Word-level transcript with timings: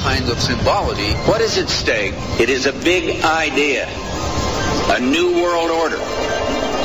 kind 0.00 0.28
of 0.30 0.40
symbology. 0.40 1.12
What 1.28 1.40
is 1.40 1.58
at 1.58 1.68
stake? 1.68 2.14
It 2.40 2.48
is 2.48 2.66
a 2.66 2.72
big 2.72 3.22
idea, 3.22 3.86
a 4.88 5.00
new 5.00 5.42
world 5.42 5.70
order, 5.70 5.98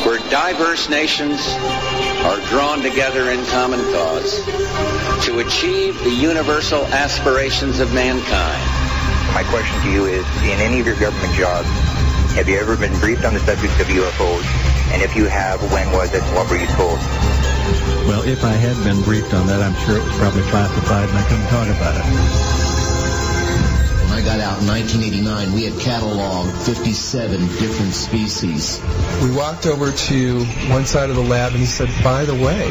where 0.04 0.20
diverse 0.30 0.90
nations 0.90 1.40
are 2.28 2.40
drawn 2.50 2.82
together 2.82 3.32
in 3.32 3.44
common 3.48 3.80
cause 3.94 4.44
to 5.26 5.40
achieve 5.40 5.98
the 6.04 6.12
universal 6.12 6.86
aspirations 6.88 7.80
of 7.80 7.94
mankind. 7.94 8.64
My 9.34 9.44
question 9.50 9.82
to 9.84 9.92
you 9.92 10.06
is, 10.06 10.26
in 10.44 10.60
any 10.60 10.80
of 10.80 10.88
your 10.88 11.00
government 11.00 11.34
jobs, 11.36 11.68
have 12.36 12.50
you 12.50 12.58
ever 12.58 12.76
been 12.76 12.98
briefed 13.00 13.24
on 13.24 13.34
the 13.34 13.40
subject 13.42 13.80
of 13.80 13.88
UFOs? 13.88 14.44
And 14.92 15.02
if 15.02 15.16
you 15.16 15.26
have, 15.26 15.62
when 15.72 15.90
was 15.92 16.14
it? 16.14 16.22
What 16.36 16.50
were 16.50 16.58
you 16.58 16.68
told? 16.76 17.00
Well, 18.08 18.24
if 18.24 18.44
I 18.44 18.52
had 18.52 18.76
been 18.84 19.02
briefed 19.04 19.34
on 19.34 19.48
that, 19.48 19.62
I'm 19.62 19.76
sure 19.86 19.98
it 19.98 20.04
was 20.04 20.16
probably 20.18 20.44
classified 20.44 21.10
and 21.10 21.18
I 21.18 21.24
couldn't 21.28 21.48
talk 21.48 21.68
about 21.68 21.96
it. 21.96 22.55
When 24.16 24.24
I 24.24 24.28
got 24.28 24.40
out 24.40 24.62
in 24.62 24.68
1989, 24.70 25.52
we 25.52 25.66
had 25.66 25.74
cataloged 25.74 26.66
57 26.66 27.38
different 27.60 27.94
species. 27.94 28.82
We 29.22 29.36
walked 29.36 29.66
over 29.66 29.92
to 29.92 30.46
one 30.72 30.86
side 30.86 31.10
of 31.10 31.18
the 31.18 31.22
lab 31.22 31.52
and 31.52 31.60
he 31.60 31.66
said, 31.66 31.90
by 32.02 32.24
the 32.24 32.34
way, 32.34 32.66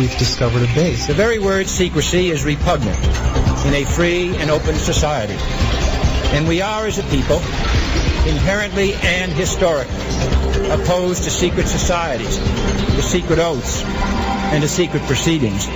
we've 0.00 0.18
discovered 0.18 0.68
a 0.68 0.74
base. 0.74 1.06
The 1.06 1.14
very 1.14 1.38
word 1.38 1.68
secrecy 1.68 2.30
is 2.30 2.44
repugnant 2.44 2.98
in 3.66 3.74
a 3.74 3.84
free 3.84 4.34
and 4.38 4.50
open 4.50 4.74
society. 4.74 5.36
And 6.34 6.48
we 6.48 6.60
are, 6.60 6.86
as 6.86 6.98
a 6.98 7.04
people, 7.04 7.36
inherently 8.26 8.94
and 8.94 9.30
historically 9.30 9.94
opposed 10.70 11.22
to 11.22 11.30
secret 11.30 11.68
societies, 11.68 12.36
to 12.36 13.02
secret 13.02 13.38
oaths, 13.38 13.84
and 13.84 14.60
to 14.60 14.68
secret 14.68 15.04
proceedings. 15.04 15.68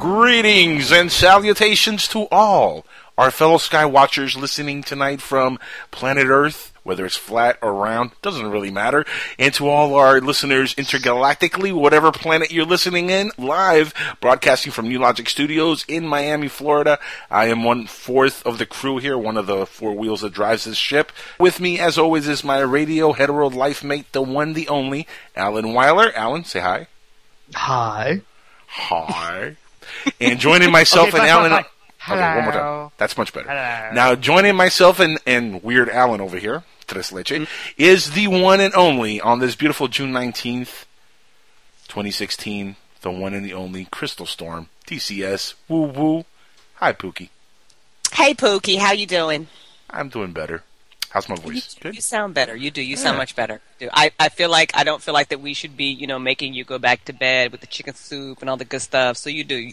Greetings 0.00 0.90
and 0.92 1.12
salutations 1.12 2.08
to 2.08 2.26
all 2.32 2.86
our 3.18 3.30
fellow 3.30 3.58
Skywatchers 3.58 4.34
listening 4.34 4.82
tonight 4.82 5.20
from 5.20 5.58
planet 5.90 6.26
Earth, 6.26 6.72
whether 6.84 7.04
it's 7.04 7.18
flat 7.18 7.58
or 7.60 7.74
round, 7.74 8.12
doesn't 8.22 8.50
really 8.50 8.70
matter. 8.70 9.04
And 9.38 9.52
to 9.52 9.68
all 9.68 9.94
our 9.96 10.18
listeners 10.22 10.74
intergalactically, 10.76 11.74
whatever 11.74 12.12
planet 12.12 12.50
you're 12.50 12.64
listening 12.64 13.10
in, 13.10 13.30
live, 13.36 13.92
broadcasting 14.22 14.72
from 14.72 14.88
New 14.88 14.98
Logic 14.98 15.28
Studios 15.28 15.84
in 15.86 16.06
Miami, 16.06 16.48
Florida. 16.48 16.98
I 17.30 17.48
am 17.48 17.62
one 17.62 17.86
fourth 17.86 18.42
of 18.46 18.56
the 18.56 18.64
crew 18.64 18.96
here, 18.96 19.18
one 19.18 19.36
of 19.36 19.46
the 19.46 19.66
four 19.66 19.92
wheels 19.92 20.22
that 20.22 20.32
drives 20.32 20.64
this 20.64 20.78
ship. 20.78 21.12
With 21.38 21.60
me, 21.60 21.78
as 21.78 21.98
always, 21.98 22.26
is 22.26 22.42
my 22.42 22.60
radio 22.60 23.12
hetero 23.12 23.50
life 23.50 23.84
mate, 23.84 24.10
the 24.12 24.22
one, 24.22 24.54
the 24.54 24.68
only, 24.68 25.06
Alan 25.36 25.74
Weiler. 25.74 26.10
Alan, 26.16 26.44
say 26.44 26.60
hi. 26.60 26.86
Hi. 27.52 28.22
Hi. 28.66 29.56
And 30.20 30.38
joining 30.38 30.70
myself 30.72 31.08
Okay, 31.08 31.18
and 31.18 31.28
fine, 31.28 31.28
Alan. 31.28 31.50
fine, 31.50 31.64
fine. 31.98 32.18
Okay, 32.18 32.34
one 32.36 32.44
more 32.44 32.52
time. 32.52 32.90
That's 32.96 33.16
much 33.16 33.32
better. 33.32 33.48
Hello. 33.48 33.92
Now, 33.94 34.14
joining 34.14 34.56
myself 34.56 35.00
and, 35.00 35.18
and 35.26 35.62
Weird 35.62 35.88
Alan 35.90 36.20
over 36.20 36.38
here, 36.38 36.64
Tres 36.86 37.12
Leche, 37.12 37.28
Mm-hmm. 37.30 37.44
is 37.76 38.12
the 38.12 38.26
one 38.28 38.60
and 38.60 38.74
only 38.74 39.20
on 39.20 39.38
this 39.38 39.54
beautiful 39.54 39.86
June 39.88 40.12
19th, 40.12 40.84
2016, 41.88 42.76
the 43.02 43.10
one 43.10 43.34
and 43.34 43.44
the 43.44 43.52
only 43.54 43.86
Crystal 43.86 44.26
Storm, 44.26 44.68
TCS, 44.86 45.54
woo 45.68 45.82
woo. 45.86 46.24
Hi, 46.76 46.92
Pookie. 46.92 47.28
Hey, 48.12 48.34
Pookie, 48.34 48.78
how 48.78 48.92
you 48.92 49.06
doing? 49.06 49.48
I'm 49.90 50.08
doing 50.08 50.32
better. 50.32 50.62
How's 51.10 51.28
my 51.28 51.34
voice? 51.34 51.76
You, 51.84 51.90
you 51.90 52.00
sound 52.00 52.34
better. 52.34 52.54
You 52.56 52.70
do. 52.70 52.80
You 52.82 52.96
sound 52.96 53.18
much 53.18 53.34
better. 53.34 53.60
I, 53.92 54.12
I 54.18 54.28
feel 54.28 54.48
like 54.48 54.70
I 54.76 54.84
don't 54.84 55.02
feel 55.02 55.12
like 55.12 55.28
that 55.30 55.40
we 55.40 55.54
should 55.54 55.76
be, 55.76 55.86
you 55.86 56.06
know, 56.06 56.18
making 56.18 56.54
you 56.54 56.64
go 56.64 56.78
back 56.78 57.04
to 57.06 57.12
bed 57.12 57.50
with 57.52 57.60
the 57.60 57.66
chicken 57.66 57.94
soup 57.94 58.40
and 58.40 58.48
all 58.48 58.56
the 58.56 58.64
good 58.64 58.80
stuff. 58.80 59.16
So 59.16 59.28
you 59.28 59.42
do. 59.44 59.72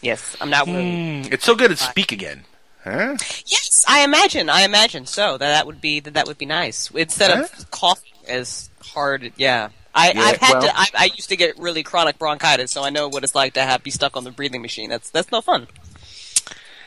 Yes, 0.00 0.36
I'm 0.40 0.50
not 0.50 0.66
really. 0.66 0.82
Mm, 0.82 1.32
it's 1.32 1.44
so 1.44 1.54
good 1.54 1.70
to 1.70 1.76
speak 1.76 2.12
again. 2.12 2.44
Huh? 2.82 3.16
Yes, 3.46 3.84
I 3.88 4.04
imagine. 4.04 4.48
I 4.50 4.62
imagine 4.62 5.06
so. 5.06 5.32
That 5.32 5.48
that 5.48 5.66
would 5.66 5.80
be 5.80 6.00
that 6.00 6.14
that 6.14 6.26
would 6.26 6.38
be 6.38 6.46
nice 6.46 6.90
instead 6.90 7.38
of 7.38 7.70
coughing 7.70 8.12
as 8.28 8.70
hard. 8.82 9.32
Yeah. 9.36 9.68
I, 9.94 10.12
Yeah, 10.12 10.20
I've 10.22 10.36
had 10.38 10.52
well- 10.54 10.62
to. 10.62 10.72
I, 10.78 10.86
I 10.98 11.04
used 11.14 11.28
to 11.28 11.36
get 11.36 11.58
really 11.58 11.82
chronic 11.82 12.18
bronchitis, 12.18 12.70
so 12.72 12.82
I 12.82 12.90
know 12.90 13.08
what 13.08 13.22
it's 13.22 13.34
like 13.34 13.54
to 13.54 13.62
have 13.62 13.82
be 13.82 13.90
stuck 13.90 14.16
on 14.16 14.24
the 14.24 14.30
breathing 14.32 14.60
machine. 14.62 14.90
That's 14.90 15.10
that's 15.10 15.30
no 15.30 15.40
fun. 15.40 15.66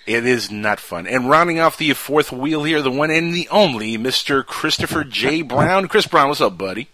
It 0.07 0.25
is 0.25 0.49
not 0.49 0.79
fun. 0.79 1.05
And 1.05 1.29
rounding 1.29 1.59
off 1.59 1.75
the 1.77 1.91
fourth 1.91 2.31
wheel 2.31 2.63
here, 2.63 2.81
the 2.81 2.89
one 2.89 3.11
and 3.11 3.33
the 3.33 3.49
only, 3.49 3.97
Mr. 3.97 4.45
Christopher 4.45 5.03
J. 5.03 5.41
Brown. 5.41 5.89
Chris 5.89 6.07
Brown, 6.07 6.29
what's 6.29 6.39
up, 6.39 6.57
buddy? 6.57 6.87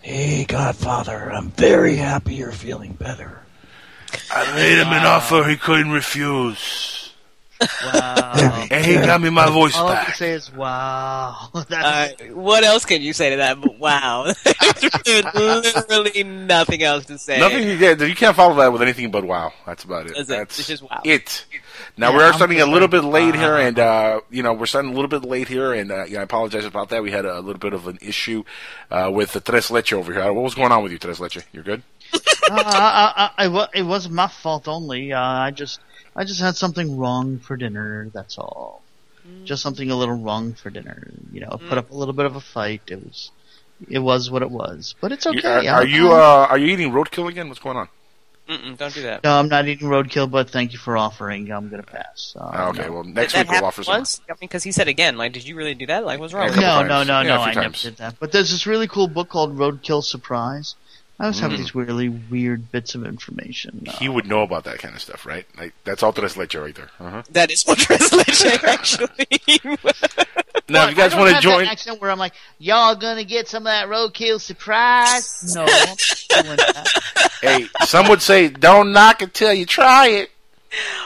Hey, 0.00 0.44
Godfather, 0.44 1.32
I'm 1.32 1.50
very 1.50 1.96
happy 1.96 2.36
you're 2.36 2.52
feeling 2.52 2.92
better. 2.92 3.42
I 4.30 4.54
made 4.54 4.78
him 4.80 4.92
an 4.92 5.04
offer 5.04 5.42
he 5.42 5.56
couldn't 5.56 5.90
refuse. 5.90 6.95
Wow. 7.60 8.66
And 8.70 8.84
he 8.84 8.94
got 8.94 9.20
me 9.20 9.30
my 9.30 9.48
voice 9.50 9.76
All 9.76 9.88
I 9.88 10.04
can 10.04 10.14
say 10.14 10.32
is, 10.32 10.52
wow. 10.52 11.50
Uh, 11.54 12.08
what 12.32 12.64
else 12.64 12.84
can 12.84 13.02
you 13.02 13.12
say 13.12 13.30
to 13.30 13.36
that? 13.36 13.60
But 13.60 13.78
wow, 13.78 14.32
There's 15.04 15.34
literally 15.88 16.24
nothing 16.24 16.82
else 16.82 17.06
to 17.06 17.18
say. 17.18 17.38
Nothing 17.38 17.68
you 17.68 17.78
get. 17.78 18.00
You 18.00 18.14
can't 18.14 18.36
follow 18.36 18.54
that 18.56 18.72
with 18.72 18.82
anything 18.82 19.10
but 19.10 19.24
wow. 19.24 19.52
That's 19.64 19.84
about 19.84 20.06
it. 20.06 20.14
That's 20.16 20.30
it. 20.30 20.40
It's 20.40 20.66
just 20.66 20.82
wow. 20.82 21.00
It. 21.04 21.46
Now 21.96 22.10
Yeah, 22.10 22.16
we 22.16 22.22
are 22.22 22.26
I'm 22.28 22.34
starting 22.34 22.60
a 22.60 22.66
little 22.66 22.82
like, 22.82 22.90
bit 22.90 23.04
late 23.04 23.34
here, 23.34 23.56
and 23.56 23.78
uh, 23.78 24.20
you 24.30 24.42
know 24.42 24.52
we're 24.52 24.66
starting 24.66 24.92
a 24.92 24.94
little 24.94 25.08
bit 25.08 25.24
late 25.24 25.48
here, 25.48 25.72
and 25.72 25.90
uh, 25.90 26.04
yeah, 26.04 26.20
I 26.20 26.22
apologize 26.22 26.64
about 26.64 26.90
that. 26.90 27.02
We 27.02 27.10
had 27.10 27.24
a 27.24 27.40
little 27.40 27.60
bit 27.60 27.72
of 27.72 27.86
an 27.86 27.98
issue 28.00 28.44
uh, 28.90 29.10
with 29.12 29.32
the 29.32 29.40
Tres 29.40 29.70
Leche 29.70 29.92
over 29.92 30.12
here. 30.12 30.32
What 30.32 30.44
was 30.44 30.54
going 30.54 30.72
on 30.72 30.82
with 30.82 30.92
you, 30.92 30.98
Tres 30.98 31.20
Leche? 31.20 31.38
You're 31.52 31.64
good? 31.64 31.82
uh, 32.14 32.18
I, 32.50 33.30
I, 33.38 33.46
I, 33.46 33.68
it 33.74 33.82
wasn't 33.82 34.14
my 34.14 34.28
fault 34.28 34.68
only. 34.68 35.12
Uh, 35.12 35.20
I 35.20 35.50
just, 35.50 35.80
I 36.16 36.24
just 36.24 36.40
had 36.40 36.56
something 36.56 36.96
wrong 36.96 37.38
for 37.38 37.56
dinner. 37.56 38.08
That's 38.12 38.38
all. 38.38 38.82
Just 39.44 39.62
something 39.62 39.90
a 39.90 39.96
little 39.96 40.14
wrong 40.16 40.54
for 40.54 40.70
dinner. 40.70 41.08
You 41.32 41.40
know, 41.42 41.58
put 41.68 41.78
up 41.78 41.90
a 41.90 41.94
little 41.94 42.14
bit 42.14 42.26
of 42.26 42.36
a 42.36 42.40
fight. 42.40 42.82
It 42.88 43.04
was, 43.04 43.30
it 43.88 43.98
was 43.98 44.30
what 44.30 44.42
it 44.42 44.50
was. 44.50 44.94
But 45.00 45.12
it's 45.12 45.26
You- 45.26 45.32
okay. 45.38 45.66
are, 45.66 45.76
are 45.82 45.86
you 45.86 46.12
uh, 46.12 46.46
are 46.48 46.56
you 46.58 46.68
eating 46.72 46.92
roadkill 46.92 47.28
again? 47.28 47.48
What's 47.48 47.60
going 47.60 47.76
on? 47.76 47.88
Mm-mm, 48.48 48.76
don't 48.78 48.94
do 48.94 49.02
that. 49.02 49.24
No, 49.24 49.36
I'm 49.40 49.48
not 49.48 49.66
eating 49.66 49.88
roadkill, 49.88 50.30
but 50.30 50.48
thank 50.50 50.72
you 50.72 50.78
for 50.78 50.96
offering. 50.96 51.50
I'm 51.50 51.68
gonna 51.68 51.82
pass. 51.82 52.36
Uh, 52.38 52.44
Ah, 52.54 52.68
okay, 52.68 52.88
well 52.88 53.02
next 53.02 53.32
that 53.32 53.46
week 53.48 53.56
we'll 53.60 53.64
offer 53.64 53.82
some. 53.82 53.94
once. 53.96 54.20
I 54.28 54.32
mean, 54.34 54.36
because 54.42 54.62
he 54.62 54.70
said 54.70 54.86
again. 54.86 55.16
Like, 55.18 55.32
did 55.32 55.44
you 55.48 55.56
really 55.56 55.74
do 55.74 55.86
that? 55.86 56.04
Like, 56.06 56.20
what's 56.20 56.32
wrong? 56.32 56.44
Yeah, 56.44 56.50
with 56.50 56.58
a 56.58 56.60
you? 56.60 56.66
couple 56.66 56.88
No, 56.88 57.02
no, 57.02 57.22
no, 57.22 57.28
Yeah, 57.28 57.36
no. 57.44 57.52
few 57.52 57.60
I 57.60 57.64
never 57.64 57.76
did 57.76 57.96
that. 57.96 58.14
But 58.20 58.30
there's 58.30 58.52
this 58.52 58.64
really 58.64 58.86
cool 58.86 59.08
book 59.08 59.28
called 59.28 59.56
Roadkill 59.58 60.04
Surprise. 60.04 60.76
I 61.18 61.24
always 61.24 61.40
have 61.40 61.52
Mm. 61.52 61.56
these 61.56 61.74
really 61.74 62.08
weird 62.10 62.70
bits 62.70 62.94
of 62.94 63.06
information. 63.06 63.86
He 63.98 64.08
would 64.08 64.26
know 64.26 64.42
about 64.42 64.64
that 64.64 64.78
kind 64.80 64.94
of 64.94 65.00
stuff, 65.00 65.24
right? 65.24 65.46
Like 65.56 65.72
that's 65.84 66.02
all 66.02 66.12
Tres 66.12 66.36
Leche 66.36 66.54
right 66.56 66.74
there. 66.74 66.90
Uh-huh. 67.00 67.22
That 67.32 67.50
is 67.50 67.64
what 67.64 67.78
translation 67.78 68.52
actually. 68.64 69.08
Now, 70.68 70.84
if 70.84 70.90
you 70.90 70.96
guys 70.96 71.14
want 71.14 71.34
to 71.34 71.40
join, 71.40 71.64
that 71.64 71.72
accent 71.72 72.00
where 72.00 72.10
I'm 72.10 72.18
like, 72.18 72.34
y'all 72.58 72.96
gonna 72.96 73.24
get 73.24 73.48
some 73.48 73.62
of 73.62 73.70
that 73.72 73.88
roadkill 73.88 74.40
surprise? 74.40 75.54
No, 75.54 75.62
I'm 75.62 75.66
not 75.86 75.98
doing 76.28 76.56
that. 76.56 77.32
hey, 77.40 77.66
some 77.84 78.08
would 78.08 78.20
say, 78.20 78.48
"Don't 78.48 78.92
knock 78.92 79.22
it 79.22 79.32
till 79.32 79.54
you 79.54 79.64
try 79.64 80.08
it." 80.08 80.30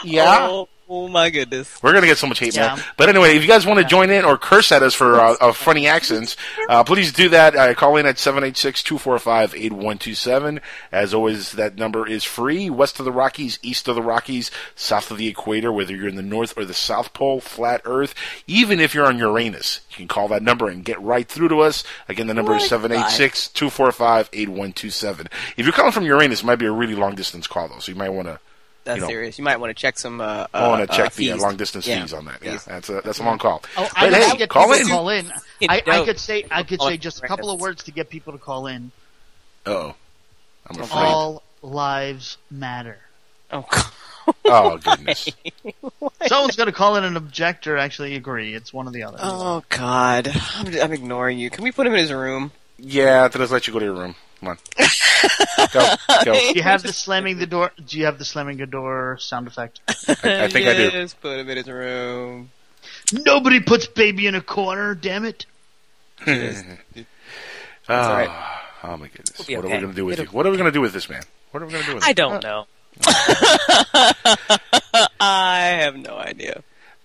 Yeah. 0.02 0.48
Oh, 0.50 0.68
oh 0.90 1.08
my 1.08 1.30
goodness. 1.30 1.80
We're 1.82 1.94
gonna 1.94 2.06
get 2.08 2.18
so 2.18 2.26
much 2.26 2.40
hate 2.40 2.54
Yeah. 2.54 2.74
mail. 2.74 2.84
But 2.96 3.08
anyway, 3.08 3.36
if 3.36 3.42
you 3.42 3.48
guys 3.48 3.64
want 3.64 3.78
to 3.78 3.84
join 3.84 4.10
in 4.10 4.24
or 4.24 4.36
curse 4.36 4.72
at 4.72 4.82
us 4.82 4.92
for 4.92 5.20
uh, 5.20 5.36
uh, 5.40 5.52
funny 5.52 5.86
accents, 5.86 6.36
uh, 6.68 6.82
please 6.84 7.12
do 7.12 7.28
that. 7.30 7.54
Uh, 7.56 7.72
call 7.74 7.96
in 7.96 8.04
at 8.06 8.16
786-245-8127. 8.16 10.60
As 10.90 11.14
always, 11.14 11.52
that 11.52 11.76
number 11.76 12.04
is 12.06 12.24
free. 12.24 12.68
West 12.68 12.98
of 12.98 13.04
the 13.04 13.12
Rockies, 13.12 13.58
east 13.62 13.86
of 13.88 13.94
the 13.94 14.02
Rockies, 14.02 14.50
south 14.74 15.10
of 15.12 15.18
the 15.18 15.28
equator, 15.28 15.72
whether 15.72 15.94
you're 15.94 16.08
in 16.08 16.16
the 16.16 16.22
North 16.22 16.52
or 16.58 16.64
the 16.64 16.74
South 16.74 17.12
Pole, 17.12 17.40
flat 17.40 17.80
Earth. 17.84 18.12
Even 18.46 18.80
if 18.80 18.92
you're 18.94 19.06
on 19.06 19.18
Uranus, 19.18 19.80
you 19.90 19.96
can 19.96 20.08
call 20.08 20.26
that 20.28 20.42
number 20.42 20.68
and 20.68 20.84
get 20.84 21.00
right 21.00 21.28
through 21.28 21.48
to 21.50 21.60
us. 21.60 21.84
Again, 22.08 22.26
the 22.26 22.34
number 22.34 22.56
is 22.56 22.64
786-245-8127. 22.64 25.26
If 25.56 25.64
you're 25.66 25.72
calling 25.72 25.92
from 25.92 26.04
Uranus, 26.04 26.42
it 26.42 26.46
might 26.46 26.56
be 26.56 26.66
a 26.66 26.72
really 26.72 26.96
long 26.96 27.14
distance 27.14 27.46
call 27.46 27.68
though, 27.68 27.78
so 27.78 27.92
you 27.92 27.98
might 27.98 28.08
want 28.10 28.26
to 28.26 28.40
That's 28.90 28.96
You 28.98 29.02
know. 29.02 29.08
serious. 29.08 29.38
You 29.38 29.44
might 29.44 29.58
want 29.58 29.70
to 29.70 29.80
check 29.80 29.96
some. 29.98 30.20
Uh, 30.20 30.48
I 30.52 30.66
want 30.66 30.82
uh, 30.82 30.86
to 30.86 30.92
check 30.96 31.06
uh, 31.06 31.14
the 31.14 31.30
uh, 31.32 31.36
long 31.36 31.56
distance 31.56 31.86
Yeah. 31.86 32.00
fees 32.02 32.12
on 32.12 32.24
that. 32.24 32.42
Yeah, 32.42 32.52
Fees. 32.52 32.64
that's 32.64 32.88
a 32.88 33.00
that's 33.02 33.20
a 33.20 33.22
long 33.22 33.38
call. 33.38 33.62
Oh, 33.76 33.88
I 33.94 34.06
but 34.10 34.14
I 34.14 34.18
hey, 34.30 34.36
get 34.36 34.48
call 34.48 34.72
in. 34.72 34.84
call 34.88 35.08
in. 35.10 35.30
I, 35.68 35.80
I 35.86 36.04
could 36.04 36.18
say 36.18 36.44
I 36.50 36.64
could 36.64 36.82
say 36.82 36.96
just 36.96 37.22
a 37.22 37.28
couple 37.28 37.50
of 37.50 37.60
words 37.60 37.84
to 37.84 37.92
get 37.92 38.10
people 38.10 38.32
to 38.32 38.38
call 38.40 38.66
in. 38.66 38.90
Oh, 39.64 39.94
I'm 40.66 40.80
afraid. 40.80 40.98
All 41.06 41.42
lives 41.62 42.36
matter. 42.50 42.98
Oh, 43.52 43.64
God. 43.70 43.84
Oh 44.44 44.78
goodness. 44.78 45.28
Someone's 46.26 46.54
going 46.56 46.66
to 46.68 46.72
call 46.72 46.94
in 46.96 47.04
an 47.04 47.16
objector. 47.16 47.76
Actually, 47.76 48.14
agree. 48.16 48.54
It's 48.54 48.72
one 48.72 48.86
or 48.86 48.90
the 48.92 49.02
other. 49.04 49.18
oh 49.20 49.62
God. 49.70 50.30
I'm, 50.56 50.66
I'm 50.80 50.92
ignoring 50.92 51.38
you. 51.38 51.50
Can 51.50 51.64
we 51.64 51.72
put 51.72 51.86
him 51.86 51.94
in 51.94 51.98
his 52.00 52.12
room? 52.12 52.52
Yeah, 52.78 53.26
then 53.28 53.40
let's 53.40 53.50
let 53.50 53.66
you 53.66 53.72
go 53.72 53.78
to 53.80 53.84
your 53.86 53.94
room. 53.94 54.14
Come 54.40 54.48
on. 54.48 54.58
go, 55.72 55.94
go. 56.24 56.32
Do 56.32 56.52
you 56.54 56.62
have 56.62 56.82
the 56.82 56.92
slamming 56.94 57.38
the 57.38 57.46
door? 57.46 57.70
Do 57.86 57.98
you 57.98 58.06
have 58.06 58.18
the 58.18 58.24
slamming 58.24 58.56
the 58.56 58.66
door 58.66 59.18
sound 59.20 59.46
effect? 59.46 59.80
I, 59.88 60.44
I 60.44 60.48
think 60.48 60.66
I 60.66 60.74
do. 60.74 60.90
Yes, 60.92 61.14
put 61.14 61.38
him 61.38 61.48
in 61.50 61.56
his 61.58 61.68
room. 61.68 62.50
Nobody 63.12 63.60
puts 63.60 63.86
baby 63.86 64.26
in 64.26 64.34
a 64.34 64.40
corner. 64.40 64.94
Damn 64.94 65.24
it. 65.26 65.44
Oh, 66.26 66.32
ah, 67.88 68.08
all 68.08 68.14
right. 68.14 68.30
oh 68.84 68.96
my 68.96 69.08
goodness! 69.08 69.38
We'll 69.38 69.46
be 69.46 69.56
what 69.56 69.64
are 69.64 69.68
we 69.68 69.78
going 69.80 69.90
to 69.90 69.96
do 69.96 70.04
with 70.06 70.14
It'll- 70.14 70.24
you? 70.26 70.30
What 70.36 70.46
are 70.46 70.50
we 70.50 70.56
going 70.56 70.68
to 70.68 70.72
do 70.72 70.80
with 70.80 70.92
this 70.92 71.08
man? 71.10 71.22
What 71.50 71.62
are 71.62 71.66
we 71.66 71.72
going 71.72 71.84
to 71.84 71.90
do 71.90 71.94
with 71.96 72.04
I 72.04 72.08
him? 72.10 72.14
don't 72.14 72.42
know. 72.42 72.66
I 75.20 75.78
have 75.82 75.96
no 75.96 76.16
idea. 76.16 76.62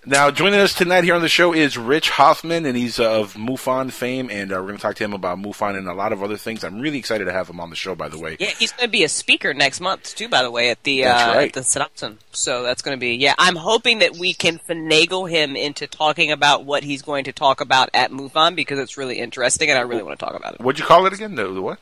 Now, 0.07 0.30
joining 0.30 0.60
us 0.60 0.75
tonight 0.75 1.04
here 1.04 1.16
on 1.16 1.22
the 1.22 1.28
show 1.28 1.52
is 1.52 1.80
Rich 1.80 2.12
Hoffman, 2.12 2.68
and 2.68 2.78
he's 2.78 3.00
uh, 3.00 3.22
of 3.22 3.34
MUFON 3.34 3.92
fame, 3.92 4.30
and 4.30 4.52
uh, 4.52 4.57
we're 4.57 4.68
going 4.68 4.75
to 4.75 4.81
talk 4.81 4.96
to 4.98 5.04
him 5.04 5.13
about 5.13 5.40
MUFON 5.40 5.75
and 5.75 5.88
a 5.88 5.96
lot 5.96 6.13
of 6.13 6.22
other 6.22 6.38
things. 6.38 6.63
I'm 6.63 6.80
really 6.80 7.00
excited 7.00 7.25
to 7.25 7.31
have 7.31 7.50
him 7.50 7.60
on 7.60 7.72
the 7.72 7.75
show, 7.75 7.96
by 7.96 8.10
the 8.10 8.19
way. 8.19 8.38
Yeah, 8.40 8.52
he's 8.52 8.72
going 8.72 8.86
to 8.86 8.92
be 8.92 9.04
a 9.04 9.10
speaker 9.10 9.52
next 9.56 9.80
month 9.81 10.13
too. 10.16 10.30
By 10.30 10.44
the 10.44 10.52
way, 10.52 10.69
at 10.69 10.84
the 10.84 11.06
uh, 11.06 11.34
right. 11.34 11.48
at 11.48 11.54
the 11.54 11.63
Synopson. 11.63 12.19
So 12.31 12.62
that's 12.62 12.84
going 12.84 12.96
to 12.96 13.00
be 13.00 13.16
yeah. 13.16 13.34
I'm 13.40 13.56
hoping 13.56 13.98
that 14.00 14.16
we 14.16 14.36
can 14.36 14.60
finagle 14.60 15.28
him 15.28 15.56
into 15.56 15.88
talking 15.88 16.30
about 16.30 16.66
what 16.66 16.84
he's 16.84 17.02
going 17.02 17.24
to 17.24 17.34
talk 17.34 17.60
about 17.60 17.90
at 17.96 18.12
MUFON 18.12 18.56
because 18.56 18.78
it's 18.78 18.98
really 18.98 19.18
interesting, 19.18 19.72
and 19.72 19.80
I 19.80 19.81
really 19.81 20.04
want 20.04 20.19
to 20.19 20.24
talk 20.24 20.36
about 20.36 20.54
it. 20.54 20.62
What'd 20.62 20.78
you 20.78 20.86
call 20.86 21.07
it 21.07 21.13
again? 21.13 21.34
The, 21.34 21.52
the 21.52 21.63
what? 21.63 21.80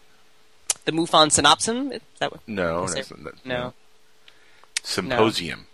The 0.86 0.94
MUFON 0.94 1.30
Synopson. 1.30 1.92
Is 1.92 2.02
that 2.20 2.31
what? 2.31 2.40
No, 2.48 2.86
is 2.86 2.94
that's 2.94 3.10
there- 3.10 3.18
not- 3.22 3.46
no. 3.46 3.74
Symposium. 4.81 5.68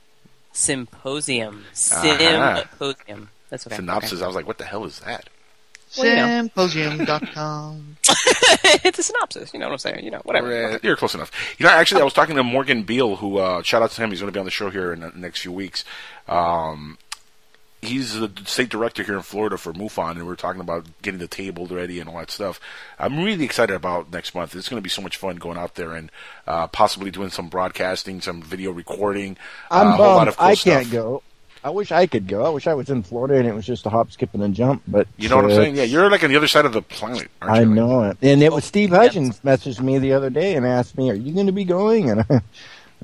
Symposium. 0.51 1.65
Uh-huh. 1.91 2.61
Symposium. 2.61 3.29
That's 3.49 3.65
what 3.65 3.75
Synopsis. 3.75 4.21
I 4.21 4.27
was 4.27 4.35
like, 4.35 4.47
what 4.47 4.57
the 4.57 4.65
hell 4.65 4.85
is 4.85 4.99
that? 4.99 5.29
Well, 5.97 6.07
you 6.07 6.15
know. 6.15 6.41
Symposium.com. 6.41 7.97
it's 8.83 8.99
a 8.99 9.03
synopsis. 9.03 9.53
You 9.53 9.59
know 9.59 9.67
what 9.67 9.73
I'm 9.73 9.79
saying? 9.79 10.05
You 10.05 10.11
know, 10.11 10.21
whatever. 10.23 10.73
Uh, 10.73 10.79
You're 10.83 10.95
close 10.95 11.15
enough. 11.15 11.31
You 11.57 11.65
know, 11.65 11.71
actually, 11.71 12.01
I 12.01 12.03
was 12.03 12.13
talking 12.13 12.35
to 12.35 12.43
Morgan 12.43 12.83
Beam, 12.83 13.15
who 13.15 13.37
uh, 13.37 13.63
shout 13.63 13.81
out 13.81 13.91
to 13.91 14.01
him. 14.03 14.11
He's 14.11 14.19
going 14.19 14.31
to 14.31 14.35
be 14.35 14.39
on 14.39 14.45
the 14.45 14.51
show 14.51 14.69
here 14.69 14.93
in 14.93 14.99
the 14.99 15.11
next 15.15 15.41
few 15.41 15.51
weeks. 15.51 15.83
Um, 16.27 16.97
he's 17.81 18.19
the 18.19 18.31
state 18.45 18.69
director 18.69 19.03
here 19.03 19.15
in 19.15 19.21
Florida 19.21 19.57
for 19.57 19.73
MUFON, 19.73 20.11
and 20.11 20.25
we 20.25 20.33
are 20.33 20.37
talking 20.37 20.61
about 20.61 20.85
getting 21.01 21.19
the 21.19 21.27
table 21.27 21.65
ready 21.67 21.99
and 21.99 22.09
all 22.09 22.17
that 22.17 22.31
stuff. 22.31 22.59
I'm 22.97 23.23
really 23.23 23.45
excited 23.45 23.75
about 23.75 24.11
next 24.11 24.35
month. 24.35 24.55
It's 24.55 24.69
going 24.69 24.79
to 24.79 24.83
be 24.83 24.89
so 24.89 25.01
much 25.01 25.17
fun 25.17 25.37
going 25.37 25.57
out 25.57 25.75
there 25.75 25.93
and 25.93 26.11
uh, 26.47 26.67
possibly 26.67 27.11
doing 27.11 27.29
some 27.29 27.49
broadcasting, 27.49 28.21
some 28.21 28.41
video 28.41 28.71
recording. 28.71 29.37
I'm 29.71 29.87
uh, 29.87 29.89
a 29.89 29.91
lot 29.91 29.97
bummed 29.97 30.27
of 30.29 30.37
cool 30.37 30.47
I 30.47 30.55
can't 30.55 30.91
go. 30.91 31.23
I 31.61 31.71
wish 31.71 31.91
I 31.91 32.07
could 32.07 32.27
go. 32.27 32.45
I 32.45 32.49
wish 32.49 32.67
I 32.67 32.73
was 32.73 32.89
in 32.89 33.03
Florida 33.03 33.35
and 33.35 33.45
it 33.45 33.53
was 33.53 33.65
just 33.65 33.85
a 33.85 33.89
hop, 33.89 34.11
skip, 34.11 34.33
and 34.33 34.41
a 34.41 34.49
jump. 34.49 34.81
But 34.87 35.07
You 35.17 35.27
know 35.27 35.35
what 35.35 35.45
I'm 35.45 35.51
uh, 35.51 35.55
saying? 35.55 35.75
Yeah, 35.75 35.83
you're 35.83 36.09
like 36.09 36.23
on 36.23 36.29
the 36.29 36.37
other 36.37 36.47
side 36.47 36.65
of 36.65 36.71
the 36.71 36.81
planet, 36.81 37.29
aren't 37.41 37.53
I 37.53 37.63
know 37.65 38.03
it. 38.03 38.17
And 38.21 38.41
it 38.41 38.53
was 38.53 38.63
Steve 38.63 38.91
Hutchins 38.91 39.41
messaged 39.41 39.81
me 39.81 39.99
the 39.99 40.13
other 40.13 40.29
day 40.29 40.55
and 40.55 40.65
asked 40.65 40.97
me, 40.97 41.09
"Are 41.09 41.15
you 41.15 41.33
going 41.33 41.47
to 41.47 41.51
be 41.51 41.65
going?" 41.65 42.09
And 42.09 42.23
I 42.29 42.41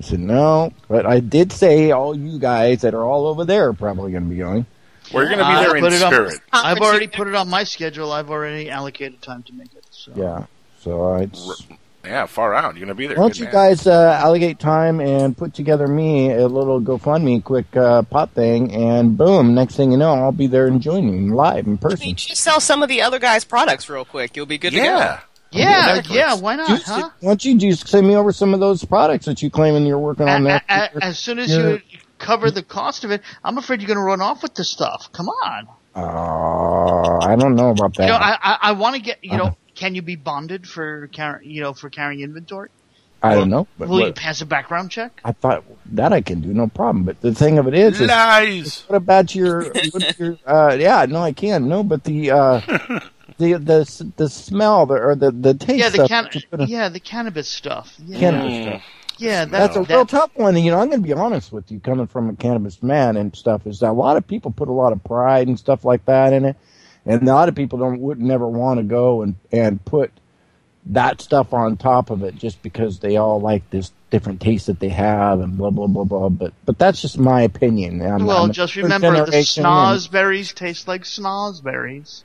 said, 0.02 0.20
"No," 0.20 0.74
but 0.88 1.06
I 1.06 1.20
did 1.20 1.52
say 1.52 1.92
all 1.92 2.16
you 2.18 2.38
guys 2.40 2.82
that 2.82 2.94
are 2.94 3.04
all 3.04 3.28
over 3.28 3.46
there 3.46 3.70
are 3.70 3.74
probably 3.74 4.12
going 4.12 4.24
to 4.24 4.30
be 4.30 4.38
going. 4.38 4.66
We're 5.14 5.26
going 5.26 5.38
to 5.38 5.44
be 5.46 5.50
I 5.52 5.64
there 5.64 5.76
in 5.76 5.84
put 5.84 5.94
it 5.94 6.02
on- 6.04 6.12
spirit. 6.12 6.40
I've 6.52 6.80
already 6.80 7.08
put 7.08 7.28
it 7.28 7.36
on 7.36 7.48
my 7.50 7.64
schedule. 7.64 8.12
I've 8.12 8.30
already 8.32 8.70
allocated 8.70 9.22
time 9.22 9.44
to 9.44 9.54
make 9.54 9.74
it. 9.76 9.86
So. 9.92 10.12
Yeah. 10.16 10.46
So 10.80 11.04
I. 11.14 11.22
It's, 11.24 11.64
Yeah, 12.04 12.26
far 12.28 12.54
out. 12.54 12.76
You're 12.76 12.86
going 12.86 12.88
to 12.90 12.96
be 12.96 13.08
there. 13.08 13.18
why 13.18 13.24
don't 13.24 13.38
you 13.40 13.46
man. 13.46 13.54
guys 13.54 13.88
uh, 13.88 14.20
allocate 14.22 14.60
time 14.60 15.00
and 15.00 15.36
put 15.36 15.54
together 15.56 15.88
me 15.88 16.32
a 16.32 16.48
little 16.48 16.80
GoFundMe 16.82 17.44
quick 17.44 17.76
uh, 17.76 18.04
pop 18.04 18.32
thing, 18.34 18.72
and 18.76 19.18
boom! 19.18 19.56
Next 19.56 19.76
thing 19.76 19.92
you 19.92 19.98
know, 19.98 20.14
I'll 20.14 20.32
be 20.32 20.46
there 20.46 20.68
and 20.68 20.80
joining 20.82 21.32
live 21.32 21.66
in 21.66 21.80
person. 21.80 22.16
Just 22.16 22.42
sell 22.44 22.60
some 22.60 22.84
of 22.84 22.90
the 22.90 23.02
other 23.02 23.18
guys' 23.18 23.44
products 23.44 23.90
real 23.90 24.06
quick. 24.06 24.36
You'll 24.36 24.46
be 24.46 24.60
good 24.60 24.72
to 24.74 24.78
go. 24.78 24.84
Yeah. 24.84 25.22
Yeah, 25.56 26.02
yeah, 26.10 26.36
why 26.36 26.56
not, 26.56 26.68
Just- 26.68 26.86
huh? 26.86 27.10
Why 27.20 27.30
don't 27.32 27.46
you 27.46 27.58
just 27.58 27.88
send 27.88 28.08
me 28.08 28.16
over 28.16 28.32
some 28.32 28.54
of 28.54 28.60
those 28.60 28.84
products 28.84 29.26
that 29.26 29.42
you 29.42 29.50
claiming 29.50 29.86
you're 29.86 29.98
working 30.00 30.28
on 30.28 30.42
A- 30.42 30.46
there? 30.46 30.62
a- 30.70 30.90
a- 30.98 31.04
as 31.04 31.20
soon 31.20 31.40
as 31.40 31.50
you 31.56 31.82
cover 32.20 32.52
the 32.52 32.64
cost 32.64 33.04
of 33.04 33.12
it, 33.12 33.22
I'm 33.44 33.58
afraid 33.58 33.82
you're 33.82 33.88
going 33.88 33.98
to 33.98 34.04
run 34.04 34.22
off 34.22 34.44
with 34.44 34.56
this 34.56 34.70
stuff. 34.70 35.10
Come 35.14 35.30
on. 35.30 35.68
Uh, 35.96 37.26
I 37.26 37.36
don't 37.36 37.56
know 37.56 37.70
about 37.70 37.96
that. 37.96 38.04
You 38.04 38.10
know, 38.10 38.16
I 38.18 38.38
I, 38.42 38.58
I 38.62 38.72
want 38.74 38.96
to 38.96 39.02
get. 39.02 39.24
You 39.24 39.38
know, 39.38 39.56
can 39.76 39.96
you 39.96 40.02
be 40.02 40.16
bonded 40.18 40.68
for 40.68 41.08
car- 41.16 41.42
you 41.44 41.62
know 41.62 41.74
for 41.74 41.90
carrying 41.90 42.22
inventory? 42.22 42.70
I 43.24 43.34
don't 43.34 43.50
know. 43.50 43.68
But 43.80 43.88
Will 43.88 44.06
you 44.06 44.14
pass 44.14 44.42
a 44.42 44.46
background 44.46 44.92
check? 44.92 45.20
I 45.26 45.32
thought 45.32 45.64
that 45.94 46.14
I 46.14 46.22
can 46.22 46.42
do 46.42 46.54
no 46.54 46.68
problem. 46.68 47.06
But 47.06 47.22
the 47.22 47.34
thing 47.34 47.58
of 47.58 47.68
it 47.68 47.74
is, 47.74 48.00
is 48.00 48.08
Lies. 48.08 48.84
what 48.88 48.98
about 48.98 49.34
your, 49.34 49.72
your 50.20 50.38
uh, 50.46 50.76
yeah, 50.80 51.06
no, 51.10 51.22
I 51.22 51.32
can. 51.32 51.68
No, 51.68 51.84
but 51.84 52.04
the, 52.04 52.30
uh, 52.32 52.62
the, 53.38 53.54
the, 53.54 54.12
the 54.18 54.30
smell 54.30 54.86
the, 54.86 54.94
or 54.96 55.16
the, 55.16 55.32
the 55.32 55.54
taste 55.54 55.80
Yeah, 55.80 55.90
the 55.90 56.08
can- 56.08 56.68
yeah, 56.68 56.90
the 56.90 57.00
cannabis 57.00 57.50
stuff. 57.50 57.94
Yeah, 58.06 58.20
cannabis 58.20 58.64
stuff. 58.66 58.84
yeah, 59.18 59.46
that, 59.46 59.52
That's 59.52 59.76
a 59.76 59.80
that- 59.82 59.90
real 59.90 60.06
tough 60.06 60.32
one. 60.36 60.56
You 60.58 60.72
know, 60.72 60.80
I'm 60.80 60.90
going 60.90 61.02
to 61.02 61.08
be 61.08 61.14
honest 61.14 61.52
with 61.52 61.72
you, 61.72 61.80
coming 61.80 62.08
from 62.08 62.30
a 62.30 62.36
cannabis 62.36 62.82
man 62.82 63.18
and 63.18 63.36
stuff, 63.36 63.66
is 63.68 63.80
that 63.80 63.90
a 63.90 63.94
lot 63.94 64.18
of 64.18 64.26
people 64.28 64.52
put 64.52 64.68
a 64.70 64.74
lot 64.74 64.94
of 64.94 65.04
pride 65.04 65.48
and 65.48 65.58
stuff 65.60 65.84
like 65.86 66.06
that 66.06 66.34
in 66.34 66.46
it, 66.46 66.56
and 67.06 67.22
a 67.28 67.34
lot 67.34 67.50
of 67.50 67.56
people 67.56 67.80
don't 67.80 68.00
would 68.02 68.20
never 68.20 68.48
want 68.48 68.78
to 68.80 68.84
go 68.84 69.22
and 69.22 69.36
and 69.52 69.84
put 69.86 70.12
that 70.88 71.20
stuff 71.20 71.52
on 71.52 71.78
top 71.78 72.12
of 72.12 72.22
it 72.22 72.36
just 72.36 72.62
because 72.62 73.00
they 73.00 73.18
all 73.18 73.42
like 73.42 73.68
this 73.72 73.92
different 74.12 74.40
taste 74.40 74.68
that 74.68 74.80
they 74.80 74.90
have 74.90 75.40
and 75.40 75.58
blah 75.58 75.72
blah 75.72 75.88
blah 75.88 76.04
blah. 76.04 76.30
But 76.30 76.54
but 76.64 76.78
that's 76.78 77.02
just 77.02 77.18
my 77.18 77.42
opinion. 77.42 78.02
I'm, 78.02 78.26
well, 78.26 78.44
I'm 78.44 78.52
just 78.52 78.76
remember 78.76 79.12
the 79.12 79.26
generation 79.26 79.66
and- 79.66 79.74
snozberries 80.00 80.54
taste 80.54 80.88
like 80.88 81.02
snozberries. 81.04 82.24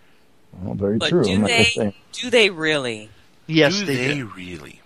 Well, 0.53 0.75
very 0.75 0.99
But 0.99 1.11
true. 1.11 1.23
do 1.25 1.33
I'm 1.33 1.43
they? 1.45 1.95
Do 2.13 2.31
they 2.31 2.51
really? 2.51 3.11
Yes, 3.47 3.79
do 3.81 3.87
they, 3.87 3.97
they 3.97 4.15
do. 4.15 4.27
really? 4.37 4.81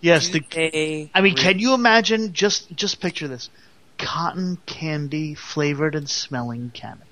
Yes, 0.00 0.28
Do 0.28 0.40
the, 0.40 0.40
they 0.50 1.10
I 1.14 1.20
mean, 1.20 1.34
really? 1.34 1.42
can 1.42 1.58
you 1.58 1.74
imagine? 1.74 2.32
Just 2.32 2.74
just 2.74 3.00
picture 3.00 3.28
this: 3.28 3.50
cotton 3.98 4.58
candy 4.66 5.34
flavored 5.34 5.94
and 5.94 6.08
smelling 6.08 6.70
cannabis. 6.70 7.07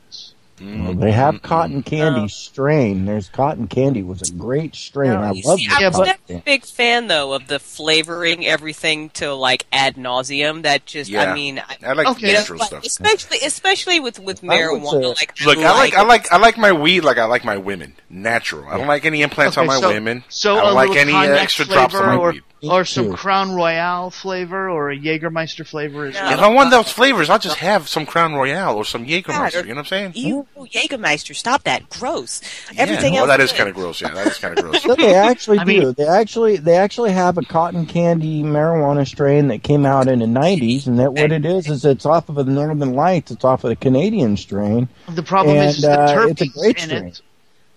Well, 0.61 0.95
they 0.95 1.13
have 1.13 1.43
cotton 1.43 1.83
candy 1.83 2.29
strain. 2.29 3.05
There's 3.05 3.29
cotton 3.29 3.67
candy 3.69 4.03
was 4.03 4.29
a 4.29 4.33
great 4.33 4.75
strain. 4.75 5.11
No, 5.11 5.21
I 5.21 5.31
love 5.45 5.59
see, 5.59 5.67
the 5.69 5.75
I 5.75 5.89
was 5.89 5.97
cotton 5.97 6.15
never 6.29 6.41
a 6.41 6.43
big 6.45 6.65
fan 6.65 7.09
though 7.09 7.35
of 7.35 7.47
the 7.49 7.59
flavoring 7.59 8.47
everything 8.47 9.11
to 9.11 9.35
like 9.35 9.67
ad 9.73 9.97
nauseum. 9.97 10.63
That 10.63 10.87
just, 10.87 11.11
Yeah. 11.11 11.31
I 11.31 11.35
mean, 11.35 11.59
I, 11.59 11.77
I 11.87 11.93
like 11.93 12.07
Okay. 12.09 12.29
you 12.29 12.33
know, 12.33 12.39
natural 12.39 12.59
like, 12.61 12.69
stuff. 12.69 12.85
especially 12.85 13.39
especially 13.45 14.01
with 14.01 14.19
with 14.19 14.43
I 14.45 14.47
marijuana. 14.47 14.91
say- 15.03 15.07
Like, 15.27 15.41
Look, 15.45 15.59
I 15.59 15.73
like, 15.73 15.95
I 15.95 16.03
it. 16.03 16.09
like, 16.09 16.33
I 16.33 16.39
like 16.39 16.57
my 16.57 16.73
weed 16.73 17.01
like 17.01 17.19
I 17.19 17.25
like 17.27 17.45
my 17.45 17.59
women, 17.59 17.95
natural. 18.09 18.67
I 18.69 18.79
don't 18.79 18.87
like 18.87 19.05
any 19.05 19.23
implants 19.23 19.59
on 19.59 19.67
my 19.67 19.79
so- 19.81 19.89
women. 19.89 20.25
So 20.29 20.57
I 20.57 20.59
a 20.59 20.63
don't 20.63 20.75
like 20.75 20.97
any 20.97 21.13
uh, 21.13 21.23
extra 21.35 21.67
drops 21.67 21.95
on 21.95 22.07
my 22.07 22.17
or, 22.17 22.33
weed. 22.33 22.43
Or 22.63 22.85
some 22.87 23.11
too. 23.11 23.13
Crown 23.17 23.55
Royal 23.55 24.11
flavor 24.11 24.71
or 24.71 24.91
a 24.91 24.97
Jägermeister 24.99 25.67
flavor 25.67 26.07
is 26.07 26.15
No. 26.15 26.31
If 26.31 26.39
I 26.39 26.49
want 26.49 26.71
those 26.71 26.91
flavors, 26.91 27.29
I'll 27.29 27.39
just 27.39 27.59
have 27.59 27.87
some 27.87 28.07
Crown 28.07 28.35
Royal 28.35 28.75
or 28.77 28.85
some 28.85 29.05
Jägermeister. 29.07 29.63
or- 29.63 29.67
You 29.67 29.75
know 29.75 29.81
what 29.83 29.93
I'm 29.93 30.13
saying? 30.13 30.13
Ew, 30.15 30.47
Jägermeister, 30.59 31.35
stop 31.37 31.65
that! 31.65 31.89
Gross. 31.91 32.41
Everything 32.77 33.13
yeah. 33.13 33.21
else. 33.21 33.29
Well, 33.29 33.37
that 33.39 33.45
is 33.45 33.53
kind 33.53 33.69
of 33.69 33.75
gross. 33.75 34.01
Yeah, 34.01 34.15
that 34.15 34.27
is 34.29 34.39
kind 34.39 34.59
of 34.59 34.65
gross. 34.65 34.83
So 34.83 34.95
they 34.99 35.15
actually 35.15 35.59
I 35.59 35.65
do. 35.65 35.69
mean- 35.83 35.95
they 35.99 36.07
actually 36.07 36.57
they 36.57 36.77
actually 36.77 37.13
have 37.13 37.37
a 37.37 37.43
cotton 37.43 37.85
candy 37.87 38.43
marijuana 38.43 39.07
strain 39.07 39.49
that 39.49 39.63
came 39.63 39.85
out 39.85 40.09
in 40.09 40.21
the 40.21 40.27
'90s, 40.27 40.87
and 40.87 40.99
that 40.99 41.13
what 41.13 41.31
it 41.33 41.45
is 41.45 41.69
is 41.69 41.85
it's 41.85 42.07
off 42.07 42.29
of 42.31 42.37
the 42.37 42.45
Northern 42.45 42.95
Lights. 42.95 43.31
It's 43.31 43.45
off 43.45 43.65
of 43.65 43.69
the 43.69 43.77
Canadian 43.77 44.37
strain. 44.39 44.89
The 45.11 45.23
problem 45.23 45.57
is, 45.59 45.63
And, 45.63 45.71
is 45.77 45.83
the 45.83 45.91
uh, 45.93 46.17
terpenes 46.17 46.31
it's 46.31 46.41
a 46.43 46.47
great 46.59 46.77
in 46.79 46.83
strain. 46.89 47.05
it. 47.09 47.21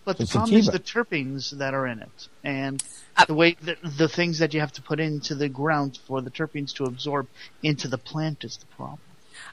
But 0.06 0.18
the 0.18 0.24
It's 0.24 0.32
problem 0.32 0.58
is 0.58 0.66
the 0.68 0.80
terpenes 0.80 1.52
that 1.58 1.74
are 1.76 1.86
in 1.86 2.00
it, 2.00 2.28
and 2.44 2.82
Uh, 3.20 3.26
the 3.26 3.34
way 3.34 3.58
that 3.64 3.78
the 3.98 4.08
things 4.08 4.40
that 4.40 4.54
you 4.54 4.62
have 4.62 4.72
to 4.72 4.82
put 4.82 5.00
into 5.00 5.36
the 5.36 5.50
ground 5.50 6.00
for 6.08 6.22
the 6.22 6.32
terpenes 6.32 6.74
to 6.74 6.86
absorb 6.86 7.28
into 7.62 7.90
the 7.90 7.98
plant 7.98 8.46
is 8.46 8.58
the 8.58 8.66
problem. 8.78 9.00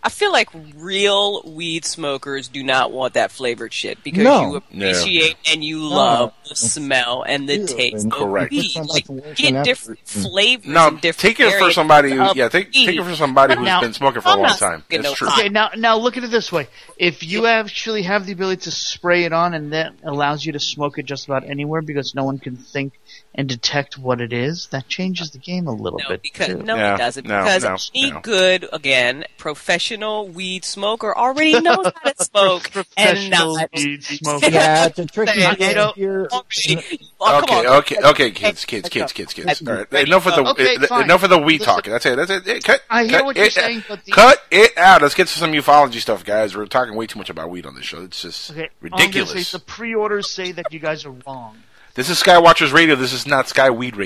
I 0.06 0.08
feel 0.08 0.30
like 0.30 0.48
real 0.76 1.42
weed 1.42 1.84
smokers 1.84 2.46
do 2.46 2.62
not 2.62 2.92
want 2.92 3.14
that 3.14 3.32
flavored 3.32 3.72
shit 3.72 4.04
because 4.04 4.22
No. 4.22 4.50
you 4.50 4.56
appreciate 4.56 5.34
and 5.50 5.64
you 5.64 5.80
love 5.82 6.32
the 6.48 6.54
smell 6.54 7.24
and 7.26 7.48
the 7.48 7.56
Ew, 7.56 7.66
taste 7.66 8.04
and 8.04 8.12
of 8.12 8.18
Correct. 8.20 8.52
weed. 8.52 8.76
Like 8.86 9.06
get 9.34 9.64
different 9.64 9.98
and- 10.14 10.22
flavors. 10.30 10.66
No, 10.66 10.86
and 10.86 11.00
different 11.00 11.36
take 11.38 11.40
it 11.44 11.58
for 11.58 11.72
somebody 11.72 12.12
who, 12.12 12.22
of 12.22 12.36
yeah, 12.36 12.48
take 12.48 12.70
take 12.72 12.96
it 12.96 13.02
for 13.02 13.16
somebody 13.16 13.56
who's 13.56 13.64
Now, 13.64 13.80
been 13.80 13.94
smoking 13.94 14.22
for 14.22 14.28
a 14.28 14.32
I'm 14.32 14.38
long 14.42 14.48
time. 14.50 14.56
smoking 14.88 15.00
It's 15.00 15.02
no 15.08 15.14
true. 15.14 15.28
Okay, 15.28 15.48
now 15.48 15.70
now 15.76 15.96
look 15.96 16.16
at 16.16 16.22
it 16.22 16.30
this 16.30 16.52
way: 16.52 16.68
if 16.96 17.24
you 17.24 17.46
actually 17.46 18.02
have 18.02 18.26
the 18.26 18.32
ability 18.32 18.62
to 18.62 18.70
spray 18.70 19.24
it 19.24 19.32
on, 19.32 19.54
and 19.54 19.72
that 19.72 19.92
allows 20.04 20.44
you 20.46 20.52
to 20.52 20.60
smoke 20.60 20.98
it 20.98 21.06
just 21.06 21.24
about 21.24 21.42
anywhere 21.50 21.82
because 21.82 22.14
no 22.14 22.22
one 22.22 22.38
can 22.38 22.54
think 22.56 22.92
and 23.34 23.48
detect 23.48 23.98
what 23.98 24.20
it 24.20 24.32
is, 24.32 24.68
that 24.68 24.86
changes 24.88 25.30
the 25.32 25.38
game 25.38 25.66
a 25.66 25.72
little 25.72 25.98
No, 25.98 26.08
bit. 26.10 26.22
because 26.22 26.46
too. 26.46 26.62
no, 26.62 26.76
No, 26.76 26.94
it 26.94 26.98
doesn't. 26.98 27.26
no, 27.26 27.42
because 27.42 27.64
no, 27.64 27.76
any 27.94 28.10
no. 28.12 28.20
good, 28.20 28.66
again, 28.72 29.24
professional 29.36 29.95
weed 30.22 30.64
smoker 30.64 31.16
already 31.16 31.60
knows 31.60 31.84
how 32.02 32.10
to 32.10 32.24
smoke 32.24 32.70
and 32.96 33.30
not. 33.30 33.70
weed 33.74 34.02
smoker. 34.04 34.48
Yeah, 34.50 34.86
it's 34.86 34.98
a 34.98 35.06
tricky. 35.06 35.40
Hey, 35.40 35.68
you 35.68 35.74
know- 35.74 35.92
you're- 35.96 36.26
Already- 36.30 37.00
oh, 37.20 37.38
Okay, 37.42 37.66
on. 37.66 37.76
okay, 37.78 37.96
okay, 38.04 38.30
kids, 38.30 38.64
kids, 38.64 38.88
kids, 38.88 39.12
kids, 39.12 39.32
kids. 39.34 39.62
All 39.66 39.74
right, 39.74 39.92
enough 39.94 40.24
with 40.26 40.34
the 40.36 40.48
Okay, 40.50 40.76
uh, 40.90 41.00
enough 41.00 41.22
with 41.22 41.30
the 41.30 41.38
weed 41.38 41.60
Listen. 41.60 41.74
talking. 41.74 41.92
That's 41.92 42.06
it. 42.06 42.16
That's 42.16 42.30
it. 42.46 42.64
Cut. 42.64 42.82
I 42.90 43.04
hear 43.04 43.18
cut 43.18 43.24
what 43.26 43.36
you're 43.36 43.46
it, 43.46 43.52
saying, 43.52 43.84
but 43.88 44.04
the- 44.04 44.12
cut 44.12 44.42
it 44.50 44.76
out. 44.78 45.02
Let's 45.02 45.14
get 45.14 45.26
to 45.28 45.38
some 45.38 45.52
ufology 45.52 46.00
stuff, 46.00 46.24
guys. 46.24 46.56
We're 46.56 46.66
talking 46.66 46.94
way 46.94 47.06
too 47.06 47.18
much 47.18 47.30
about 47.30 47.50
weed 47.50 47.66
on 47.66 47.74
this 47.74 47.84
show. 47.84 48.02
It's 48.02 48.22
just 48.22 48.50
Okay, 48.50 48.60
all 48.62 48.66
I'm 48.92 48.98
say 48.98 49.06
ridiculous. 49.06 49.52
the 49.52 49.58
pre-orders 49.60 50.30
say 50.30 50.52
that 50.52 50.72
you 50.72 50.78
guys 50.78 51.04
are 51.04 51.14
wrong. 51.26 51.58
This 51.94 52.10
is 52.10 52.22
Skywatchers 52.22 52.72
Radio. 52.72 52.94
This 52.94 53.12
is 53.12 53.26
not 53.26 53.48
Sky 53.48 53.70
Weed 53.70 53.96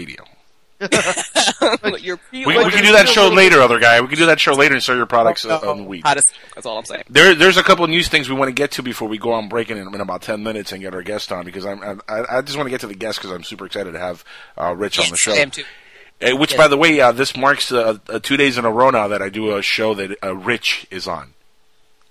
Your 2.01 2.19
We, 2.33 2.47
we 2.47 2.71
can 2.71 2.83
do 2.83 2.93
that 2.93 3.07
show 3.09 3.29
later, 3.29 3.61
other 3.61 3.79
guy. 3.79 4.01
We 4.01 4.09
can 4.09 4.19
do 4.19 4.27
that 4.27 4.41
show 4.41 4.55
later 4.55 4.75
and 4.75 4.83
sell 4.83 4.97
your 4.97 5.07
products 5.07 5.45
on 5.45 5.77
the 5.79 5.85
week. 5.85 6.05
To, 6.05 6.15
that's 6.55 6.67
all 6.67 6.79
I'm 6.79 6.85
saying. 6.85 7.05
There, 7.11 7.35
there's 7.35 7.59
a 7.59 7.63
couple 7.63 7.85
of 7.85 7.91
news 7.91 8.09
things 8.09 8.29
we 8.31 8.35
want 8.35 8.49
to 8.49 8.55
get 8.55 8.73
to 8.73 8.83
before 8.83 9.09
we 9.09 9.19
go 9.19 9.33
on 9.33 9.49
break 9.49 9.71
in, 9.71 9.77
in 9.77 10.01
about 10.01 10.23
ten 10.23 10.43
minutes 10.43 10.73
and 10.73 10.81
get 10.81 10.95
our 10.95 11.03
guest 11.03 11.33
on 11.33 11.45
because 11.45 11.67
I'm 11.67 12.01
I, 12.09 12.39
I 12.39 12.41
just 12.41 12.57
want 12.57 12.67
to 12.67 12.71
get 12.71 12.81
to 12.81 12.87
the 12.87 12.95
guest 12.95 13.19
because 13.19 13.31
I'm 13.31 13.45
super 13.45 13.67
excited 13.67 13.93
to 13.93 13.99
have 13.99 14.25
uh, 14.57 14.75
Rich 14.75 14.99
on 14.99 15.11
the 15.11 15.17
show. 15.17 15.33
I 15.33 15.37
am 15.37 15.51
too. 15.51 15.65
Uh, 16.23 16.37
which, 16.37 16.53
Yes. 16.53 16.59
by 16.59 16.69
the 16.69 16.77
way, 16.77 17.01
uh, 17.01 17.13
this 17.13 17.35
marks 17.37 17.73
uh, 17.73 17.99
uh, 18.09 18.19
two 18.19 18.37
days 18.37 18.59
in 18.59 18.65
a 18.65 18.71
row 18.71 18.91
now 18.91 19.09
that 19.09 19.23
I 19.23 19.31
do 19.31 19.57
a 19.57 19.63
show 19.63 19.95
that 19.95 20.19
uh, 20.23 20.35
Rich 20.37 20.87
is 20.91 21.07
on. 21.09 21.33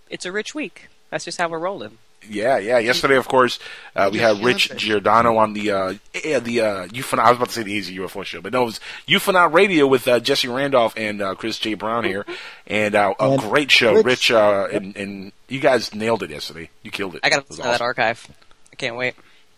It's 0.10 0.26
a 0.26 0.32
rich 0.32 0.56
week. 0.56 0.88
That's 1.12 1.26
just 1.26 1.40
how 1.40 1.48
we're 1.50 1.60
rolling. 1.60 2.00
Yeah, 2.28 2.58
yeah. 2.58 2.80
Yesterday, 2.80 3.16
of 3.16 3.28
course, 3.28 3.60
uh, 3.96 4.10
we 4.12 4.20
had 4.20 4.44
Rich 4.44 4.76
Giordano 4.76 5.38
on 5.38 5.54
the 5.54 5.72
uh, 5.72 5.94
the 6.14 6.62
uh, 6.62 6.88
UFOnaut. 6.88 7.20
I 7.20 7.30
was 7.30 7.38
about 7.38 7.48
to 7.50 7.54
say 7.54 7.64
the 7.64 7.72
Easy 7.72 7.98
UFO 7.98 8.24
show, 8.24 8.42
but 8.42 8.54
no, 8.54 8.64
it 8.64 8.66
was 8.66 8.80
UFOnaut 9.08 9.54
Radio 9.54 9.88
with 9.88 10.08
uh, 10.08 10.20
Jesse 10.20 10.48
Randolph 10.48 10.94
and 10.98 11.22
uh, 11.22 11.36
Chris 11.36 11.58
J. 11.58 11.74
Brown 11.74 12.04
here, 12.04 12.26
and 12.68 12.94
uh, 12.96 13.14
a 13.20 13.32
And 13.32 13.42
great 13.42 13.72
show. 13.72 13.94
Rich- 13.94 14.06
Rich, 14.06 14.32
uh, 14.32 14.68
and, 14.72 14.96
and 14.96 15.32
you 15.48 15.60
guys 15.60 15.94
nailed 15.96 16.22
it 16.24 16.30
yesterday. 16.30 16.70
You 16.84 16.92
killed 16.92 17.16
it. 17.16 17.22
I 17.24 17.30
got 17.30 17.38
to 17.38 17.42
It 17.42 17.50
was 17.50 17.58
listen 17.60 17.72
to 17.72 17.78
that 17.78 17.84
archive. 17.84 18.28
I 18.72 18.76
can't 18.76 18.96
wait. 18.96 19.16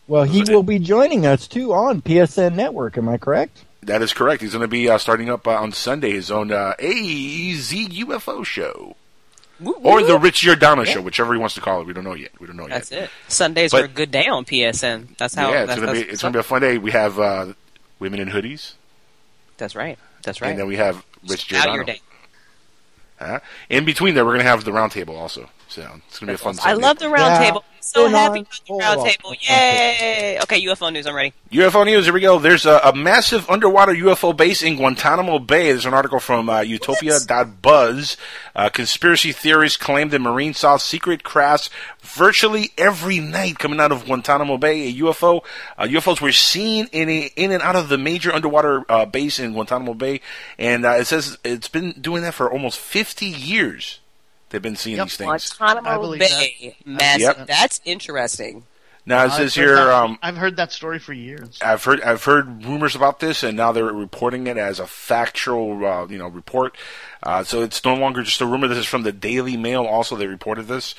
Well, 0.07 0.23
he 0.23 0.43
will 0.43 0.63
be 0.63 0.79
joining 0.79 1.25
us 1.25 1.47
too 1.47 1.73
on 1.73 2.01
PSN 2.01 2.55
Network. 2.55 2.97
Am 2.97 3.07
I 3.09 3.17
correct? 3.17 3.63
That 3.83 4.01
is 4.01 4.13
correct. 4.13 4.41
He's 4.41 4.51
going 4.51 4.61
to 4.61 4.67
be 4.67 4.89
uh, 4.89 4.97
starting 4.97 5.29
up 5.29 5.47
uh, 5.47 5.51
on 5.51 5.71
Sunday 5.71 6.11
his 6.11 6.29
own 6.29 6.51
uh, 6.51 6.73
AZ 6.79 7.71
UFO 7.71 8.45
show. 8.45 8.95
Or 9.63 10.01
the 10.03 10.17
Rich 10.17 10.41
Giordano 10.41 10.83
show, 10.83 11.01
whichever 11.01 11.33
he 11.33 11.39
wants 11.39 11.55
to 11.55 11.61
call 11.61 11.81
it. 11.81 11.87
We 11.87 11.93
don't 11.93 12.03
know 12.03 12.13
yet. 12.15 12.31
We 12.39 12.47
don't 12.47 12.55
know 12.57 12.67
That's 12.67 12.91
yet. 12.91 13.03
it. 13.03 13.09
Sundays 13.27 13.71
But- 13.71 13.81
are 13.81 13.85
a 13.85 13.87
good 13.87 14.09
day 14.11 14.27
on 14.27 14.45
PSN. 14.45 15.17
That's 15.17 15.35
how. 15.35 15.51
yeah, 15.51 15.63
it's 15.63 15.75
gonna 15.75 15.81
be 15.91 15.99
that's- 15.99 16.13
it's 16.13 16.21
gonna 16.21 16.33
be 16.33 16.39
a 16.39 16.43
fun 16.43 16.61
day. 16.61 16.77
We 16.77 16.91
have 16.91 17.19
uh, 17.19 17.53
women 17.99 18.19
in 18.19 18.29
hoodies, 18.29 18.73
That's 19.57 19.75
right. 19.75 19.99
That's 20.23 20.41
right. 20.41 20.49
and 20.51 20.59
then 20.59 20.67
we 20.67 20.77
have 20.77 21.05
Rich 21.27 21.51
Now 21.51 21.57
Giordano. 21.63 21.75
your 21.75 21.83
day. 21.85 22.01
Huh? 23.19 23.39
In 23.69 23.85
between 23.85 24.15
there, 24.15 24.25
we're 24.25 24.33
gonna 24.33 24.43
have 24.49 24.63
the 24.63 24.71
roundtable 24.71 25.15
also. 25.17 25.49
So 25.67 25.87
it's 26.07 26.17
gonna 26.19 26.31
be 26.31 26.35
a 26.35 26.37
fun. 26.37 26.55
I 26.59 26.71
Sunday. 26.71 26.81
love 26.81 26.97
the 26.99 27.05
roundtable. 27.05 27.61
Yeah. 27.63 27.70
Table. 27.81 28.03
So 28.03 28.03
Been 28.05 28.13
happy 28.13 28.39
on 28.39 28.45
about 28.45 28.65
the 28.67 28.73
round 28.73 28.99
hold 28.99 29.07
table. 29.09 29.29
on. 29.29 29.35
Yay! 29.41 30.39
Okay, 30.43 30.61
UFO 30.65 30.93
news. 30.93 31.07
I'm 31.07 31.15
ready. 31.15 31.33
UFO 31.51 31.85
news. 31.85 32.05
Here 32.05 32.13
we 32.13 32.21
go. 32.21 32.39
There's 32.39 32.65
a, 32.65 32.79
a 32.83 32.95
massive 32.95 33.49
underwater 33.49 33.93
UFO 33.93 34.35
base 34.35 34.61
in 34.61 34.75
Guantanamo 34.77 35.39
Bay. 35.39 35.71
There's 35.71 35.85
an 35.85 35.93
article 35.93 36.19
from 36.19 36.49
uh, 36.49 36.61
Utopia.buzz. 36.61 38.17
Uh, 38.55 38.69
conspiracy 38.69 39.31
theorists 39.31 39.77
claim 39.77 40.09
that 40.09 40.19
Marine 40.19 40.53
saw 40.53 40.77
secret 40.77 41.23
crafts 41.23 41.69
virtually 42.01 42.71
every 42.77 43.19
night 43.19 43.57
coming 43.59 43.79
out 43.79 43.91
of 43.91 44.05
Guantanamo 44.05 44.57
Bay. 44.57 44.89
A 44.89 44.93
UFO. 44.95 45.41
Uh, 45.77 45.83
UFOs 45.85 46.21
were 46.21 46.31
seen 46.31 46.87
in 46.91 47.09
a, 47.09 47.31
in 47.35 47.51
and 47.51 47.61
out 47.63 47.75
of 47.75 47.89
the 47.89 47.97
major 47.97 48.33
underwater 48.33 48.83
uh, 48.89 49.05
base 49.05 49.39
in 49.39 49.53
Guantanamo 49.53 49.93
Bay, 49.93 50.21
and 50.57 50.85
uh, 50.85 50.91
it 50.91 51.05
says 51.05 51.37
it's 51.43 51.67
been 51.69 51.93
doing 51.99 52.21
that 52.23 52.33
for 52.33 52.51
almost 52.51 52.79
50 52.79 53.25
years. 53.25 54.00
They've 54.51 54.61
been 54.61 54.75
seeing 54.75 54.97
these 54.97 55.17
things. 55.17 55.55
I 55.59 55.73
Guantanamo 55.73 56.01
believe 56.01 56.19
Bay. 56.19 56.75
Massive. 56.85 57.21
Yep. 57.21 57.47
That's 57.47 57.81
interesting. 57.85 58.65
Now 59.03 59.21
it 59.23 59.25
I've 59.25 59.31
says 59.33 59.55
heard 59.55 59.63
here. 59.65 59.75
that- 59.77 59.89
Um, 59.93 60.19
I've 60.21 60.37
heard 60.37 60.57
that 60.57 60.71
story 60.71 60.99
for 60.99 61.11
years. 61.13 61.57
I've 61.61 61.83
heard 61.83 62.01
I've 62.01 62.23
heard 62.23 62.63
rumors 62.65 62.95
about 62.95 63.19
this, 63.19 63.41
and 63.41 63.57
now 63.57 63.71
they're 63.71 63.85
reporting 63.85 64.45
it 64.45 64.57
as 64.57 64.79
a 64.79 64.85
factual, 64.85 65.83
uh, 65.83 66.05
you 66.07 66.19
know, 66.19 66.27
report. 66.27 66.77
Uh, 67.23 67.43
so 67.43 67.61
it's 67.63 67.83
no 67.83 67.95
longer 67.95 68.21
just 68.21 68.41
a 68.41 68.45
rumor. 68.45 68.67
This 68.67 68.77
is 68.77 68.85
from 68.85 69.01
the 69.01 69.11
Daily 69.11 69.57
Mail. 69.57 69.85
Also, 69.85 70.15
they 70.15 70.27
reported 70.27 70.67
this, 70.67 70.93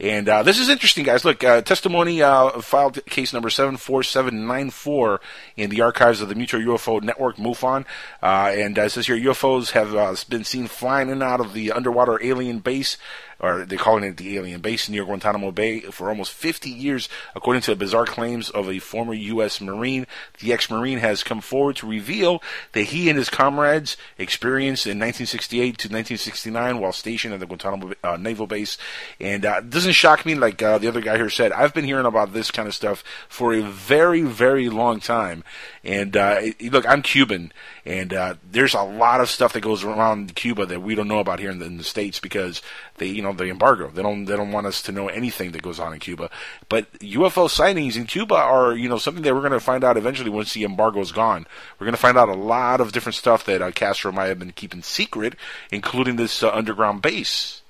and 0.00 0.28
uh, 0.28 0.42
this 0.42 0.58
is 0.58 0.68
interesting, 0.68 1.04
guys. 1.04 1.24
Look, 1.24 1.42
uh, 1.42 1.60
testimony 1.62 2.22
uh, 2.22 2.60
filed 2.60 3.04
case 3.06 3.32
number 3.32 3.50
seven 3.50 3.76
four 3.76 4.02
seven 4.02 4.46
nine 4.46 4.70
four 4.70 5.20
in 5.56 5.70
the 5.70 5.80
archives 5.80 6.20
of 6.20 6.28
the 6.28 6.34
Mutual 6.34 6.60
UFO 6.60 7.02
Network 7.02 7.36
(MUFON), 7.36 7.84
uh, 8.22 8.52
and 8.54 8.78
uh, 8.78 8.82
it 8.82 8.90
says 8.90 9.06
here 9.06 9.16
UFOs 9.16 9.72
have 9.72 9.94
uh, 9.94 10.14
been 10.28 10.44
seen 10.44 10.68
flying 10.68 11.08
in 11.08 11.14
and 11.14 11.22
out 11.22 11.40
of 11.40 11.52
the 11.52 11.72
underwater 11.72 12.22
alien 12.22 12.60
base 12.60 12.96
or 13.40 13.64
they're 13.64 13.78
calling 13.78 14.04
it 14.04 14.16
the 14.16 14.36
alien 14.36 14.60
base 14.60 14.88
near 14.88 15.04
Guantanamo 15.04 15.52
Bay 15.52 15.80
for 15.80 16.08
almost 16.08 16.32
50 16.32 16.68
years, 16.68 17.08
according 17.34 17.62
to 17.62 17.76
bizarre 17.76 18.04
claims 18.04 18.50
of 18.50 18.68
a 18.68 18.78
former 18.78 19.14
U.S. 19.14 19.60
Marine. 19.60 20.06
The 20.40 20.52
ex-Marine 20.52 20.98
has 20.98 21.22
come 21.22 21.40
forward 21.40 21.76
to 21.76 21.88
reveal 21.88 22.42
that 22.72 22.84
he 22.84 23.08
and 23.08 23.18
his 23.18 23.30
comrades 23.30 23.96
experienced 24.18 24.86
in 24.86 24.98
1968 24.98 25.60
to 25.60 25.88
1969 25.88 26.80
while 26.80 26.92
stationed 26.92 27.34
at 27.34 27.40
the 27.40 27.46
Guantanamo 27.46 27.92
uh, 28.02 28.16
Naval 28.16 28.46
Base. 28.46 28.76
And 29.20 29.46
uh, 29.46 29.60
it 29.62 29.70
doesn't 29.88 29.94
shock 29.94 30.26
me, 30.26 30.34
like 30.34 30.62
uh, 30.62 30.76
the 30.76 30.86
other 30.86 31.00
guy 31.00 31.16
here 31.16 31.30
said. 31.30 31.50
I've 31.50 31.72
been 31.72 31.86
hearing 31.86 32.04
about 32.04 32.34
this 32.34 32.50
kind 32.50 32.68
of 32.68 32.74
stuff 32.74 33.02
for 33.26 33.54
a 33.54 33.62
very, 33.62 34.20
very 34.20 34.68
long 34.68 35.00
time. 35.00 35.44
And 35.82 36.14
uh, 36.14 36.42
look, 36.60 36.86
I'm 36.86 37.00
Cuban, 37.00 37.54
and 37.86 38.12
uh, 38.12 38.34
there's 38.44 38.74
a 38.74 38.82
lot 38.82 39.22
of 39.22 39.30
stuff 39.30 39.54
that 39.54 39.62
goes 39.62 39.84
around 39.84 40.34
Cuba 40.34 40.66
that 40.66 40.82
we 40.82 40.94
don't 40.94 41.08
know 41.08 41.20
about 41.20 41.38
here 41.38 41.48
in 41.48 41.58
the, 41.58 41.64
in 41.64 41.78
the 41.78 41.84
states 41.84 42.20
because 42.20 42.60
they, 42.98 43.06
you 43.06 43.22
know, 43.22 43.32
the 43.32 43.48
embargo. 43.48 43.88
They 43.88 44.02
don't, 44.02 44.26
they 44.26 44.36
don't 44.36 44.52
want 44.52 44.66
us 44.66 44.82
to 44.82 44.92
know 44.92 45.08
anything 45.08 45.52
that 45.52 45.62
goes 45.62 45.80
on 45.80 45.94
in 45.94 46.00
Cuba. 46.00 46.28
But 46.68 46.92
UFO 46.98 47.48
sightings 47.48 47.96
in 47.96 48.04
Cuba 48.04 48.34
are, 48.34 48.74
you 48.74 48.90
know, 48.90 48.98
something 48.98 49.22
that 49.22 49.34
we're 49.34 49.40
going 49.40 49.52
to 49.52 49.60
find 49.60 49.84
out 49.84 49.96
eventually 49.96 50.28
once 50.28 50.52
the 50.52 50.64
embargo 50.64 51.00
is 51.00 51.12
gone. 51.12 51.46
We're 51.78 51.86
going 51.86 51.94
to 51.94 52.00
find 52.00 52.18
out 52.18 52.28
a 52.28 52.34
lot 52.34 52.82
of 52.82 52.92
different 52.92 53.16
stuff 53.16 53.46
that 53.46 53.62
uh, 53.62 53.70
Castro 53.70 54.12
might 54.12 54.26
have 54.26 54.38
been 54.38 54.52
keeping 54.52 54.82
secret, 54.82 55.34
including 55.72 56.16
this 56.16 56.42
uh, 56.42 56.50
underground 56.52 57.00
base. 57.00 57.62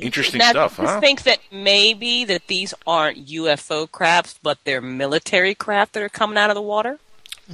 Interesting 0.00 0.38
now, 0.38 0.50
stuff, 0.50 0.76
do 0.76 0.82
you 0.82 0.88
huh? 0.88 1.00
think 1.00 1.22
that 1.24 1.38
maybe 1.52 2.24
that 2.24 2.46
these 2.46 2.72
aren't 2.86 3.26
UFO 3.26 3.90
crafts, 3.90 4.38
but 4.42 4.58
they're 4.64 4.80
military 4.80 5.54
craft 5.54 5.92
that 5.94 6.02
are 6.02 6.08
coming 6.08 6.36
out 6.38 6.50
of 6.50 6.54
the 6.56 6.62
water? 6.62 6.98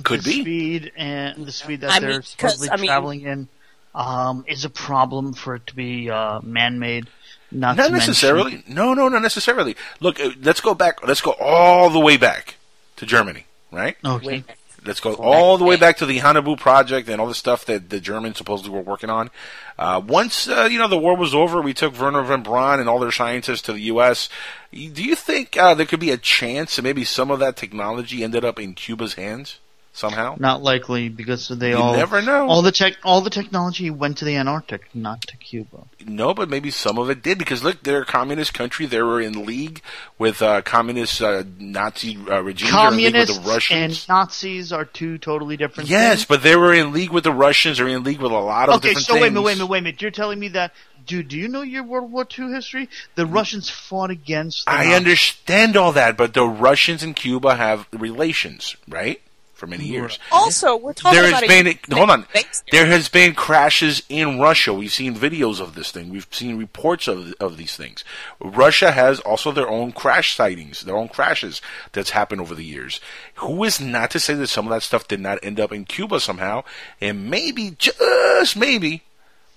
Could 0.03 0.21
the 0.23 0.31
be. 0.37 0.41
speed 0.43 0.93
and 0.97 1.47
the 1.47 1.53
speed 1.53 1.81
that 1.81 1.91
I 1.91 2.01
they're 2.01 2.11
mean, 2.11 2.19
'cause, 2.21 2.29
supposedly 2.29 2.71
I 2.71 2.77
mean- 2.77 2.87
traveling 2.89 3.21
in 3.23 3.49
um, 3.95 4.45
is 4.47 4.65
a 4.67 4.71
problem 4.71 5.33
for 5.33 5.55
it 5.55 5.67
to 5.69 5.75
be 5.75 6.11
uh, 6.11 6.41
man-made. 6.43 7.07
Not, 7.51 7.77
Not 7.77 7.87
to 7.87 7.93
mention- 7.93 8.09
necessarily. 8.11 8.63
No, 8.67 8.93
no, 8.93 9.09
not 9.09 9.23
necessarily. 9.23 9.75
Look, 10.01 10.21
uh, 10.21 10.31
let's 10.43 10.61
go 10.61 10.75
back. 10.75 11.07
Let's 11.07 11.21
go 11.23 11.31
all 11.41 11.89
the 11.89 12.01
way 12.01 12.17
back 12.19 12.57
to 12.97 13.07
Germany, 13.07 13.47
right? 13.73 13.97
Okay. 14.05 14.45
Let's 14.87 15.01
go 15.01 15.15
all 15.15 15.59
the 15.59 15.65
way 15.65 15.77
back 15.77 15.97
to 15.99 16.07
the 16.07 16.21
Haunebu 16.21 16.59
project 16.59 17.09
and 17.09 17.21
all 17.21 17.27
the 17.27 17.35
stuff 17.35 17.65
that 17.67 17.91
the 17.91 18.01
Germans 18.01 18.37
supposedly 18.37 18.73
were 18.73 18.81
working 18.81 19.11
on. 19.11 19.31
Uh, 19.79 20.01
once 20.07 20.49
uh, 20.49 20.69
you 20.71 20.79
know 20.79 20.89
the 20.89 20.99
war 20.99 21.17
was 21.17 21.35
over, 21.35 21.61
we 21.61 21.75
took 21.75 21.99
Wernher 21.99 22.23
von 22.23 22.43
Braun 22.43 22.81
and 22.81 22.89
all 22.89 22.99
their 22.99 23.11
scientists 23.11 23.63
to 23.63 23.73
the 23.73 23.81
U.S. 23.81 24.29
Do 24.73 25.05
you 25.05 25.15
think 25.15 25.57
uh, 25.57 25.75
there 25.75 25.87
could 25.87 26.01
be 26.01 26.11
a 26.11 26.17
chance 26.17 26.77
that 26.77 26.83
maybe 26.83 27.05
some 27.05 27.31
of 27.31 27.41
that 27.41 27.57
technology 27.57 28.23
ended 28.23 28.45
up 28.45 28.59
in 28.59 28.75
Cuba's 28.75 29.15
hands 29.15 29.59
somehow? 29.97 30.37
Not 30.39 30.63
likely 30.63 31.09
because 31.09 31.49
they 31.49 31.71
You 31.71 31.79
all 31.79 31.97
never 31.97 32.23
know. 32.23 32.47
all 32.49 32.63
the 32.63 32.73
tech 32.73 32.97
all 33.03 33.21
the 33.21 33.31
technology 33.31 33.91
went 33.91 34.19
to 34.19 34.25
the 34.25 34.37
Antarctic, 34.37 34.83
not 34.95 35.23
to 35.23 35.37
Cuba. 35.37 35.85
No, 36.07 36.35
but 36.35 36.49
maybe 36.49 36.71
some 36.71 36.99
of 36.99 37.11
it 37.11 37.23
did 37.23 37.39
because 37.39 37.65
look, 37.65 37.83
they're 37.83 38.03
a 38.03 38.07
communist 38.07 38.55
country. 38.55 38.87
They 38.87 39.03
were 39.03 39.21
in 39.21 39.45
league 39.47 39.83
with 40.19 40.43
uh, 40.43 40.63
communist 40.63 41.21
uh, 41.23 41.43
Nazi 41.59 42.17
uh, 42.31 42.43
regimes. 42.43 42.71
They're 42.73 42.89
in 42.89 42.97
league 42.97 43.15
with 43.15 43.27
Communists 43.27 43.39
the 43.39 43.51
Russians. 43.51 44.07
and 44.09 44.09
Nazis 44.09 44.73
are 44.73 44.85
two 44.85 45.19
totally 45.19 45.57
different. 45.57 45.89
Yes, 45.91 46.19
things. 46.19 46.25
but 46.27 46.43
they 46.43 46.57
were 46.57 46.73
in 46.75 46.93
league 46.93 47.11
with 47.11 47.25
the 47.25 47.33
Russians. 47.33 47.79
They're 47.79 47.89
in 47.89 48.03
league 48.05 48.21
with 48.21 48.33
a 48.33 48.35
lot 48.35 48.69
of 48.69 48.77
okay. 48.77 48.89
different 48.89 49.07
So 49.07 49.13
things. 49.15 49.23
wait 49.23 49.29
a 49.29 49.31
minute, 49.33 49.43
wait 49.43 49.53
a 49.53 49.57
minute, 49.57 49.67
wait 49.71 49.79
a 49.79 49.83
minute. 49.83 50.03
You're 50.03 50.11
telling 50.11 50.39
me 50.39 50.49
that, 50.49 50.73
dude? 51.07 51.29
Do 51.29 51.37
you 51.37 51.49
know 51.49 51.63
your 51.63 51.83
World 51.85 52.13
War 52.13 52.27
II 52.39 52.53
history? 52.53 52.89
The 53.15 53.27
Russians 53.27 53.69
fought 53.71 54.11
against. 54.11 54.67
The 54.67 54.73
I 54.73 54.77
Nazis. 54.85 54.95
understand 54.97 55.77
all 55.77 55.93
that, 55.93 56.17
but 56.17 56.35
the 56.35 56.45
Russians 56.47 57.03
and 57.03 57.17
Cuba 57.17 57.57
have 57.57 57.87
relations, 57.93 58.77
right? 58.89 59.21
For 59.57 59.67
many 59.67 59.87
years. 59.87 60.19
Also, 60.31 60.77
we're 60.77 60.93
talking 60.93 61.19
There 61.19 61.29
about 61.31 61.43
has 61.43 61.51
a 61.51 61.65
been 61.65 61.97
hold 61.97 62.11
on. 62.11 62.27
There 62.73 62.85
has 62.85 63.09
been 63.09 63.35
crashes 63.35 64.03
in 64.11 64.39
Russia. 64.39 64.75
We've 64.75 64.93
seen 64.93 65.15
videos 65.15 65.61
of 65.61 65.75
this 65.75 65.91
thing. 65.91 66.11
We've 66.11 66.27
seen 66.31 66.59
reports 66.59 67.09
of 67.09 67.33
of 67.41 67.57
these 67.57 67.75
things. 67.75 68.05
Russia 68.39 68.93
has 68.93 69.19
also 69.21 69.53
their 69.53 69.67
own 69.69 69.93
crash 69.93 70.37
sightings, 70.37 70.83
their 70.83 70.95
own 70.95 71.09
crashes 71.09 71.63
that's 71.93 72.11
happened 72.11 72.43
over 72.43 72.55
the 72.55 72.67
years. 72.67 73.01
Who 73.37 73.65
is 73.65 73.81
not 73.81 74.11
to 74.11 74.21
say 74.21 74.35
that 74.35 74.49
some 74.49 74.67
of 74.67 74.73
that 74.75 74.83
stuff 74.83 75.09
did 75.09 75.21
not 75.21 75.39
end 75.43 75.59
up 75.59 75.73
in 75.73 75.87
Cuba 75.87 76.21
somehow, 76.21 76.65
and 77.01 77.31
maybe 77.31 77.77
just 77.79 78.59
maybe 78.59 79.05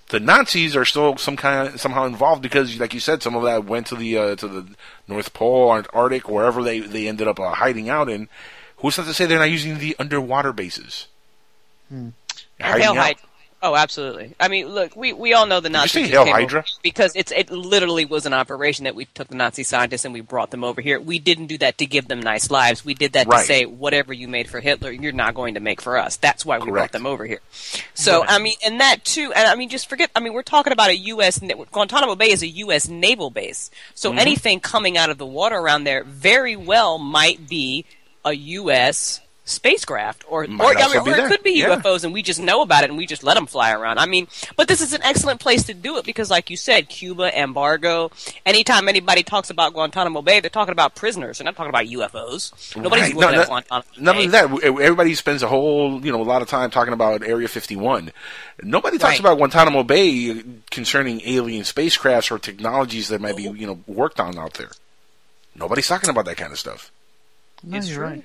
the 0.10 0.20
Nazis 0.22 0.76
are 0.76 0.86
still 0.86 1.18
some 1.18 1.36
kind 1.36 1.68
of, 1.68 1.82
somehow 1.82 2.06
involved 2.06 2.42
because, 2.42 2.80
like 2.80 2.94
you 2.94 3.00
said, 3.00 3.22
some 3.22 3.36
of 3.36 3.44
that 3.44 3.66
went 3.66 3.88
to 3.88 3.96
the 3.96 4.18
uh, 4.18 4.36
to 4.38 4.48
the 4.48 4.68
North 5.08 5.34
Pole, 5.34 5.76
Antarctic, 5.76 6.30
wherever 6.30 6.64
they 6.64 6.80
they 6.80 7.08
ended 7.08 7.28
up 7.28 7.40
uh, 7.40 7.52
hiding 7.52 7.90
out 7.90 8.10
in. 8.10 8.30
Who's 8.80 8.98
not 8.98 9.08
to 9.08 9.14
say 9.14 9.26
they're 9.26 9.40
not 9.40 9.50
using 9.52 9.78
the 9.80 9.96
underwater 10.00 10.54
bases? 10.54 11.08
And 11.90 12.14
Hiding 12.62 12.84
Hail. 12.84 12.96
Hydra. 12.96 13.24
Oh, 13.62 13.76
absolutely. 13.76 14.36
I 14.40 14.48
mean, 14.48 14.68
look, 14.70 14.96
we, 14.96 15.12
we 15.12 15.34
all 15.34 15.46
know 15.46 15.60
the 15.60 15.68
you 15.68 15.74
Nazis 15.74 15.92
say 15.92 16.02
just 16.04 16.14
Hail 16.14 16.24
came 16.24 16.34
Hydra? 16.34 16.64
because 16.82 17.12
it's 17.14 17.30
it 17.34 17.52
literally 17.52 18.06
was 18.06 18.26
an 18.26 18.34
operation 18.34 18.86
that 18.86 18.96
we 18.96 19.04
took 19.04 19.28
the 19.28 19.36
Nazi 19.36 19.64
scientists 19.64 20.06
and 20.06 20.14
we 20.14 20.22
brought 20.22 20.52
them 20.52 20.64
over 20.64 20.80
here. 20.80 20.98
We 20.98 21.20
didn't 21.20 21.48
do 21.48 21.58
that 21.58 21.78
to 21.80 21.86
give 21.86 22.08
them 22.08 22.22
nice 22.22 22.50
lives. 22.50 22.86
We 22.86 22.94
did 22.94 23.12
that 23.14 23.28
Right. 23.28 23.42
to 23.42 23.46
say 23.46 23.66
whatever 23.66 24.14
you 24.14 24.30
made 24.30 24.48
for 24.50 24.62
Hitler, 24.62 24.92
you're 24.92 25.12
not 25.12 25.34
going 25.36 25.56
to 25.56 25.60
make 25.60 25.82
for 25.82 25.98
us. 25.98 26.16
That's 26.16 26.46
why 26.46 26.58
we 26.58 26.72
brought 26.72 26.94
them 26.94 27.06
over 27.06 27.26
here. 27.26 27.42
So 27.96 28.24
I 28.26 28.40
mean, 28.40 28.56
and 28.64 28.80
that 28.80 29.04
too. 29.04 29.34
And 29.36 29.46
I 29.46 29.56
mean, 29.56 29.68
just 29.68 29.90
forget. 29.90 30.10
I 30.16 30.22
mean, 30.22 30.32
we're 30.32 30.42
talking 30.42 30.72
about 30.72 30.92
a 30.92 30.96
U.S. 30.98 31.42
na- 31.42 31.56
Guantanamo 31.70 32.16
Bay 32.16 32.32
is 32.32 32.42
a 32.42 32.48
U.S. 32.48 32.88
naval 32.88 33.30
base. 33.30 33.72
So 33.94 34.10
Mm-hmm. 34.12 34.20
anything 34.20 34.60
coming 34.62 34.98
out 34.98 35.10
of 35.10 35.18
the 35.18 35.26
water 35.26 35.58
around 35.58 35.84
there 35.84 36.06
very 36.06 36.56
well 36.56 36.98
might 36.98 37.50
be 37.50 37.84
a 38.26 38.34
U.S. 38.34 39.22
spacecraft, 39.46 40.24
or 40.28 40.46
Might 40.46 40.76
or, 40.76 40.80
I 40.80 41.04
mean, 41.04 41.08
or 41.14 41.26
it 41.26 41.28
could 41.28 41.42
be 41.42 41.54
Yeah. 41.54 41.76
UFOs, 41.78 42.04
and 42.04 42.14
we 42.14 42.22
just 42.22 42.40
know 42.40 42.62
about 42.62 42.84
it 42.84 42.90
and 42.92 42.98
we 43.00 43.08
just 43.08 43.24
let 43.24 43.34
them 43.34 43.48
fly 43.48 43.72
around. 43.72 43.98
I 43.98 44.06
mean, 44.06 44.28
but 44.56 44.68
this 44.68 44.80
is 44.80 44.94
an 44.94 45.02
excellent 45.04 45.40
place 45.40 45.64
to 45.64 45.74
do 45.74 45.98
it 45.98 46.06
because, 46.06 46.30
like 46.30 46.52
you 46.52 46.58
said, 46.58 46.88
Cuba 46.88 47.36
embargo. 47.36 48.12
Anytime 48.46 48.88
anybody 48.88 49.24
talks 49.24 49.50
about 49.50 49.74
Guantanamo 49.74 50.22
Bay, 50.22 50.40
they're 50.40 50.52
talking 50.52 50.72
about 50.72 50.94
prisoners. 50.94 51.40
They're 51.40 51.46
not 51.46 51.56
talking 51.56 51.72
about 51.72 51.86
UFOs. 51.86 52.76
Nobody's 52.78 53.06
Right. 53.06 53.16
looking 53.16 53.36
No, 53.38 53.42
at 53.42 53.48
Guantanamo 53.48 53.84
Bay. 54.04 54.10
only 54.12 54.28
that, 54.28 54.64
everybody 54.84 55.16
spends 55.16 55.42
a 55.42 55.48
whole, 55.48 56.00
you 56.06 56.12
know, 56.12 56.22
a 56.22 56.24
lot 56.24 56.44
of 56.44 56.48
time 56.48 56.70
talking 56.70 56.94
about 56.94 57.24
Area 57.24 57.48
51. 57.48 58.12
Nobody 58.62 59.00
talks 59.00 59.14
Right. 59.14 59.20
about 59.22 59.38
Guantanamo 59.40 59.82
Bay 59.82 60.44
concerning 60.70 61.22
alien 61.26 61.64
spacecrafts 61.64 62.30
or 62.30 62.38
technologies 62.38 63.08
that 63.08 63.20
might 63.20 63.36
be, 63.36 63.44
you 63.44 63.66
know, 63.66 63.80
worked 63.88 64.20
on 64.20 64.38
out 64.38 64.54
there. 64.56 64.70
Nobody's 65.56 65.88
talking 65.88 66.12
about 66.12 66.26
that 66.26 66.38
kind 66.38 66.52
of 66.52 66.60
stuff. 66.60 66.92
No, 67.64 67.78
It's 67.78 67.90
you're 67.90 67.98
true. 67.98 68.08
right. 68.08 68.24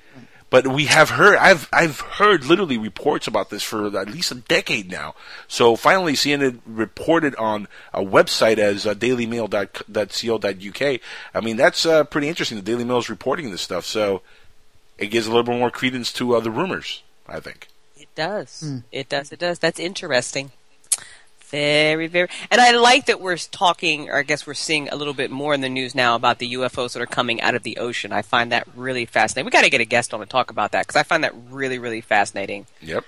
But 0.51 0.67
we 0.67 0.85
have 0.85 1.09
heard, 1.09 1.37
I've, 1.37 1.67
I've 1.73 1.99
heard 1.99 2.45
literally 2.45 2.77
reports 2.77 3.27
about 3.27 3.49
this 3.49 3.63
for 3.63 3.87
at 3.97 4.09
least 4.09 4.31
a 4.31 4.35
decade 4.35 4.89
now. 4.91 5.15
So 5.47 5.75
finally 5.75 6.15
seeing 6.15 6.41
it 6.41 6.55
reported 6.65 7.35
on 7.35 7.67
a 7.93 8.01
website 8.03 8.57
as 8.59 8.85
uh, 8.85 8.93
dailymail.co.uk, 8.93 10.99
I 11.33 11.41
mean, 11.41 11.57
that's 11.57 11.85
uh, 11.85 12.03
pretty 12.05 12.29
interesting. 12.29 12.57
The 12.57 12.63
Daily 12.63 12.83
Mail 12.85 12.99
is 12.99 13.09
reporting 13.09 13.51
this 13.51 13.61
stuff. 13.61 13.85
So 13.85 14.21
it 14.97 15.07
gives 15.07 15.27
a 15.27 15.29
little 15.29 15.43
bit 15.43 15.57
more 15.57 15.71
credence 15.71 16.13
to 16.13 16.35
uh, 16.35 16.39
the 16.39 16.51
rumors, 16.51 17.03
I 17.27 17.39
think. 17.39 17.67
It 17.97 18.07
does. 18.15 18.61
Hmm. 18.61 18.77
It 18.91 19.09
does. 19.09 19.31
It 19.31 19.39
does. 19.39 19.59
That's 19.59 19.79
interesting. 19.79 20.51
Very, 21.51 22.07
very. 22.07 22.27
And 22.51 22.59
I 22.59 22.71
like 22.71 23.05
that 23.05 23.21
we're 23.21 23.37
talking, 23.37 24.09
or 24.09 24.17
I 24.17 24.23
guess 24.23 24.45
we're 24.47 24.53
seeing 24.55 24.89
a 24.89 24.95
little 24.95 25.13
bit 25.13 25.31
more 25.31 25.53
in 25.53 25.61
the 25.61 25.69
news 25.69 25.93
now 25.95 26.15
about 26.15 26.39
the 26.39 26.53
UFOs 26.53 26.93
that 26.93 27.01
are 27.01 27.05
coming 27.07 27.39
out 27.41 27.55
of 27.55 27.63
the 27.63 27.77
ocean. 27.77 28.11
I 28.11 28.21
find 28.23 28.51
that 28.51 28.67
really 28.75 29.05
fascinating. 29.05 29.45
We 29.45 29.51
got 29.51 29.63
to 29.63 29.69
get 29.69 29.81
a 29.81 29.85
guest 29.85 30.13
on 30.13 30.19
to 30.21 30.25
talk 30.25 30.49
about 30.49 30.71
that 30.71 30.81
because 30.87 30.95
I 30.99 31.03
find 31.03 31.23
that 31.23 31.33
really, 31.49 31.77
really 31.79 32.01
fascinating. 32.01 32.65
Yep. 32.81 33.05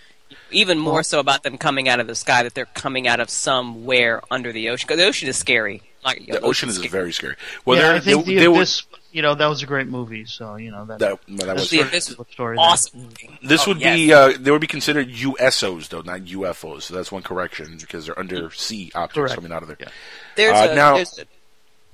Even 0.51 0.77
more 0.77 1.03
so 1.03 1.19
about 1.19 1.43
them 1.43 1.57
coming 1.57 1.87
out 1.89 1.99
of 1.99 2.07
the 2.07 2.15
sky, 2.15 2.43
that 2.43 2.53
they're 2.53 2.65
coming 2.65 3.07
out 3.07 3.19
of 3.19 3.29
somewhere 3.29 4.21
under 4.29 4.51
the 4.51 4.69
ocean. 4.69 4.85
Because 4.87 4.99
the 5.01 5.07
ocean 5.07 5.27
is 5.29 5.37
scary. 5.37 5.81
Like, 6.05 6.25
The 6.25 6.39
ocean 6.41 6.69
is 6.69 6.75
scary. 6.75 6.89
very 6.89 7.11
scary. 7.13 7.35
Well, 7.65 7.77
yeah, 7.77 7.83
there, 7.87 7.95
I 7.95 7.99
think 7.99 8.25
there, 8.25 8.35
the 8.35 8.39
there 8.41 8.51
were- 8.51 8.57
Abyss, 8.57 8.83
you 9.17 9.23
know, 9.23 9.33
that 9.33 9.47
was 9.47 9.63
a 9.63 9.65
great 9.65 9.87
movie. 9.87 10.25
So 10.25 10.57
you 10.57 10.69
know 10.69 10.85
that. 10.85 10.99
that, 10.99 11.19
that 11.27 11.45
that's 11.47 11.59
was 11.61 11.69
The 11.71 11.77
sort 11.77 11.87
of 11.87 11.91
Abyss 11.93 12.05
the 12.15 12.25
story 12.31 12.55
there. 12.55 12.63
awesome. 12.65 13.09
This 13.43 13.63
Oh, 13.67 13.71
would 13.71 13.81
yes. 13.81 13.95
be 13.97 14.13
uh, 14.13 14.33
they 14.39 14.51
would 14.51 14.61
be 14.61 14.67
considered 14.67 15.09
USOs 15.09 15.89
though, 15.89 16.01
not 16.01 16.19
UFOs. 16.21 16.83
So 16.83 16.93
that's 16.93 17.11
one 17.11 17.23
correction 17.23 17.77
because 17.79 18.05
they're 18.05 18.19
undersea 18.19 18.91
objects 18.93 19.15
Correct. 19.15 19.33
coming 19.35 19.51
out 19.51 19.63
of 19.63 19.69
there. 19.69 19.77
Yeah. 19.79 19.89
There's, 20.35 20.55
Uh, 20.55 20.71
a, 20.71 20.75
now- 20.75 20.95
there's 20.97 21.17
a, 21.17 21.25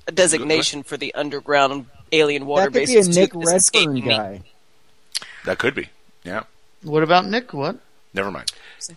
a 0.08 0.12
designation 0.12 0.84
for 0.84 0.98
the 0.98 1.14
underground 1.16 1.86
alien 2.12 2.46
water 2.46 2.70
that 2.70 2.78
could 2.80 2.88
be 2.88 2.94
a 2.94 2.98
bases. 2.98 3.16
too, 3.16 3.22
Nick 3.22 3.32
Redfern 3.34 4.00
guy. 4.02 4.42
That 5.46 5.58
could 5.60 5.76
be. 5.76 5.88
Yeah. 6.26 6.44
What 6.84 7.04
about 7.04 7.26
Nick? 7.26 7.54
What? 7.54 7.78
Never 8.14 8.32
mind. 8.32 8.52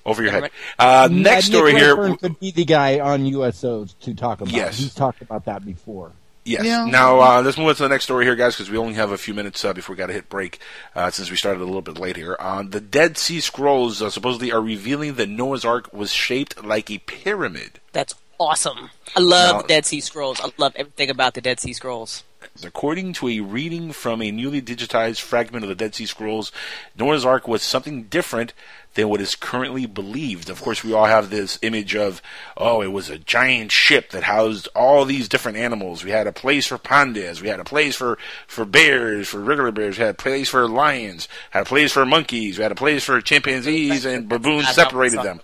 Over 0.04 0.22
your 0.24 0.32
Never 0.32 0.46
head. 0.46 0.52
Uh, 0.80 1.08
next 1.10 1.48
Nick 1.48 1.54
story 1.54 1.72
here. 1.74 1.94
Redfern 1.96 2.16
could 2.16 2.40
be 2.40 2.50
the 2.50 2.64
guy 2.64 2.98
on 2.98 3.24
USOs 3.24 3.94
to 4.00 4.14
talk 4.14 4.40
about. 4.40 4.52
Yes. 4.52 4.78
He's 4.78 4.94
talked 4.94 5.22
about 5.22 5.44
that 5.44 5.64
before. 5.64 6.10
Yes. 6.46 6.64
Yeah. 6.64 6.84
Now 6.86 7.20
uh, 7.20 7.42
let's 7.42 7.58
move 7.58 7.66
on 7.68 7.74
to 7.74 7.82
the 7.82 7.88
next 7.88 8.04
story 8.04 8.24
here, 8.24 8.36
guys, 8.36 8.54
because 8.54 8.70
we 8.70 8.78
only 8.78 8.94
have 8.94 9.10
a 9.10 9.18
few 9.18 9.34
minutes 9.34 9.64
uh, 9.64 9.72
before 9.72 9.94
we 9.94 9.98
got 9.98 10.06
to 10.06 10.12
hit 10.12 10.28
break. 10.28 10.60
Uh, 10.94 11.10
since 11.10 11.30
we 11.30 11.36
started 11.36 11.60
a 11.60 11.64
little 11.64 11.82
bit 11.82 11.98
late 11.98 12.16
here, 12.16 12.36
uh, 12.38 12.62
the 12.62 12.80
Dead 12.80 13.18
Sea 13.18 13.40
Scrolls 13.40 14.00
uh, 14.00 14.10
supposedly 14.10 14.52
are 14.52 14.60
revealing 14.62 15.14
that 15.14 15.28
Noah's 15.28 15.64
Ark 15.64 15.92
was 15.92 16.12
shaped 16.12 16.64
like 16.64 16.90
a 16.90 16.98
pyramid. 16.98 17.80
That's 17.92 18.14
awesome. 18.38 18.90
I 19.16 19.20
love 19.20 19.56
Now- 19.56 19.62
the 19.62 19.68
Dead 19.68 19.86
Sea 19.86 20.00
Scrolls. 20.00 20.40
I 20.40 20.50
love 20.56 20.72
everything 20.76 21.10
about 21.10 21.34
the 21.34 21.40
Dead 21.40 21.58
Sea 21.58 21.72
Scrolls. 21.72 22.22
According 22.64 23.12
to 23.14 23.28
a 23.28 23.40
reading 23.40 23.92
from 23.92 24.22
a 24.22 24.30
newly 24.30 24.62
digitized 24.62 25.20
fragment 25.20 25.64
of 25.64 25.68
the 25.68 25.74
Dead 25.74 25.94
Sea 25.94 26.06
Scrolls, 26.06 26.52
Noah's 26.96 27.24
Ark 27.24 27.48
was 27.48 27.62
something 27.62 28.04
different 28.04 28.52
than 28.96 29.08
what 29.08 29.20
is 29.20 29.34
currently 29.34 29.86
believed. 29.86 30.50
Of 30.50 30.60
course, 30.60 30.82
we 30.82 30.92
all 30.92 31.04
have 31.04 31.30
this 31.30 31.58
image 31.62 31.94
of, 31.94 32.20
oh, 32.56 32.82
it 32.82 32.88
was 32.88 33.08
a 33.08 33.18
giant 33.18 33.70
ship 33.70 34.10
that 34.10 34.24
housed 34.24 34.68
all 34.74 35.04
these 35.04 35.28
different 35.28 35.58
animals. 35.58 36.02
We 36.02 36.10
had 36.10 36.26
a 36.26 36.32
place 36.32 36.66
for 36.66 36.78
pandas, 36.78 37.40
we 37.40 37.48
had 37.48 37.60
a 37.60 37.64
place 37.64 37.94
for, 37.94 38.18
for 38.48 38.64
bears, 38.64 39.28
for 39.28 39.38
regular 39.38 39.70
bears, 39.70 39.98
we 39.98 40.04
had 40.04 40.14
a 40.14 40.18
place 40.18 40.48
for 40.48 40.66
lions, 40.66 41.28
We 41.52 41.58
had 41.58 41.66
a 41.66 41.68
place 41.68 41.92
for 41.92 42.04
monkeys, 42.04 42.58
we 42.58 42.62
had 42.62 42.72
a 42.72 42.76
place 42.76 43.04
for 43.04 43.20
chimpanzees, 43.20 44.04
and 44.04 44.28
baboons 44.28 44.68
separated 44.68 45.22
them. 45.22 45.40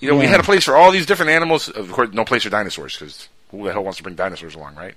You 0.00 0.10
know, 0.10 0.16
we 0.16 0.26
had 0.26 0.40
a 0.40 0.44
place 0.44 0.64
for 0.64 0.76
all 0.76 0.90
these 0.90 1.06
different 1.06 1.30
animals. 1.30 1.68
Of 1.68 1.92
course, 1.92 2.10
no 2.12 2.24
place 2.24 2.42
for 2.42 2.50
dinosaurs, 2.50 2.98
because 2.98 3.28
who 3.50 3.64
the 3.64 3.72
hell 3.72 3.84
wants 3.84 3.98
to 3.98 4.02
bring 4.02 4.16
dinosaurs 4.16 4.54
along, 4.54 4.74
right? 4.74 4.94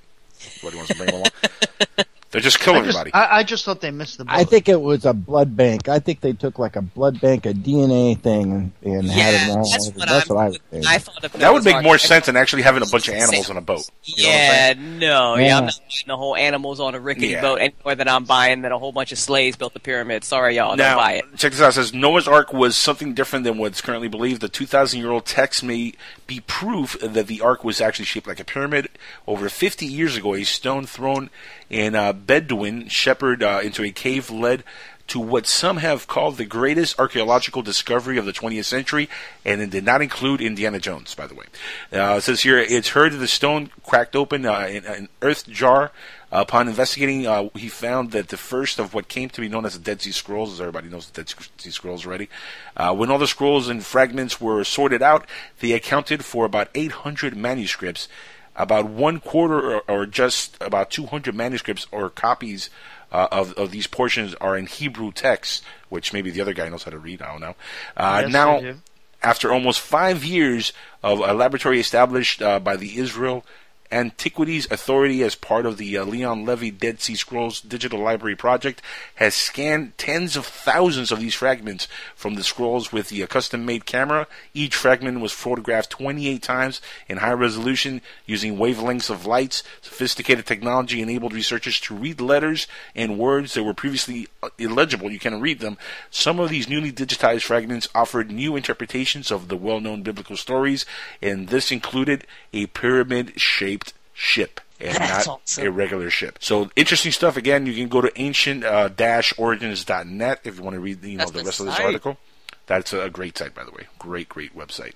Nobody 0.64 0.78
wants 0.78 0.92
to 0.92 0.98
bring 0.98 1.12
them 1.12 1.16
along. 1.22 2.06
They 2.32 2.42
just 2.42 2.60
killing 2.60 2.82
I 2.82 2.86
just, 2.86 2.98
everybody. 2.98 3.14
I, 3.14 3.38
I 3.38 3.44
just 3.44 3.64
thought 3.64 3.80
they 3.80 3.90
missed 3.92 4.18
the 4.18 4.26
boat. 4.26 4.34
I 4.36 4.44
think 4.44 4.68
it 4.68 4.82
was 4.82 5.06
a 5.06 5.14
blood 5.14 5.56
bank. 5.56 5.88
I 5.88 6.00
think 6.00 6.20
they 6.20 6.34
took 6.34 6.60
like 6.60 6.76
a 6.76 6.82
blood 6.82 7.22
bank, 7.22 7.46
a 7.46 7.54
DNA 7.54 8.20
thing, 8.20 8.52
and, 8.52 8.72
and 8.84 9.10
had 9.10 9.34
it 9.34 9.48
Yeah, 9.48 9.54
all. 9.56 9.70
that's 9.70 9.88
what, 9.92 10.08
That's 10.10 10.30
I'm, 10.30 10.36
what 10.36 10.46
I 10.46 10.50
would 10.50 10.62
think. 10.70 10.86
I 10.88 10.98
thought 10.98 11.24
of 11.24 11.32
That 11.34 11.54
would 11.54 11.64
make 11.64 11.76
Ark. 11.76 11.84
more 11.86 11.98
sense 11.98 12.26
than 12.26 12.36
actually 12.36 12.64
having 12.64 12.84
a 12.84 12.86
bunch 12.86 13.08
of 13.08 13.14
animals 13.14 13.50
on 13.50 13.56
a 13.56 13.62
boat. 13.62 13.90
You 14.04 14.24
know 14.24 14.30
what 14.30 14.36
I'm 14.36 14.42
Yeah, 14.42 14.74
saying? 14.74 15.00
no, 15.00 15.36
yeah. 15.38 15.46
Yeah. 15.48 15.58
I'm 15.60 15.66
not 15.68 15.80
buying 15.80 16.04
the 16.08 16.18
whole 16.18 16.36
animals 16.36 16.80
on 16.82 16.96
a 16.96 17.00
rickety 17.00 17.28
Yeah. 17.28 17.42
boat 17.42 17.60
any 17.62 17.74
more 17.86 17.96
than 17.96 18.10
I'm 18.10 18.26
buying 18.26 18.62
that 18.64 18.74
a 18.74 18.78
whole 18.78 18.92
bunch 18.92 19.14
of 19.14 19.20
slaves 19.20 19.56
built 19.56 19.74
the 19.74 19.80
pyramid. 19.80 20.26
Sorry, 20.26 20.58
y'all, 20.58 20.76
don't 20.76 20.98
buy 20.98 21.14
it. 21.14 21.26
check 21.38 21.54
this 21.54 21.62
out. 21.62 21.70
It 21.70 21.74
says 21.74 21.94
Noah's 21.94 22.28
Ark 22.28 22.52
was 22.52 22.76
something 22.76 23.14
different 23.14 23.46
than 23.46 23.58
what's 23.58 23.80
currently 23.80 24.10
believed. 24.10 24.42
The 24.42 24.50
2,000 24.50 25.00
year 25.00 25.12
old 25.12 25.26
text 25.26 25.64
may 25.64 25.94
be 26.28 26.42
proof 26.42 26.98
that 27.02 27.28
the 27.28 27.40
Ark 27.40 27.64
was 27.64 27.80
actually 27.80 28.04
shaped 28.06 28.28
like 28.28 28.42
a 28.42 28.46
pyramid. 28.46 28.90
Over 29.26 29.48
50 29.48 29.86
years 29.86 30.18
ago, 30.18 30.36
a 30.36 30.44
stone 30.44 30.86
thrown 30.86 31.30
in 31.70 31.96
uh, 31.96 32.14
Bedouin 32.26 32.88
shepherd 32.88 33.44
uh, 33.44 33.62
into 33.64 33.84
a 33.84 33.92
cave 33.92 34.30
led 34.30 34.64
to 35.08 35.20
what 35.20 35.48
some 35.48 35.78
have 35.78 36.08
called 36.08 36.38
the 36.38 36.46
greatest 36.46 37.00
archaeological 37.00 37.62
discovery 37.62 38.18
of 38.18 38.26
the 38.26 38.34
20th 38.34 38.66
century, 38.66 39.10
and 39.46 39.62
it 39.62 39.70
did 39.70 39.86
not 39.86 40.02
include 40.02 40.42
Indiana 40.42 40.80
Jones, 40.80 41.16
by 41.16 41.28
the 41.28 41.36
way. 41.36 41.46
Uh, 41.92 42.20
says 42.20 42.42
here, 42.42 42.58
it's 42.58 42.90
heard 42.90 43.14
that 43.14 43.18
the 43.18 43.28
stone 43.28 43.72
cracked 43.84 44.16
open 44.16 44.46
uh, 44.46 44.68
in 44.70 44.86
an 44.86 45.10
earth 45.22 45.48
jar. 45.48 45.92
upon 46.30 46.68
investigating, 46.68 47.26
uh, 47.26 47.48
he 47.56 47.70
found 47.70 48.12
that 48.12 48.28
the 48.28 48.38
first 48.38 48.80
of 48.80 48.94
what 48.94 49.08
came 49.08 49.30
to 49.30 49.40
be 49.40 49.48
known 49.48 49.66
as 49.66 49.74
the 49.74 49.84
Dead 49.84 50.02
Sea 50.02 50.12
Scrolls, 50.12 50.52
as 50.52 50.60
everybody 50.60 50.90
knows 50.90 51.10
the 51.10 51.24
Dead 51.24 51.34
Sea 51.58 51.72
Scrolls 51.72 52.06
already, 52.06 52.28
uh, 52.76 52.94
when 52.94 53.10
all 53.10 53.18
the 53.18 53.28
scrolls 53.28 53.70
and 53.70 53.86
fragments 53.86 54.42
were 54.42 54.64
sorted 54.66 55.02
out, 55.02 55.26
they 55.62 55.72
accounted 55.72 56.26
for 56.26 56.44
about 56.44 56.68
800 56.76 57.36
manuscripts 57.38 58.10
about 58.58 58.86
one 58.90 59.20
quarter 59.20 59.76
or, 59.78 59.84
or 59.88 60.06
just 60.06 60.58
about 60.62 60.90
200 60.92 61.34
manuscripts 61.36 61.86
or 61.92 62.10
copies 62.10 62.70
uh, 63.12 63.28
of, 63.32 63.54
of 63.54 63.72
these 63.72 63.88
portions 63.88 64.34
are 64.36 64.58
in 64.58 64.66
Hebrew 64.66 65.12
text, 65.12 65.64
which 65.90 66.12
maybe 66.12 66.32
the 66.32 66.42
other 66.42 66.54
guy 66.54 66.68
knows 66.68 66.84
how 66.84 66.92
to 66.92 66.98
read. 67.00 67.22
I 67.22 67.32
don't 67.32 67.42
know. 67.42 67.56
Uh, 67.96 68.22
Yes, 68.24 68.34
now, 68.34 68.76
after 69.24 69.52
almost 69.52 69.80
five 69.80 70.24
years 70.26 70.74
of 71.04 71.20
a 71.20 71.34
laboratory 71.34 71.80
established 71.80 72.42
uh, 72.42 72.60
by 72.60 72.76
the 72.76 72.98
Israel 72.98 73.46
Antiquities 73.92 74.68
Authority 74.70 75.24
as 75.24 75.36
part 75.36 75.66
of 75.66 75.78
the 75.78 75.98
uh, 75.98 76.04
Leon 76.04 76.46
Levy 76.46 76.72
Dead 76.72 77.00
Sea 77.00 77.16
Scrolls 77.16 77.62
Digital 77.62 78.00
Library 78.00 78.36
Project, 78.36 78.82
has 79.16 79.34
scanned 79.34 79.98
tens 79.98 80.36
of 80.36 80.46
thousands 80.46 81.12
of 81.12 81.20
these 81.20 81.36
fragments 81.36 81.88
from 82.16 82.36
the 82.36 82.44
scrolls 82.44 82.92
with 82.92 83.10
the 83.10 83.24
uh, 83.24 83.28
custom-made 83.28 83.86
camera. 83.86 84.28
Each 84.54 84.76
fragment 84.76 85.22
was 85.22 85.32
photographed 85.32 85.90
28 85.92 86.42
times 86.42 86.82
in 87.08 87.18
high 87.18 87.34
resolution 87.34 88.02
using 88.26 88.58
wavelengths 88.58 89.10
of 89.10 89.26
lights. 89.26 89.64
Sophisticated 89.82 90.46
technology 90.46 91.02
enabled 91.02 91.34
researchers 91.34 91.80
to 91.82 91.96
read 91.96 92.20
letters 92.20 92.68
and 92.96 93.18
words 93.18 93.54
that 93.54 93.64
were 93.64 93.74
previously 93.74 94.28
uh, 94.44 94.50
illegible. 94.58 95.12
You 95.12 95.20
can 95.20 95.40
read 95.40 95.60
them. 95.60 95.78
Some 96.10 96.40
of 96.40 96.50
these 96.50 96.68
newly 96.68 96.92
digitized 96.92 97.44
fragments 97.44 97.88
offered 97.94 98.32
new 98.32 98.56
interpretations 98.56 99.32
of 99.32 99.48
the 99.48 99.58
well-known 99.58 100.04
biblical 100.04 100.38
stories, 100.38 100.86
and 101.22 101.50
this 101.50 101.72
included 101.72 102.26
a 102.54 102.66
pyramid-shaped 102.68 103.77
ship 104.18 104.60
and 104.80 104.96
That's 104.96 105.28
not 105.28 105.42
awesome. 105.44 105.68
a 105.68 105.72
regular 105.72 106.10
ship. 106.10 106.40
So 106.42 106.70
interesting 106.76 107.12
stuff. 107.12 107.38
Again, 107.38 107.68
you 107.68 107.74
can 107.76 107.88
go 107.88 108.02
to 108.02 108.12
ancient-origins.net 108.20 110.40
if 110.44 110.58
you 110.58 110.64
want 110.64 110.74
to 110.74 110.80
read 110.80 111.04
you 111.04 111.18
know 111.18 111.20
That's 111.20 111.32
the 111.32 111.40
the 111.40 111.46
rest 111.46 111.60
of 111.60 111.66
this 111.68 111.80
article. 111.80 112.18
That's 112.66 112.94
a 112.94 113.10
great 113.10 113.38
site, 113.38 113.54
by 113.56 113.64
the 113.64 113.72
way. 113.72 113.88
Great, 114.00 114.28
great 114.28 114.58
website. 114.58 114.94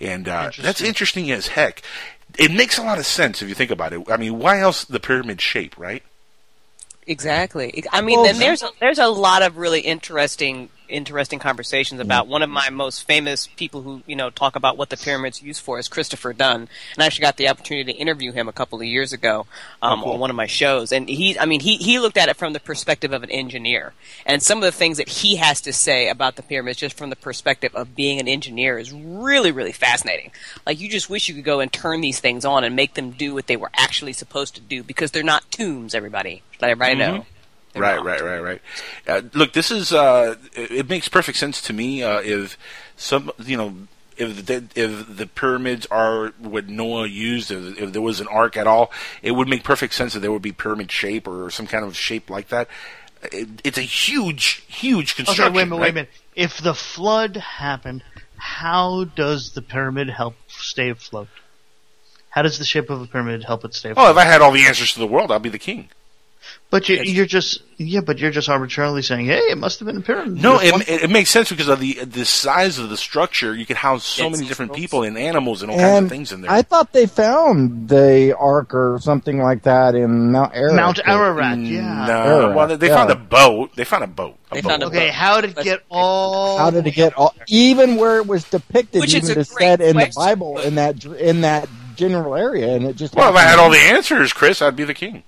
And 0.00 0.28
uh, 0.28 0.44
that's 0.44 0.58
Interesting. 0.80 0.86
interesting 0.86 1.30
as 1.30 1.46
heck. 1.48 1.82
It 2.38 2.50
makes 2.52 2.78
a 2.78 2.82
lot 2.82 2.98
of 2.98 3.06
sense 3.06 3.42
if 3.42 3.48
you 3.48 3.54
think 3.54 3.70
about 3.70 3.92
it. 3.92 4.10
I 4.10 4.16
mean, 4.16 4.38
why 4.38 4.60
else 4.60 4.84
the 4.84 5.00
pyramid 5.00 5.40
shape, 5.40 5.76
right? 5.78 6.02
Exactly. 7.06 7.84
I 7.92 8.00
mean, 8.00 8.20
Well, 8.20 8.26
then 8.32 8.38
there's 8.38 8.62
a, 8.62 8.70
there's 8.80 8.98
a 8.98 9.08
lot 9.08 9.42
of 9.42 9.58
really 9.58 9.80
interesting 9.80 10.70
interesting 10.92 11.38
conversations 11.38 12.00
about 12.00 12.26
one 12.28 12.42
of 12.42 12.50
my 12.50 12.70
most 12.70 13.06
famous 13.06 13.46
people 13.56 13.82
who 13.82 14.02
you 14.06 14.14
know 14.14 14.30
talk 14.30 14.54
about 14.56 14.76
what 14.76 14.90
the 14.90 14.96
pyramids 14.96 15.42
used 15.42 15.62
for 15.62 15.78
is 15.78 15.88
Christopher 15.88 16.32
Dunn, 16.32 16.68
and 16.94 17.02
I 17.02 17.06
actually 17.06 17.22
got 17.22 17.36
the 17.36 17.48
opportunity 17.48 17.92
to 17.92 17.98
interview 17.98 18.32
him 18.32 18.48
a 18.48 18.52
couple 18.52 18.78
of 18.78 18.84
years 18.84 19.12
ago 19.12 19.46
um, 19.82 20.00
Oh, 20.00 20.04
cool. 20.04 20.12
on 20.14 20.20
one 20.20 20.30
of 20.30 20.36
my 20.36 20.46
shows, 20.46 20.92
and 20.92 21.08
he 21.08 21.38
I 21.38 21.46
mean 21.46 21.60
he 21.60 21.76
he 21.76 21.98
looked 21.98 22.16
at 22.18 22.28
it 22.28 22.36
from 22.36 22.52
the 22.52 22.60
perspective 22.60 23.12
of 23.12 23.22
an 23.22 23.30
engineer, 23.30 23.94
and 24.26 24.42
some 24.42 24.58
of 24.58 24.64
the 24.64 24.72
things 24.72 24.98
that 24.98 25.08
he 25.08 25.36
has 25.36 25.60
to 25.62 25.72
say 25.72 26.08
about 26.08 26.36
the 26.36 26.42
pyramids 26.42 26.78
just 26.78 26.96
from 26.96 27.10
the 27.10 27.16
perspective 27.16 27.74
of 27.74 27.96
being 27.96 28.20
an 28.20 28.28
engineer 28.28 28.78
is 28.78 28.92
really 28.92 29.50
really 29.50 29.72
fascinating. 29.72 30.30
Like 30.66 30.80
you 30.80 30.88
just 30.88 31.08
wish 31.10 31.28
you 31.28 31.34
could 31.34 31.44
go 31.44 31.60
and 31.60 31.72
turn 31.72 32.00
these 32.02 32.20
things 32.20 32.44
on 32.44 32.64
and 32.64 32.76
make 32.76 32.94
them 32.94 33.10
do 33.12 33.34
what 33.34 33.46
they 33.46 33.56
were 33.56 33.70
actually 33.74 34.12
supposed 34.12 34.54
to 34.56 34.60
do 34.60 34.82
because 34.82 35.10
they're 35.10 35.22
not 35.22 35.50
tombs. 35.50 35.94
Everybody, 35.94 36.42
let 36.60 36.70
everybody 36.70 36.94
know. 36.96 37.26
They're 37.72 37.82
right, 37.82 37.96
not. 37.96 38.06
right, 38.06 38.22
right, 38.22 38.40
right. 38.42 38.60
Uh, 39.06 39.22
look, 39.34 39.52
this 39.52 39.70
is 39.70 39.92
uh, 39.92 40.36
it, 40.54 40.70
it 40.70 40.88
makes 40.88 41.08
perfect 41.08 41.38
sense 41.38 41.60
to 41.62 41.72
me. 41.72 42.02
Uh, 42.02 42.20
if 42.20 42.58
some, 42.96 43.30
you 43.38 43.56
know, 43.56 43.74
if 44.16 44.44
the 44.46 44.64
if 44.74 45.16
the 45.16 45.26
pyramids 45.26 45.86
are 45.90 46.28
what 46.38 46.68
Noah 46.68 47.06
used, 47.06 47.50
if, 47.50 47.78
if 47.80 47.92
there 47.92 48.02
was 48.02 48.20
an 48.20 48.28
ark 48.28 48.56
at 48.56 48.66
all, 48.66 48.90
it 49.22 49.32
would 49.32 49.48
make 49.48 49.64
perfect 49.64 49.94
sense 49.94 50.12
that 50.12 50.20
there 50.20 50.32
would 50.32 50.42
be 50.42 50.52
pyramid 50.52 50.92
shape 50.92 51.26
or 51.26 51.50
some 51.50 51.66
kind 51.66 51.84
of 51.84 51.96
shape 51.96 52.28
like 52.28 52.48
that. 52.48 52.68
It, 53.30 53.48
it's 53.64 53.78
a 53.78 53.82
huge, 53.82 54.64
huge 54.68 55.12
Okay, 55.12 55.24
construction. 55.24 55.54
wait 55.54 55.62
a 55.62 55.66
minute, 55.66 55.80
wait 55.80 55.90
a 55.90 55.94
minute. 55.94 56.10
If 56.34 56.58
the 56.60 56.74
flood 56.74 57.36
happened, 57.36 58.02
how 58.36 59.04
does 59.04 59.52
the 59.52 59.62
pyramid 59.62 60.10
help 60.10 60.34
stay 60.48 60.90
afloat? 60.90 61.28
How 62.30 62.42
does 62.42 62.58
the 62.58 62.64
shape 62.64 62.90
of 62.90 63.00
a 63.00 63.06
pyramid 63.06 63.44
help 63.44 63.64
it 63.64 63.74
stay 63.74 63.90
afloat? 63.90 64.06
Oh, 64.08 64.10
if 64.10 64.16
I 64.16 64.24
had 64.24 64.40
all 64.40 64.50
the 64.52 64.64
answers 64.64 64.92
to 64.94 64.98
the 64.98 65.06
world, 65.06 65.30
I'd 65.30 65.42
be 65.42 65.48
the 65.50 65.58
king. 65.58 65.88
But 66.70 66.88
you, 66.88 66.96
you're 67.02 67.26
just 67.26 67.62
yeah, 67.76 68.00
but 68.00 68.18
you're 68.18 68.30
just 68.30 68.48
arbitrarily 68.48 69.02
saying, 69.02 69.26
hey, 69.26 69.38
it 69.50 69.58
must 69.58 69.80
have 69.80 69.86
been 69.86 69.96
a 69.96 70.00
pyramid. 70.00 70.40
No, 70.42 70.58
Just 70.60 70.72
one- 70.72 70.82
it, 70.82 70.88
it, 70.88 71.02
it 71.04 71.10
makes 71.10 71.30
sense 71.30 71.50
because 71.50 71.68
of 71.68 71.80
the 71.80 72.04
the 72.04 72.24
size 72.24 72.78
of 72.78 72.88
the 72.90 72.96
structure. 72.96 73.54
You 73.54 73.66
could 73.66 73.76
house 73.76 74.04
so 74.04 74.28
It's 74.28 74.38
many 74.38 74.48
different 74.48 74.70
gross. 74.72 74.80
people 74.80 75.02
and 75.02 75.18
animals 75.18 75.62
and 75.62 75.70
all 75.70 75.78
kinds 75.78 76.04
of 76.04 76.10
things 76.10 76.32
in 76.32 76.40
there. 76.42 76.50
I 76.50 76.62
thought 76.62 76.92
they 76.92 77.06
found 77.06 77.88
the 77.88 78.36
ark 78.38 78.74
or 78.74 78.98
something 79.00 79.38
like 79.38 79.62
that 79.64 79.94
in 79.94 80.32
Mount 80.32 80.54
Ararat. 80.54 80.76
Mount 80.76 81.00
Ararat, 81.06 81.58
yeah. 81.58 81.80
Mm, 81.80 82.06
no, 82.06 82.12
Ararat, 82.14 82.56
well, 82.56 82.68
they, 82.68 82.76
they 82.76 82.86
yeah. 82.88 82.94
found 82.96 83.10
a 83.10 83.16
boat. 83.16 83.74
They 83.76 83.84
found 83.84 84.04
a 84.04 84.06
boat. 84.08 84.38
A 84.50 84.54
They 84.54 84.60
boat. 84.62 84.68
found 84.70 84.82
a 84.82 84.86
Okay, 84.86 85.08
how 85.08 85.40
did 85.40 85.58
it 85.58 85.64
get 85.64 85.82
all? 85.90 86.58
How 86.58 86.70
did 86.70 86.86
it 86.86 86.94
get 86.94 87.14
all, 87.16 87.34
even 87.48 87.96
where 87.96 88.18
it 88.18 88.26
was 88.26 88.44
depicted, 88.44 89.00
Which 89.00 89.14
is 89.14 89.28
even 89.30 89.42
a 89.42 89.44
great 89.44 89.46
said 89.46 89.80
in 89.80 89.96
the. 89.96 90.12
Bible 90.14 90.58
in 90.58 90.76
that 90.76 91.04
in 91.04 91.40
that 91.42 91.68
general 91.96 92.34
area, 92.34 92.74
and 92.74 92.86
it 92.86 92.96
just 92.96 93.14
Well, 93.14 93.28
if 93.30 93.36
I 93.36 93.42
had 93.42 93.58
all 93.58 93.70
the 93.70 93.78
answers, 93.78 94.32
Chris, 94.32 94.62
I'd 94.62 94.76
be 94.76 94.84
the 94.84 94.94
king. 94.94 95.22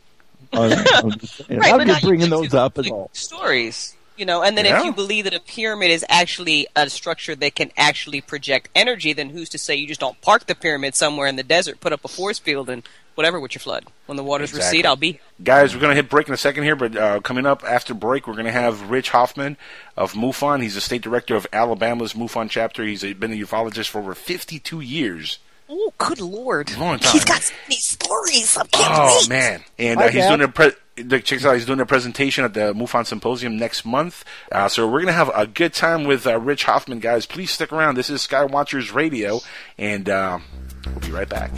Yeah, 0.54 0.84
I'm 1.02 1.10
just. 1.18 1.40
Right, 1.48 1.72
I'm 1.74 1.86
just 1.86 2.02
you 2.02 2.08
bringing 2.08 2.30
those 2.30 2.50
to, 2.50 2.60
up 2.60 2.78
as 2.78 2.86
like, 2.86 2.92
all. 2.92 3.10
stories. 3.12 3.96
You 4.16 4.24
know, 4.26 4.42
and 4.44 4.56
then 4.56 4.64
Yeah. 4.64 4.78
if 4.78 4.84
you 4.84 4.92
believe 4.92 5.24
that 5.24 5.34
a 5.34 5.40
pyramid 5.40 5.90
is 5.90 6.04
actually 6.08 6.68
a 6.76 6.88
structure 6.88 7.34
that 7.34 7.56
can 7.56 7.72
actually 7.76 8.20
project 8.20 8.68
energy, 8.74 9.12
then 9.12 9.30
who's 9.30 9.48
to 9.50 9.58
say 9.58 9.74
you 9.74 9.88
just 9.88 9.98
don't 10.00 10.20
park 10.20 10.46
the 10.46 10.54
pyramid 10.54 10.94
somewhere 10.94 11.26
in 11.26 11.34
the 11.34 11.42
desert, 11.42 11.80
put 11.80 11.92
up 11.92 12.04
a 12.04 12.08
force 12.08 12.38
field, 12.38 12.70
and 12.70 12.84
whatever 13.16 13.40
with 13.40 13.54
your 13.56 13.60
flood. 13.60 13.84
When 14.06 14.16
the 14.16 14.22
waters 14.22 14.50
Exactly. 14.50 14.68
recede, 14.78 14.86
I'll 14.86 14.94
be. 14.94 15.18
Guys, 15.42 15.74
we're 15.74 15.80
going 15.80 15.90
to 15.90 15.96
hit 15.96 16.08
break 16.08 16.28
in 16.28 16.34
a 16.34 16.36
second 16.36 16.62
here, 16.62 16.76
but 16.76 16.94
uh, 16.96 17.20
coming 17.22 17.44
up 17.44 17.64
after 17.64 17.92
break, 17.92 18.28
we're 18.28 18.34
going 18.34 18.44
to 18.46 18.52
have 18.52 18.88
Rich 18.88 19.10
Hoffman 19.10 19.56
of 19.96 20.12
MUFON. 20.12 20.62
He's 20.62 20.76
the 20.76 20.80
state 20.80 21.02
director 21.02 21.34
of 21.34 21.44
Alabama's 21.52 22.12
MUFON 22.12 22.48
chapter. 22.48 22.84
He's 22.84 23.02
been 23.02 23.32
a 23.32 23.36
ufologist 23.36 23.88
for 23.88 23.98
over 23.98 24.14
52 24.14 24.78
years. 24.80 25.38
Oh, 25.68 25.92
good 25.98 26.20
lord! 26.20 26.76
Long 26.76 26.98
time. 26.98 27.12
He's 27.12 27.24
got 27.24 27.40
so 27.42 27.54
many 27.66 27.76
stories. 27.80 28.56
I 28.56 28.66
can't 28.66 28.92
Oh 28.98 29.18
wait. 29.22 29.28
man! 29.30 29.64
And 29.78 29.98
uh, 30.00 30.08
he's 30.08 30.26
doing 30.26 30.42
a 30.42 30.48
pre- 30.48 30.72
the- 30.96 31.20
check 31.20 31.42
out. 31.44 31.54
He's 31.54 31.64
doing 31.66 31.80
a 31.80 31.86
presentation 31.86 32.44
at 32.44 32.52
the 32.54 32.72
MUFON 32.74 33.06
Symposium 33.06 33.56
next 33.56 33.84
month. 33.86 34.24
Uh, 34.52 34.68
so 34.68 34.86
we're 34.88 35.00
gonna 35.00 35.12
have 35.12 35.30
a 35.34 35.46
good 35.46 35.72
time 35.72 36.04
with 36.04 36.26
uh, 36.26 36.38
Rich 36.38 36.64
Hoffman, 36.64 37.00
guys. 37.00 37.24
Please 37.26 37.50
stick 37.50 37.72
around. 37.72 37.94
This 37.96 38.10
is 38.10 38.26
Skywatchers 38.26 38.92
Radio, 38.94 39.40
and 39.78 40.08
uh, 40.08 40.38
we'll 40.86 41.00
be 41.00 41.10
right 41.10 41.28
back. 41.28 41.50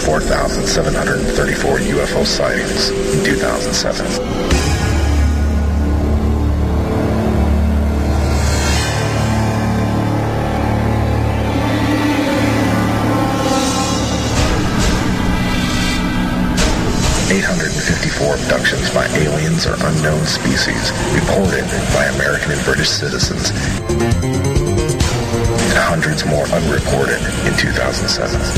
4,734 0.00 1.78
UFO 1.78 2.24
sightings 2.24 2.88
in 2.90 3.24
2007. 3.24 4.69
Eight 17.30 17.44
hundred 17.44 17.70
and 17.70 17.82
fifty-four 17.82 18.34
abductions 18.34 18.90
by 18.90 19.06
aliens 19.14 19.64
or 19.64 19.74
unknown 19.86 20.26
species 20.26 20.90
reported 21.14 21.64
by 21.94 22.06
American 22.16 22.50
and 22.50 22.64
British 22.64 22.88
citizens 22.88 23.52
and 25.70 25.78
hundreds 25.78 26.26
more 26.26 26.44
unreported 26.50 27.22
in 27.46 27.54
2007. 27.54 28.02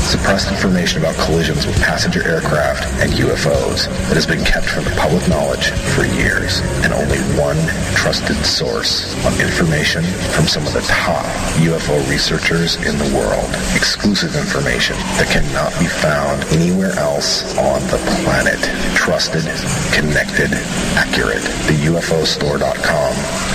Suppressed 0.01 0.49
information 0.49 1.01
about 1.01 1.13
collisions 1.21 1.65
with 1.65 1.77
passenger 1.81 2.25
aircraft 2.25 2.89
and 3.01 3.13
UFOs 3.13 3.85
that 4.09 4.17
has 4.17 4.25
been 4.25 4.43
kept 4.43 4.65
from 4.65 4.83
the 4.83 4.95
public 4.97 5.21
knowledge 5.29 5.69
for 5.93 6.09
years, 6.17 6.61
and 6.81 6.89
only 6.91 7.21
one 7.37 7.57
trusted 7.93 8.37
source 8.41 9.13
of 9.29 9.37
information 9.39 10.01
from 10.33 10.49
some 10.49 10.65
of 10.65 10.73
the 10.73 10.81
top 10.89 11.25
UFO 11.61 12.01
researchers 12.09 12.75
in 12.81 12.97
the 12.97 13.09
world. 13.13 13.45
Exclusive 13.77 14.33
information 14.35 14.97
that 15.21 15.29
cannot 15.29 15.69
be 15.77 15.85
found 15.85 16.41
anywhere 16.49 16.97
else 16.97 17.45
on 17.61 17.79
the 17.93 18.01
planet. 18.25 18.59
Trusted, 18.97 19.45
connected, 19.93 20.49
accurate. 20.97 21.45
The 21.69 21.77
UFOstore.com. 21.93 23.13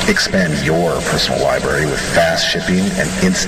Expand 0.09 0.55
your 0.65 1.01
personal 1.11 1.43
library 1.43 1.87
with 1.87 2.01
fast 2.15 2.47
shipping 2.47 2.87
and 2.97 3.09
instant 3.25 3.48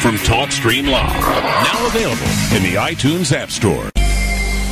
from 0.01 0.15
TalkStream 0.15 0.89
Live. 0.89 1.21
Now 1.21 1.85
available 1.85 2.25
in 2.55 2.63
the 2.63 2.73
iTunes 2.75 3.31
App 3.37 3.51
Store. 3.51 4.00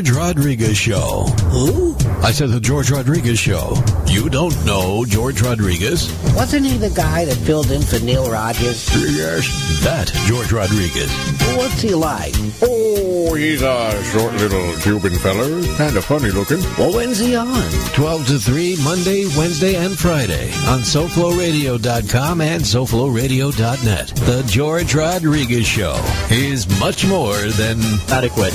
The 0.00 0.06
George 0.06 0.16
George 0.16 0.36
Rodriguez 0.38 0.78
Show. 0.78 1.24
Who? 1.50 1.94
I 2.22 2.32
said 2.32 2.48
the 2.48 2.58
George 2.58 2.90
Rodriguez 2.90 3.38
Show. 3.38 3.74
You 4.06 4.30
don't 4.30 4.56
know 4.64 5.04
George 5.04 5.42
Rodriguez? 5.42 6.10
Wasn't 6.34 6.64
he 6.64 6.78
the 6.78 6.88
guy 6.88 7.26
that 7.26 7.36
filled 7.36 7.70
in 7.70 7.82
for 7.82 7.98
Neil 7.98 8.30
Rogers? 8.30 8.88
Yes. 8.94 9.44
That 9.84 10.10
George 10.26 10.52
Rodriguez. 10.52 11.10
What's 11.54 11.82
he 11.82 11.94
like? 11.94 12.32
Oh, 12.62 13.34
he's 13.34 13.60
a 13.60 14.02
short 14.04 14.32
little 14.36 14.74
Cuban 14.80 15.18
feller. 15.18 15.62
Kind 15.76 15.94
of 15.98 16.04
funny 16.06 16.30
looking. 16.30 16.62
Well, 16.78 16.94
when's 16.94 17.18
he 17.18 17.36
on? 17.36 17.70
12 17.92 18.26
to 18.28 18.38
3, 18.38 18.76
Monday, 18.82 19.26
Wednesday, 19.36 19.74
and 19.74 19.98
Friday 19.98 20.50
on 20.66 20.80
SoFloRadio.com 20.80 22.40
and 22.40 22.62
SoFloRadio.net. 22.62 24.06
The 24.08 24.44
George 24.46 24.94
Rodriguez 24.94 25.66
Show 25.66 26.02
is 26.30 26.66
much 26.80 27.06
more 27.06 27.36
than 27.36 27.78
adequate. 28.08 28.54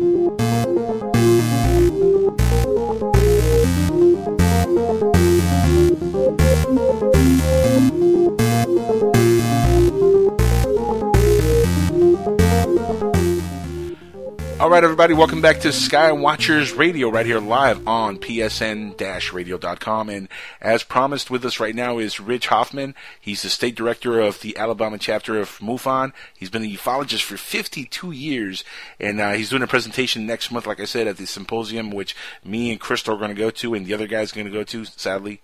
All 14.61 14.69
right, 14.69 14.83
everybody, 14.83 15.15
welcome 15.15 15.41
back 15.41 15.61
to 15.61 15.69
Skywatchers 15.69 16.77
Radio 16.77 17.09
right 17.09 17.25
here 17.25 17.39
live 17.39 17.87
on 17.87 18.19
psn-radio.com. 18.19 20.07
And 20.07 20.29
as 20.61 20.83
promised 20.83 21.31
with 21.31 21.43
us 21.43 21.59
right 21.59 21.73
now 21.73 21.97
is 21.97 22.19
Rich 22.19 22.45
Hoffman. 22.45 22.93
He's 23.19 23.41
the 23.41 23.49
state 23.49 23.73
director 23.73 24.19
of 24.19 24.41
the 24.41 24.55
Alabama 24.55 24.99
chapter 24.99 25.39
of 25.39 25.57
MUFON. 25.61 26.13
He's 26.37 26.51
been 26.51 26.61
a 26.61 26.67
ufologist 26.67 27.23
for 27.23 27.37
52 27.37 28.11
years, 28.11 28.63
and 28.99 29.19
uh, 29.19 29.31
he's 29.31 29.49
doing 29.49 29.63
a 29.63 29.67
presentation 29.67 30.27
next 30.27 30.51
month, 30.51 30.67
like 30.67 30.79
I 30.79 30.85
said, 30.85 31.07
at 31.07 31.17
the 31.17 31.25
symposium, 31.25 31.89
which 31.89 32.15
me 32.45 32.69
and 32.69 32.79
Crystal 32.79 33.15
are 33.15 33.17
going 33.17 33.33
to 33.33 33.41
go 33.41 33.49
to, 33.49 33.73
and 33.73 33.87
the 33.87 33.95
other 33.95 34.05
guy's 34.05 34.31
going 34.31 34.45
to 34.45 34.53
go 34.53 34.63
to, 34.63 34.85
sadly. 34.85 35.41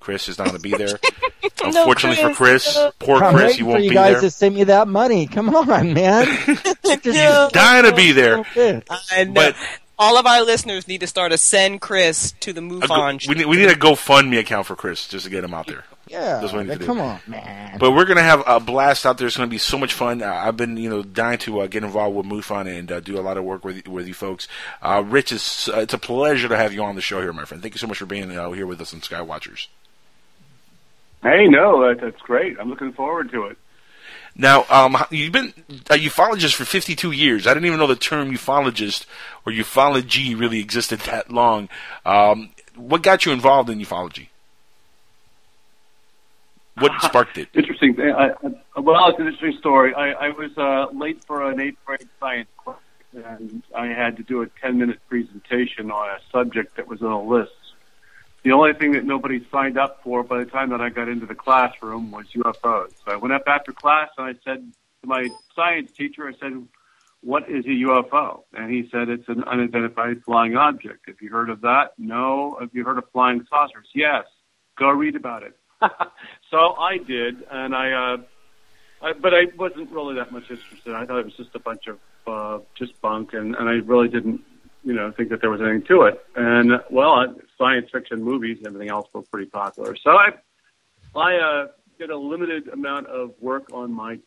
Chris 0.00 0.28
is 0.28 0.38
not 0.38 0.48
going 0.48 0.56
to 0.56 0.62
be 0.62 0.76
there. 0.76 0.98
Unfortunately 1.64 2.22
for 2.22 2.32
Chris, 2.34 2.78
poor 2.98 3.22
I'm 3.22 3.34
Chris, 3.34 3.56
he 3.56 3.62
won't 3.62 3.82
you 3.82 3.90
be 3.90 3.94
guys 3.94 4.12
there. 4.14 4.20
to 4.22 4.30
send 4.30 4.54
me 4.54 4.64
that 4.64 4.86
money. 4.88 5.26
Come 5.26 5.54
on, 5.54 5.92
man. 5.92 6.26
He's 7.02 7.02
dying 7.52 7.84
to 7.84 7.92
be 7.94 8.12
there. 8.12 8.44
I 9.10 9.24
know. 9.24 9.32
But 9.32 9.56
All 9.98 10.16
of 10.16 10.26
our 10.26 10.42
listeners 10.44 10.86
need 10.86 11.00
to 11.00 11.06
start 11.08 11.32
a 11.32 11.38
send 11.38 11.80
Chris 11.80 12.32
to 12.40 12.52
the 12.52 12.60
move 12.60 12.84
a 12.84 12.88
go- 12.88 12.94
on. 12.94 13.18
we, 13.28 13.34
need, 13.34 13.46
we 13.46 13.56
need 13.56 13.68
a 13.70 13.74
GoFundMe 13.74 14.38
account 14.38 14.66
for 14.66 14.76
Chris 14.76 15.08
just 15.08 15.24
to 15.24 15.30
get 15.30 15.42
him 15.44 15.52
out 15.54 15.66
there. 15.66 15.84
Yeah, 16.06 16.38
That's 16.40 16.54
what 16.54 16.62
we 16.62 16.68
need 16.68 16.74
to 16.74 16.78
do. 16.78 16.86
come 16.86 17.00
on, 17.02 17.20
man. 17.26 17.76
But 17.78 17.90
we're 17.90 18.06
gonna 18.06 18.22
have 18.22 18.42
a 18.46 18.60
blast 18.60 19.04
out 19.04 19.18
there. 19.18 19.26
It's 19.26 19.36
gonna 19.36 19.46
be 19.46 19.58
so 19.58 19.76
much 19.76 19.92
fun. 19.92 20.22
Uh, 20.22 20.32
I've 20.32 20.56
been, 20.56 20.78
you 20.78 20.88
know, 20.88 21.02
dying 21.02 21.36
to 21.40 21.60
uh, 21.60 21.66
get 21.66 21.84
involved 21.84 22.16
with 22.16 22.24
MUFON 22.24 22.66
and 22.78 22.90
uh, 22.90 23.00
do 23.00 23.18
a 23.18 23.20
lot 23.20 23.36
of 23.36 23.44
work 23.44 23.62
with 23.62 23.86
with 23.86 24.08
you 24.08 24.14
folks. 24.14 24.48
Uh, 24.80 25.02
Rich, 25.06 25.32
is 25.32 25.68
uh, 25.74 25.80
it's 25.80 25.92
a 25.92 25.98
pleasure 25.98 26.48
to 26.48 26.56
have 26.56 26.72
you 26.72 26.82
on 26.82 26.94
the 26.94 27.02
show 27.02 27.20
here, 27.20 27.30
my 27.34 27.44
friend. 27.44 27.62
Thank 27.62 27.74
you 27.74 27.78
so 27.78 27.86
much 27.86 27.98
for 27.98 28.06
being 28.06 28.34
uh, 28.34 28.50
here 28.52 28.66
with 28.66 28.80
us 28.80 28.94
on 28.94 29.00
Skywatchers. 29.00 29.66
Hey, 31.22 31.46
no, 31.46 31.88
that, 31.88 32.00
that's 32.00 32.20
great. 32.22 32.58
I'm 32.60 32.68
looking 32.68 32.92
forward 32.92 33.30
to 33.32 33.46
it. 33.46 33.58
Now, 34.36 34.64
um, 34.70 34.96
you've 35.10 35.32
been 35.32 35.52
a 35.90 35.94
ufologist 35.94 36.54
for 36.54 36.64
52 36.64 37.10
years. 37.10 37.46
I 37.46 37.54
didn't 37.54 37.66
even 37.66 37.78
know 37.80 37.88
the 37.88 37.96
term 37.96 38.30
ufologist 38.30 39.04
or 39.44 39.52
ufology 39.52 40.38
really 40.38 40.60
existed 40.60 41.00
that 41.06 41.30
long. 41.30 41.68
Um, 42.06 42.50
what 42.76 43.02
got 43.02 43.26
you 43.26 43.32
involved 43.32 43.68
in 43.68 43.80
ufology? 43.80 44.28
What 46.78 46.92
sparked 47.02 47.38
it? 47.38 47.48
Interesting. 47.52 48.00
I, 48.00 48.30
I, 48.30 48.80
well, 48.80 49.08
it's 49.08 49.18
an 49.18 49.26
interesting 49.26 49.58
story. 49.58 49.92
I, 49.94 50.12
I 50.12 50.28
was 50.28 50.56
uh, 50.56 50.86
late 50.96 51.24
for 51.24 51.50
an 51.50 51.60
eighth 51.60 51.78
grade 51.84 52.08
science 52.20 52.48
class, 52.56 52.76
and 53.12 53.64
I 53.74 53.86
had 53.86 54.16
to 54.18 54.22
do 54.22 54.42
a 54.42 54.46
10 54.62 54.78
minute 54.78 55.00
presentation 55.08 55.90
on 55.90 56.08
a 56.10 56.18
subject 56.30 56.76
that 56.76 56.86
was 56.86 57.02
on 57.02 57.10
a 57.10 57.22
list. 57.22 57.50
The 58.48 58.54
only 58.54 58.72
thing 58.72 58.92
that 58.92 59.04
nobody 59.04 59.46
signed 59.52 59.76
up 59.76 60.02
for 60.02 60.22
by 60.24 60.38
the 60.38 60.46
time 60.46 60.70
that 60.70 60.80
I 60.80 60.88
got 60.88 61.06
into 61.06 61.26
the 61.26 61.34
classroom 61.34 62.10
was 62.10 62.24
UFOs. 62.34 62.94
So 63.04 63.12
I 63.12 63.16
went 63.16 63.34
up 63.34 63.42
after 63.46 63.72
class 63.72 64.08
and 64.16 64.26
I 64.26 64.32
said 64.42 64.72
to 65.02 65.06
my 65.06 65.28
science 65.54 65.92
teacher, 65.92 66.26
I 66.26 66.32
said, 66.40 66.66
what 67.20 67.50
is 67.50 67.66
a 67.66 67.68
UFO? 67.68 68.44
And 68.54 68.72
he 68.72 68.88
said, 68.90 69.10
it's 69.10 69.28
an 69.28 69.44
unidentified 69.44 70.24
flying 70.24 70.56
object. 70.56 71.08
Have 71.08 71.16
you 71.20 71.28
heard 71.28 71.50
of 71.50 71.60
that? 71.60 71.92
No. 71.98 72.56
Have 72.58 72.70
you 72.72 72.84
heard 72.84 72.96
of 72.96 73.04
flying 73.12 73.46
saucers? 73.50 73.86
Yes. 73.94 74.24
Go 74.78 74.88
read 74.92 75.14
about 75.14 75.42
it. 75.42 75.54
so 76.50 76.74
I 76.78 76.96
did, 76.96 77.44
and 77.50 77.74
I, 77.74 77.92
uh, 77.92 78.16
I, 79.02 79.12
but 79.12 79.34
I 79.34 79.48
wasn't 79.58 79.90
really 79.90 80.14
that 80.14 80.32
much 80.32 80.50
interested. 80.50 80.94
I 80.94 81.04
thought 81.04 81.18
it 81.18 81.26
was 81.26 81.36
just 81.36 81.54
a 81.54 81.58
bunch 81.58 81.86
of 81.86 81.98
uh, 82.26 82.64
just 82.76 82.98
bunk, 83.02 83.34
and, 83.34 83.54
and 83.54 83.68
I 83.68 83.72
really 83.84 84.08
didn't, 84.08 84.40
you 84.84 84.94
know, 84.94 85.12
think 85.12 85.28
that 85.28 85.42
there 85.42 85.50
was 85.50 85.60
anything 85.60 85.82
to 85.88 86.04
it. 86.04 86.24
And 86.34 86.80
well, 86.90 87.12
uh, 87.12 87.26
science 87.58 87.90
fiction 87.92 88.22
movies 88.22 88.58
and 88.58 88.68
everything 88.68 88.88
else 88.88 89.08
were 89.12 89.22
pretty 89.22 89.50
popular. 89.50 89.96
So 89.96 90.10
I, 90.10 90.30
I 91.14 91.36
uh, 91.36 91.66
did 91.98 92.10
a 92.10 92.16
limited 92.16 92.68
amount 92.68 93.08
of 93.08 93.34
work 93.40 93.64
on 93.72 93.92
my 93.92 94.18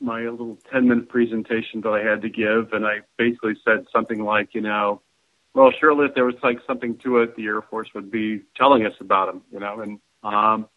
my 0.00 0.22
little 0.22 0.58
ten 0.70 0.88
minute 0.88 1.08
presentation 1.08 1.80
that 1.82 1.90
I 1.90 2.02
had 2.02 2.22
to 2.22 2.28
give, 2.28 2.72
and 2.72 2.84
I 2.84 3.00
basically 3.16 3.54
said 3.64 3.86
something 3.92 4.24
like, 4.24 4.52
you 4.52 4.60
know, 4.60 5.00
well, 5.54 5.70
surely 5.78 6.06
if 6.06 6.14
there 6.14 6.24
was 6.24 6.34
like 6.42 6.58
something 6.66 6.98
to 6.98 7.18
it, 7.18 7.36
the 7.36 7.46
Air 7.46 7.62
Force 7.62 7.88
would 7.94 8.10
be 8.10 8.42
telling 8.56 8.84
us 8.84 8.94
about 9.00 9.26
them, 9.26 9.42
you 9.52 9.60
know, 9.60 9.80
and 9.80 10.00
um, 10.24 10.68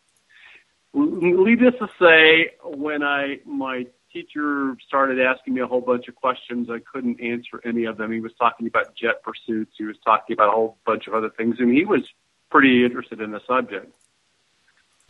needless 0.93 1.73
to 1.79 1.87
say, 1.99 2.51
when 2.63 3.01
I 3.01 3.39
my 3.45 3.87
teacher 4.15 4.78
started 4.88 5.19
asking 5.19 5.56
me 5.56 5.62
a 5.62 5.67
whole 5.67 5.82
bunch 5.82 6.08
of 6.08 6.15
questions, 6.15 6.69
I 6.69 6.80
couldn't 6.80 7.19
answer 7.19 7.60
any 7.65 7.84
of 7.84 7.97
them. 7.97 8.13
He 8.13 8.21
was 8.21 8.32
talking 8.39 8.65
about 8.65 8.95
jet 8.95 9.21
pursuits. 9.23 9.73
He 9.78 9.84
was 9.84 9.97
talking 10.06 10.34
about 10.34 10.49
a 10.49 10.51
whole 10.51 10.78
bunch 10.86 11.08
of 11.08 11.13
other 11.13 11.30
things, 11.30 11.58
and 11.60 11.69
he 11.75 11.84
was 11.84 12.01
pretty 12.49 12.86
interested 12.86 13.19
in 13.19 13.32
the 13.32 13.41
subject. 13.45 13.93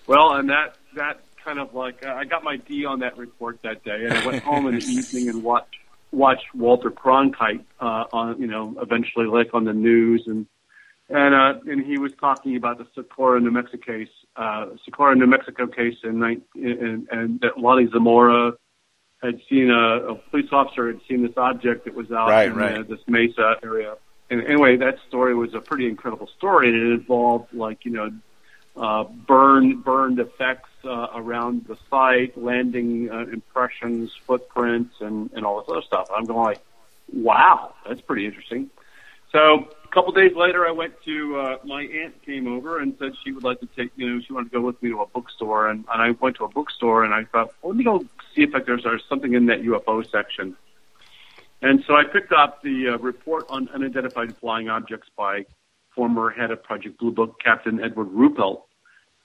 Well, 0.08 0.34
and 0.34 0.50
that 0.50 0.76
that 0.96 1.20
kind 1.44 1.60
of 1.60 1.76
like 1.76 2.04
uh, 2.04 2.14
I 2.14 2.26
got 2.26 2.44
my 2.44 2.58
D 2.58 2.86
on 2.86 3.00
that 3.00 3.18
report 3.18 3.60
that 3.62 3.84
day, 3.84 4.06
and 4.06 4.14
I 4.14 4.26
went 4.26 4.44
home 4.50 4.66
in 4.68 4.80
the 4.80 4.86
evening 4.86 5.30
and 5.30 5.44
watched 5.44 5.76
watched 6.12 6.56
Walter 6.56 6.90
Cronkite 6.90 7.64
uh, 7.80 8.06
on 8.12 8.42
you 8.42 8.48
know 8.48 8.76
eventually 8.82 9.28
like 9.28 9.54
on 9.54 9.66
the 9.66 9.74
news 9.74 10.24
and 10.26 10.48
and 11.10 11.36
uh, 11.36 11.60
and 11.72 11.86
he 11.86 12.00
was 12.00 12.12
talking 12.20 12.56
about 12.56 12.80
the 12.80 12.88
Socorro, 12.96 13.38
New 13.40 13.52
Mexico 13.52 13.78
case, 13.86 14.10
uh, 14.36 14.68
Socorro, 14.84 15.14
New 15.14 15.28
Mexico 15.28 15.68
case, 15.68 15.96
nine- 16.04 16.42
in 16.56 17.08
and 17.12 17.40
that 17.42 17.60
Lonnie 17.60 17.88
Zamora 17.92 18.54
had 19.26 19.42
seen 19.50 19.70
a, 19.70 20.12
a 20.12 20.16
police 20.16 20.50
officer 20.52 20.88
had 20.88 21.02
seen 21.08 21.24
this 21.24 21.36
object 21.38 21.86
that 21.86 21.94
was 21.94 22.12
out 22.12 22.30
Right, 22.30 22.50
in 22.50 22.56
right. 22.56 22.78
Uh, 22.80 22.84
this 22.84 23.00
Mesa 23.08 23.56
area. 23.64 23.96
And 24.30 24.44
anyway, 24.44 24.78
that 24.78 24.98
story 25.08 25.36
was 25.36 25.54
a 25.54 25.60
pretty 25.62 25.88
incredible 25.88 26.28
story, 26.38 26.70
and 26.70 26.78
it 26.78 26.94
involved 26.94 27.54
like 27.54 27.86
you 27.86 27.92
know 27.92 28.12
uh, 28.76 29.04
burn 29.04 29.82
burned 29.82 30.20
effects 30.20 30.70
uh, 30.84 31.08
around 31.14 31.66
the 31.68 31.78
site, 31.90 32.38
landing 32.38 33.10
uh, 33.12 33.20
impressions, 33.32 34.14
footprints, 34.26 34.96
and 35.00 35.30
and 35.34 35.46
all 35.46 35.60
this 35.62 35.70
other 35.70 35.82
stuff. 35.84 36.10
I'm 36.16 36.26
going 36.26 36.44
like, 36.44 36.62
wow, 37.14 37.76
that's 37.88 38.02
pretty 38.02 38.26
interesting. 38.26 38.70
So 39.32 39.68
couple 39.96 40.12
days 40.12 40.36
later, 40.36 40.68
I 40.68 40.72
went 40.72 40.94
to 41.06 41.38
uh, 41.38 41.58
my 41.64 41.84
aunt 41.84 42.22
came 42.24 42.48
over 42.48 42.80
and 42.80 42.96
said 43.00 43.14
she 43.24 43.32
would 43.32 43.46
like 43.46 43.62
to 43.62 43.70
take 43.78 43.92
you 43.96 44.08
know 44.08 44.22
she 44.22 44.34
wanted 44.34 44.52
to 44.52 44.60
go 44.60 44.62
with 44.62 44.82
me 44.84 44.90
to 44.90 45.02
a 45.02 45.08
bookstore, 45.08 45.70
and, 45.70 45.86
and 45.92 46.02
I 46.02 46.12
went 46.12 46.36
to 46.36 46.44
a 46.44 46.50
bookstore 46.50 47.06
and 47.06 47.14
I 47.14 47.24
thought, 47.24 47.54
well, 47.62 47.72
let 47.72 47.78
me 47.78 47.86
go 47.86 48.06
see 48.36 48.44
if 48.44 48.54
like, 48.54 48.66
there's, 48.66 48.84
there's 48.84 49.04
something 49.08 49.34
in 49.34 49.46
that 49.46 49.62
UFO 49.62 50.06
section. 50.12 50.58
And 51.62 51.82
so 51.88 51.96
I 51.96 52.04
picked 52.04 52.34
up 52.34 52.62
the 52.62 52.90
uh, 52.90 52.98
report 52.98 53.46
on 53.50 53.70
unidentified 53.70 54.36
flying 54.38 54.68
objects 54.70 55.08
by 55.18 55.46
former 55.96 56.30
head 56.30 56.52
of 56.52 56.62
Project 56.62 57.00
Blue 57.00 57.12
Book, 57.12 57.40
Captain 57.42 57.82
Edward 57.82 58.10
Ruppelt. 58.10 58.64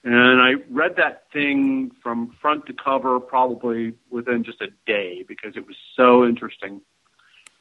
And 0.05 0.41
I 0.41 0.53
read 0.69 0.95
that 0.95 1.25
thing 1.33 1.91
from 2.01 2.33
front 2.41 2.65
to 2.67 2.73
cover 2.73 3.19
probably 3.19 3.93
within 4.09 4.45
just 4.45 4.61
a 4.61 4.67
day 4.87 5.23
because 5.27 5.57
it 5.57 5.67
was 5.67 5.75
so 5.97 6.25
interesting. 6.25 6.81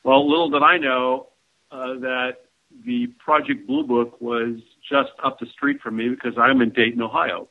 Well, 0.04 0.30
little 0.30 0.48
did 0.48 0.62
I 0.62 0.78
know 0.78 1.26
uh, 1.72 1.94
that 1.98 2.36
the 2.84 3.08
Project 3.18 3.66
Blue 3.66 3.84
Book 3.84 4.20
was 4.20 4.56
just 4.88 5.10
up 5.22 5.38
the 5.38 5.46
street 5.46 5.80
from 5.80 5.96
me 5.96 6.08
because 6.08 6.36
I'm 6.38 6.60
in 6.60 6.70
Dayton, 6.70 7.02
Ohio. 7.02 7.48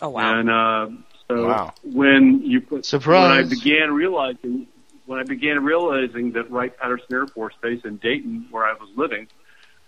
Oh 0.00 0.10
wow! 0.10 0.38
And 0.38 0.50
uh, 0.50 0.88
so 1.28 1.46
Wow. 1.48 1.74
when 1.82 2.42
you 2.42 2.60
put, 2.60 2.84
Surprise. 2.84 3.22
when 3.30 3.46
I 3.46 3.48
began 3.48 3.92
realizing 3.92 4.66
when 5.06 5.20
I 5.20 5.22
began 5.22 5.64
realizing 5.64 6.32
that 6.32 6.50
Wright 6.50 6.76
Patterson 6.76 7.06
Air 7.12 7.26
Force 7.28 7.54
Base 7.62 7.84
in 7.84 7.96
Dayton, 7.96 8.46
where 8.50 8.64
I 8.64 8.72
was 8.74 8.88
living, 8.96 9.28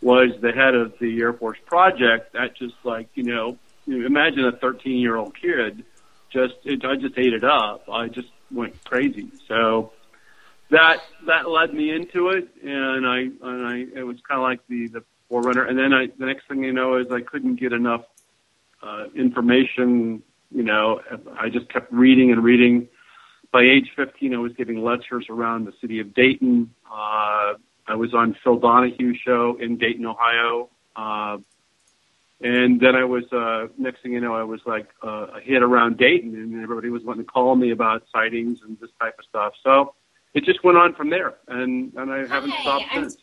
was 0.00 0.30
the 0.40 0.52
head 0.52 0.74
of 0.74 0.94
the 1.00 1.20
Air 1.20 1.32
Force 1.32 1.58
project, 1.66 2.32
that 2.34 2.56
just 2.56 2.74
like 2.84 3.08
you 3.14 3.24
know, 3.24 3.58
you 3.86 4.06
imagine 4.06 4.44
a 4.44 4.52
13 4.52 4.98
year 4.98 5.16
old 5.16 5.36
kid. 5.36 5.84
Just 6.30 6.54
it, 6.64 6.84
I 6.84 6.96
just 6.96 7.18
ate 7.18 7.32
it 7.32 7.44
up. 7.44 7.88
I 7.90 8.08
just 8.08 8.28
went 8.50 8.82
crazy. 8.84 9.28
So 9.46 9.92
that 10.70 11.00
that 11.26 11.48
led 11.48 11.72
me 11.72 11.90
into 11.90 12.28
it, 12.28 12.48
and 12.62 13.06
I 13.06 13.18
and 13.18 13.66
I 13.66 13.86
it 13.98 14.02
was 14.04 14.16
kind 14.26 14.38
of 14.38 14.42
like 14.42 14.60
the 14.68 14.88
the 14.88 15.04
forerunner. 15.28 15.64
And 15.64 15.78
then 15.78 15.92
I 15.92 16.06
the 16.18 16.26
next 16.26 16.46
thing 16.48 16.64
you 16.64 16.72
know 16.72 16.96
is 16.96 17.10
I 17.10 17.20
couldn't 17.20 17.56
get 17.56 17.72
enough 17.72 18.04
uh, 18.82 19.06
information. 19.14 20.22
You 20.50 20.62
know, 20.62 21.00
I 21.38 21.48
just 21.48 21.68
kept 21.68 21.92
reading 21.92 22.32
and 22.32 22.42
reading. 22.42 22.88
By 23.50 23.62
age 23.62 23.90
15, 23.96 24.34
I 24.34 24.38
was 24.38 24.52
giving 24.52 24.82
lectures 24.82 25.26
around 25.30 25.64
the 25.66 25.72
city 25.80 26.00
of 26.00 26.12
Dayton. 26.14 26.74
Uh, 26.86 27.54
I 27.86 27.94
was 27.94 28.12
on 28.12 28.36
Phil 28.44 28.58
Donahue 28.58 29.14
show 29.14 29.56
in 29.58 29.78
Dayton, 29.78 30.04
Ohio. 30.04 30.68
Uh, 30.94 31.38
and 32.40 32.78
then 32.80 32.94
I 32.94 33.04
was, 33.04 33.24
uh, 33.32 33.68
next 33.78 34.02
thing 34.02 34.12
you 34.12 34.20
know, 34.20 34.34
I 34.34 34.44
was 34.44 34.60
like 34.66 34.88
uh, 35.02 35.28
a 35.36 35.40
hit 35.40 35.62
around 35.62 35.96
Dayton 35.96 36.34
and 36.34 36.62
everybody 36.62 36.90
was 36.90 37.02
wanting 37.02 37.24
to 37.24 37.30
call 37.30 37.56
me 37.56 37.70
about 37.70 38.04
sightings 38.14 38.60
and 38.62 38.78
this 38.80 38.90
type 39.00 39.18
of 39.18 39.24
stuff. 39.24 39.54
So 39.64 39.94
it 40.34 40.44
just 40.44 40.62
went 40.62 40.78
on 40.78 40.94
from 40.94 41.10
there 41.10 41.34
and, 41.48 41.92
and 41.94 42.12
I 42.12 42.26
haven't 42.26 42.52
stopped 42.60 42.84
since. 42.94 43.16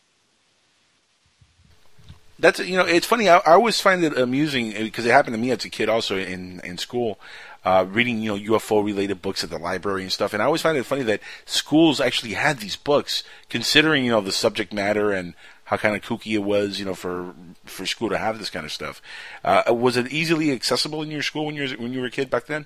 That's 2.37 2.59
you 2.59 2.75
know 2.75 2.85
it's 2.85 3.05
funny. 3.05 3.29
I, 3.29 3.37
I 3.37 3.53
always 3.53 3.79
find 3.79 4.03
it 4.03 4.17
amusing 4.17 4.71
because 4.71 5.05
it 5.05 5.11
happened 5.11 5.35
to 5.35 5.41
me 5.41 5.51
as 5.51 5.63
a 5.63 5.69
kid 5.69 5.87
also 5.87 6.17
in 6.17 6.59
in 6.65 6.77
school, 6.77 7.17
uh, 7.63 7.85
reading 7.87 8.21
you 8.21 8.37
know 8.37 8.57
UFO 8.57 8.83
related 8.83 9.21
books 9.21 9.41
at 9.41 9.49
the 9.49 9.57
library 9.57 10.03
and 10.03 10.11
stuff. 10.11 10.33
And 10.33 10.43
I 10.43 10.45
always 10.45 10.61
find 10.61 10.77
it 10.77 10.83
funny 10.83 11.03
that 11.03 11.21
schools 11.45 12.01
actually 12.01 12.33
had 12.33 12.57
these 12.59 12.75
books, 12.75 13.23
considering 13.49 14.03
you 14.03 14.11
know 14.11 14.19
the 14.19 14.33
subject 14.33 14.73
matter 14.73 15.13
and 15.13 15.33
how 15.65 15.77
kind 15.77 15.95
of 15.95 16.01
kooky 16.01 16.33
it 16.33 16.43
was, 16.43 16.77
you 16.77 16.85
know, 16.85 16.93
for 16.93 17.33
for 17.63 17.85
school 17.85 18.09
to 18.09 18.17
have 18.17 18.37
this 18.37 18.49
kind 18.49 18.65
of 18.65 18.71
stuff. 18.71 19.01
Uh, 19.43 19.63
was 19.73 19.95
it 19.95 20.11
easily 20.11 20.51
accessible 20.51 21.01
in 21.01 21.11
your 21.11 21.23
school 21.23 21.45
when 21.45 21.55
you 21.55 21.63
were 21.63 21.81
when 21.81 21.93
you 21.93 22.01
were 22.01 22.07
a 22.07 22.11
kid 22.11 22.29
back 22.29 22.47
then? 22.47 22.65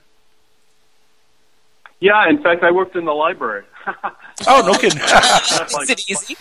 Yeah, 1.99 2.29
in 2.29 2.41
fact, 2.41 2.63
I 2.63 2.71
worked 2.71 2.95
in 2.95 3.05
the 3.05 3.13
library. 3.13 3.65
oh, 4.47 4.63
no 4.65 4.73
kidding! 4.73 4.99
Is 5.01 5.89
it 5.89 6.09
easy? 6.09 6.37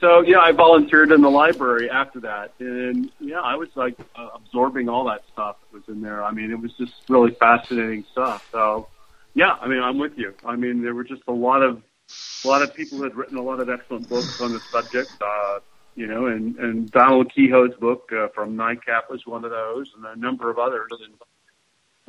so 0.00 0.20
yeah, 0.22 0.38
I 0.38 0.52
volunteered 0.52 1.12
in 1.12 1.20
the 1.20 1.30
library 1.30 1.90
after 1.90 2.20
that, 2.20 2.52
and 2.58 3.10
yeah, 3.20 3.40
I 3.40 3.54
was 3.56 3.68
like 3.74 3.96
uh, 4.16 4.28
absorbing 4.34 4.88
all 4.88 5.04
that 5.04 5.22
stuff 5.32 5.56
that 5.60 5.76
was 5.76 5.88
in 5.88 6.02
there. 6.02 6.24
I 6.24 6.32
mean, 6.32 6.50
it 6.50 6.60
was 6.60 6.72
just 6.74 6.94
really 7.08 7.32
fascinating 7.32 8.04
stuff. 8.10 8.48
So 8.50 8.88
yeah, 9.34 9.56
I 9.60 9.68
mean, 9.68 9.82
I'm 9.82 9.98
with 9.98 10.18
you. 10.18 10.34
I 10.44 10.56
mean, 10.56 10.82
there 10.82 10.94
were 10.94 11.04
just 11.04 11.22
a 11.28 11.32
lot 11.32 11.62
of 11.62 11.82
a 12.44 12.48
lot 12.48 12.62
of 12.62 12.74
people 12.74 13.02
had 13.02 13.14
written 13.14 13.36
a 13.36 13.42
lot 13.42 13.60
of 13.60 13.68
excellent 13.68 14.08
books 14.08 14.40
on 14.40 14.52
the 14.52 14.60
subject. 14.60 15.12
Uh, 15.20 15.60
you 15.94 16.06
know, 16.06 16.26
and 16.26 16.56
and 16.58 16.90
Donald 16.90 17.32
Keyhoe's 17.32 17.74
book 17.76 18.10
uh, 18.12 18.28
from 18.28 18.56
NICAP 18.56 19.10
was 19.10 19.26
one 19.26 19.44
of 19.44 19.50
those, 19.50 19.92
and 19.96 20.04
a 20.04 20.16
number 20.16 20.50
of 20.50 20.58
others. 20.58 20.90
And 20.92 21.14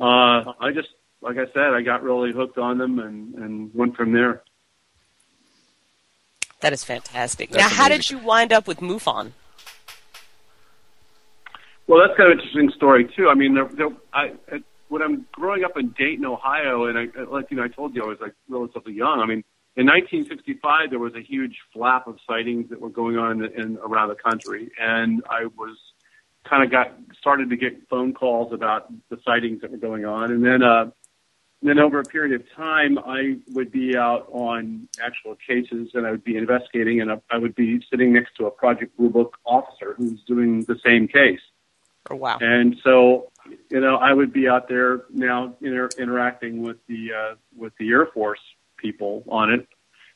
uh, 0.00 0.52
I 0.60 0.72
just, 0.72 0.88
like 1.20 1.36
I 1.36 1.46
said, 1.52 1.74
I 1.74 1.82
got 1.82 2.02
really 2.02 2.32
hooked 2.32 2.58
on 2.58 2.78
them 2.78 2.98
and 2.98 3.34
and 3.34 3.74
went 3.74 3.96
from 3.96 4.12
there. 4.12 4.42
That 6.60 6.72
is 6.72 6.84
fantastic. 6.84 7.50
That's 7.50 7.62
now, 7.62 7.68
how 7.68 7.88
did 7.88 8.10
you 8.10 8.18
wind 8.18 8.52
up 8.52 8.66
with 8.66 8.80
MUFON? 8.80 9.32
Well, 11.86 12.00
that's 12.06 12.16
kind 12.16 12.30
of 12.30 12.38
an 12.38 12.44
interesting 12.44 12.70
story 12.76 13.10
too. 13.16 13.28
I 13.28 13.34
mean, 13.34 13.54
there, 13.54 13.68
there, 13.72 13.88
I, 14.12 14.32
I, 14.52 14.62
when 14.88 15.02
I'm 15.02 15.26
growing 15.32 15.64
up 15.64 15.76
in 15.76 15.88
Dayton, 15.98 16.24
Ohio, 16.24 16.84
and 16.84 16.98
I, 16.98 17.22
like 17.22 17.50
you 17.50 17.56
know, 17.56 17.64
I 17.64 17.68
told 17.68 17.94
you 17.94 18.04
I 18.04 18.06
was 18.06 18.18
like 18.20 18.34
relatively 18.48 18.92
young. 18.92 19.20
I 19.20 19.26
mean, 19.26 19.42
in 19.76 19.86
1965, 19.86 20.90
there 20.90 20.98
was 20.98 21.14
a 21.14 21.20
huge 21.20 21.56
flap 21.72 22.06
of 22.06 22.18
sightings 22.28 22.70
that 22.70 22.80
were 22.80 22.90
going 22.90 23.16
on 23.16 23.44
in, 23.44 23.60
in 23.60 23.78
around 23.78 24.08
the 24.08 24.14
country, 24.14 24.70
and 24.80 25.22
I 25.28 25.46
was 25.46 25.76
kind 26.44 26.62
of 26.62 26.70
got 26.70 26.92
started 27.18 27.50
to 27.50 27.56
get 27.56 27.88
phone 27.88 28.12
calls 28.12 28.52
about 28.52 28.92
the 29.08 29.18
sightings 29.24 29.62
that 29.62 29.70
were 29.70 29.78
going 29.78 30.04
on, 30.04 30.30
and 30.30 30.44
then 30.44 30.62
uh, 30.62 30.90
then 31.62 31.78
over 31.78 32.00
a 32.00 32.04
period 32.04 32.40
of 32.40 32.46
time, 32.56 32.98
I 32.98 33.36
would 33.52 33.70
be 33.70 33.96
out 33.96 34.26
on 34.32 34.88
actual 35.02 35.36
cases, 35.46 35.90
and 35.94 36.06
I 36.06 36.10
would 36.10 36.24
be 36.24 36.36
investigating, 36.36 37.00
and 37.02 37.12
I, 37.12 37.20
I 37.30 37.36
would 37.36 37.54
be 37.54 37.84
sitting 37.90 38.12
next 38.12 38.34
to 38.36 38.46
a 38.46 38.50
Project 38.50 38.96
Blue 38.96 39.10
Book 39.10 39.36
officer 39.44 39.94
who's 39.96 40.22
doing 40.26 40.64
the 40.64 40.78
same 40.84 41.06
case. 41.06 41.40
Oh, 42.10 42.16
wow. 42.16 42.38
And 42.40 42.76
so, 42.82 43.30
you 43.68 43.80
know, 43.80 43.96
I 43.96 44.14
would 44.14 44.32
be 44.32 44.48
out 44.48 44.68
there 44.68 45.02
now 45.10 45.54
inter- 45.60 45.90
interacting 45.98 46.62
with 46.62 46.78
the 46.86 47.08
uh, 47.12 47.34
with 47.54 47.74
the 47.78 47.90
Air 47.90 48.06
Force 48.06 48.40
people 48.78 49.22
on 49.28 49.52
it, 49.52 49.68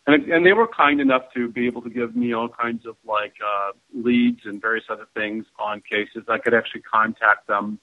and 0.06 0.24
and 0.32 0.46
they 0.46 0.54
were 0.54 0.66
kind 0.66 0.98
enough 0.98 1.24
to 1.34 1.48
be 1.48 1.66
able 1.66 1.82
to 1.82 1.90
give 1.90 2.16
me 2.16 2.32
all 2.32 2.48
kinds 2.48 2.86
of 2.86 2.96
like 3.04 3.34
uh, 3.44 3.72
leads 3.92 4.40
and 4.46 4.62
various 4.62 4.84
other 4.88 5.06
things 5.14 5.44
on 5.58 5.82
cases. 5.82 6.24
I 6.26 6.38
could 6.38 6.54
actually 6.54 6.82
contact 6.82 7.46
them 7.48 7.78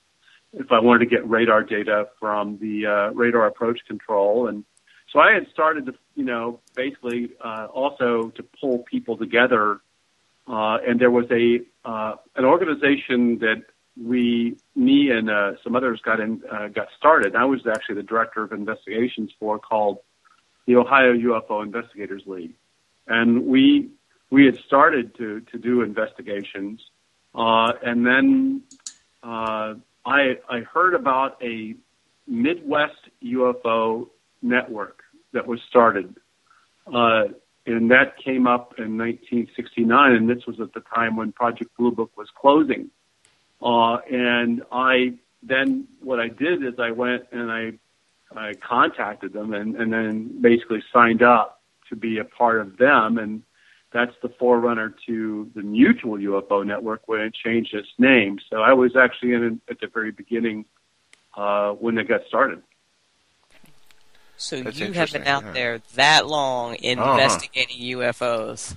if 0.53 0.71
I 0.71 0.79
wanted 0.79 0.99
to 0.99 1.05
get 1.05 1.27
radar 1.29 1.63
data 1.63 2.09
from 2.19 2.57
the 2.59 2.85
uh, 2.85 3.13
radar 3.13 3.47
approach 3.47 3.79
control, 3.87 4.47
and 4.47 4.65
so 5.11 5.19
I 5.19 5.33
had 5.33 5.47
started 5.51 5.85
to, 5.87 5.93
you 6.15 6.23
know, 6.23 6.59
basically 6.75 7.31
uh, 7.43 7.67
also 7.73 8.29
to 8.29 8.43
pull 8.59 8.79
people 8.79 9.17
together. 9.17 9.81
Uh, 10.47 10.77
and 10.87 10.99
there 10.99 11.11
was 11.11 11.25
a 11.31 11.61
uh, 11.85 12.15
an 12.35 12.45
organization 12.45 13.39
that 13.39 13.63
we, 14.01 14.57
me 14.75 15.11
and 15.11 15.29
uh, 15.29 15.53
some 15.63 15.75
others 15.75 15.99
got 16.01 16.19
in, 16.19 16.41
uh, 16.49 16.69
got 16.69 16.87
started. 16.97 17.35
I 17.35 17.45
was 17.45 17.67
actually 17.67 17.95
the 17.95 18.03
director 18.03 18.43
of 18.43 18.53
investigations 18.53 19.31
for 19.39 19.59
called 19.59 19.99
the 20.65 20.77
Ohio 20.77 21.13
UFO 21.13 21.61
Investigators 21.63 22.23
League, 22.25 22.53
and 23.07 23.45
we 23.45 23.89
we 24.29 24.45
had 24.45 24.57
started 24.65 25.15
to 25.15 25.41
to 25.41 25.57
do 25.57 25.81
investigations, 25.81 26.81
and 27.33 28.05
then 28.05 28.61
uh, 29.23 29.75
I 30.05 30.37
I 30.49 30.61
heard 30.61 30.93
about 30.93 31.41
a 31.41 31.75
Midwest 32.27 33.09
UFO 33.23 34.09
network 34.41 35.03
that 35.33 35.47
was 35.47 35.59
started, 35.69 36.15
uh, 36.87 37.25
and 37.65 37.91
that 37.91 38.17
came 38.17 38.47
up 38.47 38.75
in 38.77 38.97
1969, 38.97 40.11
and 40.13 40.29
this 40.29 40.45
was 40.45 40.59
at 40.59 40.73
the 40.73 40.81
time 40.93 41.15
when 41.15 41.31
Project 41.31 41.71
Blue 41.77 41.91
Book 41.91 42.11
was 42.17 42.27
closing. 42.35 42.89
Uh, 43.61 43.97
and 44.11 44.63
I 44.71 45.13
then 45.43 45.87
what 46.01 46.19
I 46.19 46.27
did 46.27 46.63
is 46.63 46.79
I 46.79 46.91
went 46.91 47.23
and 47.31 47.51
I 47.51 47.73
I 48.35 48.53
contacted 48.53 49.33
them 49.33 49.53
and, 49.53 49.75
and 49.75 49.91
then 49.91 50.41
basically 50.41 50.83
signed 50.93 51.21
up 51.21 51.61
to 51.89 51.95
be 51.95 52.19
a 52.19 52.23
part 52.23 52.61
of 52.61 52.77
them 52.77 53.17
and 53.17 53.43
that's 53.93 54.13
the 54.21 54.29
forerunner 54.29 54.93
to 55.07 55.49
the 55.53 55.61
Mutual 55.61 56.17
UFO 56.17 56.65
Network 56.65 57.07
when 57.07 57.19
it 57.21 57.33
changed 57.33 57.73
its 57.73 57.89
name. 57.97 58.39
So 58.49 58.57
I 58.61 58.73
was 58.73 58.95
actually 58.95 59.33
in 59.33 59.43
it 59.43 59.71
at 59.71 59.79
the 59.81 59.87
very 59.87 60.11
beginning 60.11 60.65
uh, 61.35 61.71
when 61.73 61.97
it 61.97 62.07
got 62.07 62.21
started. 62.27 62.61
So 64.37 64.61
That's 64.63 64.79
you 64.79 64.91
have 64.93 65.11
been 65.11 65.27
out 65.27 65.43
yeah. 65.45 65.51
there 65.51 65.81
that 65.95 66.25
long 66.27 66.73
Uh-huh. 66.73 67.11
investigating 67.11 67.77
UFOs. 67.97 68.75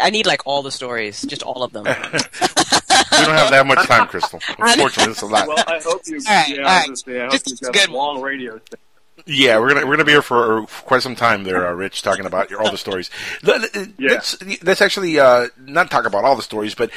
I 0.00 0.10
need 0.10 0.26
like 0.26 0.42
all 0.46 0.62
the 0.62 0.70
stories, 0.70 1.22
just 1.22 1.42
all 1.42 1.62
of 1.62 1.72
them. 1.72 1.84
we 1.84 1.90
don't 1.90 3.34
have 3.34 3.50
that 3.50 3.64
much 3.66 3.86
time, 3.86 4.08
Crystal. 4.08 4.40
Unfortunately, 4.58 5.12
it's 5.12 5.22
a 5.22 5.26
lot. 5.26 5.48
Well, 5.48 5.64
I 5.66 5.80
hope 5.82 6.02
you. 6.06 6.16
All 6.28 6.34
right, 6.34 6.48
yeah, 6.48 6.62
all 6.62 6.68
I 6.68 6.86
was 6.88 7.02
gonna 7.02 7.16
say, 7.16 7.20
I 7.20 7.22
hope 7.24 7.32
Just- 7.32 7.48
you've 7.50 7.58
just 7.60 7.72
got 7.72 7.80
good 7.86 7.88
a 7.90 7.96
long 7.96 8.20
radio. 8.20 8.58
Thing. 8.58 8.80
Yeah, 9.26 9.58
we're 9.58 9.68
gonna 9.72 9.86
we're 9.86 9.94
gonna 9.94 10.04
be 10.04 10.12
here 10.12 10.22
for 10.22 10.66
quite 10.66 11.02
some 11.02 11.14
time 11.14 11.44
there, 11.44 11.66
uh, 11.68 11.72
Rich, 11.72 12.02
talking 12.02 12.26
about 12.26 12.50
your, 12.50 12.60
all 12.62 12.70
the 12.70 12.78
stories. 12.78 13.10
Let- 13.42 13.74
let- 13.74 13.88
Let's 13.98 14.62
let's 14.62 14.82
actually 14.82 15.18
uh, 15.20 15.48
not 15.64 15.90
talk 15.90 16.06
about 16.06 16.24
all 16.24 16.34
the 16.36 16.42
stories, 16.42 16.74
but 16.74 16.90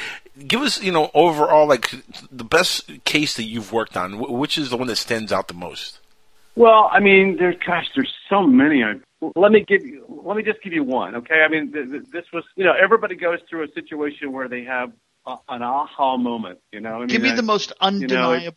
give 0.46 0.60
us 0.62 0.82
you 0.82 0.92
know 0.92 1.10
overall 1.14 1.66
like 1.66 1.90
the 2.32 2.44
best 2.44 2.90
case 3.04 3.34
that 3.36 3.44
you've 3.44 3.72
worked 3.72 3.96
on. 3.96 4.14
Wh- 4.14 4.32
Which 4.32 4.58
is 4.58 4.70
the 4.70 4.76
one 4.76 4.88
that 4.88 4.96
stands 4.96 5.32
out 5.32 5.48
the 5.48 5.54
most? 5.54 6.00
Well, 6.56 6.88
I 6.90 7.00
mean, 7.00 7.36
there's 7.38 7.56
gosh, 7.64 7.86
there's 7.94 8.12
so 8.30 8.42
many. 8.42 8.82
I, 8.82 8.94
let 9.36 9.52
me 9.52 9.60
give 9.66 9.84
you. 9.84 10.04
Let 10.24 10.36
me 10.36 10.42
just 10.42 10.62
give 10.62 10.72
you 10.72 10.82
one, 10.84 11.14
okay? 11.16 11.42
I 11.42 11.48
mean, 11.48 11.72
th- 11.72 11.90
th- 11.90 12.02
this 12.12 12.24
was, 12.32 12.44
you 12.56 12.64
know, 12.64 12.72
everybody 12.72 13.14
goes 13.14 13.40
through 13.48 13.64
a 13.64 13.68
situation 13.72 14.32
where 14.32 14.48
they 14.48 14.64
have 14.64 14.90
a, 15.26 15.36
an 15.48 15.62
aha 15.62 16.16
moment. 16.16 16.58
You 16.72 16.80
know, 16.80 16.96
I 16.96 16.98
mean, 17.00 17.08
Give 17.08 17.22
me 17.22 17.30
I- 17.30 17.36
the 17.36 17.42
most 17.42 17.72
you 18.00 18.06
know, 18.08 18.32
it- 18.32 18.54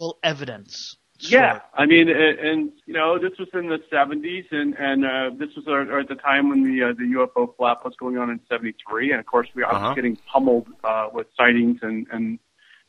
evidence. 1.23 1.31
Yeah, 1.31 1.59
I 1.73 1.85
mean, 1.85 2.09
and, 2.09 2.39
and 2.39 2.71
you 2.85 2.93
know, 2.93 3.19
this 3.19 3.37
was 3.39 3.47
in 3.53 3.67
the 3.69 3.79
'70s, 3.91 4.45
and 4.51 4.75
and 4.77 5.05
uh, 5.05 5.29
this 5.37 5.49
was 5.55 5.65
uh, 5.67 5.99
at 5.99 6.07
the 6.07 6.15
time 6.15 6.49
when 6.49 6.63
the 6.63 6.83
uh, 6.83 6.93
the 6.93 7.03
UFO 7.17 7.55
flap 7.57 7.83
was 7.85 7.93
going 7.99 8.17
on 8.17 8.29
in 8.29 8.39
'73, 8.49 9.11
and 9.11 9.19
of 9.19 9.25
course, 9.25 9.47
we 9.55 9.63
I 9.63 9.69
Uh-huh. 9.69 9.87
was 9.89 9.95
getting 9.95 10.17
pummeled 10.31 10.67
uh, 10.83 11.07
with 11.13 11.27
sightings 11.37 11.79
and 11.81 12.07
and 12.11 12.39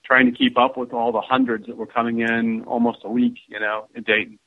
trying 0.04 0.26
to 0.26 0.32
keep 0.36 0.58
up 0.58 0.76
with 0.76 0.92
all 0.92 1.12
the 1.12 1.20
hundreds 1.20 1.66
that 1.66 1.76
were 1.76 1.86
coming 1.86 2.20
in 2.20 2.64
almost 2.64 2.98
a 3.04 3.08
week, 3.10 3.34
you 3.48 3.60
know, 3.60 3.86
in 3.94 4.02
Dayton. 4.02 4.38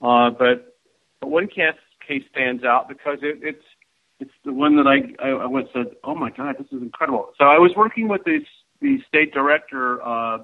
Uh, 0.00 0.30
but 0.30 0.76
but 1.20 1.28
one 1.30 1.46
case 1.48 1.74
case 2.06 2.24
stands 2.30 2.64
out 2.64 2.88
because 2.88 3.18
it, 3.22 3.38
it's 3.42 3.64
it's 4.20 4.32
the 4.44 4.52
one 4.52 4.76
that 4.76 4.86
I 4.86 4.98
I, 5.24 5.30
I 5.30 5.46
went 5.46 5.68
said, 5.72 5.86
oh 6.04 6.14
my 6.14 6.30
god, 6.30 6.56
this 6.58 6.66
is 6.72 6.82
incredible. 6.82 7.32
So 7.38 7.44
I 7.44 7.58
was 7.58 7.72
working 7.76 8.08
with 8.08 8.24
the 8.24 8.40
the 8.80 8.98
state 9.08 9.32
director 9.32 10.00
uh, 10.02 10.38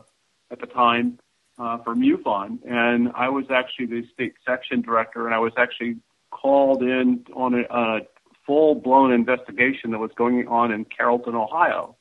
at 0.51 0.61
the 0.61 0.67
time 0.67 1.19
uh, 1.59 1.79
for 1.79 1.95
MUFON, 1.95 2.59
and 2.67 3.13
I 3.15 3.29
was 3.29 3.47
actually 3.51 3.87
the 3.87 4.07
state 4.13 4.35
section 4.47 4.83
director, 4.83 5.27
and 5.27 5.35
I 5.35 5.39
was 5.39 5.53
actually 5.57 5.97
called 6.31 6.83
in 6.83 7.25
on 7.35 7.55
a, 7.55 7.63
a 7.71 8.01
full 8.47 8.75
blown 8.75 9.13
investigation 9.13 9.93
that 9.93 9.99
was 9.99 10.11
going 10.17 10.47
on 10.49 10.73
in 10.73 10.85
Carrollton, 10.85 11.35
Ohio. 11.35 11.97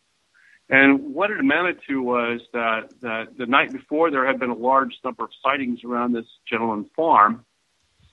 And 0.69 1.13
what 1.13 1.29
it 1.29 1.39
amounted 1.39 1.79
to 1.87 2.01
was 2.01 2.41
that, 2.53 2.89
that 3.01 3.37
the 3.37 3.45
night 3.45 3.71
before 3.71 4.09
there 4.09 4.25
had 4.25 4.39
been 4.39 4.49
a 4.49 4.55
large 4.55 4.93
number 5.03 5.25
of 5.25 5.29
sightings 5.43 5.83
around 5.83 6.13
this 6.13 6.25
gentleman's 6.49 6.87
farm 6.95 7.45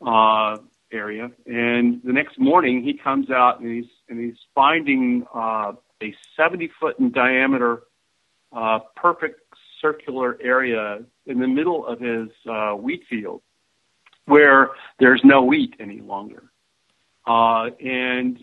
uh, 0.05 0.59
area, 0.93 1.31
and 1.47 2.01
the 2.05 2.13
next 2.13 2.39
morning 2.39 2.83
he 2.83 2.95
comes 2.95 3.31
out 3.31 3.61
and 3.61 3.71
he's 3.71 3.91
and 4.09 4.19
he's 4.19 4.39
finding 4.55 5.25
uh, 5.35 5.73
a 6.03 6.15
70 6.37 6.71
foot 6.81 6.99
in 6.99 7.13
diameter, 7.13 7.83
uh, 8.53 8.81
perfect 8.97 9.50
circular 9.81 10.39
area 10.43 10.99
in 11.27 11.39
the 11.39 11.47
middle 11.47 11.87
of 11.87 12.01
his 12.01 12.29
uh, 12.51 12.73
wheat 12.73 13.03
field, 13.09 13.43
where 14.27 14.71
there's 14.99 15.21
no 15.25 15.43
wheat 15.43 15.75
any 15.81 16.01
longer. 16.01 16.45
Uh, 17.27 17.67
and 17.85 18.39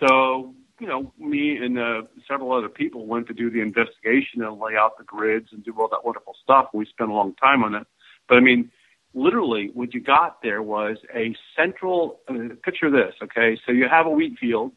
so, 0.00 0.54
you 0.80 0.86
know, 0.86 1.12
me 1.18 1.56
and 1.56 1.78
uh, 1.78 2.02
several 2.28 2.52
other 2.52 2.68
people 2.68 3.06
went 3.06 3.26
to 3.28 3.34
do 3.34 3.50
the 3.50 3.60
investigation 3.60 4.42
and 4.42 4.58
lay 4.58 4.76
out 4.76 4.98
the 4.98 5.04
grids 5.04 5.48
and 5.52 5.64
do 5.64 5.72
all 5.78 5.88
that 5.88 6.04
wonderful 6.04 6.34
stuff. 6.42 6.66
We 6.72 6.86
spent 6.86 7.10
a 7.10 7.14
long 7.14 7.34
time 7.36 7.62
on 7.62 7.74
it. 7.74 7.86
But 8.28 8.36
I 8.36 8.40
mean, 8.40 8.70
literally, 9.14 9.70
what 9.74 9.94
you 9.94 10.00
got 10.00 10.42
there 10.42 10.62
was 10.62 10.96
a 11.14 11.34
central. 11.56 12.20
Uh, 12.28 12.54
picture 12.62 12.90
this, 12.90 13.14
okay? 13.22 13.58
So 13.66 13.72
you 13.72 13.86
have 13.88 14.06
a 14.06 14.10
wheat 14.10 14.38
field. 14.40 14.72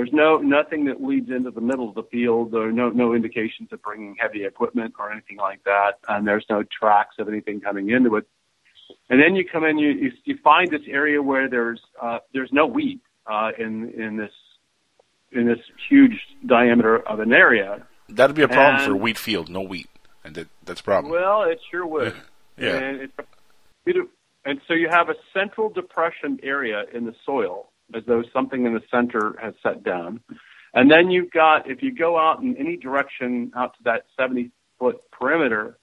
There's 0.00 0.14
no 0.14 0.38
nothing 0.38 0.86
that 0.86 1.02
leads 1.02 1.28
into 1.28 1.50
the 1.50 1.60
middle 1.60 1.86
of 1.86 1.94
the 1.94 2.04
field. 2.04 2.52
There 2.52 2.62
are 2.62 2.72
no 2.72 2.88
no 2.88 3.12
indications 3.12 3.68
of 3.70 3.82
bringing 3.82 4.16
heavy 4.18 4.46
equipment 4.46 4.94
or 4.98 5.12
anything 5.12 5.36
like 5.36 5.62
that, 5.64 5.98
and 6.08 6.26
there's 6.26 6.46
no 6.48 6.62
tracks 6.62 7.16
of 7.18 7.28
anything 7.28 7.60
coming 7.60 7.90
into 7.90 8.16
it. 8.16 8.26
And 9.10 9.20
then 9.20 9.36
you 9.36 9.44
come 9.46 9.62
in, 9.64 9.76
you 9.76 9.90
you, 9.90 10.12
you 10.24 10.38
find 10.42 10.70
this 10.70 10.80
area 10.88 11.20
where 11.20 11.50
there's 11.50 11.82
uh, 12.00 12.20
there's 12.32 12.48
no 12.50 12.64
wheat 12.64 13.02
uh, 13.26 13.50
in 13.58 13.90
in 13.90 14.16
this 14.16 14.32
in 15.32 15.46
this 15.46 15.58
huge 15.90 16.18
diameter 16.46 17.06
of 17.06 17.20
an 17.20 17.34
area. 17.34 17.86
That'd 18.08 18.34
be 18.34 18.40
a 18.42 18.48
problem 18.48 18.76
And- 18.76 18.84
for 18.84 18.92
a 18.92 18.96
wheat 18.96 19.18
field, 19.18 19.50
no 19.50 19.60
wheat, 19.60 19.90
and 20.24 20.34
that, 20.34 20.48
that's 20.64 20.80
a 20.80 20.84
problem. 20.84 21.12
Well, 21.12 21.42
it 21.42 21.60
sure 21.70 21.86
would. 21.86 22.14
Yeah. 22.56 22.76
And, 22.76 23.00
it's, 23.02 23.12
it, 23.84 24.08
and 24.46 24.62
so 24.66 24.72
you 24.72 24.88
have 24.90 25.10
a 25.10 25.14
central 25.34 25.68
depression 25.68 26.40
area 26.42 26.84
in 26.94 27.04
the 27.04 27.14
soil, 27.26 27.69
as 27.94 28.02
though 28.06 28.22
something 28.32 28.66
in 28.66 28.74
the 28.74 28.82
center 28.90 29.36
has 29.40 29.54
set 29.62 29.82
down. 29.82 30.20
And 30.74 30.90
then 30.90 31.10
you've 31.10 31.30
got, 31.30 31.68
if 31.68 31.82
you 31.82 31.94
go 31.94 32.18
out 32.18 32.42
in 32.42 32.56
any 32.56 32.76
direction 32.76 33.52
out 33.56 33.76
to 33.76 33.82
that 33.84 34.04
70 34.18 34.50
foot 34.78 35.00
perimeter, 35.10 35.78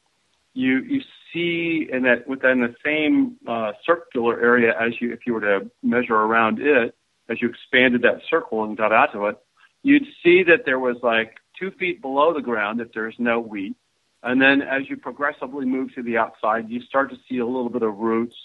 you 0.53 0.79
you 0.79 1.01
see 1.31 1.87
in 1.91 2.03
that 2.03 2.27
within 2.27 2.61
the 2.61 2.73
same 2.83 3.37
uh, 3.47 3.73
circular 3.85 4.41
area 4.41 4.73
as 4.79 4.93
you 4.99 5.13
if 5.13 5.19
you 5.27 5.33
were 5.33 5.41
to 5.41 5.69
measure 5.83 6.15
around 6.15 6.59
it 6.59 6.95
as 7.29 7.41
you 7.41 7.49
expanded 7.49 8.01
that 8.01 8.21
circle 8.29 8.63
and 8.63 8.77
got 8.77 8.91
out 8.91 9.11
to 9.11 9.25
it, 9.27 9.37
you'd 9.83 10.05
see 10.23 10.43
that 10.43 10.63
there 10.65 10.79
was 10.79 10.95
like 11.03 11.35
two 11.59 11.71
feet 11.71 12.01
below 12.01 12.33
the 12.33 12.41
ground 12.41 12.79
if 12.79 12.91
there's 12.93 13.15
no 13.19 13.39
wheat, 13.39 13.75
and 14.23 14.41
then 14.41 14.61
as 14.61 14.89
you 14.89 14.97
progressively 14.97 15.65
move 15.65 15.93
to 15.95 16.03
the 16.03 16.17
outside, 16.17 16.69
you 16.69 16.81
start 16.81 17.09
to 17.09 17.17
see 17.29 17.39
a 17.39 17.45
little 17.45 17.69
bit 17.69 17.83
of 17.83 17.97
roots, 17.97 18.35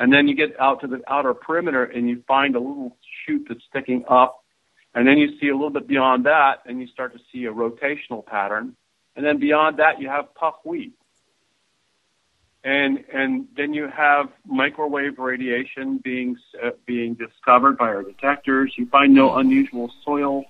and 0.00 0.12
then 0.12 0.26
you 0.26 0.34
get 0.34 0.58
out 0.58 0.80
to 0.80 0.88
the 0.88 1.00
outer 1.06 1.34
perimeter 1.34 1.84
and 1.84 2.08
you 2.08 2.24
find 2.26 2.56
a 2.56 2.58
little 2.58 2.96
shoot 3.24 3.46
that's 3.48 3.62
sticking 3.68 4.04
up, 4.08 4.42
and 4.96 5.06
then 5.06 5.18
you 5.18 5.38
see 5.38 5.48
a 5.48 5.54
little 5.54 5.70
bit 5.70 5.86
beyond 5.86 6.26
that, 6.26 6.62
and 6.66 6.80
you 6.80 6.88
start 6.88 7.12
to 7.12 7.20
see 7.32 7.44
a 7.44 7.52
rotational 7.52 8.26
pattern, 8.26 8.74
and 9.14 9.24
then 9.24 9.38
beyond 9.38 9.76
that 9.76 10.00
you 10.00 10.08
have 10.08 10.34
puff 10.34 10.56
wheat 10.64 10.94
and 12.64 13.04
and 13.12 13.46
then 13.56 13.72
you 13.72 13.88
have 13.88 14.28
microwave 14.44 15.18
radiation 15.18 15.98
being 15.98 16.36
uh, 16.62 16.70
being 16.86 17.14
discovered 17.14 17.78
by 17.78 17.86
our 17.86 18.02
detectors. 18.02 18.74
You 18.76 18.86
find 18.86 19.14
no 19.14 19.36
unusual 19.36 19.90
soil, 20.04 20.44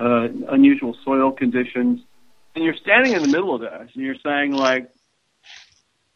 uh, 0.00 0.28
unusual 0.48 0.96
soil 1.04 1.32
conditions, 1.32 2.00
and 2.54 2.64
you're 2.64 2.76
standing 2.76 3.12
in 3.12 3.22
the 3.22 3.28
middle 3.28 3.54
of 3.54 3.60
this, 3.60 3.90
and 3.94 4.02
you're 4.02 4.16
saying 4.24 4.52
like, 4.52 4.90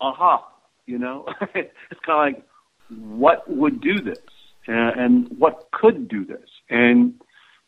"Aha!" 0.01 0.47
You 0.87 0.99
know, 0.99 1.27
it's 1.55 2.01
kind 2.07 2.35
of 2.35 2.41
like, 2.41 2.50
what 2.91 3.49
would 3.49 3.81
do 3.81 4.01
this, 4.01 4.19
uh, 4.69 4.73
and 4.73 5.29
what 5.39 5.69
could 5.73 6.09
do 6.09 6.25
this, 6.25 6.49
and 6.69 7.15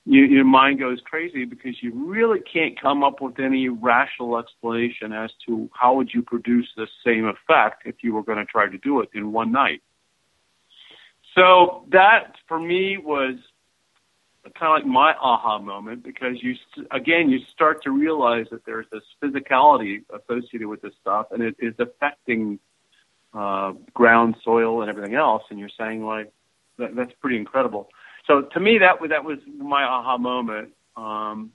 you, 0.05 0.25
your 0.25 0.45
mind 0.45 0.81
goes 0.81 1.01
crazy 1.05 1.45
because 1.45 1.77
you 1.81 1.93
really 1.95 2.41
can't 2.41 2.81
come 2.81 3.05
up 3.05 3.21
with 3.21 3.39
any 3.39 3.69
rational 3.69 4.37
explanation 4.37 5.13
as 5.13 5.31
to 5.47 5.71
how 5.73 5.95
would 5.95 6.11
you 6.13 6.23
produce 6.23 6.69
the 6.77 6.89
same 7.05 7.27
effect 7.27 7.83
if 7.85 7.97
you 8.03 8.15
were 8.15 8.23
going 8.23 8.39
to 8.39 8.45
try 8.45 8.69
to 8.69 8.79
do 8.79 9.01
it 9.01 9.11
in 9.15 9.33
one 9.33 9.53
night. 9.53 9.81
So 11.37 11.87
that 11.93 12.35
for 12.49 12.59
me 12.59 12.99
was 12.99 13.37
kind 14.59 14.73
of 14.73 14.83
like 14.83 14.87
my 14.87 15.15
aha 15.21 15.59
moment 15.61 16.03
because 16.03 16.43
you 16.43 16.55
again 16.91 17.31
you 17.31 17.39
start 17.53 17.83
to 17.85 17.91
realize 17.91 18.47
that 18.51 18.67
there's 18.67 18.87
this 18.91 19.03
physicality 19.23 20.03
associated 20.13 20.67
with 20.67 20.83
this 20.83 20.93
stuff 21.01 21.27
and 21.31 21.43
it 21.43 21.55
is 21.61 21.75
affecting 21.79 22.59
uh, 23.35 23.73
ground 23.95 24.37
soil 24.45 24.81
and 24.83 24.91
everything 24.91 25.15
else 25.15 25.43
and 25.51 25.59
you're 25.59 25.71
saying 25.79 26.05
like 26.05 26.31
that, 26.79 26.95
that's 26.95 27.13
pretty 27.21 27.37
incredible 27.37 27.89
so 28.27 28.43
to 28.43 28.61
me 28.61 28.79
that 28.79 29.01
was 29.01 29.11
that 29.11 29.25
was 29.25 29.39
my 29.59 29.83
aha 29.85 30.19
moment 30.19 30.71
um 30.97 31.51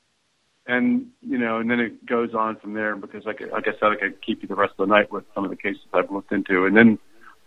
and 0.66 1.08
you 1.22 1.38
know 1.38 1.60
and 1.60 1.70
then 1.70 1.80
it 1.80 2.06
goes 2.06 2.34
on 2.34 2.56
from 2.58 2.74
there 2.74 2.96
because 2.96 3.26
like 3.26 3.42
like 3.52 3.68
I 3.68 3.72
said 3.80 3.90
I 3.92 3.96
could 3.96 4.22
keep 4.26 4.42
you 4.42 4.48
the 4.48 4.56
rest 4.56 4.74
of 4.80 4.88
the 4.88 4.94
night 4.96 5.12
with 5.12 5.24
some 5.36 5.44
of 5.44 5.50
the 5.52 5.56
cases 5.56 5.82
I've 5.94 6.10
looked 6.12 6.32
into 6.32 6.66
and 6.66 6.76
then 6.76 6.98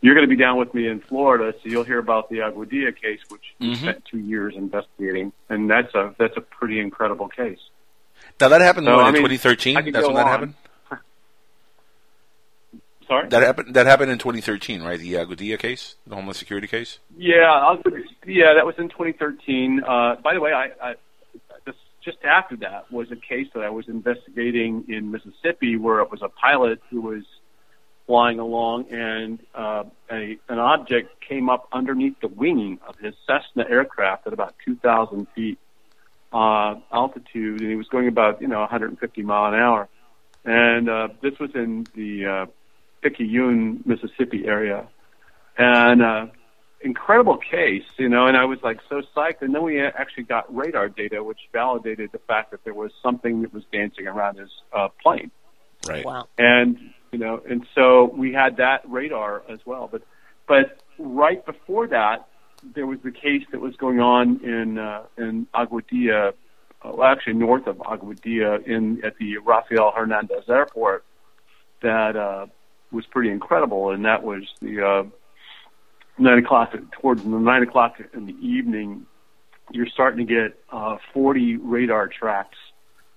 you're 0.02 0.14
going 0.14 0.26
to 0.26 0.34
be 0.34 0.40
down 0.40 0.56
with 0.56 0.72
me 0.72 0.86
in 0.88 1.00
Florida 1.00 1.52
so 1.62 1.68
you'll 1.68 1.84
hear 1.84 1.98
about 1.98 2.30
the 2.30 2.36
Aguadilla 2.38 2.94
case 2.98 3.20
which 3.28 3.42
we 3.58 3.72
Mhm. 3.72 3.76
spent 3.76 4.04
2 4.10 4.18
years 4.18 4.54
investigating 4.56 5.32
and 5.48 5.68
that's 5.68 5.92
a 5.94 6.14
that's 6.18 6.36
a 6.36 6.40
pretty 6.40 6.78
incredible 6.80 7.28
case 7.28 7.58
Now 8.40 8.48
that 8.48 8.60
happened 8.60 8.86
So, 8.86 8.98
in 9.00 9.12
mean, 9.12 9.22
2013. 9.22 9.90
That's 9.92 10.06
when 10.06 10.14
that 10.16 10.26
happened. 10.28 10.54
Sorry. 13.10 13.28
That 13.28 13.42
happened. 13.42 13.74
That 13.74 13.86
happened 13.86 14.12
in 14.12 14.18
2013, 14.18 14.82
right? 14.82 14.96
The 14.96 15.14
Aguadilla 15.14 15.58
case, 15.58 15.96
the 16.06 16.14
Homeland 16.14 16.36
Security 16.36 16.68
case. 16.68 17.00
Yeah, 17.18 17.74
yeah, 18.24 18.54
that 18.54 18.64
was 18.64 18.76
in 18.78 18.88
2013. 18.88 19.82
Uh, 19.82 20.14
by 20.22 20.32
the 20.32 20.40
way, 20.40 20.52
I, 20.52 20.70
I 20.80 20.94
just, 21.66 21.78
just 22.04 22.18
after 22.22 22.54
that 22.58 22.92
was 22.92 23.10
a 23.10 23.16
case 23.16 23.48
that 23.54 23.64
I 23.64 23.70
was 23.70 23.88
investigating 23.88 24.84
in 24.86 25.10
Mississippi, 25.10 25.74
where 25.74 25.98
it 25.98 26.08
was 26.12 26.22
a 26.22 26.28
pilot 26.28 26.80
who 26.88 27.00
was 27.00 27.24
flying 28.06 28.38
along, 28.38 28.92
and 28.92 29.40
uh, 29.56 29.82
a, 30.08 30.38
an 30.48 30.60
object 30.60 31.20
came 31.20 31.50
up 31.50 31.66
underneath 31.72 32.20
the 32.20 32.28
wing 32.28 32.78
of 32.86 32.96
his 33.00 33.16
Cessna 33.26 33.68
aircraft 33.68 34.28
at 34.28 34.32
about 34.32 34.54
2,000 34.64 35.26
feet 35.34 35.58
uh, 36.32 36.76
altitude, 36.92 37.60
and 37.60 37.70
he 37.70 37.74
was 37.74 37.88
going 37.88 38.06
about 38.06 38.40
you 38.40 38.46
know 38.46 38.60
150 38.60 39.22
mile 39.22 39.52
an 39.52 39.58
hour. 39.58 39.88
And 40.44 40.88
uh, 40.88 41.08
this 41.20 41.36
was 41.40 41.50
in 41.56 41.88
the 41.96 42.26
uh, 42.26 42.46
Picayune, 43.02 43.82
Mississippi 43.84 44.46
area, 44.46 44.88
and 45.56 46.02
uh, 46.02 46.26
incredible 46.80 47.36
case, 47.36 47.84
you 47.98 48.08
know. 48.08 48.26
And 48.26 48.36
I 48.36 48.44
was 48.44 48.58
like 48.62 48.80
so 48.88 49.02
psyched. 49.14 49.42
And 49.42 49.54
then 49.54 49.62
we 49.62 49.80
actually 49.80 50.24
got 50.24 50.54
radar 50.54 50.88
data, 50.88 51.22
which 51.22 51.40
validated 51.52 52.12
the 52.12 52.18
fact 52.18 52.50
that 52.52 52.64
there 52.64 52.74
was 52.74 52.92
something 53.02 53.42
that 53.42 53.52
was 53.52 53.64
dancing 53.72 54.06
around 54.06 54.38
his 54.38 54.50
uh, 54.72 54.88
plane. 55.02 55.30
Right. 55.86 56.04
Wow. 56.04 56.28
And 56.38 56.78
you 57.12 57.18
know, 57.18 57.42
and 57.48 57.66
so 57.74 58.04
we 58.04 58.32
had 58.32 58.58
that 58.58 58.82
radar 58.88 59.42
as 59.48 59.60
well. 59.64 59.88
But 59.90 60.02
but 60.46 60.80
right 60.98 61.44
before 61.44 61.88
that, 61.88 62.28
there 62.74 62.86
was 62.86 62.98
the 63.02 63.10
case 63.10 63.44
that 63.52 63.60
was 63.60 63.76
going 63.76 64.00
on 64.00 64.40
in 64.44 64.78
uh, 64.78 65.04
in 65.16 65.46
Aguadilla, 65.54 66.30
uh, 66.82 66.92
well, 66.92 67.04
actually 67.04 67.34
north 67.34 67.66
of 67.66 67.76
Aguadilla, 67.78 68.66
in 68.66 69.04
at 69.04 69.16
the 69.18 69.38
Rafael 69.38 69.92
Hernandez 69.94 70.48
Airport, 70.48 71.04
that 71.82 72.16
uh, 72.16 72.46
was 72.92 73.06
pretty 73.06 73.30
incredible. 73.30 73.90
And 73.90 74.04
that 74.04 74.22
was 74.22 74.42
the 74.60 74.84
uh, 74.84 75.02
nine 76.18 76.38
o'clock 76.38 76.74
towards 77.00 77.22
the 77.22 77.28
nine 77.28 77.62
o'clock 77.62 77.96
in 78.14 78.26
the 78.26 78.36
evening. 78.46 79.06
You're 79.72 79.86
starting 79.86 80.26
to 80.26 80.32
get 80.32 80.58
uh, 80.70 80.98
40 81.12 81.56
radar 81.58 82.08
tracks 82.08 82.56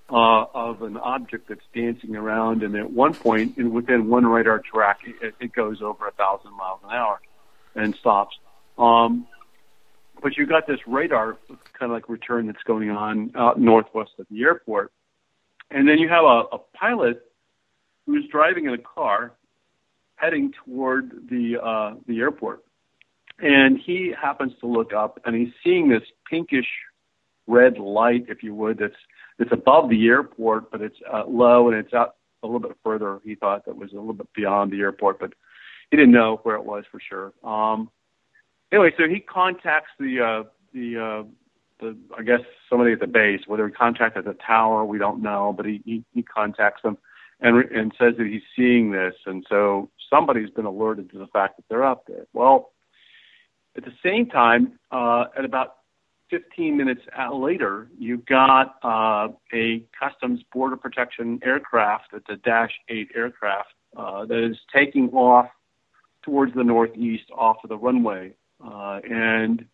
uh, 0.09 0.45
of 0.53 0.81
an 0.81 0.97
object 0.97 1.49
that's 1.49 1.65
dancing 1.73 2.15
around, 2.15 2.61
and 2.61 2.75
at 2.75 2.91
one 2.91 3.13
point, 3.13 3.57
in, 3.57 3.73
within 3.73 4.09
one 4.09 4.25
radar 4.25 4.59
track, 4.59 4.99
it, 5.05 5.33
it 5.39 5.53
goes 5.53 5.81
over 5.81 6.07
a 6.07 6.11
thousand 6.11 6.55
miles 6.55 6.79
an 6.83 6.91
hour 6.91 7.19
and 7.75 7.95
stops. 7.95 8.35
Um, 8.77 9.27
but 10.21 10.37
you've 10.37 10.49
got 10.49 10.67
this 10.67 10.79
radar 10.85 11.37
kind 11.47 11.91
of 11.91 11.91
like 11.91 12.09
return 12.09 12.47
that's 12.47 12.61
going 12.63 12.91
on 12.91 13.31
out 13.35 13.59
northwest 13.59 14.11
of 14.19 14.27
the 14.29 14.43
airport, 14.43 14.91
and 15.71 15.87
then 15.87 15.97
you 15.97 16.09
have 16.09 16.23
a, 16.23 16.43
a 16.55 16.59
pilot 16.75 17.25
who's 18.05 18.27
driving 18.29 18.65
in 18.65 18.73
a 18.73 18.77
car 18.77 19.31
heading 20.15 20.53
toward 20.65 21.11
the 21.29 21.57
uh, 21.61 21.95
the 22.07 22.19
airport, 22.19 22.63
and 23.39 23.79
he 23.79 24.13
happens 24.19 24.53
to 24.61 24.67
look 24.67 24.93
up 24.93 25.19
and 25.25 25.35
he's 25.35 25.53
seeing 25.63 25.89
this 25.89 26.03
pinkish 26.29 26.67
red 27.47 27.77
light, 27.77 28.25
if 28.29 28.43
you 28.43 28.55
would, 28.55 28.77
that's 28.77 28.95
that's 29.39 29.51
above 29.51 29.89
the 29.89 30.07
airport, 30.07 30.71
but 30.71 30.81
it's 30.81 30.97
uh, 31.11 31.23
low 31.27 31.69
and 31.69 31.77
it's 31.77 31.93
out 31.93 32.15
a 32.43 32.47
little 32.47 32.59
bit 32.59 32.77
further. 32.83 33.19
He 33.23 33.35
thought 33.35 33.65
that 33.65 33.75
was 33.75 33.91
a 33.91 33.95
little 33.95 34.13
bit 34.13 34.27
beyond 34.35 34.71
the 34.71 34.79
airport, 34.79 35.19
but 35.19 35.33
he 35.89 35.97
didn't 35.97 36.11
know 36.11 36.39
where 36.43 36.55
it 36.55 36.65
was 36.65 36.83
for 36.91 36.99
sure. 36.99 37.33
Um, 37.43 37.89
anyway, 38.71 38.91
so 38.97 39.07
he 39.07 39.19
contacts 39.19 39.91
the 39.99 40.21
uh, 40.21 40.49
the 40.73 40.97
uh, 40.97 41.27
the 41.79 41.97
I 42.17 42.23
guess 42.23 42.41
somebody 42.69 42.93
at 42.93 42.99
the 42.99 43.07
base, 43.07 43.41
whether 43.47 43.67
he 43.67 43.73
contacted 43.73 44.25
the 44.25 44.35
tower, 44.45 44.85
we 44.85 44.97
don't 44.97 45.21
know, 45.21 45.53
but 45.55 45.65
he 45.65 45.81
he, 45.85 46.03
he 46.13 46.23
contacts 46.23 46.81
them 46.83 46.97
and 47.39 47.69
and 47.71 47.91
says 47.99 48.13
that 48.17 48.27
he's 48.27 48.41
seeing 48.55 48.91
this, 48.91 49.15
and 49.25 49.45
so 49.49 49.89
somebody's 50.09 50.49
been 50.49 50.65
alerted 50.65 51.11
to 51.11 51.17
the 51.17 51.27
fact 51.27 51.57
that 51.57 51.65
they're 51.69 51.83
out 51.83 52.03
there. 52.07 52.25
Well, 52.33 52.71
at 53.75 53.83
the 53.83 53.93
same 54.03 54.27
time, 54.27 54.79
uh, 54.91 55.25
at 55.37 55.45
about 55.45 55.75
15 56.29 56.77
minutes 56.77 57.01
later, 57.31 57.87
you've 57.97 58.25
got 58.25 58.75
uh, 58.83 59.27
a 59.53 59.83
Customs 59.99 60.41
Border 60.51 60.77
Protection 60.77 61.39
aircraft, 61.43 62.05
it's 62.13 62.25
a 62.29 62.37
Dash 62.37 62.71
8 62.89 63.09
aircraft, 63.15 63.69
uh, 63.95 64.25
that 64.25 64.43
is 64.43 64.57
taking 64.73 65.09
off 65.09 65.47
towards 66.23 66.53
the 66.55 66.63
northeast 66.63 67.25
off 67.35 67.57
of 67.63 67.69
the 67.69 67.77
runway. 67.77 68.33
Uh, 68.65 68.99
and 69.09 69.65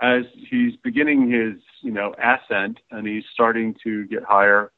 as 0.00 0.24
he's 0.50 0.74
beginning 0.82 1.30
his, 1.30 1.62
you 1.80 1.92
know, 1.92 2.14
ascent 2.18 2.78
and 2.90 3.06
he's 3.06 3.24
starting 3.32 3.74
to 3.84 4.06
get 4.08 4.22
higher, 4.22 4.72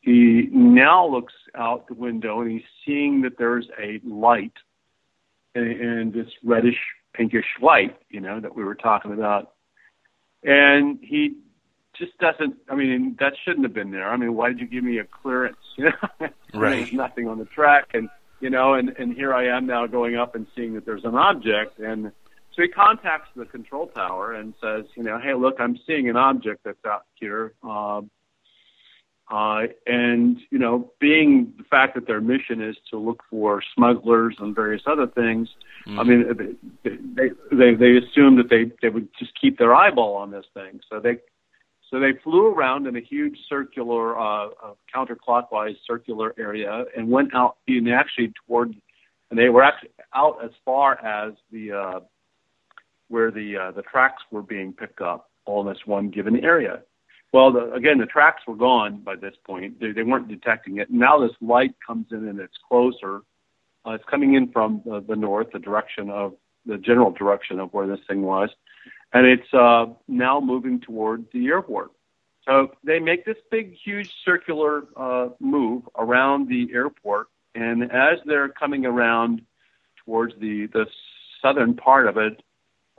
he 0.00 0.48
now 0.52 1.06
looks 1.06 1.34
out 1.54 1.88
the 1.88 1.94
window 1.94 2.40
and 2.40 2.50
he's 2.50 2.62
seeing 2.86 3.22
that 3.22 3.38
there's 3.38 3.66
a 3.80 4.00
light 4.06 4.52
and, 5.54 5.80
and 5.80 6.12
this 6.12 6.28
reddish 6.44 6.78
pinkish 7.14 7.46
light, 7.60 7.98
you 8.08 8.20
know, 8.20 8.40
that 8.40 8.54
we 8.54 8.64
were 8.64 8.74
talking 8.74 9.12
about. 9.12 9.52
And 10.44 10.98
he 11.02 11.34
just 11.96 12.16
doesn't, 12.18 12.56
I 12.70 12.76
mean, 12.76 13.16
that 13.18 13.32
shouldn't 13.44 13.64
have 13.64 13.74
been 13.74 13.90
there. 13.90 14.08
I 14.08 14.16
mean, 14.16 14.34
why 14.34 14.48
did 14.48 14.60
you 14.60 14.66
give 14.66 14.84
me 14.84 14.98
a 14.98 15.04
clearance? 15.04 15.56
You 15.76 15.90
know, 15.90 16.28
Right. 16.54 16.78
There's 16.78 16.92
nothing 16.92 17.28
on 17.28 17.38
the 17.38 17.44
track. 17.44 17.90
And, 17.94 18.08
you 18.40 18.50
know, 18.50 18.74
and, 18.74 18.88
and 18.98 19.14
here 19.14 19.32
I 19.32 19.56
am 19.56 19.64
now 19.66 19.86
going 19.86 20.16
up 20.16 20.34
and 20.34 20.44
seeing 20.56 20.74
that 20.74 20.84
there's 20.84 21.04
an 21.04 21.14
object. 21.14 21.78
And 21.78 22.10
so 22.52 22.62
he 22.62 22.68
contacts 22.68 23.28
the 23.36 23.44
control 23.44 23.86
tower 23.86 24.32
and 24.32 24.54
says, 24.60 24.86
you 24.96 25.04
know, 25.04 25.20
hey, 25.20 25.34
look, 25.34 25.60
I'm 25.60 25.78
seeing 25.86 26.08
an 26.08 26.16
object 26.16 26.64
that's 26.64 26.84
out 26.84 27.04
here. 27.14 27.52
Um, 27.62 28.10
uh, 29.30 29.64
and 29.86 30.38
you 30.50 30.58
know, 30.58 30.90
being 31.00 31.52
the 31.58 31.64
fact 31.64 31.94
that 31.94 32.06
their 32.06 32.20
mission 32.20 32.62
is 32.62 32.76
to 32.90 32.98
look 32.98 33.22
for 33.28 33.62
smugglers 33.74 34.36
and 34.38 34.54
various 34.54 34.82
other 34.86 35.06
things, 35.06 35.48
I 35.98 36.02
mean, 36.02 36.24
they 36.82 36.90
they 36.90 37.28
they, 37.50 37.74
they 37.74 37.96
assumed 37.96 38.38
that 38.38 38.48
they 38.48 38.72
they 38.80 38.88
would 38.88 39.08
just 39.18 39.32
keep 39.38 39.58
their 39.58 39.74
eyeball 39.74 40.16
on 40.16 40.30
this 40.30 40.46
thing. 40.54 40.80
So 40.90 40.98
they 40.98 41.18
so 41.90 41.98
they 41.98 42.12
flew 42.22 42.46
around 42.54 42.86
in 42.86 42.96
a 42.96 43.00
huge 43.00 43.38
circular, 43.48 44.18
uh, 44.18 44.48
uh, 44.48 44.74
counterclockwise 44.94 45.76
circular 45.86 46.34
area 46.38 46.84
and 46.96 47.10
went 47.10 47.34
out 47.34 47.56
and 47.66 47.88
actually 47.90 48.32
toward, 48.46 48.74
and 49.30 49.38
they 49.38 49.48
were 49.48 49.62
actually 49.62 49.90
out 50.14 50.44
as 50.44 50.50
far 50.64 51.02
as 51.04 51.32
the 51.50 51.72
uh, 51.72 52.00
where 53.08 53.30
the 53.30 53.56
uh, 53.56 53.70
the 53.72 53.82
tracks 53.82 54.22
were 54.30 54.42
being 54.42 54.72
picked 54.72 55.00
up 55.00 55.30
all 55.46 55.62
in 55.62 55.72
this 55.72 55.86
one 55.86 56.10
given 56.10 56.44
area. 56.44 56.82
Well, 57.32 57.52
the, 57.52 57.72
again, 57.72 57.98
the 57.98 58.06
tracks 58.06 58.42
were 58.46 58.56
gone 58.56 59.02
by 59.04 59.16
this 59.16 59.34
point. 59.44 59.80
They, 59.80 59.92
they 59.92 60.02
weren't 60.02 60.28
detecting 60.28 60.78
it. 60.78 60.90
Now 60.90 61.20
this 61.20 61.36
light 61.40 61.74
comes 61.86 62.06
in 62.10 62.26
and 62.28 62.40
it's 62.40 62.56
closer. 62.66 63.20
Uh, 63.86 63.92
it's 63.92 64.04
coming 64.10 64.34
in 64.34 64.50
from 64.50 64.82
the, 64.84 65.04
the 65.06 65.16
north, 65.16 65.48
the 65.52 65.58
direction 65.58 66.10
of 66.10 66.34
the 66.66 66.78
general 66.78 67.10
direction 67.10 67.60
of 67.60 67.72
where 67.72 67.86
this 67.86 68.00
thing 68.08 68.22
was, 68.22 68.50
and 69.12 69.26
it's 69.26 69.52
uh, 69.54 69.86
now 70.06 70.40
moving 70.40 70.80
toward 70.80 71.24
the 71.32 71.46
airport. 71.46 71.90
So 72.44 72.72
they 72.84 72.98
make 72.98 73.24
this 73.24 73.36
big, 73.50 73.74
huge 73.84 74.10
circular 74.24 74.84
uh, 74.96 75.30
move 75.40 75.82
around 75.96 76.48
the 76.48 76.68
airport, 76.72 77.28
and 77.54 77.84
as 77.84 78.18
they're 78.26 78.48
coming 78.48 78.84
around 78.86 79.42
towards 80.04 80.34
the 80.40 80.66
the 80.72 80.86
southern 81.42 81.74
part 81.74 82.06
of 82.06 82.16
it, 82.16 82.42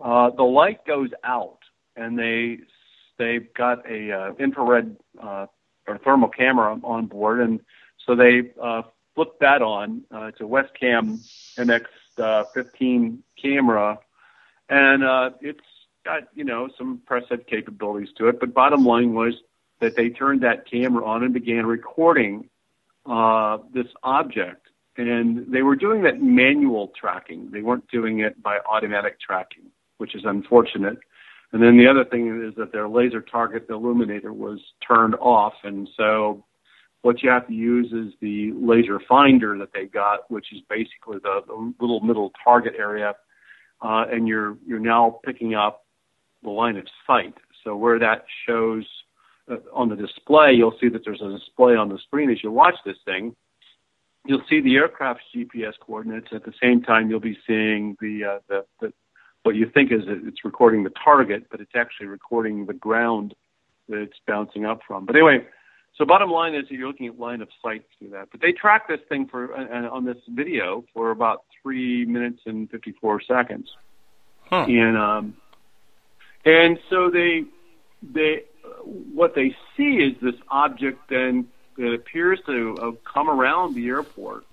uh, 0.04 0.30
the 0.32 0.44
light 0.44 0.86
goes 0.86 1.10
out, 1.24 1.60
and 1.96 2.18
they 2.18 2.60
they've 3.20 3.54
got 3.54 3.88
a 3.88 4.12
uh, 4.12 4.34
infrared 4.40 4.98
uh, 5.22 5.46
or 5.88 5.98
thermal 6.00 6.30
camera 6.30 6.80
on 6.84 7.06
board, 7.06 7.42
and 7.42 7.60
so 8.06 8.16
they 8.16 8.52
uh, 8.62 8.82
flip 9.14 9.38
that 9.42 9.62
on. 9.62 10.04
Uh, 10.12 10.26
it's 10.26 10.40
a 10.40 10.44
Wescam 10.44 11.20
MX15 11.58 13.20
camera, 13.40 14.00
and 14.70 15.04
uh, 15.04 15.30
it's 15.42 15.60
got 16.04 16.24
you 16.34 16.44
know 16.44 16.70
some 16.78 17.02
press 17.06 17.24
head 17.30 17.46
capabilities 17.46 18.10
to 18.18 18.28
it. 18.30 18.40
But 18.40 18.54
bottom 18.54 18.86
line 18.86 19.14
was 19.14 19.36
that 19.80 19.96
they 19.96 20.10
turned 20.10 20.42
that 20.42 20.70
camera 20.70 21.06
on 21.06 21.24
and 21.24 21.34
began 21.34 21.66
recording 21.66 22.50
uh, 23.06 23.58
this 23.74 23.88
object. 24.04 24.68
And 24.98 25.50
they 25.52 25.62
were 25.62 25.78
doing 25.78 26.04
that 26.04 26.22
manual 26.22 26.92
tracking. 27.00 27.52
They 27.52 27.62
weren't 27.62 27.90
doing 27.90 28.20
it 28.20 28.42
by 28.44 28.60
automatic 28.70 29.20
tracking, 29.22 29.72
which 29.98 30.14
is 30.14 30.24
unfortunate. 30.26 30.98
And 31.52 31.64
then 31.64 31.78
the 31.78 31.88
other 31.88 32.06
thing 32.06 32.46
is 32.48 32.56
that 32.58 32.72
their 32.72 32.88
laser 32.88 33.22
target 33.22 33.66
illuminator 33.70 34.34
was 34.34 34.60
turned 34.88 35.16
off, 35.16 35.54
and 35.64 35.90
so 35.98 36.46
what 37.02 37.24
you 37.24 37.30
have 37.30 37.48
to 37.48 37.54
use 37.54 37.92
is 37.92 38.14
the 38.22 38.52
laser 38.56 39.00
finder 39.08 39.58
that 39.58 39.70
they 39.74 39.86
got, 39.86 40.30
which 40.30 40.48
is 40.52 40.60
basically 40.70 41.18
the, 41.24 41.42
the 41.48 41.74
little 41.80 42.02
middle 42.02 42.32
target 42.44 42.74
area, 42.78 43.16
uh, 43.82 44.06
and 44.12 44.28
you're 44.28 44.58
you're 44.66 44.80
now 44.80 45.20
picking 45.26 45.56
up 45.56 45.86
the 46.44 46.50
line 46.50 46.78
of 46.78 46.86
sight. 47.08 47.34
So 47.64 47.76
where 47.76 48.00
that 48.00 48.26
shows 48.48 48.86
uh, 49.50 49.58
on 49.74 49.90
the 49.90 49.96
display, 49.96 50.54
you'll 50.54 50.78
see 50.80 50.90
that 50.90 51.02
there's 51.06 51.22
a 51.22 51.30
display 51.30 51.76
on 51.76 51.90
the 51.90 51.98
screen 52.06 52.30
as 52.30 52.44
you 52.44 52.52
watch 52.52 52.76
this 52.86 52.98
thing. 53.06 53.36
You'll 54.26 54.44
see 54.50 54.62
the 54.62 54.76
aircraft's 54.76 55.24
GPS 55.36 55.74
coordinates. 55.80 56.28
At 56.34 56.44
the 56.44 56.54
same 56.62 56.82
time, 56.82 57.10
you'll 57.10 57.22
be 57.22 57.38
seeing 57.48 57.96
the 58.02 58.26
uh, 58.26 58.40
the, 58.50 58.66
the 58.82 58.94
what 59.44 59.56
you 59.56 59.70
think 59.70 59.92
is 59.92 60.06
that 60.06 60.22
it's 60.26 60.44
recording 60.44 60.84
the 60.84 60.92
target, 61.04 61.48
but 61.50 61.62
it's 61.62 61.76
actually 61.76 62.08
recording 62.08 62.66
the 62.66 62.74
ground 62.74 63.34
that 63.88 63.98
it's 63.98 64.18
bouncing 64.28 64.66
up 64.66 64.82
from. 64.88 65.06
But 65.06 65.16
anyway, 65.16 65.46
so 65.98 66.06
bottom 66.06 66.30
line 66.30 66.56
is 66.56 66.64
that 66.70 66.76
you're 66.76 66.88
looking 66.88 67.08
at 67.08 67.20
line 67.20 67.42
of 67.42 67.50
sight 67.64 67.84
through 67.98 68.10
that. 68.10 68.30
But 68.32 68.42
they 68.42 68.52
track 68.52 68.88
this 68.88 69.00
thing 69.10 69.28
for 69.28 69.56
uh, 69.56 69.90
on 69.90 70.06
this 70.06 70.18
video 70.30 70.84
for 70.94 71.12
about 71.12 71.46
three 71.62 72.06
minutes 72.06 72.42
and 72.46 72.70
54 72.70 73.22
seconds, 73.22 73.70
Huh. 74.50 74.66
and 74.68 74.98
um, 74.98 75.38
and 76.46 76.80
so 76.90 77.10
they 77.10 77.44
they 78.02 78.44
what 78.86 79.36
they 79.36 79.56
see 79.76 79.98
is 79.98 80.16
this 80.22 80.36
object 80.50 81.00
then 81.10 81.48
that 81.78 81.94
appears 81.94 82.40
to 82.46 82.76
uh, 82.82 82.92
come 83.12 83.30
around 83.30 83.76
the 83.76 83.88
airport 83.88 84.46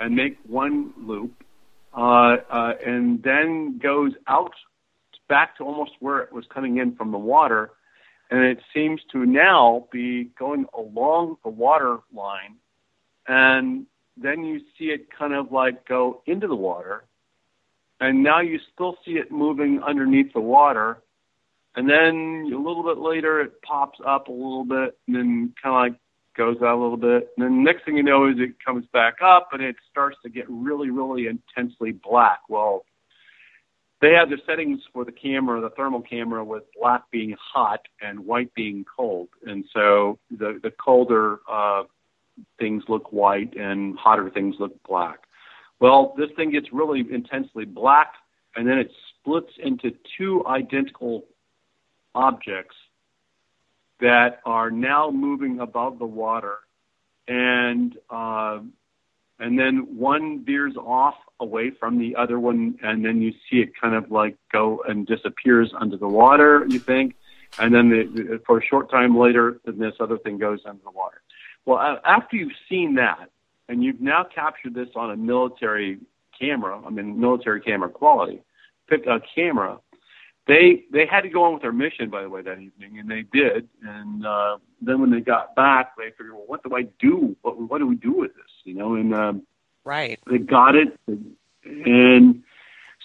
and 0.00 0.14
make 0.14 0.36
one 0.46 0.92
loop 0.98 1.32
uh, 1.96 2.36
uh, 2.50 2.72
and 2.84 3.22
then 3.22 3.78
goes 3.82 4.12
out 4.28 4.52
back 5.28 5.56
to 5.56 5.64
almost 5.64 5.92
where 6.00 6.20
it 6.20 6.32
was 6.32 6.44
coming 6.52 6.76
in 6.76 6.94
from 6.94 7.10
the 7.10 7.18
water, 7.18 7.70
and 8.30 8.44
it 8.44 8.58
seems 8.74 9.00
to 9.12 9.24
now 9.24 9.88
be 9.90 10.30
going 10.38 10.66
along 10.76 11.36
the 11.42 11.50
water 11.50 11.98
line, 12.14 12.56
and 13.26 13.86
then 14.16 14.44
you 14.44 14.60
see 14.78 14.86
it 14.86 15.08
kind 15.16 15.34
of 15.34 15.50
like 15.50 15.86
go 15.88 16.22
into 16.26 16.46
the 16.46 16.54
water, 16.54 17.04
and 18.00 18.22
now 18.22 18.40
you 18.40 18.58
still 18.72 18.96
see 19.04 19.12
it 19.12 19.32
moving 19.32 19.80
underneath 19.82 20.32
the 20.32 20.40
water, 20.40 20.98
and 21.74 21.88
then 21.88 22.50
a 22.52 22.56
little 22.56 22.82
bit 22.82 22.98
later 22.98 23.40
it 23.40 23.60
pops 23.62 23.98
up 24.06 24.28
a 24.28 24.32
little 24.32 24.64
bit, 24.64 24.98
and 25.06 25.16
then 25.16 25.54
kind 25.62 25.74
of 25.74 25.92
like 25.92 26.00
goes 26.36 26.56
out 26.62 26.76
a 26.76 26.80
little 26.80 26.96
bit. 26.96 27.30
And 27.36 27.44
then 27.44 27.64
next 27.64 27.84
thing 27.84 27.96
you 27.96 28.02
know 28.02 28.28
is 28.28 28.36
it 28.38 28.56
comes 28.64 28.84
back 28.92 29.16
up 29.22 29.48
and 29.52 29.62
it 29.62 29.76
starts 29.90 30.16
to 30.22 30.30
get 30.30 30.44
really, 30.48 30.90
really 30.90 31.26
intensely 31.26 31.92
black. 31.92 32.40
Well, 32.48 32.84
they 34.02 34.12
have 34.12 34.28
the 34.28 34.36
settings 34.46 34.80
for 34.92 35.04
the 35.04 35.12
camera, 35.12 35.60
the 35.60 35.70
thermal 35.70 36.02
camera, 36.02 36.44
with 36.44 36.64
black 36.78 37.10
being 37.10 37.34
hot 37.40 37.80
and 38.02 38.20
white 38.20 38.52
being 38.54 38.84
cold. 38.84 39.28
And 39.46 39.64
so 39.72 40.18
the, 40.30 40.60
the 40.62 40.70
colder 40.70 41.38
uh, 41.50 41.84
things 42.58 42.84
look 42.88 43.12
white 43.12 43.54
and 43.56 43.96
hotter 43.98 44.30
things 44.30 44.56
look 44.58 44.74
black. 44.86 45.20
Well, 45.80 46.14
this 46.18 46.28
thing 46.36 46.50
gets 46.50 46.66
really 46.72 47.04
intensely 47.10 47.64
black 47.64 48.12
and 48.54 48.66
then 48.66 48.78
it 48.78 48.90
splits 49.20 49.52
into 49.62 49.92
two 50.18 50.44
identical 50.46 51.24
objects 52.14 52.76
that 54.00 54.40
are 54.44 54.70
now 54.70 55.10
moving 55.10 55.60
above 55.60 55.98
the 55.98 56.06
water, 56.06 56.56
and 57.28 57.96
uh, 58.10 58.60
and 59.38 59.58
then 59.58 59.96
one 59.96 60.44
veers 60.44 60.76
off 60.76 61.16
away 61.40 61.70
from 61.70 61.98
the 61.98 62.16
other 62.16 62.38
one, 62.38 62.78
and 62.82 63.04
then 63.04 63.20
you 63.20 63.32
see 63.50 63.58
it 63.58 63.72
kind 63.80 63.94
of 63.94 64.10
like 64.10 64.36
go 64.52 64.82
and 64.88 65.06
disappears 65.06 65.72
under 65.78 65.96
the 65.96 66.08
water. 66.08 66.66
You 66.68 66.78
think, 66.78 67.16
and 67.58 67.74
then 67.74 67.90
the, 67.90 68.04
the, 68.04 68.42
for 68.46 68.58
a 68.58 68.64
short 68.64 68.90
time 68.90 69.16
later, 69.16 69.60
then 69.64 69.78
this 69.78 69.94
other 70.00 70.18
thing 70.18 70.38
goes 70.38 70.60
under 70.66 70.82
the 70.82 70.90
water. 70.90 71.20
Well, 71.64 71.98
after 72.04 72.36
you've 72.36 72.52
seen 72.68 72.94
that, 72.94 73.30
and 73.68 73.82
you've 73.82 74.00
now 74.00 74.24
captured 74.24 74.74
this 74.74 74.88
on 74.94 75.10
a 75.10 75.16
military 75.16 75.98
camera, 76.38 76.80
I 76.86 76.90
mean 76.90 77.18
military 77.20 77.60
camera 77.60 77.88
quality, 77.88 78.42
pick 78.88 79.06
a 79.06 79.20
camera 79.34 79.78
they 80.46 80.84
they 80.92 81.06
had 81.06 81.22
to 81.22 81.28
go 81.28 81.44
on 81.44 81.54
with 81.54 81.62
their 81.62 81.72
mission 81.72 82.10
by 82.10 82.22
the 82.22 82.28
way 82.28 82.42
that 82.42 82.58
evening 82.58 82.98
and 82.98 83.10
they 83.10 83.22
did. 83.32 83.68
And 83.82 84.24
uh 84.26 84.58
then 84.80 85.00
when 85.00 85.10
they 85.10 85.20
got 85.20 85.54
back 85.54 85.96
they 85.96 86.10
figured 86.10 86.32
well 86.32 86.44
what 86.46 86.62
do 86.62 86.74
i 86.76 86.82
do? 86.98 87.36
What 87.42 87.58
what 87.58 87.78
do 87.78 87.86
we 87.86 87.96
do 87.96 88.12
with 88.12 88.34
this? 88.34 88.50
You 88.64 88.74
know 88.74 88.94
and 88.94 89.14
um 89.14 89.42
Right. 89.84 90.18
they 90.30 90.38
got 90.38 90.74
it. 90.74 90.98
And 91.06 91.36
and 91.64 92.42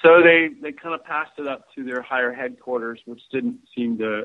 so 0.03 0.21
they 0.23 0.49
they 0.61 0.71
kind 0.71 0.95
of 0.95 1.03
passed 1.03 1.33
it 1.37 1.47
up 1.47 1.65
to 1.75 1.83
their 1.83 2.01
higher 2.01 2.33
headquarters 2.33 2.99
which 3.05 3.21
didn't 3.31 3.59
seem 3.75 3.97
to 3.99 4.23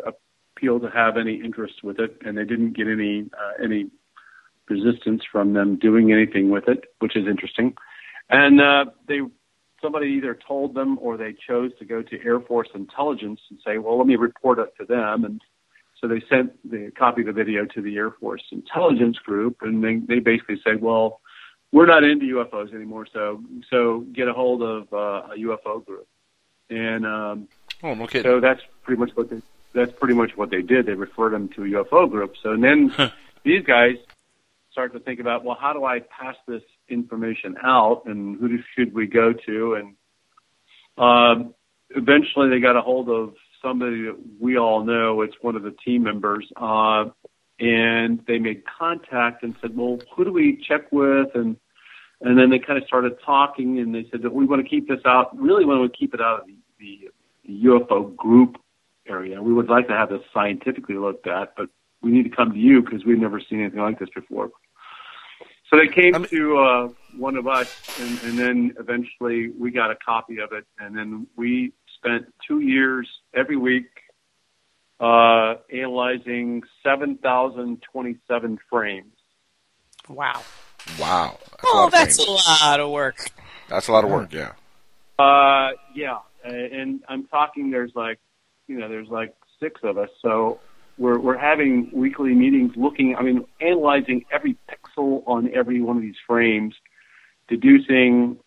appeal 0.56 0.80
to 0.80 0.90
have 0.90 1.16
any 1.16 1.34
interest 1.34 1.82
with 1.82 1.98
it, 1.98 2.16
and 2.24 2.36
they 2.38 2.44
didn't 2.44 2.76
get 2.76 2.88
any 2.88 3.28
uh, 3.34 3.62
any 3.62 3.90
resistance 4.68 5.22
from 5.30 5.52
them 5.52 5.76
doing 5.76 6.12
anything 6.12 6.50
with 6.50 6.68
it, 6.68 6.84
which 6.98 7.16
is 7.16 7.26
interesting. 7.26 7.74
And 8.30 8.60
uh, 8.60 8.86
they 9.06 9.20
somebody 9.86 10.08
either 10.08 10.34
told 10.34 10.74
them 10.74 10.98
or 11.00 11.16
they 11.16 11.32
chose 11.32 11.70
to 11.78 11.84
go 11.84 12.02
to 12.02 12.24
Air 12.24 12.40
Force 12.40 12.68
intelligence 12.74 13.40
and 13.50 13.60
say, 13.64 13.78
well, 13.78 13.96
let 13.96 14.08
me 14.08 14.16
report 14.16 14.58
it 14.58 14.74
to 14.80 14.84
them. 14.84 15.24
And 15.24 15.40
so 16.00 16.08
they 16.08 16.20
sent 16.28 16.58
the 16.68 16.90
copy 16.98 17.20
of 17.20 17.28
the 17.28 17.32
video 17.32 17.64
to 17.66 17.80
the 17.80 17.96
Air 17.96 18.10
Force 18.10 18.42
intelligence 18.50 19.16
group, 19.18 19.58
and 19.62 19.84
they, 19.84 19.98
they 19.98 20.18
basically 20.18 20.60
said, 20.64 20.82
well, 20.82 21.20
we're 21.70 21.86
not 21.86 22.02
into 22.02 22.26
UFOs 22.26 22.74
anymore, 22.74 23.06
so 23.12 23.42
so 23.70 24.00
get 24.12 24.28
a 24.28 24.32
hold 24.32 24.62
of 24.62 24.92
uh, 24.92 25.32
a 25.32 25.36
UFO 25.38 25.84
group. 25.84 26.08
And 26.68 27.06
um, 27.06 27.48
oh, 27.82 27.94
no 27.94 28.06
kidding. 28.06 28.22
so 28.22 28.40
that's 28.40 28.62
pretty 28.82 28.98
much 28.98 29.10
what 29.14 29.30
they 29.30 29.42
that's 29.72 29.92
pretty 29.92 30.14
much 30.14 30.36
what 30.36 30.50
they 30.50 30.62
did. 30.62 30.86
They 30.86 30.94
referred 30.94 31.32
them 31.32 31.48
to 31.50 31.64
a 31.64 31.84
UFO 31.84 32.10
group. 32.10 32.34
So 32.42 32.52
and 32.52 32.64
then 32.64 32.92
these 33.44 33.64
guys 33.64 33.96
start 34.70 34.92
to 34.94 35.00
think 35.00 35.20
about, 35.20 35.44
well, 35.44 35.56
how 35.60 35.72
do 35.72 35.84
I 35.84 36.00
pass 36.00 36.36
this 36.46 36.62
information 36.88 37.56
out, 37.62 38.02
and 38.06 38.38
who 38.38 38.58
should 38.74 38.94
we 38.94 39.06
go 39.06 39.32
to? 39.46 39.74
And 39.74 39.94
um, 40.98 41.54
eventually, 41.90 42.48
they 42.50 42.60
got 42.60 42.76
a 42.76 42.82
hold 42.82 43.08
of 43.08 43.34
somebody 43.62 44.02
that 44.02 44.16
we 44.40 44.58
all 44.58 44.84
know. 44.84 45.22
It's 45.22 45.36
one 45.40 45.56
of 45.56 45.62
the 45.62 45.74
team 45.84 46.02
members, 46.02 46.46
uh, 46.56 47.06
and 47.58 48.20
they 48.26 48.38
made 48.38 48.62
contact 48.78 49.42
and 49.42 49.54
said, 49.60 49.76
"Well, 49.76 49.98
who 50.14 50.24
do 50.24 50.32
we 50.32 50.62
check 50.66 50.90
with?" 50.92 51.34
and 51.34 51.56
and 52.20 52.38
then 52.38 52.50
they 52.50 52.58
kind 52.58 52.80
of 52.80 52.86
started 52.86 53.12
talking, 53.24 53.78
and 53.78 53.94
they 53.94 54.06
said 54.10 54.22
that 54.22 54.32
we 54.32 54.46
want 54.46 54.62
to 54.62 54.68
keep 54.68 54.88
this 54.88 55.00
out. 55.04 55.36
Really, 55.38 55.64
want 55.64 55.90
to 55.90 55.98
keep 55.98 56.14
it 56.14 56.20
out 56.20 56.40
of 56.40 56.46
the, 56.78 57.10
the 57.44 57.64
UFO 57.64 58.14
group 58.16 58.56
area. 59.06 59.42
We 59.42 59.52
would 59.52 59.68
like 59.68 59.88
to 59.88 59.94
have 59.94 60.08
this 60.08 60.22
scientifically 60.32 60.96
looked 60.96 61.26
at, 61.26 61.54
but 61.56 61.68
we 62.02 62.10
need 62.10 62.22
to 62.22 62.34
come 62.34 62.52
to 62.52 62.58
you 62.58 62.82
because 62.82 63.04
we've 63.04 63.18
never 63.18 63.40
seen 63.40 63.60
anything 63.60 63.80
like 63.80 63.98
this 63.98 64.08
before. 64.14 64.50
So 65.70 65.76
they 65.76 65.88
came 65.88 66.24
to 66.24 66.58
uh, 66.58 66.88
one 67.16 67.36
of 67.36 67.46
us, 67.48 67.74
and, 68.00 68.22
and 68.22 68.38
then 68.38 68.74
eventually 68.78 69.50
we 69.50 69.70
got 69.70 69.90
a 69.90 69.96
copy 69.96 70.38
of 70.38 70.52
it, 70.52 70.64
and 70.78 70.96
then 70.96 71.26
we 71.36 71.72
spent 71.96 72.32
two 72.46 72.60
years 72.60 73.08
every 73.34 73.56
week 73.56 73.86
uh, 75.00 75.56
analyzing 75.72 76.62
7,027 76.82 78.58
frames. 78.70 79.12
Wow. 80.08 80.42
Wow. 81.00 81.38
That's 81.40 81.64
oh, 81.64 81.76
lot 81.76 81.86
of 81.86 81.92
that's 81.92 82.24
frames. 82.24 82.46
a 82.46 82.64
lot 82.64 82.80
of 82.80 82.90
work. 82.90 83.30
That's 83.68 83.88
a 83.88 83.92
lot 83.92 84.04
of 84.04 84.10
work. 84.10 84.32
Yeah. 84.32 84.52
Uh, 85.18 85.70
yeah, 85.94 86.18
uh, 86.44 86.50
and 86.50 87.00
I'm 87.08 87.26
talking. 87.26 87.70
There's 87.70 87.92
like, 87.94 88.20
you 88.68 88.78
know, 88.78 88.88
there's 88.88 89.08
like 89.08 89.34
six 89.58 89.80
of 89.82 89.98
us, 89.98 90.10
so 90.20 90.60
we're 90.98 91.18
we're 91.18 91.38
having 91.38 91.90
weekly 91.92 92.34
meetings, 92.34 92.72
looking. 92.76 93.16
I 93.16 93.22
mean, 93.22 93.44
analyzing 93.60 94.24
every 94.32 94.56
pixel 94.68 95.22
on 95.26 95.50
every 95.54 95.80
one 95.80 95.96
of 95.96 96.02
these 96.02 96.16
frames, 96.26 96.74
deducing 97.48 98.38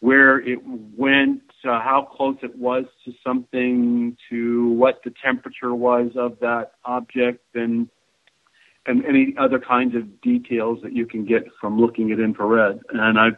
where 0.00 0.38
it 0.38 0.58
went, 0.64 1.42
uh, 1.64 1.80
how 1.80 2.06
close 2.14 2.36
it 2.42 2.54
was 2.56 2.84
to 3.06 3.12
something, 3.26 4.16
to 4.28 4.68
what 4.72 5.00
the 5.04 5.12
temperature 5.24 5.74
was 5.74 6.10
of 6.16 6.38
that 6.40 6.72
object, 6.84 7.44
and 7.54 7.88
and 8.86 9.04
any 9.06 9.34
other 9.38 9.58
kinds 9.58 9.94
of 9.94 10.20
details 10.20 10.78
that 10.82 10.92
you 10.92 11.06
can 11.06 11.24
get 11.24 11.44
from 11.60 11.80
looking 11.80 12.12
at 12.12 12.20
infrared. 12.20 12.80
And 12.90 13.18
I 13.18 13.30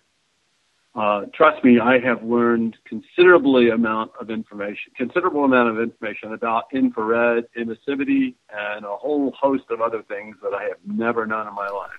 uh, 0.96 1.26
trust 1.34 1.62
me, 1.62 1.78
I 1.78 1.98
have 1.98 2.22
learned 2.22 2.78
considerably 2.86 3.68
amount 3.68 4.12
of 4.18 4.30
information, 4.30 4.92
considerable 4.96 5.44
amount 5.44 5.68
of 5.68 5.78
information 5.78 6.32
about 6.32 6.64
infrared 6.72 7.44
emissivity 7.54 8.34
and 8.50 8.84
a 8.86 8.96
whole 8.96 9.30
host 9.38 9.64
of 9.68 9.82
other 9.82 10.02
things 10.02 10.36
that 10.42 10.54
I 10.54 10.62
have 10.64 10.78
never 10.86 11.26
known 11.26 11.46
in 11.46 11.54
my 11.54 11.68
life. 11.68 11.90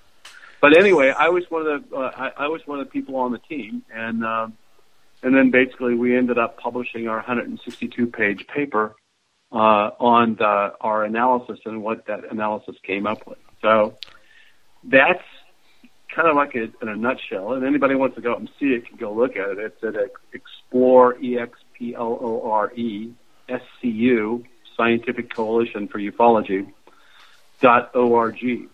But 0.60 0.76
anyway, 0.76 1.14
I 1.16 1.30
was 1.30 1.44
one 1.50 1.68
of 1.68 1.90
the 1.90 1.96
uh, 1.96 2.12
I, 2.18 2.46
I 2.46 2.48
was 2.48 2.66
one 2.66 2.80
of 2.80 2.88
the 2.88 2.92
people 2.92 3.18
on 3.18 3.32
the 3.32 3.38
team, 3.38 3.84
and 3.94 4.26
um, 4.26 4.58
and 5.22 5.36
then 5.36 5.52
basically 5.52 5.94
we 5.94 6.18
ended 6.18 6.40
up 6.40 6.58
publishing 6.58 7.08
our 7.08 7.18
162 7.18 8.08
page 8.08 8.48
paper 8.48 8.96
uh, 9.52 9.92
on 10.00 10.36
the, 10.36 10.74
our 10.82 11.04
analysis 11.04 11.60
and 11.66 11.84
what 11.84 12.08
that 12.08 12.32
analysis 12.32 12.76
came 12.84 13.06
up 13.06 13.28
with. 13.28 13.38
So 13.62 13.96
that's 14.84 15.24
kind 16.18 16.28
of 16.28 16.36
like 16.36 16.56
it 16.56 16.72
in 16.82 16.88
a 16.88 16.96
nutshell. 16.96 17.54
And 17.54 17.64
anybody 17.64 17.94
wants 17.94 18.16
to 18.16 18.22
go 18.22 18.32
out 18.32 18.40
and 18.40 18.50
see 18.60 18.74
it 18.74 18.88
can 18.88 18.98
go 18.98 19.14
look 19.14 19.38
at 19.38 19.50
it. 19.52 19.60
It's 19.60 19.84
at 19.84 19.96
Explore 20.34 21.18
E 21.22 21.38
X 21.38 21.60
P 21.74 21.94
L 21.94 22.18
O 22.20 22.50
R 22.50 22.74
E 22.74 23.14
S 23.48 23.62
C 23.80 23.88
U 23.88 24.44
Scientific 24.76 25.34
Coalition 25.34 25.88
for 25.88 26.00
Ufology 26.00 26.74
dot 27.62 27.92
O 27.94 28.16
R 28.16 28.32
G. 28.32 28.68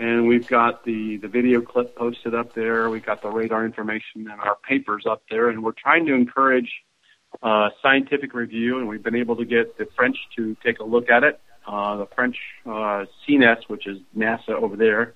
And 0.00 0.26
we've 0.26 0.48
got 0.48 0.84
the, 0.84 1.18
the 1.18 1.28
video 1.28 1.60
clip 1.60 1.94
posted 1.94 2.34
up 2.34 2.52
there. 2.54 2.90
We've 2.90 3.06
got 3.06 3.22
the 3.22 3.30
radar 3.30 3.64
information 3.64 4.28
and 4.28 4.40
our 4.40 4.56
papers 4.68 5.04
up 5.08 5.22
there. 5.30 5.48
And 5.48 5.62
we're 5.62 5.70
trying 5.70 6.06
to 6.06 6.14
encourage 6.14 6.72
uh, 7.40 7.68
scientific 7.80 8.34
review. 8.34 8.78
And 8.78 8.88
we've 8.88 9.04
been 9.04 9.14
able 9.14 9.36
to 9.36 9.44
get 9.44 9.78
the 9.78 9.86
French 9.94 10.16
to 10.34 10.56
take 10.64 10.80
a 10.80 10.84
look 10.84 11.08
at 11.10 11.22
it. 11.22 11.40
Uh, 11.64 11.96
the 11.98 12.06
French 12.06 12.36
uh, 12.66 13.06
CNES, 13.26 13.68
which 13.68 13.86
is 13.86 13.98
NASA 14.16 14.50
over 14.50 14.76
there, 14.76 15.14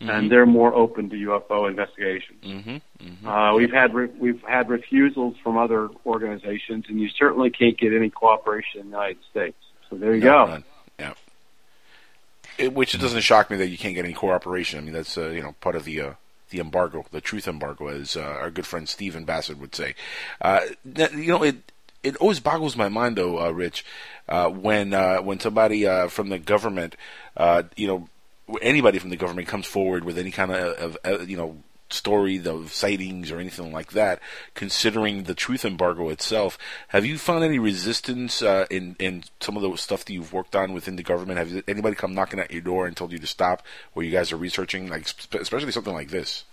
and 0.00 0.30
they're 0.32 0.46
more 0.46 0.74
open 0.74 1.10
to 1.10 1.16
UFO 1.16 1.68
investigations. 1.68 2.42
Mm-hmm. 2.42 2.76
Mm-hmm. 3.06 3.28
Uh, 3.28 3.54
we've 3.54 3.72
had 3.72 3.92
re- 3.94 4.08
we've 4.18 4.42
had 4.42 4.68
refusals 4.70 5.36
from 5.42 5.56
other 5.58 5.88
organizations, 6.06 6.86
and 6.88 7.00
you 7.00 7.08
certainly 7.08 7.50
can't 7.50 7.76
get 7.78 7.92
any 7.92 8.08
cooperation 8.10 8.80
in 8.80 8.86
the 8.90 8.96
United 8.96 9.18
States. 9.30 9.56
So 9.88 9.96
there 9.96 10.14
you 10.14 10.20
No, 10.20 10.46
go. 10.46 10.52
none. 10.52 10.64
Yeah. 10.98 11.12
It, 12.58 12.72
which 12.74 12.98
doesn't 12.98 13.20
shock 13.22 13.50
me 13.50 13.56
that 13.58 13.68
you 13.68 13.78
can't 13.78 13.94
get 13.94 14.04
any 14.04 14.14
cooperation. 14.14 14.78
I 14.78 14.82
mean, 14.82 14.92
that's 14.92 15.16
uh, 15.16 15.28
you 15.28 15.42
know 15.42 15.54
part 15.60 15.76
of 15.76 15.84
the 15.84 16.00
uh, 16.00 16.12
the 16.50 16.60
embargo, 16.60 17.04
the 17.10 17.20
truth 17.20 17.46
embargo, 17.48 17.88
as 17.88 18.16
uh, 18.16 18.20
our 18.22 18.50
good 18.50 18.66
friend 18.66 18.88
Stephen 18.88 19.24
Bassett 19.24 19.58
would 19.58 19.74
say. 19.74 19.94
Uh, 20.40 20.60
that- 20.84 21.12
you 21.14 21.28
know, 21.28 21.42
it 21.42 21.72
it 22.02 22.16
always 22.16 22.40
boggles 22.40 22.76
my 22.76 22.88
mind 22.88 23.16
though, 23.16 23.38
uh, 23.40 23.50
Rich, 23.50 23.84
uh, 24.28 24.48
when 24.48 24.92
uh, 24.94 25.18
when 25.18 25.38
somebody 25.40 25.86
uh, 25.86 26.08
from 26.08 26.28
the 26.28 26.38
government, 26.38 26.96
uh, 27.36 27.62
you 27.76 27.86
know, 27.86 28.08
anybody 28.62 28.98
from 28.98 29.10
the 29.10 29.16
government 29.16 29.48
comes 29.48 29.66
forward 29.66 30.04
with 30.04 30.18
any 30.18 30.30
kind 30.30 30.50
of, 30.52 30.74
of 30.78 30.98
uh, 31.04 31.24
you 31.24 31.36
know 31.36 31.56
story 31.92 32.40
of 32.46 32.72
sightings 32.72 33.32
or 33.32 33.40
anything 33.40 33.72
like 33.72 33.90
that, 33.92 34.20
considering 34.54 35.24
the 35.24 35.34
truth 35.34 35.64
embargo 35.64 36.08
itself. 36.08 36.56
Have 36.88 37.04
you 37.04 37.18
found 37.18 37.42
any 37.42 37.58
resistance 37.58 38.42
uh, 38.42 38.66
in 38.70 38.94
in 38.98 39.24
some 39.40 39.56
of 39.56 39.62
the 39.62 39.76
stuff 39.76 40.04
that 40.04 40.12
you've 40.12 40.32
worked 40.32 40.54
on 40.54 40.72
within 40.72 40.96
the 40.96 41.02
government? 41.02 41.38
Have 41.38 41.64
anybody 41.66 41.96
come 41.96 42.14
knocking 42.14 42.38
at 42.38 42.52
your 42.52 42.60
door 42.62 42.86
and 42.86 42.96
told 42.96 43.10
you 43.12 43.18
to 43.18 43.26
stop, 43.26 43.62
where 43.92 44.06
you 44.06 44.12
guys 44.12 44.30
are 44.30 44.36
researching, 44.36 44.88
like 44.88 45.08
sp- 45.10 45.40
especially 45.40 45.72
something 45.72 45.94
like 45.94 46.10
this? 46.10 46.44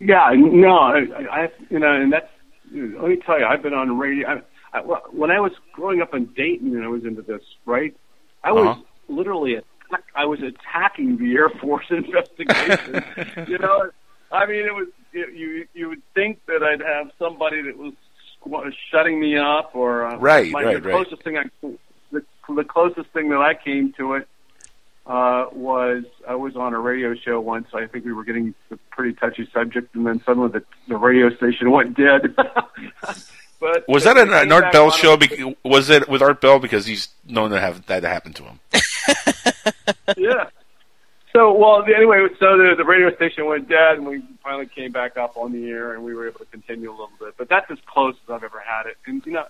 Yeah, 0.00 0.30
no, 0.34 0.78
I, 0.78 0.98
I 1.30 1.48
you 1.70 1.78
know, 1.78 1.92
and 1.92 2.12
that's 2.12 2.28
let 2.72 3.08
me 3.08 3.16
tell 3.16 3.38
you, 3.38 3.44
I've 3.44 3.62
been 3.62 3.74
on 3.74 3.98
radio. 3.98 4.28
I, 4.72 4.78
I, 4.78 4.80
when 5.12 5.30
I 5.30 5.38
was 5.40 5.52
growing 5.72 6.00
up 6.00 6.14
in 6.14 6.26
Dayton 6.26 6.74
and 6.74 6.82
I 6.84 6.88
was 6.88 7.04
into 7.04 7.22
this, 7.22 7.42
right? 7.66 7.94
I 8.42 8.50
was 8.52 8.66
Uh-huh. 8.66 8.82
literally 9.08 9.60
attack, 9.92 10.04
I 10.14 10.24
was 10.24 10.40
attacking 10.42 11.16
the 11.18 11.34
Air 11.34 11.48
Force 11.48 11.86
investigation. 11.90 13.04
you 13.48 13.58
know, 13.58 13.90
I 14.30 14.46
mean, 14.46 14.64
it 14.64 14.74
was 14.74 14.88
it, 15.12 15.34
you 15.34 15.66
you 15.74 15.88
would 15.88 16.02
think 16.14 16.40
that 16.46 16.62
I'd 16.62 16.80
have 16.80 17.10
somebody 17.18 17.62
that 17.62 17.76
was 17.76 17.92
squ- 18.44 18.72
shutting 18.90 19.20
me 19.20 19.36
up 19.36 19.74
or 19.74 20.06
uh, 20.06 20.16
Right, 20.16 20.50
my, 20.50 20.62
right, 20.64 20.82
the 20.82 20.88
right. 20.88 21.04
closest 21.04 21.22
thing 21.22 21.36
I 21.38 21.44
the, 22.12 22.24
the 22.54 22.64
closest 22.64 23.10
thing 23.10 23.28
that 23.30 23.38
I 23.40 23.54
came 23.54 23.92
to 23.98 24.14
it 24.14 24.28
uh, 25.06 25.46
was 25.52 26.04
I 26.28 26.34
was 26.36 26.56
on 26.56 26.74
a 26.74 26.78
radio 26.78 27.14
show 27.14 27.40
once. 27.40 27.68
I 27.74 27.86
think 27.86 28.04
we 28.04 28.12
were 28.12 28.24
getting 28.24 28.54
a 28.70 28.76
pretty 28.90 29.14
touchy 29.14 29.48
subject, 29.52 29.94
and 29.94 30.06
then 30.06 30.22
suddenly 30.24 30.50
the, 30.50 30.62
the 30.88 30.96
radio 30.96 31.34
station 31.36 31.70
went 31.70 31.96
dead. 31.96 32.34
but 33.62 33.88
Was 33.88 34.02
that 34.04 34.18
an, 34.18 34.32
an 34.32 34.50
Art 34.50 34.72
Bell 34.72 34.90
show? 34.90 35.16
it. 35.20 35.56
Was 35.64 35.88
it 35.88 36.08
with 36.08 36.20
Art 36.20 36.40
Bell 36.40 36.58
because 36.58 36.84
he's 36.84 37.08
known 37.24 37.50
to 37.50 37.60
have 37.60 37.86
that 37.86 38.02
happen 38.02 38.32
to 38.32 38.42
him? 38.42 38.60
yeah. 40.16 40.48
So 41.32 41.52
well, 41.52 41.84
anyway, 41.84 42.26
so 42.40 42.58
the, 42.58 42.74
the 42.76 42.84
radio 42.84 43.14
station 43.14 43.46
went 43.46 43.68
dead, 43.68 43.98
and 43.98 44.06
we 44.06 44.20
finally 44.42 44.66
came 44.66 44.90
back 44.90 45.16
up 45.16 45.36
on 45.36 45.52
the 45.52 45.68
air, 45.68 45.94
and 45.94 46.02
we 46.02 46.12
were 46.12 46.26
able 46.26 46.40
to 46.40 46.46
continue 46.46 46.90
a 46.90 46.92
little 46.92 47.12
bit. 47.20 47.34
But 47.38 47.48
that's 47.48 47.70
as 47.70 47.78
close 47.86 48.16
as 48.24 48.34
I've 48.34 48.42
ever 48.42 48.58
had 48.58 48.86
it. 48.86 48.96
And 49.06 49.24
you 49.24 49.32
know, 49.32 49.46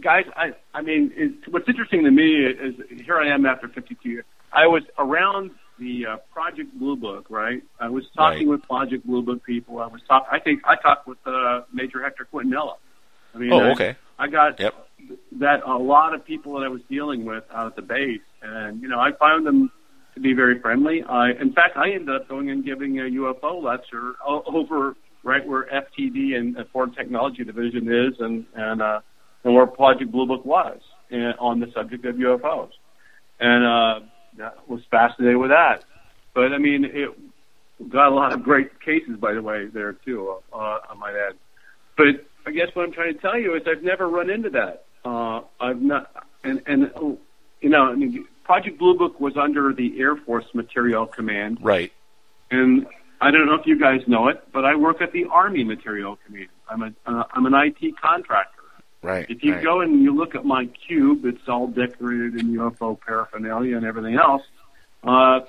guys, 0.00 0.24
I 0.36 0.54
I 0.72 0.80
mean, 0.80 1.12
it's, 1.14 1.46
what's 1.48 1.68
interesting 1.68 2.02
to 2.04 2.10
me 2.10 2.46
is 2.46 2.74
here 3.04 3.18
I 3.18 3.28
am 3.28 3.44
after 3.44 3.68
52 3.68 4.08
years. 4.08 4.24
I 4.54 4.68
was 4.68 4.84
around 4.98 5.50
the 5.78 6.06
uh, 6.06 6.16
Project 6.32 6.72
Blue 6.78 6.96
Book, 6.96 7.26
right? 7.28 7.62
I 7.78 7.90
was 7.90 8.04
talking 8.16 8.48
with 8.48 8.62
Project 8.62 9.06
Blue 9.06 9.22
Book 9.22 9.44
people. 9.44 9.80
I 9.80 9.86
was 9.88 10.00
talk. 10.08 10.26
I 10.32 10.38
think 10.38 10.62
I 10.64 10.76
talked 10.76 11.06
with 11.06 11.18
uh, 11.26 11.62
Major 11.74 12.02
Hector 12.02 12.26
Quintanilla. 12.32 12.76
I 13.34 13.38
mean, 13.38 13.52
Oh, 13.52 13.58
I- 13.60 13.70
okay. 13.72 13.96
I 14.18 14.28
got 14.28 14.60
Yep. 14.60 14.74
that 15.32 15.62
a 15.64 15.76
lot 15.76 16.14
of 16.14 16.24
people 16.24 16.54
that 16.58 16.64
I 16.64 16.68
was 16.68 16.82
dealing 16.88 17.24
with 17.24 17.44
out 17.52 17.66
at 17.66 17.76
the 17.76 17.82
base, 17.82 18.20
and 18.42 18.80
you 18.80 18.88
know, 18.88 19.00
I 19.00 19.12
found 19.12 19.46
them 19.46 19.70
to 20.14 20.20
be 20.20 20.32
very 20.32 20.60
friendly. 20.60 21.02
I, 21.02 21.30
in 21.32 21.52
fact, 21.52 21.76
I 21.76 21.90
ended 21.90 22.14
up 22.14 22.28
going 22.28 22.48
and 22.50 22.64
giving 22.64 23.00
a 23.00 23.04
UFO 23.04 23.60
lecture 23.60 24.14
over 24.24 24.94
right 25.24 25.44
where 25.46 25.64
FTD 25.72 26.34
and 26.36 26.56
Foreign 26.72 26.92
Technology 26.92 27.42
Division 27.44 27.92
is, 27.92 28.20
and 28.20 28.46
and 28.54 28.80
uh, 28.80 29.00
and 29.42 29.54
where 29.54 29.66
Project 29.66 30.10
Blue 30.12 30.26
Book 30.26 30.44
was. 30.44 30.80
on 31.38 31.60
the 31.60 31.70
subject 31.72 32.04
of 32.06 32.16
UFOs, 32.16 32.70
and 33.40 33.64
uh, 33.64 34.00
I 34.42 34.50
was 34.66 34.80
fascinated 34.90 35.36
with 35.36 35.50
that. 35.50 35.84
But 36.34 36.52
I 36.52 36.58
mean, 36.58 36.84
it 36.84 37.10
got 37.88 38.08
a 38.08 38.14
lot 38.14 38.32
of 38.32 38.42
great 38.42 38.80
cases, 38.80 39.16
by 39.18 39.32
the 39.34 39.42
way, 39.42 39.66
there 39.66 39.92
too. 39.92 40.36
Uh, 40.52 40.78
I 40.90 40.94
might 40.98 41.14
add. 41.14 41.34
But 41.96 42.26
I 42.46 42.50
guess 42.50 42.68
what 42.74 42.84
I'm 42.84 42.92
trying 42.92 43.14
to 43.14 43.20
tell 43.20 43.38
you 43.38 43.54
is 43.54 43.62
I've 43.66 43.82
never 43.82 44.08
run 44.08 44.30
into 44.30 44.50
that. 44.50 44.84
Uh, 45.04 45.42
I've 45.60 45.80
not, 45.80 46.10
and 46.42 46.62
and 46.66 46.90
you 47.60 47.68
know, 47.70 47.84
I 47.84 47.94
mean, 47.94 48.26
Project 48.44 48.78
Blue 48.78 48.96
Book 48.96 49.20
was 49.20 49.36
under 49.36 49.72
the 49.72 49.98
Air 50.00 50.16
Force 50.16 50.46
Material 50.54 51.06
Command, 51.06 51.58
Right. 51.62 51.92
and 52.50 52.86
I 53.20 53.30
don't 53.30 53.46
know 53.46 53.54
if 53.54 53.66
you 53.66 53.78
guys 53.78 54.00
know 54.06 54.28
it, 54.28 54.42
but 54.52 54.64
I 54.64 54.74
work 54.74 55.00
at 55.00 55.12
the 55.12 55.24
Army 55.26 55.64
Material 55.64 56.18
Command. 56.26 56.48
I'm 56.68 56.82
a 56.82 56.92
uh, 57.06 57.24
I'm 57.32 57.46
an 57.46 57.54
IT 57.54 57.96
contractor. 58.00 58.50
Right. 59.02 59.26
If 59.28 59.44
you 59.44 59.54
right. 59.54 59.62
go 59.62 59.80
and 59.82 60.02
you 60.02 60.14
look 60.14 60.34
at 60.34 60.44
my 60.46 60.66
cube, 60.66 61.26
it's 61.26 61.46
all 61.48 61.66
decorated 61.66 62.40
in 62.40 62.54
UFO 62.56 62.98
paraphernalia 62.98 63.76
and 63.76 63.84
everything 63.84 64.16
else. 64.16 64.42
Uh, 65.02 65.40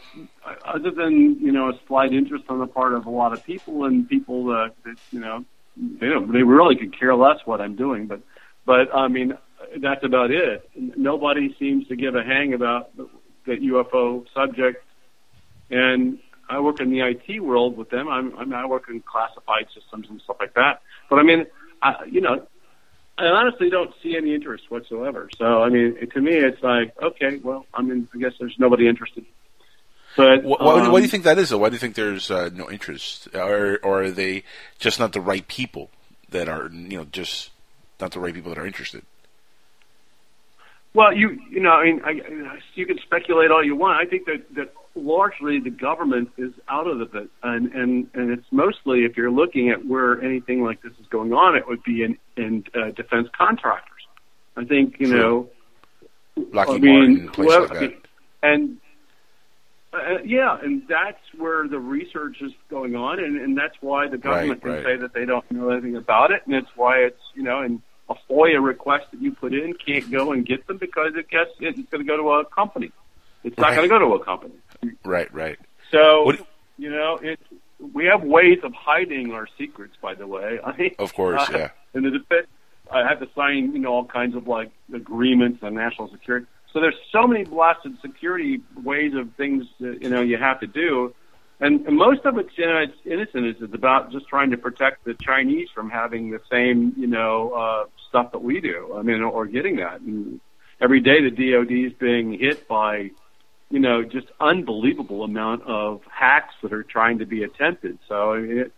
other 0.66 0.92
than 0.92 1.40
you 1.40 1.52
know 1.52 1.70
a 1.70 1.80
slight 1.88 2.12
interest 2.14 2.46
on 2.50 2.60
the 2.60 2.68
part 2.68 2.94
of 2.94 3.06
a 3.06 3.10
lot 3.10 3.32
of 3.32 3.44
people 3.46 3.86
and 3.86 4.08
people 4.10 4.52
uh, 4.52 4.68
that 4.84 4.98
you 5.12 5.20
know 5.20 5.46
they 5.78 6.08
don't 6.08 6.32
they 6.32 6.44
really 6.44 6.76
could 6.76 6.98
care 6.98 7.16
less 7.16 7.40
what 7.46 7.62
I'm 7.62 7.76
doing, 7.76 8.08
but 8.08 8.22
but 8.66 8.94
I 8.96 9.08
mean 9.08 9.38
that's 9.82 10.04
about 10.04 10.32
it. 10.32 10.70
Nobody 10.76 11.56
seems 11.60 11.88
to 11.88 11.96
give 11.96 12.16
a 12.16 12.24
hang 12.24 12.54
about 12.54 12.96
the 12.96 13.54
UFO 13.54 14.26
subject, 14.34 14.84
and 15.70 16.20
I 16.50 16.60
work 16.60 16.80
in 16.80 16.92
the 16.92 17.02
IT 17.02 17.40
world 17.42 17.78
with 17.78 17.90
them. 17.90 18.08
I'm, 18.08 18.38
I'm 18.38 18.54
I 18.54 18.66
work 18.66 18.86
in 18.90 19.02
classified 19.02 19.68
systems 19.74 20.08
and 20.10 20.22
stuff 20.22 20.38
like 20.40 20.54
that. 20.54 20.82
But 21.10 21.20
I 21.20 21.24
mean, 21.24 21.46
I, 21.82 22.06
you 22.06 22.22
know, 22.22 22.46
I 23.18 23.26
honestly 23.26 23.70
don't 23.70 23.94
see 24.04 24.16
any 24.16 24.34
interest 24.34 24.70
whatsoever. 24.70 25.30
So 25.38 25.64
I 25.64 25.70
mean, 25.70 25.96
to 26.10 26.22
me, 26.22 26.36
it's 26.36 26.62
like, 26.62 26.94
okay, 27.02 27.38
well, 27.38 27.66
I 27.74 27.82
mean, 27.82 28.08
I 28.14 28.18
guess 28.18 28.34
there's 28.40 28.56
nobody 28.60 28.88
interested. 28.88 29.26
But 30.18 30.42
Wh- 30.44 30.60
why, 30.62 30.80
um, 30.82 30.92
why 30.92 31.00
do 31.00 31.04
you 31.04 31.10
think 31.10 31.24
that 31.26 31.38
is, 31.38 31.50
though? 31.50 31.58
Why 31.58 31.70
do 31.70 31.76
you 31.76 31.80
think 31.80 31.96
there's 31.96 32.32
uh, 32.32 32.50
no 32.54 32.70
interest, 32.72 33.28
or 33.36 33.80
or 33.84 34.04
are 34.04 34.12
they 34.12 34.44
just 34.80 35.00
not 35.00 35.12
the 35.14 35.20
right 35.22 35.46
people 35.48 35.90
that 36.30 36.48
are, 36.48 36.70
you 36.72 36.98
know, 36.98 37.06
just 37.06 37.50
not 38.00 38.12
the 38.12 38.20
right 38.20 38.34
people 38.34 38.50
that 38.54 38.58
are 38.60 38.66
interested? 38.66 39.04
Well, 40.94 41.14
you 41.14 41.38
you 41.50 41.60
know, 41.60 41.72
I 41.72 41.84
mean, 41.86 42.02
I, 42.06 42.12
you 42.76 42.86
can 42.86 42.98
speculate 43.00 43.52
all 43.52 43.64
you 43.64 43.76
want. 43.76 44.00
I 44.00 44.10
think 44.10 44.26
that 44.28 44.56
that 44.56 44.74
largely 44.96 45.60
the 45.60 45.70
government 45.70 46.30
is 46.38 46.54
out 46.70 46.88
of 46.88 47.02
it, 47.14 47.28
and 47.44 47.74
and 47.74 48.08
and 48.14 48.32
it's 48.32 48.46
mostly 48.52 49.04
if 49.04 49.18
you're 49.18 49.32
looking 49.32 49.70
at 49.70 49.86
where 49.86 50.22
anything 50.22 50.64
like 50.64 50.82
this 50.82 50.94
is 51.02 51.08
going 51.10 51.34
on, 51.34 51.58
it 51.58 51.68
would 51.68 51.84
be 51.84 52.04
in 52.04 52.18
in 52.38 52.64
uh, 52.74 52.92
defense 52.92 53.28
contractors. 53.38 53.92
I 54.56 54.64
think 54.64 54.96
you 55.00 55.08
Sure. 55.08 55.18
know, 55.18 55.50
Lockheed 56.54 56.76
I 56.76 56.80
mean, 56.80 57.00
Martin, 57.26 57.30
places 57.30 57.54
whoever- 57.56 57.68
like 57.76 57.80
that. 58.02 58.08
and 58.44 58.78
uh, 59.96 60.18
yeah, 60.24 60.58
and 60.62 60.84
that's 60.88 61.22
where 61.38 61.68
the 61.68 61.80
research 61.80 62.38
is 62.42 62.52
going 62.70 62.96
on, 62.96 63.20
and, 63.20 63.38
and 63.40 63.58
that's 63.58 63.76
why 63.82 64.08
the 64.08 64.18
government 64.18 64.64
Right, 64.64 64.72
right. 64.72 64.84
can 64.84 64.98
say 64.98 65.02
that 65.02 65.14
they 65.14 65.26
don't 65.26 65.50
know 65.52 65.70
anything 65.70 65.96
about 65.96 66.32
it, 66.32 66.42
and 66.46 66.56
it's 66.56 66.70
why 66.76 66.98
it's 67.00 67.20
you 67.34 67.44
know, 67.44 67.62
and 67.62 67.82
a 68.10 68.14
FOIA 68.30 68.64
request 68.64 69.06
that 69.12 69.22
you 69.22 69.32
put 69.32 69.54
in 69.54 69.74
can't 69.74 70.12
go 70.12 70.32
and 70.32 70.46
get 70.46 70.68
them 70.68 70.78
because 70.78 71.14
it 71.16 71.30
gets 71.30 71.52
it's 71.60 71.90
going 71.90 72.04
to 72.06 72.08
go 72.08 72.18
to 72.18 72.30
a 72.32 72.46
company. 72.46 72.92
It's 73.44 73.58
not 73.58 73.76
going 73.76 73.88
to 73.88 73.90
go 73.90 74.00
to 74.00 74.14
a 74.16 74.24
company. 74.24 74.54
Right, 75.04 75.32
right. 75.34 75.58
So 75.92 76.24
What- 76.26 76.48
you 76.78 76.90
know, 76.92 77.18
it 77.22 77.40
we 77.94 78.06
have 78.06 78.24
ways 78.24 78.60
of 78.64 78.74
hiding 78.74 79.34
our 79.34 79.48
secrets. 79.58 79.96
By 80.02 80.14
the 80.16 80.28
way, 80.28 80.60
I, 80.64 80.92
Of 81.00 81.14
course, 81.14 81.48
yeah. 81.52 81.70
In 81.94 82.04
the 82.04 82.12
defense, 82.12 82.48
I 82.92 83.08
have 83.08 83.20
to 83.20 83.28
sign 83.36 83.72
you 83.74 83.80
know 83.80 83.94
all 83.94 84.06
kinds 84.06 84.36
of 84.36 84.48
like 84.48 84.72
agreements 84.94 85.64
on 85.64 85.74
national 85.76 86.10
security. 86.10 86.46
So 86.76 86.82
there's 86.82 87.00
so 87.14 87.26
many 87.26 87.46
blasted 87.46 87.98
security 88.02 88.60
ways 88.84 89.14
of 89.14 89.32
things 89.36 89.64
that 89.80 90.04
you 90.04 90.10
know 90.10 90.22
you 90.22 90.36
have 90.36 90.60
to 90.60 90.68
do, 90.68 91.16
and, 91.62 91.88
and 91.88 91.96
most 91.96 92.26
of 92.26 92.38
it's 92.38 92.50
you 92.58 92.66
know 92.66 92.80
it's 92.80 92.98
innocent. 93.06 93.46
It's, 93.46 93.74
about 93.74 94.12
just 94.12 94.28
trying 94.28 94.52
to 94.52 94.58
protect 94.58 95.06
the 95.06 95.14
Chinese 95.14 95.70
from 95.74 95.90
having 95.90 96.32
the 96.32 96.42
same 96.52 96.94
you 96.98 97.08
know 97.08 97.52
uh, 97.52 97.86
stuff 98.10 98.34
that 98.34 98.44
we 98.44 98.60
do. 98.60 98.94
I 98.94 99.04
mean, 99.04 99.22
or 99.22 99.46
getting 99.46 99.78
that. 99.78 100.02
And 100.02 100.42
every 100.82 101.00
day 101.00 101.22
the 101.22 101.32
DoD 101.32 101.72
is 101.72 101.94
being 101.94 102.38
hit 102.38 102.68
by 102.68 103.12
you 103.70 103.80
know, 103.80 104.04
just 104.04 104.28
unbelievable 104.42 105.24
amount 105.24 105.64
of 105.64 106.02
hacks 106.12 106.54
that 106.62 106.74
are 106.74 106.84
trying 106.84 107.20
to 107.20 107.26
be 107.26 107.44
attempted. 107.44 108.00
So 108.08 108.34
it, 108.34 108.74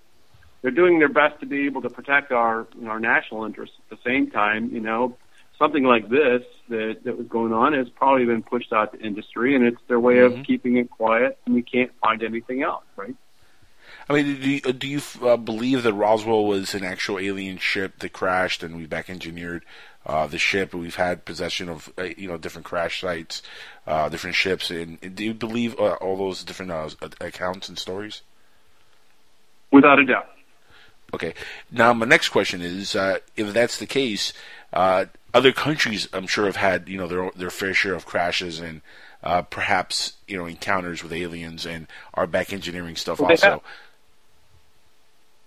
they're 0.61 0.69
doing 0.69 0.99
their 0.99 1.09
best 1.09 1.39
to 1.39 1.47
be 1.47 1.65
able 1.65 1.81
to 1.81 1.89
protect 1.89 2.31
our 2.31 2.67
our 2.85 2.99
national 2.99 3.45
interests. 3.45 3.75
At 3.89 3.97
the 3.97 4.03
same 4.07 4.29
time, 4.29 4.69
you 4.71 4.81
know, 4.81 5.17
something 5.59 5.83
like 5.83 6.09
this 6.09 6.43
that 6.69 6.97
that 7.03 7.17
was 7.17 7.27
going 7.27 7.53
on 7.53 7.73
has 7.73 7.89
probably 7.89 8.25
been 8.25 8.43
pushed 8.43 8.73
out 8.73 8.93
to 8.93 8.99
industry, 8.99 9.55
and 9.55 9.65
it's 9.65 9.81
their 9.87 9.99
way 9.99 10.15
Mhm. 10.15 10.39
of 10.39 10.45
keeping 10.45 10.77
it 10.77 10.89
quiet, 10.89 11.37
and 11.45 11.55
we 11.55 11.61
can't 11.61 11.91
find 11.99 12.23
anything 12.23 12.61
else, 12.61 12.83
right? 12.95 13.15
I 14.09 14.13
mean, 14.13 14.39
do 14.39 14.49
you, 14.49 14.61
do 14.61 14.87
you 14.87 15.01
uh, 15.21 15.37
believe 15.37 15.83
that 15.83 15.93
Roswell 15.93 16.45
was 16.45 16.73
an 16.73 16.83
actual 16.83 17.19
alien 17.19 17.57
ship 17.57 17.99
that 17.99 18.13
crashed, 18.13 18.63
and 18.63 18.77
we 18.77 18.85
back 18.85 19.09
engineered 19.09 19.65
uh, 20.05 20.27
the 20.27 20.37
ship, 20.37 20.73
and 20.73 20.81
we've 20.81 20.95
had 20.95 21.25
possession 21.25 21.67
of 21.67 21.91
uh, 21.97 22.03
you 22.03 22.27
know 22.27 22.37
different 22.37 22.65
crash 22.65 23.01
sites, 23.01 23.41
uh, 23.85 24.07
different 24.07 24.35
ships, 24.35 24.71
and, 24.71 24.97
and 25.01 25.15
do 25.15 25.25
you 25.25 25.33
believe 25.33 25.77
uh, 25.79 25.93
all 25.95 26.17
those 26.17 26.43
different 26.43 26.71
uh, 26.71 26.89
accounts 27.19 27.67
and 27.67 27.77
stories? 27.77 28.21
Without 29.71 29.99
a 29.99 30.05
doubt. 30.05 30.29
Okay. 31.13 31.33
Now, 31.71 31.93
my 31.93 32.05
next 32.05 32.29
question 32.29 32.61
is, 32.61 32.95
uh, 32.95 33.19
if 33.35 33.53
that's 33.53 33.77
the 33.77 33.85
case, 33.85 34.33
uh, 34.73 35.05
other 35.33 35.51
countries, 35.51 36.07
I'm 36.13 36.27
sure, 36.27 36.45
have 36.45 36.55
had 36.57 36.89
you 36.89 36.97
know 36.97 37.07
their 37.07 37.31
their 37.35 37.49
fair 37.49 37.73
share 37.73 37.93
of 37.93 38.05
crashes 38.05 38.59
and 38.59 38.81
uh, 39.23 39.41
perhaps 39.43 40.13
you 40.27 40.37
know 40.37 40.45
encounters 40.45 41.03
with 41.03 41.13
aliens 41.13 41.65
and 41.65 41.87
are 42.13 42.27
back 42.27 42.53
engineering 42.53 42.95
stuff 42.95 43.19
Well, 43.19 43.31
also. 43.31 43.61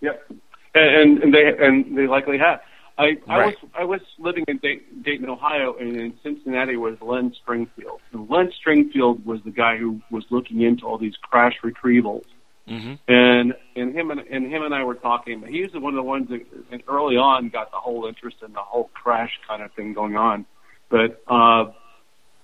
Yep, 0.00 0.30
and, 0.74 1.22
and 1.22 1.34
they 1.34 1.54
and 1.58 1.96
they 1.96 2.06
likely 2.06 2.38
have. 2.38 2.60
I, 2.98 3.16
I 3.28 3.38
Right. 3.38 3.56
was 3.62 3.70
I 3.74 3.84
was 3.84 4.00
living 4.18 4.44
in 4.48 4.58
Dayton, 4.58 5.02
Dayton, 5.02 5.28
Ohio, 5.28 5.74
and 5.78 5.96
in 5.96 6.14
Cincinnati 6.22 6.76
was 6.76 7.00
Len 7.00 7.32
Stringfield. 7.32 7.98
And 8.12 8.28
Len 8.28 8.52
Stringfield 8.52 9.24
was 9.24 9.40
the 9.42 9.50
guy 9.50 9.78
who 9.78 10.00
was 10.10 10.24
looking 10.30 10.60
into 10.60 10.86
all 10.86 10.98
these 10.98 11.16
crash 11.16 11.54
retrievals. 11.62 12.24
Mm-hmm. 12.70 12.94
And 13.08 13.54
and 13.74 13.94
him 13.96 14.10
and, 14.10 14.20
and 14.20 14.50
him 14.50 14.62
and 14.62 14.74
I 14.74 14.84
were 14.84 14.94
talking. 14.94 15.42
He 15.48 15.62
was 15.62 15.72
one 15.74 15.92
of 15.92 15.96
the 15.96 16.02
ones 16.02 16.28
that 16.28 16.46
and 16.70 16.82
early 16.88 17.16
on 17.16 17.48
got 17.48 17.70
the 17.72 17.78
whole 17.78 18.06
interest 18.06 18.36
in 18.46 18.52
the 18.52 18.60
whole 18.60 18.90
crash 18.94 19.32
kind 19.48 19.62
of 19.62 19.72
thing 19.72 19.92
going 19.92 20.16
on. 20.16 20.46
But 20.88 21.22
uh, 21.26 21.72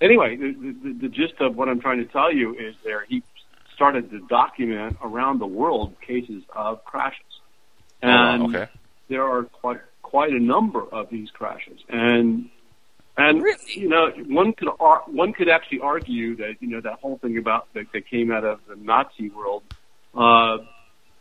anyway, 0.01 0.37
the, 0.37 0.53
the, 0.83 0.93
the 1.03 1.09
gist 1.09 1.35
of 1.41 1.57
what 1.57 1.69
I'm 1.69 1.81
trying 1.81 1.99
to 1.99 2.13
tell 2.13 2.33
you 2.33 2.55
is 2.55 2.75
there 2.85 3.05
he 3.09 3.23
started 3.75 4.11
to 4.11 4.21
document 4.27 4.97
around 5.03 5.39
the 5.39 5.47
world 5.47 5.95
cases 6.01 6.43
of 6.55 6.85
crashes, 6.85 7.23
Oh, 8.03 8.09
and 8.09 8.55
okay. 8.55 8.71
there 9.09 9.25
are 9.25 9.45
quite 9.45 9.81
quite 10.03 10.33
a 10.33 10.41
number 10.41 10.83
of 10.83 11.09
these 11.11 11.31
crashes, 11.31 11.81
and 11.89 12.51
and 13.17 13.43
you 13.75 13.89
know 13.89 14.11
one 14.29 14.53
could 14.53 14.69
ar- 14.79 15.05
one 15.07 15.33
could 15.33 15.49
actually 15.49 15.81
argue 15.81 16.37
that 16.37 16.57
you 16.61 16.69
know 16.69 16.81
that 16.81 16.99
whole 17.01 17.19
thing 17.19 17.39
about 17.39 17.73
that, 17.75 17.87
that 17.93 18.09
came 18.09 18.31
out 18.31 18.45
of 18.45 18.61
the 18.69 18.77
Nazi 18.77 19.31
world, 19.31 19.63
uh, 20.17 20.59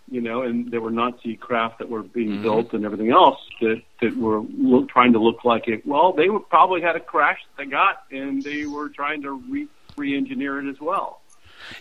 you 0.10 0.22
know, 0.22 0.44
and 0.44 0.70
there 0.70 0.82
were 0.82 0.92
Nazi 0.92 1.36
craft 1.36 1.80
that 1.80 1.90
were 1.90 2.04
being 2.04 2.38
Mhm. 2.38 2.44
built 2.44 2.74
and 2.74 2.86
everything 2.86 3.10
else 3.12 3.40
that 3.62 3.82
that 4.02 4.16
were 4.18 4.42
look, 4.42 4.88
trying 4.90 5.14
to 5.14 5.20
look 5.20 5.44
like 5.44 5.68
it. 5.68 5.86
Well, 5.86 6.14
they 6.14 6.30
were, 6.30 6.40
probably 6.40 6.82
had 6.82 6.96
a 6.96 7.00
crash 7.00 7.40
that 7.44 7.64
they 7.64 7.70
got, 7.70 8.04
and 8.12 8.44
they 8.44 8.66
were 8.66 8.90
trying 8.90 9.24
to 9.24 9.32
re 9.32 9.68
re-engineer 9.98 10.60
it 10.60 10.70
as 10.70 10.80
well. 10.80 11.22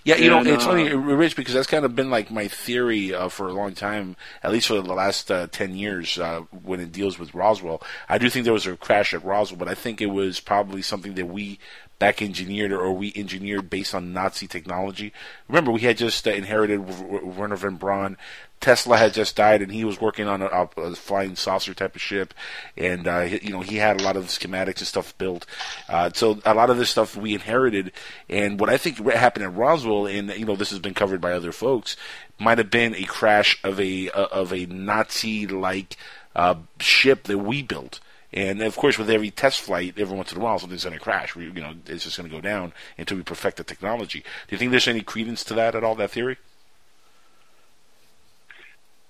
Yeah, 0.05 0.17
you 0.17 0.33
And, 0.33 0.47
know, 0.47 0.55
it's 0.55 0.65
uh, 0.65 0.69
funny, 0.69 0.89
Rich, 0.95 1.37
because 1.37 1.53
that's 1.53 1.67
kind 1.67 1.85
of 1.85 1.95
been 1.95 2.09
like 2.09 2.31
my 2.31 2.49
theory 2.49 3.13
uh, 3.13 3.29
for 3.29 3.49
a 3.49 3.53
long 3.53 3.75
time, 3.75 4.17
at 4.43 4.53
least 4.53 4.69
for 4.69 4.75
the 4.81 4.95
last 4.95 5.31
uh, 5.31 5.47
10 5.49 5.77
years 5.77 6.17
uh, 6.19 6.43
when 6.63 6.81
it 6.81 6.93
deals 6.93 7.19
with 7.19 7.35
Roswell. 7.35 7.83
I 8.09 8.19
do 8.19 8.31
think 8.31 8.45
there 8.45 8.53
was 8.53 8.67
a 8.67 8.77
crash 8.77 9.13
at 9.13 9.25
Roswell, 9.25 9.59
but 9.59 9.69
I 9.69 9.75
think 9.75 10.01
it 10.01 10.07
was 10.07 10.41
probably 10.41 10.81
something 10.81 11.15
that 11.15 11.27
we 11.27 11.59
back 11.99 12.21
engineered 12.21 12.73
or 12.73 12.93
we 12.93 13.13
engineered 13.15 13.71
based 13.71 13.95
on 13.95 14.13
Nazi 14.13 14.47
technology. 14.47 15.13
Remember, 15.49 15.71
we 15.71 15.81
had 15.81 15.97
just 15.97 16.27
uh, 16.27 16.31
inherited 16.31 16.79
Wernher 16.79 17.57
von 17.57 17.77
Braun. 17.77 18.17
Tesla 18.61 18.97
had 18.97 19.13
just 19.13 19.37
died, 19.37 19.61
and 19.61 19.71
he 19.71 19.85
was 19.85 20.01
working 20.01 20.27
on 20.27 20.41
a, 20.41 20.47
a 20.79 20.95
flying 20.95 21.37
saucer 21.37 21.75
type 21.75 21.95
of 21.95 22.01
ship, 22.01 22.33
and 22.79 23.07
uh, 23.07 23.21
you 23.21 23.51
know 23.51 23.61
he 23.61 23.77
had 23.77 24.01
a 24.01 24.03
lot 24.03 24.17
of 24.17 24.25
schematics 24.27 24.79
and 24.79 24.87
stuff 24.87 25.17
built. 25.19 25.45
Uh, 25.87 26.11
so 26.15 26.41
a 26.47 26.55
lot 26.55 26.71
of 26.71 26.79
this 26.79 26.89
stuff 26.89 27.15
we 27.15 27.35
inherited, 27.35 27.93
and 28.29 28.59
what 28.59 28.71
I 28.71 28.79
think 28.79 28.97
happened 29.13 29.45
at 29.45 29.55
Roswell, 29.55 30.07
and 30.07 30.31
you 30.31 30.47
know 30.47 30.57
this 30.57 30.71
has 30.71 30.79
been 30.79 30.95
covered 30.95 31.21
by 31.21 31.33
other 31.33 31.53
folks, 31.53 31.95
might 32.39 32.57
have 32.57 32.71
been 32.71 32.95
a 32.95 33.05
crash 33.05 33.61
of 33.63 33.79
a 33.79 34.09
uh, 34.11 34.29
of 34.33 34.51
a 34.51 34.65
Nazi-like 34.65 35.99
uh, 36.35 36.55
ship 36.81 37.25
that 37.25 37.39
we 37.39 37.63
built. 37.63 38.01
And 38.35 38.61
of 38.63 38.77
course, 38.77 38.99
with 38.99 39.09
every 39.09 39.31
test 39.31 39.61
flight, 39.61 39.95
every 39.97 40.17
once 40.17 40.33
in 40.33 40.39
a 40.39 40.45
while, 40.45 40.59
something's 40.59 40.83
going 40.83 40.99
to 40.99 41.01
crash. 41.01 41.37
We, 41.37 41.45
you 41.45 41.53
know, 41.53 41.75
it's 41.87 42.03
just 42.03 42.19
going 42.19 42.29
to 42.29 42.35
go 42.35 42.41
down 42.41 42.73
until 42.99 43.17
we 43.17 43.23
perfect 43.23 43.59
the 43.59 43.65
technology. 43.65 44.21
Do 44.21 44.27
you 44.51 44.59
think 44.59 44.73
there's 44.73 44.89
any 44.89 45.03
credence 45.03 45.45
to 45.45 45.55
that 45.55 45.77
at 45.77 45.85
all? 45.85 45.95
That 45.95 46.11
theory? 46.11 46.37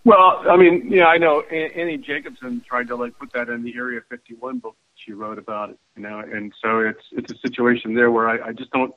Well, 0.05 0.43
I 0.47 0.59
mean, 0.59 0.93
yeah, 0.93 1.07
I 1.07 1.17
know 1.17 1.41
Annie 1.41 1.97
Jacobsen 1.97 2.63
tried 2.69 2.89
to 2.89 2.97
like 2.97 3.19
put 3.19 3.33
that 3.33 3.49
in 3.49 3.63
the 3.63 3.75
Area 3.75 4.03
51 4.11 4.59
book 4.59 4.77
she 4.95 5.13
wrote 5.13 5.39
about 5.39 5.71
it, 5.71 5.79
you 5.97 6.03
know, 6.03 6.19
and 6.19 6.53
so 6.63 6.81
it's 6.81 7.03
it's 7.13 7.33
a 7.33 7.39
situation 7.39 7.95
there 7.95 8.11
where 8.11 8.29
I, 8.29 8.49
I 8.49 8.53
just 8.53 8.71
don't, 8.71 8.95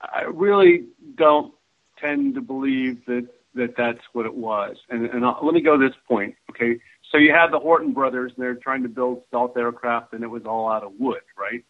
I 0.00 0.22
really 0.22 0.86
don't 1.16 1.52
tend 1.98 2.34
to 2.34 2.40
believe 2.40 3.04
that 3.06 3.26
that 3.54 3.76
that's 3.76 4.00
what 4.12 4.26
it 4.26 4.34
was. 4.34 4.76
And 4.90 5.06
and 5.06 5.24
I'll, 5.24 5.38
let 5.42 5.54
me 5.54 5.60
go 5.60 5.76
to 5.76 5.88
this 5.88 5.96
point, 6.08 6.34
okay? 6.50 6.78
So 7.14 7.18
you 7.18 7.30
had 7.30 7.52
the 7.52 7.60
Horten 7.60 7.94
brothers, 7.94 8.32
and 8.36 8.42
they're 8.44 8.56
trying 8.56 8.82
to 8.82 8.88
build 8.88 9.22
stealth 9.28 9.56
aircraft, 9.56 10.14
and 10.14 10.24
it 10.24 10.26
was 10.26 10.42
all 10.46 10.68
out 10.68 10.82
of 10.82 10.94
wood, 10.98 11.20
right? 11.38 11.64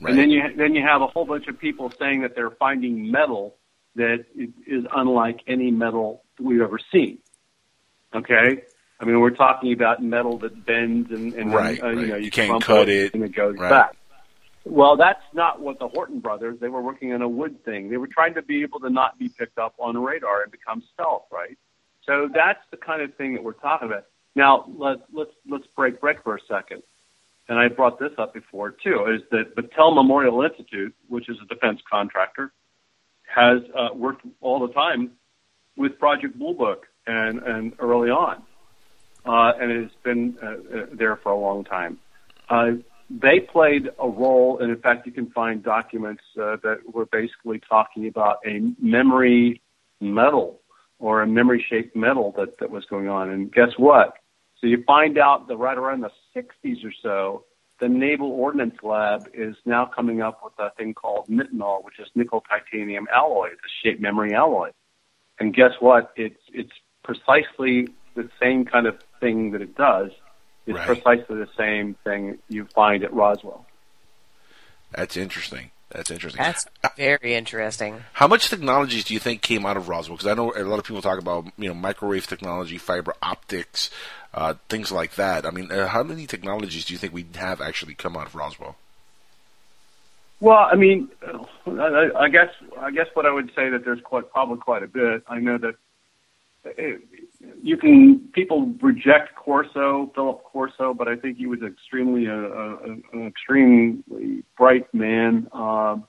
Right. 0.00 0.10
And 0.10 0.18
then 0.18 0.30
you 0.30 0.42
then 0.56 0.74
you 0.74 0.82
have 0.84 1.00
a 1.00 1.06
whole 1.06 1.24
bunch 1.24 1.46
of 1.46 1.60
people 1.60 1.92
saying 1.96 2.22
that 2.22 2.34
they're 2.34 2.50
finding 2.50 3.08
metal 3.08 3.54
that 3.94 4.24
is 4.34 4.84
unlike 4.92 5.42
any 5.46 5.70
metal 5.70 6.24
we've 6.40 6.60
ever 6.60 6.80
seen. 6.90 7.18
Okay, 8.12 8.62
I 8.98 9.04
mean 9.04 9.20
we're 9.20 9.30
talking 9.30 9.72
about 9.72 10.02
metal 10.02 10.38
that 10.38 10.66
bends 10.66 11.12
and, 11.12 11.34
and 11.34 11.54
Right, 11.54 11.80
uh, 11.80 11.90
you 11.90 12.06
know 12.08 12.16
You 12.16 12.24
you, 12.24 12.30
can't 12.32 12.60
cut 12.60 12.88
it. 12.88 13.14
and 13.14 13.22
it 13.22 13.36
goes 13.36 13.56
Right. 13.56 13.70
back. 13.70 13.96
Well, 14.64 14.96
that's 14.96 15.22
not 15.34 15.60
what 15.60 15.78
the 15.78 15.88
Horten 15.88 16.20
brothers. 16.20 16.58
They 16.60 16.68
were 16.68 16.82
working 16.82 17.12
on 17.12 17.22
a 17.22 17.28
wood 17.28 17.64
thing. 17.64 17.90
They 17.90 17.96
were 17.96 18.08
trying 18.08 18.34
to 18.34 18.42
be 18.42 18.62
able 18.62 18.80
to 18.80 18.90
not 18.90 19.20
be 19.20 19.28
picked 19.28 19.58
up 19.58 19.74
on 19.78 19.96
radar 20.02 20.42
and 20.42 20.50
become 20.50 20.82
stealth, 20.94 21.26
right? 21.30 21.56
So 22.06 22.28
that's 22.34 22.60
the 22.72 22.76
kind 22.76 23.02
of 23.02 23.14
thing 23.14 23.34
that 23.34 23.44
we're 23.44 23.52
talking 23.52 23.86
about. 23.86 24.06
Now 24.34 24.64
let's 24.76 25.02
let's 25.12 25.30
let's 25.48 25.66
break 25.76 26.00
break 26.00 26.22
for 26.22 26.36
a 26.36 26.40
second. 26.48 26.82
And 27.48 27.58
I 27.58 27.68
brought 27.68 27.98
this 27.98 28.12
up 28.18 28.32
before 28.32 28.70
too. 28.70 29.06
Is 29.14 29.22
that 29.30 29.54
Battelle 29.56 29.94
Memorial 29.94 30.42
Institute, 30.42 30.94
which 31.08 31.28
is 31.28 31.36
a 31.42 31.46
defense 31.46 31.80
contractor, 31.90 32.52
has 33.26 33.62
uh, 33.76 33.88
worked 33.94 34.24
all 34.40 34.66
the 34.66 34.72
time 34.72 35.12
with 35.76 35.98
Project 35.98 36.38
Blue 36.38 36.54
Book 36.54 36.86
and 37.06 37.40
and 37.40 37.72
early 37.78 38.10
on, 38.10 38.42
uh, 39.26 39.52
and 39.60 39.70
it's 39.70 39.94
been 40.02 40.36
uh, 40.42 40.46
uh, 40.46 40.86
there 40.92 41.16
for 41.16 41.32
a 41.32 41.38
long 41.38 41.64
time. 41.64 41.98
Uh, 42.48 42.72
they 43.10 43.40
played 43.40 43.88
a 43.98 44.08
role, 44.08 44.58
and 44.60 44.70
in 44.70 44.78
fact, 44.78 45.06
you 45.06 45.12
can 45.12 45.30
find 45.30 45.62
documents 45.62 46.22
uh, 46.40 46.56
that 46.62 46.78
were 46.92 47.06
basically 47.06 47.60
talking 47.68 48.06
about 48.06 48.38
a 48.46 48.72
memory 48.80 49.60
metal 50.00 50.60
or 50.98 51.20
a 51.20 51.26
memory 51.26 51.64
shaped 51.68 51.94
metal 51.94 52.32
that, 52.38 52.58
that 52.58 52.70
was 52.70 52.84
going 52.86 53.08
on. 53.08 53.28
And 53.28 53.52
guess 53.52 53.70
what? 53.76 54.14
So 54.62 54.68
you 54.68 54.82
find 54.84 55.18
out 55.18 55.48
that 55.48 55.56
right 55.56 55.76
around 55.76 56.02
the 56.02 56.12
60s 56.34 56.84
or 56.84 56.92
so, 57.02 57.44
the 57.80 57.88
Naval 57.88 58.30
Ordnance 58.30 58.76
Lab 58.84 59.28
is 59.34 59.56
now 59.64 59.86
coming 59.86 60.22
up 60.22 60.40
with 60.44 60.52
a 60.58 60.70
thing 60.76 60.94
called 60.94 61.26
nitinol, 61.28 61.84
which 61.84 61.98
is 61.98 62.06
nickel 62.14 62.44
titanium 62.48 63.08
alloy, 63.12 63.50
the 63.50 63.68
shape 63.82 64.00
memory 64.00 64.34
alloy. 64.34 64.70
And 65.40 65.52
guess 65.52 65.72
what? 65.80 66.12
It's 66.14 66.40
it's 66.52 66.70
precisely 67.02 67.88
the 68.14 68.30
same 68.40 68.64
kind 68.64 68.86
of 68.86 69.00
thing 69.18 69.50
that 69.50 69.62
it 69.62 69.74
does. 69.74 70.12
It's 70.66 70.78
Right. 70.78 70.86
precisely 70.86 71.38
the 71.38 71.48
same 71.58 71.94
thing 72.04 72.38
you 72.48 72.66
find 72.66 73.02
at 73.02 73.12
Roswell. 73.12 73.66
That's 74.92 75.16
interesting. 75.16 75.71
That's 75.92 76.10
interesting. 76.10 76.42
That's 76.42 76.66
very 76.96 77.34
interesting. 77.34 78.02
How 78.14 78.26
much 78.26 78.48
technologies 78.48 79.04
do 79.04 79.14
you 79.14 79.20
think 79.20 79.42
came 79.42 79.66
out 79.66 79.76
of 79.76 79.88
Roswell? 79.88 80.16
Because 80.16 80.30
I 80.30 80.34
know 80.34 80.52
a 80.56 80.64
lot 80.64 80.78
of 80.78 80.84
people 80.84 81.02
talk 81.02 81.18
about 81.18 81.46
you 81.58 81.68
know 81.68 81.74
microwave 81.74 82.26
technology, 82.26 82.78
fiber 82.78 83.14
optics, 83.22 83.90
uh, 84.32 84.54
things 84.68 84.90
like 84.90 85.16
that. 85.16 85.44
I 85.44 85.50
mean, 85.50 85.70
uh, 85.70 85.88
how 85.88 86.02
many 86.02 86.26
technologies 86.26 86.86
do 86.86 86.94
you 86.94 86.98
think 86.98 87.12
we 87.12 87.26
have 87.34 87.60
actually 87.60 87.94
come 87.94 88.16
out 88.16 88.26
of 88.26 88.34
Roswell? 88.34 88.76
Well, 90.40 90.68
I 90.70 90.74
mean, 90.74 91.08
uh, 91.26 91.44
I, 91.66 92.24
I 92.24 92.28
guess 92.28 92.50
I 92.80 92.90
guess 92.90 93.06
what 93.14 93.26
I 93.26 93.32
would 93.32 93.50
say 93.54 93.68
that 93.68 93.84
there's 93.84 94.00
quite 94.00 94.30
probably 94.32 94.58
quite 94.58 94.82
a 94.82 94.88
bit. 94.88 95.22
I 95.28 95.40
know 95.40 95.58
that 95.58 95.74
it, 96.64 97.02
you 97.62 97.76
can 97.76 98.28
people 98.32 98.72
reject 98.80 99.34
Corso, 99.36 100.10
Philip 100.14 100.44
Corso, 100.44 100.94
but 100.94 101.08
I 101.08 101.16
think 101.16 101.38
he 101.38 101.46
was 101.46 101.60
extremely 101.62 102.26
a, 102.26 102.38
a, 102.38 102.82
an 102.84 103.26
extremely 103.26 104.44
bright 104.56 104.92
man, 104.94 105.48
um, 105.52 106.04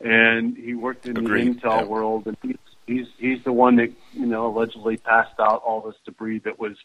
and 0.00 0.56
he 0.56 0.74
worked 0.74 1.06
in 1.06 1.16
Agreed, 1.16 1.56
the 1.56 1.60
intel 1.60 1.80
yeah. 1.80 1.84
world, 1.84 2.26
and 2.26 2.36
he's 2.42 2.56
he's 2.86 3.06
he's 3.18 3.44
the 3.44 3.52
one 3.52 3.76
that 3.76 3.92
you 4.12 4.26
know 4.26 4.46
allegedly 4.46 4.96
passed 4.96 5.38
out 5.40 5.62
all 5.64 5.80
this 5.80 5.96
debris 6.04 6.40
that 6.40 6.58
was 6.58 6.76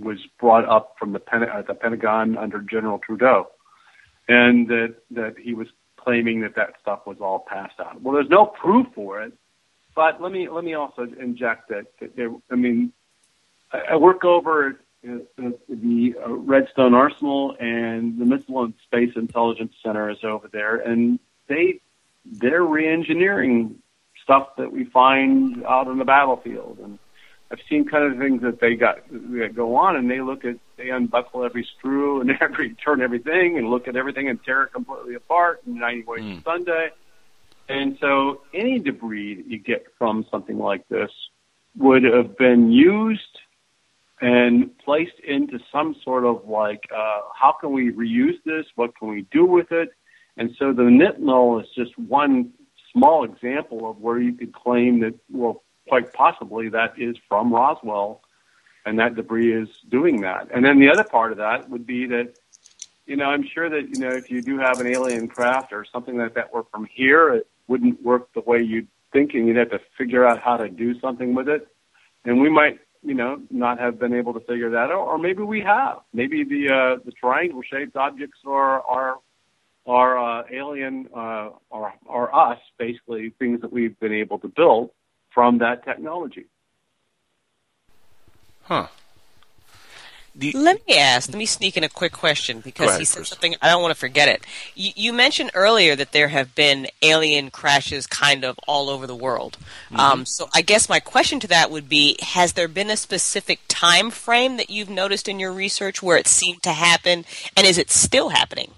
was 0.00 0.18
brought 0.40 0.68
up 0.68 0.96
from 0.98 1.12
the 1.12 1.20
Pen- 1.20 1.48
uh, 1.48 1.62
the 1.66 1.74
Pentagon 1.74 2.36
under 2.36 2.60
General 2.60 2.98
Trudeau, 2.98 3.48
and 4.28 4.68
that 4.68 4.96
that 5.10 5.34
he 5.38 5.54
was 5.54 5.68
claiming 5.96 6.40
that 6.40 6.54
that 6.56 6.74
stuff 6.80 7.06
was 7.06 7.18
all 7.20 7.44
passed 7.48 7.80
out. 7.80 8.00
Well, 8.00 8.14
there's 8.14 8.30
no 8.30 8.46
proof 8.46 8.86
for 8.94 9.22
it, 9.22 9.32
but 9.94 10.20
let 10.20 10.32
me 10.32 10.48
let 10.48 10.64
me 10.64 10.74
also 10.74 11.02
inject 11.02 11.68
that, 11.68 11.86
that 12.00 12.16
there. 12.16 12.30
I 12.50 12.54
mean, 12.54 12.92
I, 13.72 13.96
work 13.96 14.24
over 14.24 14.68
at 14.68 14.76
the 15.68 16.14
uh, 16.24 16.30
Redstone 16.30 16.94
Arsenal, 16.94 17.56
and 17.58 18.18
the 18.18 18.24
Missile 18.24 18.64
and 18.64 18.74
Space 18.84 19.12
Intelligence 19.16 19.74
Center 19.84 20.10
is 20.10 20.18
over 20.24 20.48
there, 20.48 20.76
and 20.76 21.18
they 21.48 21.80
they're 22.24 22.62
reengineering 22.62 23.76
stuff 24.22 24.56
that 24.56 24.72
we 24.72 24.84
find 24.84 25.64
out 25.64 25.86
on 25.86 25.98
the 25.98 26.04
battlefield, 26.04 26.78
and 26.82 26.98
I've 27.50 27.60
seen 27.68 27.86
kind 27.86 28.12
of 28.12 28.18
things 28.18 28.42
that 28.42 28.60
they 28.60 28.74
got 28.74 29.08
that 29.10 29.54
go 29.54 29.76
on, 29.76 29.96
and 29.96 30.10
they 30.10 30.20
look 30.20 30.44
at 30.44 30.56
they 30.76 30.90
unbuckle 30.90 31.44
every 31.44 31.66
screw 31.78 32.20
and 32.20 32.30
every 32.40 32.74
turn 32.74 33.00
everything, 33.00 33.58
and 33.58 33.70
look 33.70 33.88
at 33.88 33.96
everything 33.96 34.28
and 34.28 34.42
tear 34.44 34.64
it 34.64 34.72
completely 34.72 35.14
apart. 35.14 35.62
And 35.66 35.76
90 35.76 36.02
ways 36.04 36.22
to 36.22 36.42
Sunday, 36.42 36.90
and 37.68 37.96
so 38.00 38.42
any 38.52 38.78
debris 38.78 39.34
that 39.34 39.46
you 39.46 39.58
get 39.58 39.86
from 39.98 40.26
something 40.30 40.58
like 40.58 40.86
this 40.88 41.10
would 41.76 42.04
have 42.04 42.36
been 42.36 42.72
used 42.72 43.38
and 44.20 44.76
placed 44.78 45.18
into 45.26 45.58
some 45.70 45.94
sort 46.02 46.24
of 46.24 46.48
like, 46.48 46.88
uh, 46.94 47.20
how 47.34 47.52
can 47.60 47.72
we 47.72 47.92
reuse 47.92 48.42
this? 48.44 48.66
What 48.74 48.96
can 48.98 49.08
we 49.08 49.26
do 49.30 49.44
with 49.44 49.72
it? 49.72 49.90
And 50.36 50.54
so 50.58 50.72
the 50.72 50.82
nitinol 50.82 51.62
is 51.62 51.68
just 51.74 51.98
one 51.98 52.52
small 52.92 53.24
example 53.24 53.90
of 53.90 53.98
where 53.98 54.18
you 54.18 54.32
could 54.32 54.54
claim 54.54 55.00
that, 55.00 55.14
well, 55.30 55.62
quite 55.88 56.12
possibly 56.12 56.68
that 56.70 56.94
is 56.98 57.16
from 57.28 57.52
Roswell 57.52 58.22
and 58.84 58.98
that 58.98 59.16
debris 59.16 59.52
is 59.52 59.68
doing 59.88 60.20
that. 60.22 60.48
And 60.54 60.64
then 60.64 60.78
the 60.78 60.88
other 60.88 61.04
part 61.04 61.32
of 61.32 61.38
that 61.38 61.68
would 61.68 61.86
be 61.86 62.06
that, 62.06 62.34
you 63.06 63.16
know, 63.16 63.26
I'm 63.26 63.46
sure 63.46 63.68
that, 63.68 63.88
you 63.88 64.00
know, 64.00 64.10
if 64.10 64.30
you 64.30 64.42
do 64.42 64.58
have 64.58 64.80
an 64.80 64.86
alien 64.86 65.28
craft 65.28 65.72
or 65.72 65.84
something 65.84 66.16
like 66.16 66.34
that 66.34 66.52
were 66.52 66.64
from 66.70 66.86
here, 66.92 67.34
it 67.34 67.46
wouldn't 67.68 68.02
work 68.02 68.32
the 68.32 68.40
way 68.40 68.62
you'd 68.62 68.88
think 69.12 69.34
and 69.34 69.46
you'd 69.46 69.56
have 69.56 69.70
to 69.70 69.80
figure 69.98 70.24
out 70.24 70.40
how 70.40 70.56
to 70.56 70.68
do 70.68 70.98
something 71.00 71.34
with 71.34 71.48
it. 71.48 71.68
And 72.24 72.40
we 72.40 72.48
might, 72.48 72.80
you 73.06 73.14
know, 73.14 73.40
not 73.50 73.78
have 73.78 73.98
been 73.98 74.12
able 74.12 74.32
to 74.34 74.40
figure 74.40 74.70
that 74.70 74.90
out, 74.90 75.06
or 75.06 75.16
maybe 75.16 75.42
we 75.42 75.60
have. 75.60 75.98
Maybe 76.12 76.42
the 76.42 76.74
uh, 76.74 77.04
the 77.04 77.12
triangle 77.12 77.62
shaped 77.62 77.96
objects 77.96 78.38
are 78.44 78.82
are 78.82 79.16
are 79.86 80.40
uh, 80.40 80.42
alien 80.50 81.08
uh, 81.14 81.50
are 81.70 81.94
are 82.08 82.34
us, 82.34 82.58
basically 82.78 83.32
things 83.38 83.60
that 83.60 83.72
we've 83.72 83.98
been 84.00 84.12
able 84.12 84.38
to 84.40 84.48
build 84.48 84.90
from 85.32 85.58
that 85.58 85.84
technology. 85.84 86.46
Huh. 88.62 88.88
Let 90.38 90.86
me 90.86 90.98
ask. 90.98 91.30
Let 91.30 91.38
me 91.38 91.46
sneak 91.46 91.76
in 91.76 91.84
a 91.84 91.88
quick 91.88 92.12
question 92.12 92.60
because 92.60 92.88
ahead, 92.88 93.00
he 93.00 93.04
said 93.06 93.18
Chris. 93.18 93.28
something. 93.30 93.56
I 93.62 93.70
don't 93.70 93.80
want 93.80 93.92
to 93.92 93.98
forget 93.98 94.28
it. 94.28 94.44
You, 94.74 94.92
you 94.94 95.12
mentioned 95.12 95.50
earlier 95.54 95.96
that 95.96 96.12
there 96.12 96.28
have 96.28 96.54
been 96.54 96.88
alien 97.00 97.50
crashes 97.50 98.06
kind 98.06 98.44
of 98.44 98.58
all 98.68 98.90
over 98.90 99.06
the 99.06 99.16
world. 99.16 99.56
Um, 99.94 100.26
so 100.26 100.48
I 100.54 100.60
guess 100.60 100.88
my 100.88 101.00
question 101.00 101.40
to 101.40 101.46
that 101.48 101.70
would 101.70 101.88
be: 101.88 102.16
Has 102.20 102.52
there 102.52 102.68
been 102.68 102.90
a 102.90 102.96
specific 102.96 103.60
time 103.68 104.10
frame 104.10 104.58
that 104.58 104.68
you've 104.68 104.90
noticed 104.90 105.26
in 105.26 105.40
your 105.40 105.52
research 105.52 106.02
where 106.02 106.18
it 106.18 106.26
seemed 106.26 106.62
to 106.64 106.72
happen, 106.72 107.24
and 107.56 107.66
is 107.66 107.78
it 107.78 107.90
still 107.90 108.28
happening? 108.28 108.72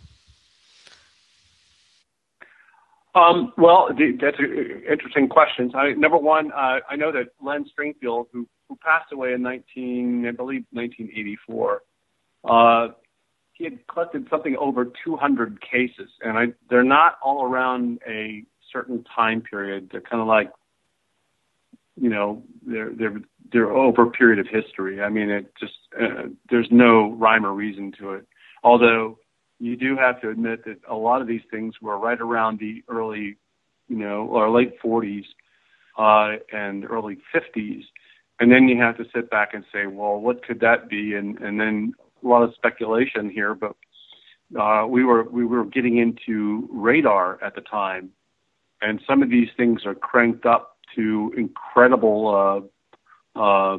Um, 3.14 3.52
well, 3.56 3.88
that's 3.88 4.38
an 4.38 4.82
interesting 4.88 5.28
question. 5.28 5.72
I, 5.74 5.92
number 5.92 6.18
one, 6.18 6.52
uh, 6.52 6.80
I 6.88 6.96
know 6.96 7.10
that 7.10 7.32
Len 7.42 7.64
Stringfield, 7.64 8.26
who, 8.32 8.46
who 8.68 8.76
passed 8.76 9.12
away 9.12 9.32
in 9.32 9.42
19, 9.42 10.26
I 10.26 10.32
believe, 10.32 10.64
1984, 10.72 11.82
uh, 12.48 12.88
he 13.52 13.64
had 13.64 13.86
collected 13.88 14.26
something 14.30 14.56
over 14.58 14.86
200 15.04 15.60
cases, 15.60 16.10
and 16.22 16.38
I, 16.38 16.46
they're 16.70 16.84
not 16.84 17.18
all 17.22 17.44
around 17.44 17.98
a 18.06 18.44
certain 18.72 19.04
time 19.14 19.40
period. 19.40 19.88
They're 19.90 20.00
kind 20.00 20.20
of 20.20 20.28
like, 20.28 20.50
you 22.00 22.08
know, 22.08 22.44
they're 22.64 22.90
they're 22.90 23.20
they're 23.52 23.70
over 23.72 24.02
a 24.02 24.10
period 24.10 24.38
of 24.38 24.46
history. 24.46 25.02
I 25.02 25.08
mean, 25.08 25.30
it 25.30 25.52
just 25.58 25.72
uh, 26.00 26.28
there's 26.48 26.68
no 26.70 27.12
rhyme 27.14 27.44
or 27.44 27.52
reason 27.52 27.92
to 27.98 28.12
it. 28.12 28.28
Although 28.62 29.18
you 29.58 29.76
do 29.76 29.96
have 29.96 30.20
to 30.20 30.30
admit 30.30 30.64
that 30.66 30.78
a 30.88 30.94
lot 30.94 31.20
of 31.20 31.26
these 31.26 31.40
things 31.50 31.74
were 31.82 31.98
right 31.98 32.20
around 32.20 32.60
the 32.60 32.84
early, 32.88 33.36
you 33.88 33.96
know, 33.96 34.26
or 34.26 34.50
late 34.50 34.80
40s 34.80 35.24
uh, 35.98 36.36
and 36.52 36.84
early 36.84 37.18
50s, 37.34 37.82
and 38.40 38.52
then 38.52 38.68
you 38.68 38.80
have 38.80 38.96
to 38.98 39.04
sit 39.14 39.30
back 39.30 39.54
and 39.54 39.64
say, 39.72 39.86
well, 39.86 40.18
what 40.18 40.44
could 40.44 40.60
that 40.60 40.88
be? 40.88 41.14
And 41.14 41.38
and 41.40 41.60
then 41.60 41.94
a 42.22 42.28
lot 42.28 42.42
of 42.42 42.54
speculation 42.54 43.30
here, 43.30 43.54
but 43.54 43.76
uh, 44.58 44.86
we 44.86 45.04
were 45.04 45.24
we 45.24 45.44
were 45.44 45.64
getting 45.64 45.98
into 45.98 46.68
radar 46.72 47.42
at 47.42 47.54
the 47.54 47.60
time, 47.60 48.10
and 48.80 49.00
some 49.06 49.22
of 49.22 49.30
these 49.30 49.48
things 49.56 49.84
are 49.84 49.94
cranked 49.94 50.46
up 50.46 50.76
to 50.94 51.32
incredible, 51.36 52.70
uh, 53.36 53.40
uh, 53.40 53.78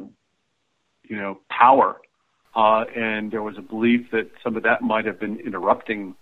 you 1.04 1.16
know, 1.16 1.40
power. 1.50 2.00
Uh, 2.54 2.84
and 2.96 3.30
there 3.30 3.42
was 3.42 3.56
a 3.58 3.62
belief 3.62 4.10
that 4.10 4.28
some 4.42 4.56
of 4.56 4.62
that 4.64 4.82
might 4.82 5.04
have 5.04 5.20
been 5.20 5.38
interrupting 5.40 6.14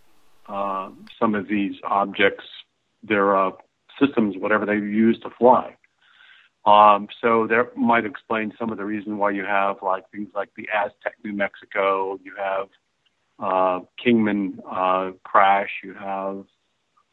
uh, 0.47 0.91
some 1.19 1.35
of 1.35 1.49
these 1.49 1.75
objects, 1.85 2.45
their 3.03 3.37
uh, 3.37 3.51
systems, 4.01 4.37
whatever 4.37 4.67
they 4.67 4.75
use 4.75 5.19
to 5.21 5.31
fly. 5.31 5.75
Um, 6.65 7.09
so 7.23 7.47
that 7.47 7.77
might 7.77 8.05
explain 8.05 8.53
some 8.59 8.71
of 8.71 8.79
the 8.79 8.85
reason 8.85 9.17
why 9.17 9.31
you 9.31 9.45
have 9.45 9.77
like 9.83 10.11
things 10.11 10.29
like 10.35 10.51
the 10.57 10.69
Aztec, 10.75 11.15
New 11.25 11.33
Mexico. 11.33 12.19
You 12.23 12.35
have 12.39 12.69
uh, 13.39 13.81
Kingman 14.05 14.61
uh, 14.71 15.13
crash. 15.25 15.71
You 15.83 15.95
have 15.95 16.45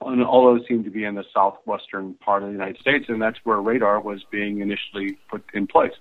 and 0.01 0.23
all 0.23 0.45
those 0.45 0.67
seem 0.67 0.83
to 0.83 0.89
be 0.89 1.05
in 1.05 1.15
the 1.15 1.23
southwestern 1.33 2.13
part 2.15 2.43
of 2.43 2.49
the 2.49 2.53
United 2.53 2.77
States, 2.79 3.05
and 3.07 3.21
that's 3.21 3.37
where 3.43 3.57
radar 3.61 3.99
was 3.99 4.23
being 4.31 4.59
initially 4.59 5.17
put 5.29 5.43
in 5.53 5.67
place. 5.67 5.93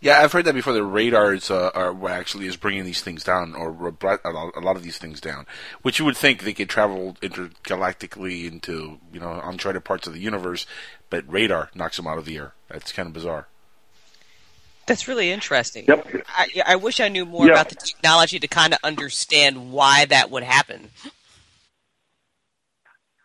Yeah, 0.00 0.20
I've 0.20 0.32
heard 0.32 0.44
that 0.44 0.54
before. 0.54 0.72
The 0.72 0.84
radars 0.84 1.50
uh, 1.50 1.70
are 1.74 1.92
what 1.92 2.12
actually 2.12 2.46
is 2.46 2.56
bringing 2.56 2.84
these 2.84 3.00
things 3.02 3.24
down, 3.24 3.54
or 3.54 3.70
a 3.70 4.60
lot 4.60 4.76
of 4.76 4.82
these 4.84 4.98
things 4.98 5.20
down. 5.20 5.44
Which 5.82 5.98
you 5.98 6.04
would 6.04 6.16
think 6.16 6.42
they 6.42 6.52
could 6.54 6.68
travel 6.68 7.16
intergalactically 7.20 8.46
into 8.46 8.98
you 9.12 9.18
know 9.18 9.40
uncharted 9.42 9.84
parts 9.84 10.06
of 10.06 10.12
the 10.12 10.20
universe, 10.20 10.66
but 11.10 11.24
radar 11.30 11.70
knocks 11.74 11.96
them 11.96 12.06
out 12.06 12.18
of 12.18 12.26
the 12.26 12.36
air. 12.36 12.52
That's 12.68 12.92
kind 12.92 13.08
of 13.08 13.12
bizarre. 13.12 13.48
That's 14.86 15.06
really 15.08 15.30
interesting. 15.30 15.84
Yep. 15.86 16.24
I, 16.28 16.48
I 16.64 16.76
wish 16.76 16.98
I 17.00 17.08
knew 17.08 17.26
more 17.26 17.46
Yeah. 17.46 17.52
about 17.52 17.68
the 17.68 17.74
technology 17.74 18.38
to 18.38 18.48
kind 18.48 18.72
of 18.72 18.78
understand 18.82 19.70
why 19.72 20.06
that 20.06 20.30
would 20.30 20.44
happen. 20.44 20.88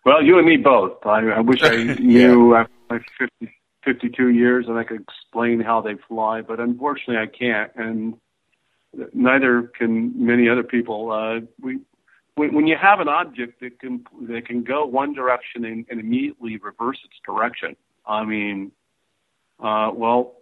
Well, 0.05 0.21
you 0.21 0.37
and 0.37 0.45
me 0.47 0.57
both. 0.57 1.05
I, 1.05 1.19
I 1.29 1.39
wish 1.39 1.63
I 1.63 1.83
knew 1.99 2.55
after 2.55 2.73
my 2.89 2.99
50, 3.17 3.55
52 3.83 4.29
years 4.29 4.65
and 4.67 4.77
I 4.77 4.83
could 4.83 5.01
explain 5.01 5.59
how 5.59 5.81
they 5.81 5.95
fly, 6.07 6.41
but 6.41 6.59
unfortunately 6.59 7.17
I 7.17 7.27
can't, 7.27 7.71
and 7.75 8.15
neither 9.13 9.63
can 9.63 10.13
many 10.25 10.49
other 10.49 10.63
people. 10.63 11.11
Uh, 11.11 11.45
we, 11.61 11.79
when, 12.35 12.67
you 12.67 12.75
have 12.81 12.99
an 12.99 13.07
object 13.07 13.59
that 13.61 13.79
can 13.79 14.05
that 14.23 14.47
can 14.47 14.63
go 14.63 14.85
one 14.85 15.13
direction 15.13 15.65
and, 15.65 15.85
and 15.89 15.99
immediately 15.99 16.57
reverse 16.57 16.97
its 17.05 17.15
direction, 17.25 17.75
I 18.07 18.25
mean, 18.25 18.71
uh, 19.59 19.91
well, 19.93 20.37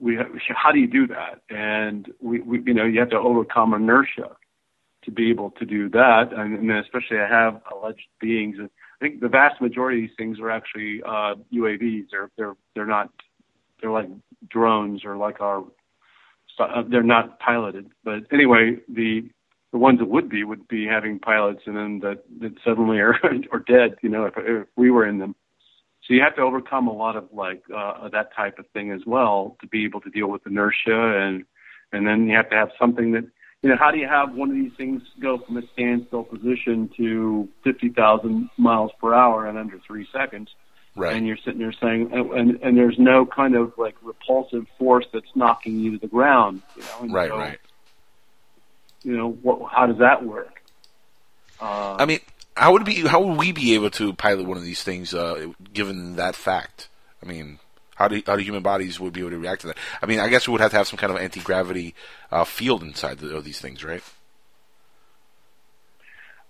we 0.00 0.16
have, 0.16 0.26
how 0.48 0.72
do 0.72 0.80
you 0.80 0.88
do 0.88 1.06
that? 1.08 1.42
And 1.48 2.12
we, 2.20 2.40
we, 2.40 2.60
you 2.66 2.74
know, 2.74 2.84
you 2.84 2.98
have 2.98 3.10
to 3.10 3.18
overcome 3.18 3.72
inertia 3.72 4.36
to 5.04 5.10
be 5.10 5.30
able 5.30 5.50
to 5.52 5.64
do 5.64 5.88
that, 5.90 6.32
and, 6.32 6.58
and 6.58 6.70
especially 6.72 7.18
I 7.18 7.28
have 7.28 7.60
alleged 7.72 8.06
beings. 8.20 8.56
I 9.02 9.04
think 9.04 9.20
the 9.20 9.28
vast 9.28 9.60
majority 9.60 9.98
of 9.98 10.08
these 10.08 10.16
things 10.16 10.38
are 10.38 10.48
actually 10.48 11.02
uh, 11.04 11.34
UAVs. 11.52 12.06
They're 12.12 12.30
they're 12.36 12.54
they're 12.76 12.86
not 12.86 13.10
they're 13.80 13.90
like 13.90 14.08
drones 14.48 15.04
or 15.04 15.16
like 15.16 15.40
our 15.40 15.64
uh, 16.60 16.82
they're 16.88 17.02
not 17.02 17.40
piloted. 17.40 17.90
But 18.04 18.20
anyway, 18.32 18.76
the 18.88 19.28
the 19.72 19.78
ones 19.78 19.98
that 19.98 20.08
would 20.08 20.28
be 20.28 20.44
would 20.44 20.68
be 20.68 20.86
having 20.86 21.18
pilots 21.18 21.62
and 21.66 21.76
then 21.76 21.98
that 22.00 22.22
that 22.40 22.52
suddenly 22.64 22.98
are 22.98 23.16
are 23.52 23.58
dead. 23.58 23.96
You 24.02 24.08
know, 24.08 24.26
if, 24.26 24.34
if 24.36 24.68
we 24.76 24.90
were 24.92 25.04
in 25.06 25.18
them. 25.18 25.34
So 26.06 26.14
you 26.14 26.20
have 26.22 26.36
to 26.36 26.42
overcome 26.42 26.86
a 26.86 26.92
lot 26.92 27.16
of 27.16 27.28
like 27.32 27.64
uh, 27.74 28.08
that 28.10 28.34
type 28.36 28.60
of 28.60 28.66
thing 28.68 28.92
as 28.92 29.00
well 29.04 29.56
to 29.62 29.66
be 29.66 29.84
able 29.84 30.00
to 30.02 30.10
deal 30.10 30.28
with 30.28 30.46
inertia 30.46 31.18
and 31.18 31.44
and 31.92 32.06
then 32.06 32.28
you 32.28 32.36
have 32.36 32.50
to 32.50 32.56
have 32.56 32.70
something 32.78 33.10
that 33.12 33.24
you 33.62 33.68
know, 33.68 33.76
how 33.78 33.92
do 33.92 33.98
you 33.98 34.08
have 34.08 34.34
one 34.34 34.50
of 34.50 34.56
these 34.56 34.72
things 34.76 35.02
go 35.20 35.38
from 35.38 35.56
a 35.56 35.62
standstill 35.72 36.24
position 36.24 36.90
to 36.96 37.48
50,000 37.62 38.50
miles 38.58 38.90
per 39.00 39.14
hour 39.14 39.48
in 39.48 39.56
under 39.56 39.78
three 39.86 40.06
seconds? 40.12 40.50
Right. 40.96 41.16
And 41.16 41.26
you're 41.26 41.38
sitting 41.38 41.60
there 41.60 41.72
saying, 41.72 42.10
and, 42.12 42.32
and, 42.32 42.62
and 42.62 42.76
there's 42.76 42.98
no 42.98 43.24
kind 43.24 43.54
of 43.54 43.72
like 43.78 43.94
repulsive 44.02 44.66
force 44.78 45.06
that's 45.12 45.30
knocking 45.34 45.78
you 45.78 45.92
to 45.92 45.98
the 45.98 46.08
ground, 46.08 46.60
you 46.76 46.82
know? 46.82 46.98
And 47.02 47.12
Right, 47.12 47.30
so, 47.30 47.38
right. 47.38 47.58
You 49.04 49.16
know, 49.16 49.30
what, 49.30 49.72
how 49.72 49.86
does 49.86 49.98
that 49.98 50.24
work? 50.24 50.60
Uh, 51.60 51.96
I 51.98 52.04
mean, 52.04 52.18
how 52.56 52.72
would 52.72 52.84
be 52.84 53.06
how 53.06 53.22
would 53.22 53.38
we 53.38 53.52
be 53.52 53.74
able 53.74 53.90
to 53.90 54.12
pilot 54.12 54.46
one 54.46 54.58
of 54.58 54.64
these 54.64 54.82
things, 54.82 55.14
uh, 55.14 55.52
given 55.72 56.16
that 56.16 56.34
fact? 56.34 56.88
I 57.22 57.26
mean, 57.26 57.58
how 58.02 58.08
do 58.08 58.22
how 58.26 58.36
do 58.36 58.42
human 58.42 58.62
bodies 58.62 58.98
would 58.98 59.12
be 59.12 59.20
able 59.20 59.30
to 59.30 59.38
react 59.38 59.60
to 59.62 59.68
that? 59.68 59.78
I 60.02 60.06
mean, 60.06 60.18
I 60.18 60.28
guess 60.28 60.48
we 60.48 60.52
would 60.52 60.60
have 60.60 60.72
to 60.72 60.76
have 60.76 60.88
some 60.88 60.98
kind 60.98 61.12
of 61.12 61.18
anti 61.18 61.40
gravity 61.40 61.94
uh, 62.30 62.44
field 62.44 62.82
inside 62.82 63.18
the, 63.18 63.36
of 63.36 63.44
these 63.44 63.60
things, 63.60 63.84
right? 63.84 64.02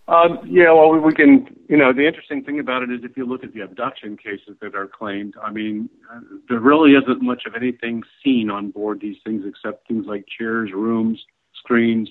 Um, 0.09 0.41
yeah, 0.45 0.73
well, 0.73 0.93
we, 0.99 1.15
can, 1.15 1.47
you 1.69 1.77
know, 1.77 1.93
the 1.93 2.07
interesting 2.07 2.43
thing 2.43 2.59
about 2.59 2.83
it 2.83 2.91
is 2.91 3.01
if 3.05 3.17
you 3.17 3.25
look 3.25 3.45
at 3.45 3.55
the 3.55 3.61
abduction 3.61 4.17
cases 4.17 4.57
that 4.61 4.75
are 4.75 4.89
claimed, 4.89 5.35
I 5.43 5.53
mean, 5.53 5.89
uh, 6.13 6.21
there 6.49 6.59
really 6.59 6.93
isn't 6.93 7.23
much 7.23 7.45
of 7.47 7.55
anything 7.55 8.03
seen 8.23 8.51
on 8.51 8.73
board 8.73 9.01
these 9.01 9.17
things 9.25 9.45
except 9.47 9.87
things 9.87 10.05
like 10.07 10.25
chairs, 10.27 10.71
rooms, 10.75 11.25
screens. 11.55 12.09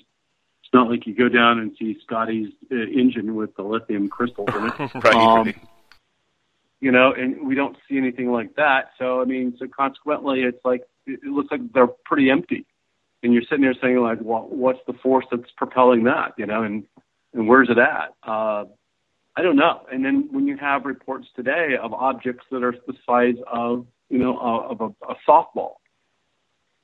It's 0.64 0.72
not 0.72 0.88
like 0.88 1.06
you 1.06 1.14
go 1.14 1.28
down 1.28 1.58
and 1.58 1.76
see 1.78 1.98
Scotty's 2.02 2.50
uh, 2.72 2.76
engine 2.76 3.34
with 3.34 3.54
the 3.56 3.62
lithium 3.62 4.08
crystals 4.08 4.48
in 4.54 4.66
it. 4.66 4.72
Right, 5.04 5.14
Um, 5.14 5.46
right. 5.46 5.56
You 6.84 6.90
know, 6.90 7.12
and 7.16 7.46
we 7.46 7.54
don't 7.54 7.76
see 7.88 7.96
anything 7.96 8.32
like 8.32 8.56
that. 8.56 8.90
So, 8.98 9.22
I 9.22 9.24
mean, 9.24 9.54
so 9.56 9.68
consequently, 9.68 10.42
it's 10.42 10.64
like, 10.64 10.82
it 11.06 11.22
looks 11.22 11.52
like 11.52 11.60
they're 11.72 11.94
pretty 12.04 12.28
empty. 12.28 12.66
And 13.22 13.32
you're 13.32 13.44
sitting 13.48 13.62
there 13.62 13.76
saying, 13.80 13.98
like, 13.98 14.18
well, 14.20 14.48
what's 14.50 14.80
the 14.88 14.94
force 14.94 15.24
that's 15.30 15.50
propelling 15.56 16.02
that, 16.04 16.32
you 16.36 16.44
know, 16.44 16.64
and, 16.64 16.82
and 17.34 17.46
where's 17.46 17.70
it 17.70 17.78
at? 17.78 18.08
Uh, 18.26 18.64
I 19.36 19.42
don't 19.42 19.54
know. 19.54 19.82
And 19.92 20.04
then 20.04 20.28
when 20.32 20.48
you 20.48 20.56
have 20.56 20.84
reports 20.84 21.28
today 21.36 21.76
of 21.80 21.92
objects 21.92 22.46
that 22.50 22.64
are 22.64 22.74
the 22.88 22.94
size 23.06 23.40
of, 23.46 23.86
you 24.10 24.18
know, 24.18 24.36
uh, 24.38 24.72
of 24.72 24.80
a, 24.80 24.88
a 25.12 25.14
softball, 25.26 25.74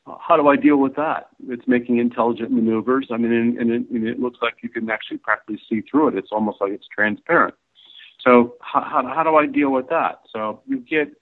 uh, 0.07 0.15
how 0.21 0.37
do 0.37 0.47
I 0.47 0.55
deal 0.55 0.77
with 0.77 0.95
that? 0.95 1.27
It's 1.49 1.67
making 1.67 1.99
intelligent 1.99 2.53
maneuvers. 2.53 3.09
I 3.11 3.17
mean, 3.17 3.33
and, 3.33 3.59
and, 3.59 3.71
it, 3.73 3.91
and 3.91 4.07
it 4.07 4.21
looks 4.21 4.39
like 4.43 4.55
you 4.63 4.69
can 4.69 4.89
actually 4.91 5.19
practically 5.19 5.61
see 5.69 5.81
through 5.91 6.09
it. 6.11 6.15
It's 6.15 6.31
almost 6.31 6.61
like 6.61 6.71
it's 6.71 6.87
transparent. 6.87 7.55
So 8.21 8.55
how, 8.61 8.83
how, 8.83 9.23
do 9.23 9.37
I 9.37 9.47
deal 9.47 9.71
with 9.71 9.89
that? 9.89 10.21
So 10.33 10.63
you 10.67 10.79
get, 10.79 11.13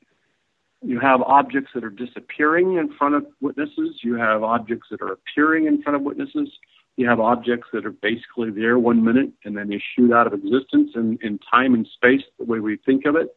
you 0.83 0.99
have 1.01 1.21
objects 1.23 1.71
that 1.75 1.85
are 1.85 1.91
disappearing 1.91 2.77
in 2.77 2.95
front 2.97 3.15
of 3.15 3.27
witnesses. 3.41 4.01
You 4.03 4.15
have 4.15 4.43
objects 4.43 4.89
that 4.91 5.03
are 5.03 5.13
appearing 5.13 5.67
in 5.67 5.83
front 5.83 5.97
of 5.97 6.03
witnesses. 6.03 6.49
You 6.97 7.09
have 7.09 7.21
objects 7.21 7.69
that 7.73 7.85
are 7.85 7.93
basically 7.93 8.51
there 8.51 8.79
one 8.79 9.05
minute 9.05 9.31
and 9.45 9.57
then 9.57 9.69
they 9.69 9.83
shoot 9.95 10.13
out 10.13 10.27
of 10.27 10.33
existence 10.33 10.93
in, 10.95 11.19
in 11.23 11.39
time 11.51 11.75
and 11.75 11.87
space 11.95 12.23
the 12.39 12.45
way 12.45 12.61
we 12.61 12.79
think 12.87 13.05
of 13.05 13.17
it. 13.17 13.37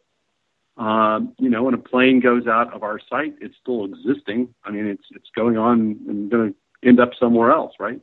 Um, 0.80 1.34
you 1.38 1.49
know, 1.49 1.64
when 1.64 1.74
a 1.74 1.78
plane 1.78 2.22
goes 2.22 2.47
out 2.47 2.74
of 2.74 2.84
our 2.84 2.99
sight, 3.10 3.36
it's 3.41 3.55
still 3.62 3.84
existing. 3.84 4.53
I 4.64 4.72
mean, 4.72 4.86
it's 4.86 5.03
it's 5.12 5.30
going 5.36 5.57
on 5.57 5.99
and 6.07 6.32
going 6.32 6.53
to 6.53 6.88
end 6.88 7.01
up 7.01 7.10
somewhere 7.20 7.51
else, 7.51 7.74
right? 7.80 7.99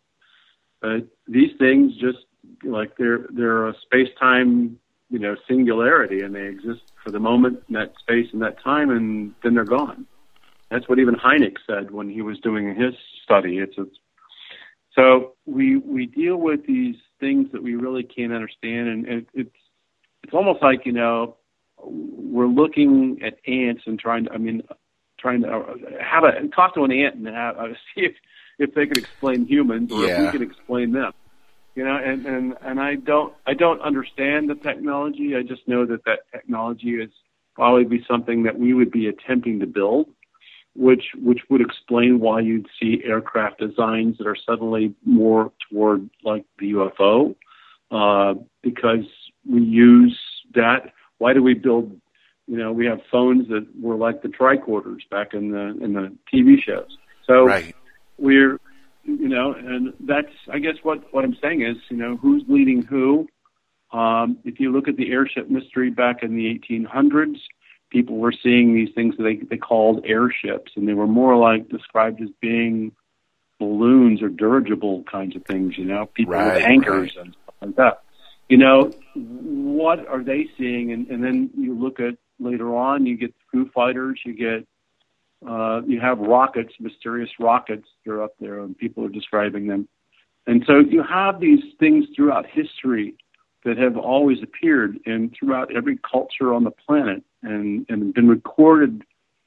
But 0.83 1.09
these 1.27 1.53
things 1.59 1.93
just 1.95 2.19
like 2.65 2.97
they're 2.99 3.27
they're 3.31 3.69
a 3.69 3.75
space 3.81 4.11
time, 4.21 4.79
you 5.11 5.19
know, 5.19 5.37
singularity, 5.49 6.23
and 6.23 6.35
they 6.35 6.47
exist 6.47 6.83
for 7.03 7.11
the 7.11 7.21
moment 7.21 7.63
in 7.69 7.75
that 7.75 7.93
space 8.01 8.27
and 8.33 8.43
that 8.43 8.63
time, 8.63 8.91
and 8.91 9.33
then 9.43 9.55
they're 9.55 9.65
gone. 9.65 10.07
That's 10.71 10.89
what 10.89 10.99
even 10.99 11.15
Hynek 11.15 11.57
said 11.67 11.93
when 11.93 12.11
he 12.11 12.23
was 12.23 12.39
doing 12.41 12.75
his 12.75 12.95
study. 13.23 13.59
It's, 13.59 13.75
it's 13.79 13.97
so 14.95 15.35
we 15.45 15.77
we 15.77 16.07
deal 16.07 16.37
with 16.37 16.67
these 16.67 16.97
things 17.21 17.53
that 17.53 17.63
we 17.63 17.77
really 17.77 18.03
can't 18.03 18.33
understand, 18.33 18.89
and 18.89 19.07
it, 19.07 19.29
it's 19.35 19.57
it's 20.25 20.35
almost 20.35 20.63
like 20.63 20.87
you 20.87 20.93
know 20.93 21.37
we're 21.83 22.49
looking 22.49 23.21
at 23.25 23.39
ants 23.47 23.83
and 23.87 23.99
trying 23.99 24.25
to. 24.25 24.33
I 24.33 24.39
mean, 24.39 24.63
trying 25.19 25.43
to 25.43 25.75
have 26.01 26.25
a 26.25 26.49
talk 26.49 26.75
to 26.75 26.85
an 26.85 26.93
ant 26.93 27.15
and 27.15 27.27
have, 27.29 27.57
uh, 27.57 27.69
see 27.95 28.03
if 28.07 28.15
if 28.59 28.75
they 28.75 28.87
could 28.87 28.99
explain 28.99 29.47
humans 29.47 29.93
or 29.93 30.05
if 30.05 30.19
we 30.19 30.39
can 30.39 30.43
explain 30.43 30.93
them. 30.93 31.13
You 31.77 31.85
know, 31.85 31.97
and 31.97 32.27
and 32.27 32.55
and 32.63 32.81
I 32.81 32.97
don't 32.97 33.33
I 33.47 33.55
don't 33.55 33.81
understand 33.81 34.51
the 34.51 34.57
technology. 34.57 35.37
I 35.37 35.43
just 35.43 35.69
know 35.69 35.87
that 35.87 36.05
that 36.07 36.21
technology 36.33 36.95
is 36.95 37.11
probably 37.55 37.85
be 37.85 38.05
something 38.09 38.43
that 38.43 38.59
we 38.59 38.75
would 38.75 38.91
be 38.91 39.07
attempting 39.07 39.61
to 39.61 39.67
build 39.67 40.09
which 40.77 41.05
which 41.17 41.41
would 41.49 41.61
explain 41.61 42.21
why 42.21 42.41
you'd 42.41 42.67
see 42.81 43.01
aircraft 43.05 43.59
designs 43.59 44.19
that 44.19 44.27
are 44.27 44.37
suddenly 44.37 44.95
more 45.05 45.53
toward 45.71 46.09
like 46.23 46.45
the 46.59 46.73
UFO, 46.73 47.35
uh, 47.91 48.39
because 48.63 49.07
we 49.49 49.63
use 49.63 50.19
that. 50.55 50.93
Why 51.19 51.33
do 51.33 51.43
we 51.43 51.55
build? 51.55 51.99
You 52.47 52.59
know, 52.59 52.73
we 52.73 52.87
have 52.87 53.01
phones 53.11 53.49
that 53.49 53.67
were 53.81 53.97
like 53.97 54.23
the 54.23 54.29
tricorders 54.29 55.09
back 55.11 55.35
in 55.35 55.51
the 55.51 55.77
in 55.83 55.95
the 55.95 56.15
TV 56.33 56.57
shows. 56.63 56.97
So 57.27 57.45
Right. 57.45 57.75
we're 58.19 58.61
you 59.07 59.29
know, 59.29 59.53
and 59.53 59.93
that's 60.01 60.33
I 60.53 60.59
guess 60.59 60.77
what 60.83 61.13
what 61.13 61.25
I'm 61.25 61.37
saying 61.41 61.63
is 61.63 61.77
you 61.89 61.97
know 61.97 62.17
who's 62.17 62.43
leading 62.49 62.83
who. 62.83 63.29
Um, 63.93 64.39
if 64.45 64.59
you 64.59 64.73
look 64.73 64.89
at 64.89 64.97
the 64.97 65.11
airship 65.13 65.49
mystery 65.49 65.91
back 65.91 66.23
in 66.23 66.35
the 66.37 66.59
1800s, 66.59 67.37
people 67.91 68.17
were 68.17 68.33
seeing 68.43 68.75
these 68.75 68.93
things 68.95 69.17
that 69.17 69.23
they 69.23 69.37
they 69.37 69.57
called 69.57 70.05
airships, 70.05 70.73
and 70.77 70.89
they 70.89 70.95
were 70.95 71.07
more 71.07 71.37
like 71.37 71.69
described 71.69 72.21
as 72.21 72.29
being 72.41 72.93
balloons 73.59 74.23
or 74.23 74.29
dirigible 74.29 75.05
kinds 75.05 75.37
of 75.37 75.45
things. 75.45 75.79
You 75.79 75.85
know, 75.85 76.07
people 76.07 76.35
Right, 76.35 76.57
with 76.57 76.65
anchors 76.65 77.17
and 77.19 77.35
stuff 77.43 77.55
like 77.61 77.77
that. 77.77 78.03
You 78.49 78.59
know, 78.59 78.93
what 79.15 80.07
are 80.07 80.23
they 80.23 80.49
seeing? 80.57 80.93
And, 80.93 81.09
and 81.09 81.23
then 81.23 81.51
you 81.57 81.77
look 81.77 81.99
at 81.99 82.17
later 82.39 82.77
on, 82.77 83.07
you 83.07 83.17
get 83.17 83.35
the 83.35 83.45
Foo 83.51 83.71
Fighters, 83.75 84.21
you 84.25 84.35
get 84.35 84.67
Uh, 85.47 85.81
you 85.87 86.01
have 86.01 86.19
rockets, 86.19 86.73
mysterious 86.81 87.31
rockets. 87.39 87.87
They're 88.05 88.23
up 88.23 88.35
there, 88.41 88.61
and 88.61 88.77
people 88.77 89.05
are 89.05 89.09
describing 89.09 89.69
them. 89.69 89.89
And 90.47 90.65
so 90.67 90.79
you 90.79 91.03
have 91.03 91.41
these 91.41 91.63
things 91.79 92.07
throughout 92.15 92.47
history 92.47 93.15
that 93.65 93.79
have 93.79 93.97
always 93.97 94.39
appeared 94.43 94.99
in 95.07 95.33
throughout 95.37 95.75
every 95.75 95.99
culture 96.09 96.55
on 96.55 96.65
the 96.65 96.71
planet 96.71 97.23
and, 97.43 97.87
and 97.89 98.15
been 98.15 98.29
recorded 98.29 99.03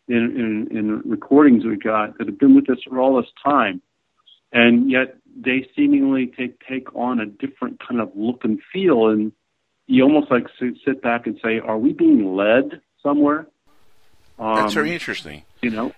in, 0.08 0.68
in, 0.72 0.78
in 0.78 1.02
recordings 1.10 1.64
we've 1.66 1.82
got 1.82 2.18
that 2.18 2.28
have 2.28 2.40
been 2.40 2.56
with 2.56 2.70
us 2.70 2.80
for 2.88 3.00
all 3.00 3.16
this 3.16 3.32
time. 3.44 3.82
And 4.52 4.92
yet 4.92 5.16
they 5.40 5.70
seemingly 5.76 6.28
take, 6.28 6.60
take 6.68 6.94
on 6.96 7.20
a 7.20 7.26
different 7.26 7.80
kind 7.86 8.02
of 8.02 8.12
look 8.16 8.44
and 8.44 8.60
feel. 8.74 9.08
And 9.08 9.32
you 9.88 10.04
almost 10.04 10.32
like 10.32 10.48
sit 10.60 11.02
back 11.02 11.28
and 11.28 11.40
say, 11.44 11.60
are 11.60 11.78
we 11.78 11.94
being 11.94 12.36
led 12.36 12.82
somewhere? 13.02 13.48
That's 14.38 14.62
Um, 14.62 14.72
very 14.72 14.94
interesting. 14.94 15.44
You 15.62 15.70
know, 15.72 15.92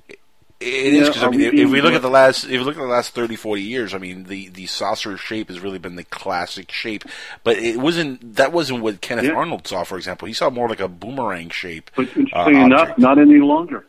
It 0.59 0.93
Yeah, 0.93 1.01
is 1.01 1.07
because 1.09 1.23
I 1.23 1.29
mean, 1.29 1.39
we 1.39 1.61
if, 1.63 1.69
we 1.69 1.81
look 1.81 1.93
at 1.93 2.01
the 2.01 2.09
last, 2.09 2.43
if 2.45 2.51
we 2.51 2.59
look 2.59 2.75
at 2.75 2.81
the 2.81 2.85
last 2.87 3.13
30, 3.15 3.35
40 3.35 3.61
years, 3.61 3.93
I 3.93 3.97
mean, 3.97 4.23
the, 4.25 4.49
the 4.49 4.67
saucer 4.67 5.17
shape 5.17 5.49
has 5.49 5.59
really 5.59 5.79
been 5.79 5.95
the 5.95 6.03
classic 6.03 6.71
shape. 6.71 7.03
But 7.43 7.57
it 7.57 7.77
wasn't. 7.77 8.35
That 8.35 8.51
wasn't 8.51 8.81
what 8.81 9.01
Kenneth 9.01 9.25
Yeah. 9.25 9.31
Arnold 9.33 9.67
saw, 9.67 9.83
for 9.83 9.97
example. 9.97 10.27
He 10.27 10.33
saw 10.33 10.49
more 10.49 10.69
like 10.69 10.79
a 10.79 10.87
boomerang 10.87 11.49
shape. 11.49 11.89
but 11.95 12.07
uh, 12.33 12.51
interesting 12.51 12.61
enough, 12.61 12.97
not 12.97 13.17
any 13.19 13.39
longer. 13.39 13.85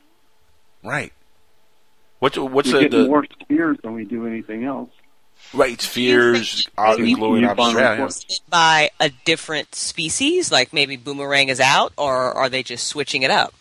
right? 0.82 1.12
What's 2.20 2.38
what's 2.38 2.68
we 2.68 2.72
the, 2.72 2.80
get 2.80 2.90
the 2.92 3.06
more 3.06 3.26
spheres 3.42 3.78
than 3.82 3.94
we 3.94 4.04
do 4.04 4.26
anything 4.26 4.64
else. 4.64 4.90
right 5.52 5.80
spheres, 5.80 6.68
uh, 6.78 6.94
maybe 6.96 7.14
glowing 7.14 7.42
you 7.42 7.48
objects? 7.48 7.72
find 7.72 7.78
Yeah, 7.78 7.94
yeah. 7.94 8.06
Hosted 8.06 8.40
by 8.48 8.90
a 9.00 9.10
different 9.24 9.74
species, 9.74 10.52
like 10.52 10.72
maybe 10.72 10.96
boomerang 10.96 11.48
is 11.48 11.60
out, 11.60 11.92
or 11.98 12.32
are 12.32 12.48
they 12.48 12.62
just 12.62 12.86
switching 12.86 13.22
it 13.22 13.30
up? 13.30 13.52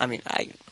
I 0.00 0.06
mean, 0.06 0.22
I 0.26 0.44
just 0.46 0.63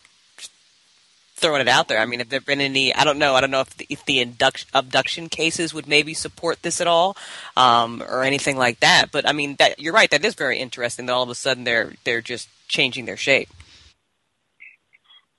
throwing 1.43 1.61
it 1.61 1.69
out 1.69 1.89
there. 1.89 1.99
I 1.99 2.07
mean, 2.07 2.21
have 2.21 2.31
there 2.31 2.41
been 2.41 2.61
any? 2.61 2.95
I 2.95 3.05
don't 3.05 3.19
know. 3.19 3.35
I 3.35 3.41
don't 3.41 3.51
know 3.51 3.61
if 3.61 3.77
the, 3.77 3.87
if 3.91 4.05
the 4.07 4.21
induction, 4.21 4.69
abduction 4.73 5.29
cases 5.29 5.75
would 5.75 5.87
maybe 5.87 6.15
support 6.15 6.63
this 6.63 6.81
at 6.81 6.87
all, 6.87 7.17
um, 7.57 8.03
or 8.03 8.23
anything 8.23 8.57
like 8.57 8.81
that. 8.81 9.11
But 9.13 9.29
I 9.29 9.33
mean, 9.33 9.57
that 9.57 9.79
you're 9.79 9.93
right. 9.93 10.11
That 10.11 10.25
is 10.25 10.35
very 10.35 10.59
interesting. 10.59 11.07
That 11.07 11.13
all 11.13 11.23
of 11.23 11.29
a 11.29 11.35
sudden 11.35 11.65
they're 11.65 11.93
they're 12.05 12.23
just 12.23 12.49
changing 12.69 13.05
their 13.05 13.19
shape. 13.19 13.51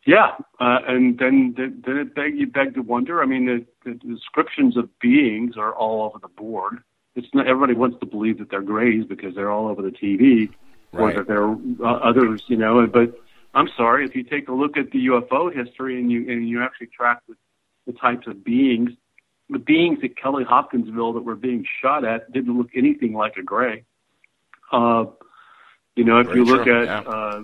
Yeah, 0.06 0.36
uh, 0.60 0.80
and 0.88 1.18
then 1.18 1.54
then 1.56 1.82
then 1.86 1.98
it 1.98 2.14
beg 2.14 2.38
you 2.38 2.48
beg 2.48 2.74
to 2.74 2.82
wonder. 2.82 3.22
I 3.22 3.26
mean, 3.26 3.46
the, 3.46 3.66
the 3.90 3.96
descriptions 4.16 4.76
of 4.76 4.90
beings 5.00 5.56
are 5.58 5.74
all 5.74 6.04
over 6.04 6.20
the 6.20 6.28
board. 6.28 6.84
It's 7.16 7.28
not 7.34 7.48
everybody 7.48 7.74
wants 7.74 8.00
to 8.02 8.06
believe 8.06 8.40
that 8.40 8.50
they're 8.50 8.62
grays 8.62 9.06
because 9.06 9.34
they're 9.34 9.52
all 9.52 9.68
over 9.68 9.82
the 9.82 9.92
TV, 9.92 10.50
or 10.92 11.14
that 11.14 11.28
they're 11.28 11.48
uh, 11.48 12.00
others, 12.04 12.44
you 12.48 12.58
know. 12.58 12.86
But 12.88 13.18
I'm 13.54 13.70
sorry, 13.78 14.06
if 14.06 14.16
you 14.16 14.24
take 14.24 14.48
a 14.48 14.54
look 14.54 14.78
at 14.78 14.92
the 14.92 15.08
UFO 15.08 15.54
history 15.54 16.00
and 16.00 16.12
you 16.12 16.30
and 16.32 16.48
you 16.48 16.64
actually 16.64 16.88
track 16.88 17.22
the, 17.28 17.36
the 17.86 17.94
types 17.94 18.26
of 18.28 18.44
beings, 18.44 18.92
the 19.50 19.60
beings 19.60 20.00
at 20.04 20.18
Kelly 20.18 20.44
Hopkinsville 20.44 21.14
that 21.14 21.24
were 21.24 21.36
being 21.36 21.66
shot 21.82 22.04
at 22.04 22.32
didn't 22.32 22.58
look 22.58 22.70
anything 22.76 23.14
like 23.14 23.38
a 23.38 23.44
gray. 23.44 23.84
Uh, 24.72 25.06
you 25.96 26.04
know, 26.04 26.20
if 26.20 26.28
Very 26.28 26.40
you 26.40 26.46
look 26.46 26.64
true, 26.64 26.82
at 26.82 26.86
yeah. 26.86 27.12
uh, 27.12 27.44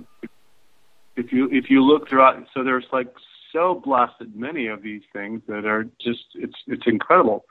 if 1.16 1.32
you 1.32 1.50
if 1.52 1.70
you 1.70 1.84
look 1.84 2.10
throughout, 2.10 2.44
so 2.54 2.64
there's 2.64 2.88
like 2.92 3.14
so 3.54 3.82
blasted 3.84 4.36
many 4.36 4.68
of 4.68 4.82
these 4.82 5.02
things 5.14 5.42
that 5.48 5.66
are 5.66 5.84
just 6.02 6.26
it's 6.34 6.56
it's 6.66 6.88
incredible, 6.88 7.46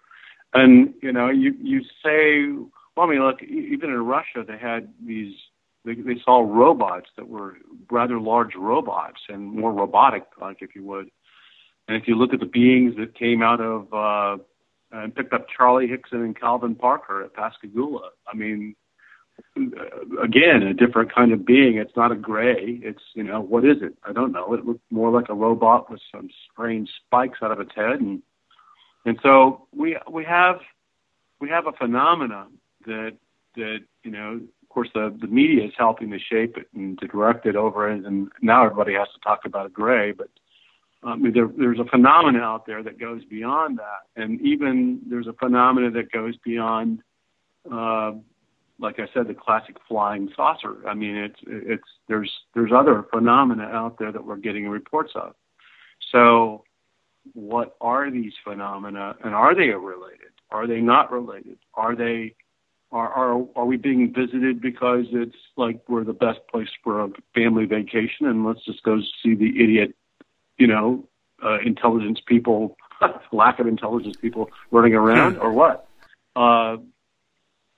and 0.55 0.95
you 1.03 1.13
know 1.13 1.29
you 1.29 1.55
you 1.63 1.83
say 2.05 2.49
well 2.97 3.07
I 3.07 3.11
mean 3.11 3.23
look 3.23 3.43
even 3.43 3.91
in 3.91 4.05
Russia 4.05 4.45
they 4.47 4.59
had 4.59 4.93
these 5.05 5.35
they, 5.89 5.95
they 6.15 6.21
saw 6.25 6.41
robots 6.41 7.09
that 7.17 7.29
were 7.29 7.57
rather 7.91 8.21
large 8.21 8.55
robots 8.55 9.21
and 9.29 9.43
more 9.45 9.73
robotic 9.73 10.25
like 10.41 10.59
if 10.61 10.75
you 10.75 10.85
would, 10.85 11.11
and 11.87 11.97
if 11.97 12.07
you 12.07 12.17
look 12.17 12.35
at 12.35 12.41
the 12.41 12.47
beings 12.47 12.95
that 12.99 13.15
came 13.15 13.43
out 13.43 13.61
of 13.61 13.93
uh, 13.93 14.43
and 14.93 15.15
picked 15.15 15.33
up 15.33 15.47
Charlie 15.55 15.89
Hickson 15.89 16.23
and 16.23 16.39
Calvin 16.39 16.75
Parker 16.75 17.25
at 17.25 17.35
Pascagoula, 17.35 18.11
I 18.31 18.37
mean 18.37 18.75
uh, 19.57 20.23
again, 20.23 20.63
a 20.63 20.75
different 20.75 21.15
kind 21.15 21.33
of 21.33 21.47
being. 21.47 21.77
It's 21.77 21.97
not 21.97 22.13
a 22.13 22.17
gray. 22.17 22.81
It's 22.83 23.03
you 23.15 23.23
know 23.23 23.41
what 23.41 23.65
is 23.65 23.79
it? 23.83 23.95
I 24.05 24.13
don't 24.13 24.33
know. 24.33 24.53
It 24.55 24.65
looked 24.65 24.91
more 24.91 25.11
like 25.11 25.29
a 25.29 25.35
robot 25.35 25.91
with 25.91 26.01
some 26.13 26.29
strange 26.53 26.89
spikes 27.07 27.39
out 27.43 27.53
of 27.53 27.61
its 27.61 27.73
head, 27.75 28.01
and 28.01 28.23
and 29.05 29.19
so 29.23 29.67
we 29.75 29.97
we 30.11 30.25
have 30.25 30.57
we 31.41 31.49
have 31.49 31.67
a 31.67 31.73
phenomena 31.73 32.47
that 32.87 33.17
that 33.57 33.79
you 34.05 34.11
know. 34.11 34.41
Course, 34.79 34.91
the 34.95 35.17
the 35.21 35.27
media 35.27 35.65
is 35.67 35.73
helping 35.77 36.09
to 36.13 36.19
shape 36.21 36.57
it 36.57 36.69
and 36.73 36.97
to 37.01 37.09
direct 37.09 37.47
it 37.47 37.57
over, 37.57 37.91
it, 37.91 38.05
and 38.05 38.29
now 38.41 38.65
everybody 38.65 38.95
has 38.95 39.09
to 39.15 39.21
talk 39.21 39.41
about 39.45 39.73
gray, 39.73 40.13
but. 40.13 40.29
I 41.01 41.15
mean, 41.15 41.33
there, 41.33 41.49
there's 41.57 41.79
a 41.79 41.85
phenomena 41.85 42.41
out 42.41 42.67
there 42.67 42.83
that 42.83 42.99
goes 42.99 43.25
beyond 43.27 43.79
that, 43.79 44.21
and 44.21 44.41
even 44.41 45.01
there's 45.09 45.29
a 45.29 45.33
phenomena 45.33 45.93
that 45.93 46.11
goes 46.11 46.35
beyond 46.45 47.05
uh, 47.73 48.15
like 48.81 48.99
I 48.99 49.07
said, 49.13 49.29
the 49.29 49.35
classic 49.35 49.77
flying 49.89 50.29
saucer. 50.37 50.87
I 50.89 50.95
mean, 50.95 51.17
it's 51.17 51.39
it's 51.47 51.89
there's 52.09 52.31
there's 52.55 52.73
other 52.75 53.05
phenomena 53.13 53.65
out 53.65 53.99
there 53.99 54.13
that 54.13 54.25
we're 54.25 54.37
getting 54.37 54.69
reports 54.69 55.13
of. 55.15 55.35
So, 56.13 56.65
what 57.35 57.77
are 57.81 58.11
these 58.11 58.33
phenomena, 58.45 59.17
and 59.25 59.35
are 59.35 59.55
they 59.55 59.69
related? 59.69 60.33
Are 60.51 60.67
they 60.67 60.81
not 60.81 61.13
related? 61.13 61.59
Are 61.75 61.95
they 61.95 62.35
are 62.91 63.09
are 63.09 63.47
are 63.55 63.67
we 63.67 63.77
being 63.77 64.13
visited 64.15 64.61
because 64.61 65.07
it's 65.13 65.37
like 65.57 65.81
we're 65.89 66.05
the 66.05 66.13
best 66.13 66.41
place 66.51 66.69
for 66.83 67.03
a 67.05 67.09
family 67.35 67.67
vacation, 67.67 68.27
and 68.27 68.47
let's 68.47 68.65
just 68.65 68.83
go 68.83 68.99
see 69.23 69.35
the 69.35 69.63
idiot, 69.63 69.95
you 70.57 70.67
know, 70.67 71.07
uh, 71.45 71.59
intelligence 71.65 72.21
people, 72.27 72.77
lack 73.33 73.59
of 73.59 73.67
intelligence 73.67 74.17
people 74.21 74.51
running 74.71 74.95
around, 74.95 75.37
or 75.37 75.53
what? 75.53 75.89
Uh, 76.35 76.77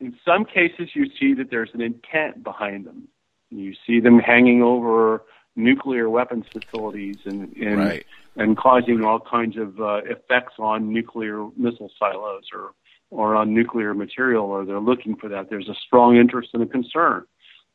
in 0.01 0.17
some 0.25 0.45
cases, 0.45 0.91
you 0.95 1.07
see 1.19 1.35
that 1.35 1.51
there's 1.51 1.71
an 1.75 1.81
intent 1.81 2.43
behind 2.43 2.87
them. 2.87 3.09
You 3.51 3.75
see 3.87 4.01
them 4.01 4.19
hanging 4.19 4.63
over 4.63 5.23
nuclear 5.57 6.09
weapons 6.09 6.47
facilities 6.53 7.19
and 7.25 7.55
and, 7.57 7.77
Right. 7.79 8.07
and 8.37 8.57
causing 8.57 9.03
all 9.03 9.19
kinds 9.19 9.57
of 9.57 9.81
uh, 9.81 10.03
effects 10.05 10.55
on 10.59 10.93
nuclear 10.93 11.49
missile 11.57 11.91
silos 11.99 12.45
or 12.55 12.73
or 13.11 13.35
on 13.35 13.53
nuclear 13.53 13.93
material, 13.95 14.45
or 14.47 14.65
they're 14.65 14.81
looking 14.81 15.17
for 15.17 15.29
that. 15.29 15.51
There's 15.51 15.69
a 15.69 15.75
strong 15.87 16.17
interest 16.17 16.51
and 16.55 16.63
a 16.63 16.67
concern. 16.67 17.25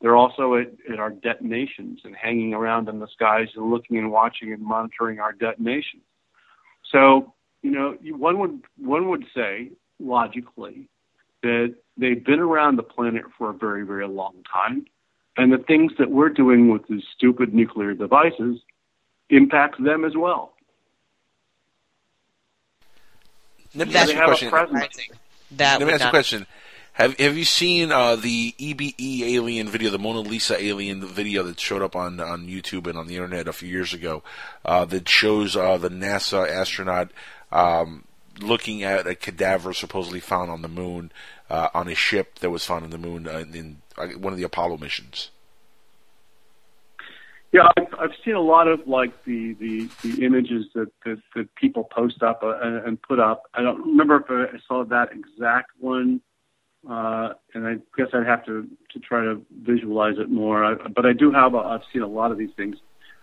They're 0.00 0.16
also 0.16 0.56
at, 0.56 0.68
at 0.92 0.98
our 0.98 1.10
detonations 1.10 2.00
and 2.04 2.14
hanging 2.14 2.54
around 2.54 2.88
in 2.88 2.98
the 2.98 3.08
skies 3.08 3.48
and 3.56 3.70
looking 3.70 3.98
and 3.98 4.10
watching 4.10 4.52
and 4.52 4.62
monitoring 4.62 5.20
our 5.20 5.32
detonations. 5.32 6.02
So, 6.92 7.34
you 7.62 7.70
know, 7.70 7.96
one 8.16 8.38
would 8.38 8.62
one 8.78 9.08
would 9.08 9.24
say 9.34 9.70
logically 9.98 10.88
that 11.42 11.74
they've 11.96 12.22
been 12.24 12.40
around 12.40 12.76
the 12.76 12.82
planet 12.82 13.24
for 13.36 13.50
a 13.50 13.54
very, 13.54 13.84
very 13.84 14.06
long 14.06 14.34
time, 14.52 14.86
and 15.36 15.52
the 15.52 15.58
things 15.58 15.92
that 15.98 16.10
we're 16.10 16.28
doing 16.28 16.70
with 16.70 16.86
these 16.88 17.02
stupid 17.14 17.54
nuclear 17.54 17.94
devices 17.94 18.60
impacts 19.30 19.78
them 19.82 20.04
as 20.04 20.12
well. 20.16 20.52
Let 23.74 23.88
me 23.88 23.94
ask 23.96 24.12
you 24.12 24.20
a 24.20 24.24
question. 24.24 25.18
That 25.52 25.78
Let 25.80 25.86
me 25.86 25.92
ask 25.94 26.02
you 26.02 26.08
a 26.08 26.10
question. 26.10 26.46
Have 26.94 27.18
Have 27.18 27.36
you 27.36 27.44
seen 27.44 27.92
uh, 27.92 28.16
the 28.16 28.54
EBE 28.58 29.22
alien 29.34 29.68
video, 29.68 29.90
the 29.90 29.98
Mona 29.98 30.20
Lisa 30.20 30.60
alien 30.62 31.04
video 31.04 31.42
that 31.42 31.60
showed 31.60 31.82
up 31.82 31.94
on 31.94 32.20
on 32.20 32.46
YouTube 32.46 32.86
and 32.86 32.98
on 32.98 33.06
the 33.06 33.16
internet 33.16 33.48
a 33.48 33.52
few 33.52 33.68
years 33.68 33.92
ago? 33.92 34.22
Uh, 34.64 34.84
that 34.86 35.08
shows 35.08 35.56
uh, 35.56 35.76
the 35.76 35.90
NASA 35.90 36.48
astronaut 36.50 37.10
um, 37.52 38.04
looking 38.40 38.82
at 38.82 39.06
a 39.06 39.14
cadaver 39.14 39.72
supposedly 39.72 40.20
found 40.20 40.50
on 40.50 40.62
the 40.62 40.68
moon 40.68 41.12
uh, 41.50 41.68
on 41.74 41.88
a 41.88 41.94
ship 41.94 42.38
that 42.40 42.50
was 42.50 42.64
found 42.64 42.84
on 42.84 42.90
the 42.90 42.98
moon 42.98 43.28
uh, 43.28 43.44
in 43.52 43.82
uh, 43.96 44.08
one 44.18 44.32
of 44.32 44.38
the 44.38 44.44
Apollo 44.44 44.78
missions. 44.78 45.30
Yeah, 47.52 47.68
I've, 47.76 47.94
I've 47.98 48.10
seen 48.24 48.34
a 48.34 48.40
lot 48.40 48.68
of 48.68 48.86
like 48.86 49.24
the 49.24 49.54
the, 49.54 49.88
the 50.02 50.24
images 50.24 50.66
that, 50.74 50.90
that 51.04 51.22
that 51.34 51.54
people 51.54 51.84
post 51.84 52.22
up 52.22 52.42
uh, 52.42 52.58
and, 52.60 52.86
and 52.86 53.02
put 53.02 53.18
up. 53.18 53.44
I 53.54 53.62
don't 53.62 53.80
remember 53.80 54.16
if 54.16 54.54
I 54.54 54.58
saw 54.66 54.84
that 54.84 55.08
exact 55.12 55.70
one, 55.78 56.20
uh, 56.88 57.30
and 57.54 57.66
I 57.66 57.74
guess 57.96 58.08
I'd 58.12 58.26
have 58.26 58.44
to 58.46 58.66
to 58.92 58.98
try 58.98 59.22
to 59.22 59.40
visualize 59.62 60.18
it 60.18 60.30
more. 60.30 60.64
I, 60.64 60.74
but 60.74 61.06
I 61.06 61.12
do 61.12 61.30
have 61.32 61.54
a, 61.54 61.58
I've 61.58 61.82
seen 61.92 62.02
a 62.02 62.08
lot 62.08 62.30
of 62.30 62.38
these 62.38 62.52
things. 62.56 62.76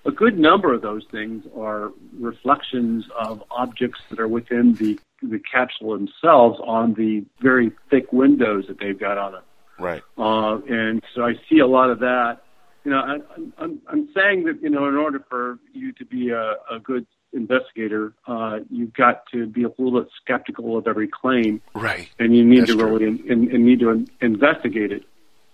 A 0.06 0.12
good 0.12 0.38
number 0.38 0.74
of 0.74 0.82
those 0.82 1.06
things 1.12 1.46
are 1.56 1.92
reflections 2.20 3.06
of 3.18 3.42
objects 3.52 4.02
that 4.10 4.20
are 4.20 4.28
within 4.28 4.74
the 4.76 5.00
the 5.22 5.40
capsule 5.40 5.94
themselves 5.94 6.60
on 6.66 6.94
the 6.96 7.24
very 7.42 7.72
thick 7.90 8.12
windows 8.12 8.66
that 8.68 8.80
they've 8.80 9.00
got 9.00 9.18
on 9.18 9.36
it. 9.36 9.44
Right. 9.80 10.02
Uh, 10.18 10.60
and 10.70 11.02
so 11.16 11.24
I 11.24 11.34
see 11.50 11.60
a 11.60 11.68
lot 11.68 11.90
of 11.90 12.00
that. 12.00 12.40
You 12.84 12.92
know, 12.92 13.00
I, 13.00 13.18
I'm, 13.58 13.82
I'm 13.88 14.10
saying 14.14 14.44
that, 14.44 14.62
you 14.62 14.70
know, 14.70 14.88
in 14.88 14.96
order 14.96 15.24
for 15.30 15.58
you 15.74 15.94
to 15.94 16.06
be 16.06 16.32
a, 16.32 16.56
a 16.70 16.80
good 16.84 17.06
investigator, 17.32 18.14
uh, 18.28 18.60
you've 18.70 18.94
got 18.94 19.26
to 19.32 19.48
be 19.48 19.64
a 19.64 19.70
little 19.70 20.02
bit 20.02 20.10
skeptical 20.22 20.78
of 20.78 20.88
every 20.88 21.08
claim. 21.08 21.62
Right. 21.74 22.10
And 22.20 22.36
you 22.36 22.44
need 22.44 22.62
That's 22.62 22.72
to 22.72 22.86
really 22.86 23.06
in, 23.06 23.20
in, 23.32 23.56
and 23.56 23.66
need 23.66 23.80
to 23.80 23.90
in, 23.90 24.08
investigate 24.22 24.92
it. 24.92 25.04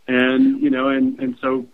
And, 0.07 0.61
you 0.61 0.69
know, 0.69 0.89
and, 0.89 1.19
and 1.19 1.37
so 1.39 1.67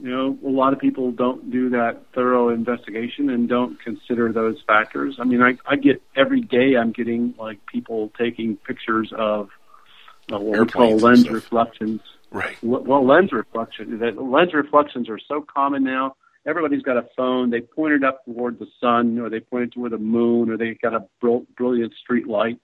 You 0.00 0.10
know, 0.10 0.38
a 0.46 0.48
lot 0.48 0.72
of 0.72 0.78
people 0.78 1.12
don't 1.12 1.50
do 1.50 1.70
that 1.70 2.00
thorough 2.14 2.48
investigation 2.48 3.28
and 3.28 3.48
don't 3.48 3.78
consider 3.82 4.32
those 4.32 4.56
factors. 4.66 5.16
I 5.18 5.24
mean, 5.24 5.42
I, 5.42 5.58
I 5.66 5.76
get 5.76 6.02
every 6.16 6.40
day 6.40 6.76
I'm 6.76 6.92
getting 6.92 7.34
like 7.38 7.58
people 7.66 8.10
taking 8.16 8.56
pictures 8.56 9.12
of 9.14 9.50
uh, 10.32 10.38
what 10.38 10.58
we 10.58 10.66
call 10.66 10.96
lens 10.96 11.28
reflections. 11.28 12.00
Right. 12.32 12.56
Well, 12.62 13.06
lens 13.06 13.32
reflection. 13.32 13.98
That 13.98 14.22
lens 14.22 14.54
reflections 14.54 15.08
are 15.08 15.18
so 15.18 15.42
common 15.42 15.82
now. 15.82 16.16
Everybody's 16.46 16.82
got 16.82 16.96
a 16.96 17.06
phone. 17.16 17.50
They 17.50 17.60
point 17.60 17.92
it 17.92 18.04
up 18.04 18.24
toward 18.24 18.58
the 18.58 18.68
sun, 18.80 19.18
or 19.18 19.28
they 19.28 19.40
point 19.40 19.64
it 19.64 19.72
toward 19.72 19.92
the 19.92 19.98
moon, 19.98 20.48
or 20.48 20.56
they 20.56 20.74
got 20.74 20.94
a 20.94 21.04
bril- 21.22 21.46
brilliant 21.56 21.92
street 21.94 22.26
light, 22.26 22.58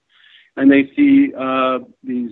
and 0.56 0.70
they 0.70 0.90
see 0.96 1.32
uh, 1.36 1.80
these 2.02 2.30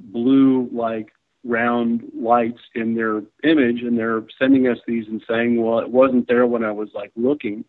blue 0.00 0.68
like 0.72 1.12
round 1.44 2.02
lights 2.14 2.60
in 2.74 2.94
their 2.94 3.22
image, 3.44 3.82
and 3.82 3.98
they're 3.98 4.22
sending 4.38 4.66
us 4.66 4.78
these 4.86 5.06
and 5.06 5.22
saying, 5.28 5.62
"Well, 5.62 5.78
it 5.80 5.90
wasn't 5.90 6.28
there 6.28 6.46
when 6.46 6.64
I 6.64 6.72
was 6.72 6.88
like 6.94 7.12
looking." 7.14 7.64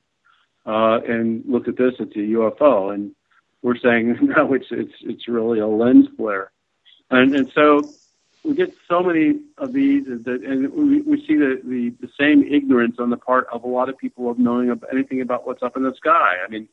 Uh, 0.66 1.00
and 1.08 1.44
look 1.48 1.68
at 1.68 1.78
this, 1.78 1.94
it's 2.00 2.16
a 2.16 2.20
UFO, 2.20 2.94
and 2.94 3.12
we're 3.62 3.78
saying 3.78 4.18
no, 4.22 4.54
it's 4.54 4.68
it's 4.72 4.94
it's 5.02 5.28
really 5.28 5.60
a 5.60 5.68
lens 5.68 6.08
flare, 6.18 6.52
and 7.10 7.36
and 7.36 7.52
so 7.54 7.82
we 8.44 8.56
get 8.56 8.74
so 8.88 9.04
many 9.04 9.40
of 9.58 9.74
these 9.74 10.06
that, 10.06 10.42
and 10.44 10.72
we, 10.74 11.02
we 11.02 11.26
see 11.26 11.36
the, 11.36 11.62
the, 11.64 11.90
the 12.02 12.12
same 12.20 12.44
ignorance 12.44 12.98
on 13.00 13.10
the 13.10 13.18
part 13.18 13.48
of 13.52 13.64
a 13.64 13.68
lot 13.68 13.88
of 13.88 13.98
people 13.98 14.30
of 14.32 14.40
knowing 14.40 14.70
of 14.70 14.84
anything 14.92 15.22
about 15.22 15.46
what's 15.46 15.62
up 15.62 15.78
in 15.78 15.84
the 15.84 15.94
sky. 15.96 16.38
I 16.44 16.50
mean, 16.50 16.68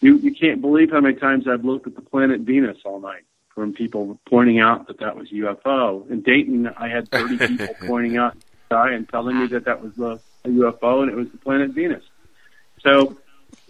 you, 0.00 0.16
you 0.18 0.34
can't 0.34 0.60
believe 0.60 0.90
how 0.90 1.00
many 1.00 1.14
times 1.14 1.48
I've 1.48 1.64
looked 1.64 1.86
at 1.86 1.96
the 1.96 2.02
planet 2.02 2.42
Venus 2.42 2.78
all 2.84 3.00
night 3.00 3.24
from 3.48 3.72
people 3.72 4.18
pointing 4.28 4.60
out 4.60 4.86
that 4.86 4.98
that 5.00 5.16
was 5.16 5.30
UFO. 5.30 6.08
In 6.10 6.22
Dayton, 6.22 6.68
I 6.76 6.88
had 6.88 7.08
30 7.08 7.38
people 7.48 7.74
pointing 7.86 8.16
out 8.16 8.34
the 8.34 8.46
sky 8.66 8.92
and 8.92 9.08
telling 9.08 9.38
me 9.38 9.46
that 9.48 9.64
that 9.64 9.82
was 9.82 9.98
a, 9.98 10.20
a 10.44 10.48
UFO 10.48 11.02
and 11.02 11.10
it 11.10 11.16
was 11.16 11.30
the 11.30 11.38
planet 11.38 11.70
Venus. 11.72 12.04
So 12.80 13.16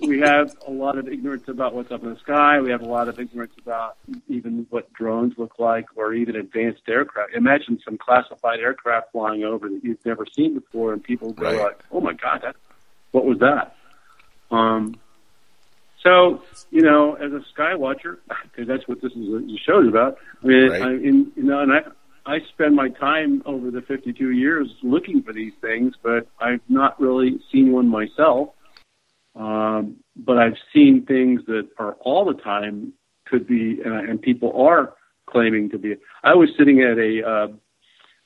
we 0.00 0.20
have 0.20 0.54
a 0.66 0.70
lot 0.70 0.98
of 0.98 1.08
ignorance 1.08 1.48
about 1.48 1.74
what's 1.74 1.90
up 1.92 2.02
in 2.02 2.10
the 2.10 2.18
sky. 2.18 2.60
We 2.60 2.70
have 2.70 2.82
a 2.82 2.86
lot 2.86 3.08
of 3.08 3.18
ignorance 3.20 3.52
about 3.58 3.96
even 4.28 4.66
what 4.70 4.92
drones 4.92 5.34
look 5.36 5.58
like 5.58 5.86
or 5.96 6.12
even 6.14 6.36
advanced 6.36 6.82
aircraft. 6.88 7.34
Imagine 7.34 7.78
some 7.84 7.98
classified 7.98 8.58
aircraft 8.60 9.12
flying 9.12 9.44
over 9.44 9.68
that 9.68 9.80
you've 9.82 10.04
never 10.04 10.26
seen 10.36 10.54
before 10.54 10.92
and 10.92 11.02
people 11.02 11.32
go 11.32 11.44
Right. 11.46 11.58
like, 11.58 11.84
oh 11.92 12.00
my 12.00 12.14
God, 12.14 12.40
that, 12.42 12.56
what 13.12 13.24
was 13.24 13.38
that? 13.38 13.76
Um, 14.50 14.98
so, 16.02 16.42
you 16.70 16.82
know, 16.82 17.14
as 17.14 17.32
a 17.32 17.42
sky 17.52 17.74
watcher, 17.76 18.18
because 18.42 18.66
that's 18.66 18.86
what 18.88 19.00
this 19.00 19.12
is 19.12 19.18
the 19.18 19.58
show's 19.64 19.86
about. 19.88 20.18
I 20.42 20.46
mean, 20.46 20.68
Right. 20.68 20.82
I, 20.82 20.90
in, 20.94 21.32
you 21.36 21.44
know, 21.44 21.60
and 21.60 21.72
I, 21.72 21.82
I 22.26 22.38
spend 22.52 22.74
my 22.74 22.88
time 22.88 23.42
over 23.46 23.70
the 23.70 23.82
52 23.82 24.30
years 24.30 24.68
looking 24.82 25.22
for 25.22 25.32
these 25.32 25.52
things, 25.60 25.94
but 26.02 26.26
I've 26.40 26.60
not 26.68 27.00
really 27.00 27.40
seen 27.52 27.72
one 27.72 27.88
myself. 27.88 28.50
Um, 29.34 29.96
but 30.16 30.38
I've 30.38 30.56
seen 30.74 31.04
things 31.06 31.42
that 31.46 31.68
are 31.78 31.92
all 32.00 32.24
the 32.24 32.34
time 32.40 32.92
could 33.26 33.46
be, 33.46 33.80
uh, 33.84 33.90
and 33.90 34.20
people 34.20 34.52
are 34.60 34.94
claiming 35.26 35.70
to 35.70 35.78
be. 35.78 35.96
I 36.22 36.34
was 36.34 36.50
sitting 36.58 36.82
at 36.82 36.98
a 36.98 37.26
uh, 37.26 37.48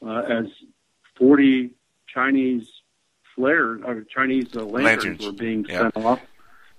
uh, 0.06 0.22
as 0.22 0.46
40 1.18 1.70
Chinese 2.12 2.66
flares 3.34 3.82
or 3.84 4.02
Chinese 4.02 4.46
uh, 4.56 4.64
lanterns, 4.64 5.04
Lanterns. 5.20 5.24
were 5.26 5.32
being 5.32 5.64
Yeah. 5.68 5.82
sent 5.82 5.96
off. 5.96 6.20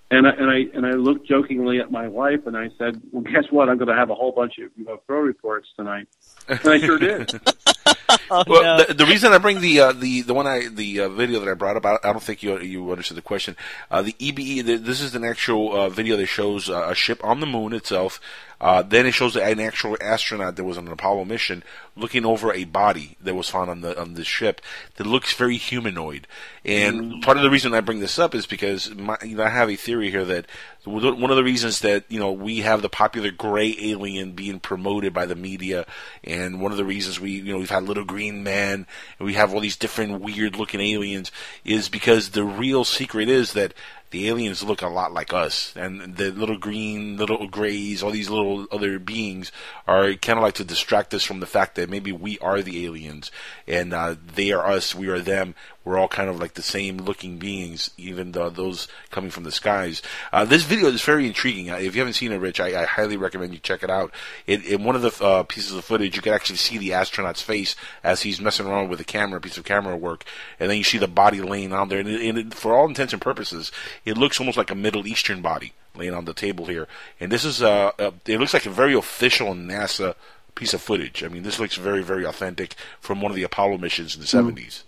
And 0.09 0.25
I, 0.25 0.29
and 0.31 0.49
I 0.49 0.57
and 0.73 0.85
I 0.85 0.91
looked 0.91 1.27
jokingly 1.27 1.79
at 1.81 1.91
my 1.91 2.07
wife 2.07 2.47
and 2.47 2.55
I 2.55 2.69
said, 2.77 3.01
"Well, 3.11 3.23
guess 3.23 3.43
what? 3.51 3.67
I'm 3.67 3.77
going 3.77 3.89
to 3.89 3.93
have 3.95 4.09
a 4.09 4.15
whole 4.15 4.31
bunch 4.31 4.53
of 4.57 4.71
UFO 4.79 5.21
reports 5.21 5.67
tonight." 5.75 6.07
And 6.47 6.59
I 6.65 6.79
sure 6.79 6.97
did. 6.97 7.29
well, 8.29 8.85
the, 8.85 8.93
the 8.93 9.05
reason 9.05 9.33
I 9.33 9.37
bring 9.37 9.61
the 9.61 9.79
uh, 9.79 9.91
the 9.91 10.21
the 10.21 10.33
one 10.33 10.47
I 10.47 10.67
the 10.67 11.01
uh, 11.01 11.09
video 11.09 11.39
that 11.39 11.49
I 11.49 11.53
brought 11.53 11.77
up, 11.77 11.85
I, 11.85 11.97
I 12.07 12.11
don't 12.13 12.23
think 12.23 12.43
you 12.43 12.59
you 12.59 12.91
understood 12.91 13.17
the 13.17 13.21
question. 13.21 13.55
Uh, 13.91 14.01
the 14.01 14.13
EBE, 14.13 14.65
the, 14.65 14.77
this 14.77 15.01
is 15.01 15.15
an 15.15 15.23
actual 15.23 15.75
uh, 15.75 15.89
video 15.89 16.15
that 16.17 16.27
shows 16.27 16.69
uh, 16.69 16.87
a 16.89 16.95
ship 16.95 17.23
on 17.23 17.39
the 17.39 17.45
moon 17.45 17.73
itself. 17.73 18.19
Uh, 18.59 18.81
then 18.81 19.05
it 19.05 19.11
shows 19.11 19.35
an 19.35 19.59
actual 19.59 19.97
astronaut 20.01 20.55
that 20.55 20.63
was 20.63 20.77
on 20.77 20.87
an 20.87 20.93
Apollo 20.93 21.25
mission 21.25 21.63
looking 21.97 22.25
over 22.25 22.53
a 22.53 22.63
body 22.65 23.17
that 23.21 23.35
was 23.35 23.49
found 23.49 23.69
on 23.69 23.81
the 23.81 23.99
on 23.99 24.13
the 24.13 24.23
ship 24.23 24.61
that 24.95 25.07
looks 25.07 25.33
very 25.33 25.57
humanoid. 25.57 26.27
And 26.63 27.13
mm. 27.13 27.21
part 27.23 27.37
of 27.37 27.43
the 27.43 27.49
reason 27.49 27.73
I 27.73 27.81
bring 27.81 27.99
this 27.99 28.19
up 28.19 28.35
is 28.35 28.45
because 28.45 28.93
my, 28.93 29.17
you 29.23 29.37
know, 29.37 29.43
I 29.43 29.49
have 29.49 29.69
a 29.69 29.75
theory 29.75 30.11
here 30.11 30.25
that 30.25 30.45
one 30.85 31.31
of 31.31 31.35
the 31.35 31.43
reasons 31.43 31.81
that 31.81 32.05
you 32.09 32.19
know 32.19 32.31
we 32.31 32.59
have 32.59 32.81
the 32.81 32.89
popular 32.89 33.31
gray 33.31 33.75
alien 33.79 34.31
being 34.31 34.59
promoted 34.59 35.13
by 35.13 35.25
the 35.25 35.35
media, 35.35 35.85
and 36.23 36.61
one 36.61 36.71
of 36.71 36.77
the 36.77 36.85
reasons 36.85 37.19
we 37.19 37.31
you 37.31 37.51
know 37.51 37.59
we've 37.59 37.69
had 37.69 37.83
Little 37.83 38.05
Green 38.05 38.43
Man 38.43 38.85
and 39.19 39.25
we 39.25 39.33
have 39.33 39.53
all 39.53 39.59
these 39.59 39.75
different 39.75 40.21
weird 40.21 40.55
looking 40.55 40.81
aliens 40.81 41.31
is 41.65 41.89
because 41.89 42.29
the 42.29 42.43
real 42.43 42.83
secret 42.85 43.29
is 43.29 43.53
that 43.53 43.73
the 44.11 44.27
aliens 44.27 44.63
look 44.63 44.81
a 44.81 44.87
lot 44.87 45.11
like 45.11 45.33
us, 45.33 45.73
and 45.75 46.15
the 46.15 46.31
little 46.31 46.57
green, 46.57 47.17
little 47.17 47.47
grays, 47.47 48.01
all 48.01 48.11
these 48.11 48.29
little 48.29 48.65
other 48.71 48.99
beings 48.99 49.51
are 49.87 50.13
kind 50.13 50.39
of 50.39 50.43
like 50.43 50.55
to 50.55 50.63
distract 50.63 51.13
us 51.13 51.23
from 51.23 51.39
the 51.39 51.45
fact 51.45 51.75
that 51.75 51.89
maybe 51.89 52.11
we 52.11 52.39
are 52.39 52.61
the 52.61 52.85
aliens, 52.85 53.31
and 53.67 53.93
uh, 53.93 54.15
they 54.35 54.51
are 54.51 54.65
us, 54.65 54.95
we 54.95 55.07
are 55.07 55.19
them. 55.19 55.55
We're 55.87 55.97
all 55.97 56.09
kind 56.09 56.29
of 56.29 56.37
like 56.37 56.55
the 56.55 56.61
same 56.61 56.97
looking 56.97 57.37
beings, 57.37 57.91
even 57.97 58.33
though 58.33 58.49
those 58.49 58.89
coming 59.09 59.31
from 59.31 59.45
the 59.45 59.53
skies. 59.53 60.01
Uh, 60.33 60.43
this 60.43 60.63
video 60.63 60.89
is 60.89 61.01
very 61.01 61.25
intriguing. 61.25 61.69
Uh, 61.69 61.77
If 61.77 61.95
you 61.95 62.01
haven't 62.01 62.15
seen 62.15 62.33
it, 62.33 62.39
Rich, 62.39 62.59
I, 62.59 62.81
I 62.81 62.85
highly 62.85 63.15
recommend 63.15 63.53
you 63.53 63.59
check 63.59 63.83
it 63.83 63.89
out. 63.89 64.11
In, 64.47 64.61
in 64.63 64.83
one 64.83 64.97
of 64.97 65.01
the 65.01 65.23
uh, 65.23 65.43
pieces 65.43 65.71
of 65.71 65.85
footage, 65.85 66.17
you 66.17 66.21
can 66.21 66.33
actually 66.33 66.57
see 66.57 66.77
the 66.77 66.91
astronaut's 66.93 67.41
face 67.41 67.77
as 68.03 68.23
he's 68.23 68.41
messing 68.41 68.67
around 68.67 68.89
with 68.89 68.99
a 68.99 69.05
camera, 69.05 69.37
a 69.37 69.41
piece 69.41 69.57
of 69.57 69.63
camera 69.63 69.95
work, 69.95 70.25
and 70.59 70.69
then 70.69 70.77
you 70.77 70.83
see 70.83 70.97
the 70.97 71.07
body 71.07 71.39
laying 71.39 71.71
on 71.71 71.87
there. 71.87 71.99
And, 71.99 72.09
it, 72.09 72.21
and 72.21 72.37
it, 72.37 72.53
for 72.53 72.75
all 72.75 72.85
intents 72.89 73.13
and 73.13 73.21
purposes, 73.21 73.71
it 74.03 74.17
looks 74.17 74.41
almost 74.41 74.57
like 74.57 74.69
a 74.69 74.75
Middle 74.75 75.07
Eastern 75.07 75.41
body 75.41 75.71
laying 75.95 76.13
on 76.13 76.25
the 76.25 76.33
table 76.33 76.65
here. 76.65 76.89
And 77.17 77.31
this 77.31 77.45
is 77.45 77.61
uh, 77.61 77.91
uh 77.97 78.11
it 78.25 78.39
looks 78.39 78.53
like 78.53 78.65
a 78.65 78.69
very 78.69 78.93
official 78.93 79.53
NASA 79.55 80.15
piece 80.53 80.73
of 80.73 80.81
footage. 80.81 81.23
I 81.23 81.29
mean, 81.29 81.43
this 81.43 81.59
looks 81.59 81.75
very, 81.75 82.03
very 82.03 82.25
authentic 82.25 82.75
from 82.99 83.21
one 83.21 83.31
of 83.31 83.35
the 83.37 83.43
Apollo 83.43 83.77
missions 83.77 84.15
in 84.15 84.21
the 84.21 84.27
Mm. 84.27 84.53
70s. 84.53 84.83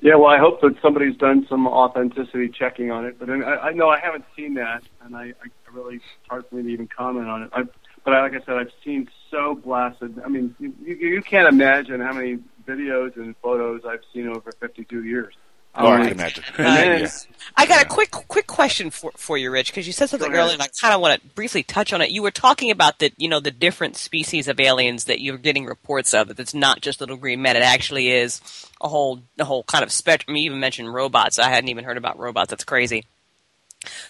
Yeah, 0.00 0.14
well, 0.14 0.30
I 0.30 0.38
hope 0.38 0.60
that 0.60 0.76
somebody's 0.80 1.16
done 1.16 1.46
some 1.48 1.66
authenticity 1.66 2.48
checking 2.48 2.90
on 2.90 3.04
it. 3.04 3.18
But 3.18 3.30
I, 3.30 3.42
I 3.42 3.72
know 3.72 3.88
I 3.88 3.98
haven't 3.98 4.24
seen 4.36 4.54
that, 4.54 4.82
and 5.02 5.16
I, 5.16 5.32
I 5.42 5.72
really 5.72 5.96
it's 5.96 6.04
hard 6.28 6.46
for 6.48 6.56
me 6.56 6.62
to 6.62 6.68
even 6.68 6.88
comment 6.88 7.28
on 7.28 7.42
it. 7.42 7.50
I've, 7.52 7.68
but 8.04 8.14
I, 8.14 8.22
like 8.22 8.32
I 8.32 8.44
said, 8.44 8.54
I've 8.56 8.72
seen 8.84 9.08
so 9.30 9.54
blasted. 9.54 10.20
I 10.24 10.28
mean, 10.28 10.54
you, 10.58 10.72
you, 10.82 10.94
you 10.94 11.22
can't 11.22 11.48
imagine 11.48 12.00
how 12.00 12.12
many 12.12 12.38
videos 12.66 13.16
and 13.16 13.34
photos 13.42 13.82
I've 13.86 14.02
seen 14.12 14.28
over 14.28 14.52
52 14.52 15.04
years. 15.04 15.34
Oh, 15.78 15.88
I 15.88 15.98
can 16.02 16.12
imagine. 16.12 16.44
And 16.58 17.00
Yeah. 17.02 17.08
I 17.56 17.66
got 17.66 17.82
a 17.82 17.88
quick 17.88 18.10
quick 18.10 18.46
question 18.46 18.90
for 18.90 19.12
for 19.16 19.36
you, 19.38 19.50
Rich, 19.50 19.70
because 19.70 19.86
you 19.86 19.92
said 19.92 20.08
something 20.10 20.32
earlier, 20.32 20.52
and 20.52 20.62
I 20.62 20.68
kind 20.80 20.94
of 20.94 21.00
want 21.00 21.20
to 21.20 21.28
briefly 21.28 21.62
touch 21.62 21.92
on 21.92 22.00
it. 22.00 22.10
You 22.10 22.22
were 22.22 22.30
talking 22.30 22.70
about 22.70 22.98
the 22.98 23.12
you 23.16 23.28
know 23.28 23.40
the 23.40 23.50
different 23.50 23.96
species 23.96 24.48
of 24.48 24.60
aliens 24.60 25.04
that 25.04 25.20
you're 25.20 25.38
getting 25.38 25.64
reports 25.64 26.14
of. 26.14 26.28
That 26.28 26.38
it's 26.40 26.54
not 26.54 26.80
just 26.82 27.00
little 27.00 27.16
green 27.16 27.42
men; 27.42 27.56
it 27.56 27.62
actually 27.62 28.10
is 28.10 28.40
a 28.80 28.88
whole 28.88 29.22
a 29.38 29.44
whole 29.44 29.64
kind 29.64 29.82
of 29.82 29.90
spectrum. 29.90 30.36
You 30.36 30.44
even 30.44 30.60
mentioned 30.60 30.92
robots. 30.92 31.38
I 31.38 31.48
hadn't 31.48 31.70
even 31.70 31.84
heard 31.84 31.96
about 31.96 32.18
robots. 32.18 32.50
That's 32.50 32.64
crazy. 32.64 33.04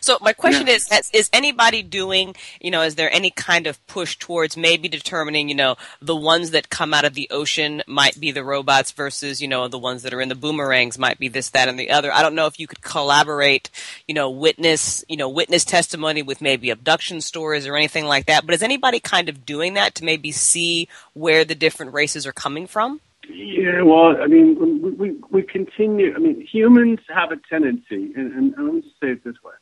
So 0.01 0.19
my 0.21 0.33
question 0.33 0.67
Yeah. 0.67 0.75
is: 0.75 1.11
Is 1.13 1.31
anybody 1.33 1.83
doing? 1.83 2.35
You 2.61 2.71
know, 2.71 2.83
is 2.83 2.95
there 2.95 3.13
any 3.13 3.31
kind 3.31 3.67
of 3.67 3.85
push 3.87 4.17
towards 4.17 4.57
maybe 4.57 4.89
determining? 4.89 5.49
You 5.49 5.55
know, 5.55 5.77
the 6.01 6.17
ones 6.17 6.51
that 6.53 6.71
come 6.71 6.95
out 6.95 7.05
of 7.05 7.15
the 7.15 7.29
ocean 7.31 7.83
might 7.87 8.19
be 8.21 8.31
the 8.31 8.45
robots 8.45 8.93
versus 8.93 9.41
you 9.41 9.49
know 9.49 9.69
the 9.69 9.79
ones 9.79 10.03
that 10.03 10.15
are 10.15 10.21
in 10.21 10.29
the 10.29 10.35
boomerangs 10.35 10.99
might 10.99 11.19
be 11.19 11.29
this, 11.29 11.51
that, 11.51 11.69
and 11.69 11.79
the 11.79 11.91
other. 11.91 12.13
I 12.13 12.23
don't 12.23 12.35
know 12.35 12.47
if 12.47 12.59
you 12.61 12.67
could 12.67 12.83
collaborate. 12.83 13.71
You 14.07 14.15
know, 14.15 14.31
witness 14.31 15.05
you 15.09 15.17
know 15.17 15.29
witness 15.29 15.65
testimony 15.65 16.23
with 16.23 16.41
maybe 16.41 16.71
abduction 16.71 17.21
stories 17.21 17.67
or 17.67 17.77
anything 17.77 18.05
like 18.07 18.27
that. 18.27 18.47
But 18.47 18.55
is 18.55 18.63
anybody 18.63 19.01
kind 19.01 19.29
of 19.29 19.45
doing 19.47 19.75
that 19.75 19.95
to 19.97 20.05
maybe 20.05 20.33
see 20.33 20.89
where 21.15 21.45
the 21.45 21.55
different 21.55 21.93
races 21.93 22.27
are 22.27 22.33
coming 22.33 22.67
from? 22.67 23.01
Yeah, 23.31 23.83
well, 23.83 24.17
I 24.23 24.27
mean, 24.27 24.57
we, 24.83 24.91
we, 24.93 25.17
we 25.31 25.43
continue. 25.43 26.15
I 26.15 26.19
mean, 26.19 26.41
humans 26.51 27.01
have 27.15 27.31
a 27.31 27.37
tendency, 27.51 28.13
and, 28.17 28.33
and 28.33 28.55
let 28.57 28.75
me 28.75 28.81
just 28.81 28.95
say 29.03 29.09
it 29.09 29.23
this 29.25 29.35
way: 29.45 29.53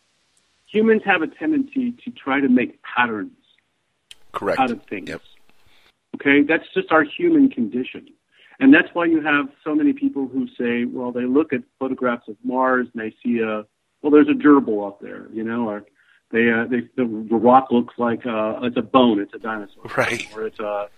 humans 0.76 1.02
have 1.04 1.22
a 1.22 1.26
tendency 1.26 1.92
to 2.04 2.10
try 2.10 2.40
to 2.40 2.48
make 2.48 2.78
patterns 2.82 3.30
Correct. 4.32 4.60
out 4.60 4.70
of 4.70 4.82
things. 4.84 5.10
Okay, 6.16 6.42
that's 6.42 6.64
just 6.74 6.92
our 6.92 7.04
human 7.04 7.48
condition, 7.50 8.08
and 8.60 8.72
that's 8.72 8.88
why 8.94 9.04
you 9.04 9.22
have 9.22 9.46
so 9.64 9.74
many 9.74 9.92
people 9.92 10.28
who 10.28 10.46
say, 10.58 10.84
well, 10.84 11.12
they 11.12 11.24
look 11.24 11.52
at 11.52 11.60
photographs 11.78 12.28
of 12.28 12.36
Mars 12.42 12.86
and 12.92 13.02
they 13.02 13.14
see 13.22 13.40
a, 13.40 13.64
well, 14.02 14.10
there's 14.10 14.28
a 14.28 14.32
gerbil 14.32 14.86
up 14.86 15.00
there, 15.00 15.26
you 15.32 15.44
know, 15.44 15.68
or 15.68 15.84
they, 16.30 16.50
uh, 16.50 16.64
they 16.70 16.88
the, 16.96 17.04
rock 17.04 17.68
looks 17.70 17.94
like 17.98 18.24
uh, 18.26 18.60
it's 18.62 18.76
a 18.76 18.82
bone, 18.82 19.20
it's 19.20 19.34
a 19.34 19.38
dinosaur, 19.38 19.84
Right. 19.96 20.26
or 20.34 20.46
it's 20.46 20.58
a 20.58 20.88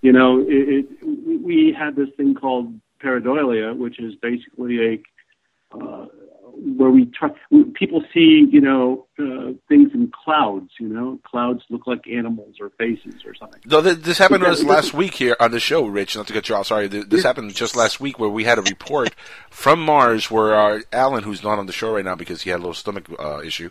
you 0.00 0.12
know, 0.12 0.40
it, 0.46 0.86
it, 1.02 1.42
we 1.44 1.74
had 1.76 1.96
this 1.96 2.08
thing 2.16 2.34
called 2.34 2.72
pareidolia, 3.02 3.76
which 3.76 3.98
is 3.98 4.14
basically 4.22 5.02
a 5.72 5.76
uh, 5.76 6.06
where 6.60 6.90
we 6.90 7.06
try, 7.06 7.28
people 7.74 8.02
see, 8.12 8.46
you 8.50 8.60
know, 8.60 9.06
uh, 9.18 9.52
things 9.68 9.90
in 9.94 10.10
clouds. 10.24 10.70
You 10.78 10.88
know, 10.88 11.18
clouds 11.24 11.62
look 11.70 11.86
like 11.86 12.06
animals 12.08 12.56
or 12.60 12.70
faces 12.70 13.14
or 13.24 13.34
something. 13.34 13.60
No, 13.66 13.80
this 13.80 14.18
happened 14.18 14.44
to 14.44 14.50
us 14.50 14.62
last 14.62 14.92
week 14.94 15.14
here 15.14 15.36
on 15.40 15.50
the 15.52 15.60
show, 15.60 15.84
Rich. 15.86 16.16
Not 16.16 16.26
to 16.28 16.32
cut 16.32 16.48
you 16.48 16.54
off, 16.54 16.66
sorry. 16.66 16.88
This 16.88 17.22
happened 17.22 17.54
just 17.54 17.76
last 17.76 18.00
week 18.00 18.18
where 18.18 18.28
we 18.28 18.44
had 18.44 18.58
a 18.58 18.62
report 18.62 19.14
from 19.50 19.80
Mars 19.84 20.30
where 20.30 20.54
uh, 20.54 20.80
Alan, 20.92 21.22
who's 21.24 21.42
not 21.42 21.58
on 21.58 21.66
the 21.66 21.72
show 21.72 21.92
right 21.94 22.04
now 22.04 22.14
because 22.14 22.42
he 22.42 22.50
had 22.50 22.56
a 22.56 22.62
little 22.62 22.74
stomach 22.74 23.06
uh, 23.18 23.40
issue, 23.44 23.70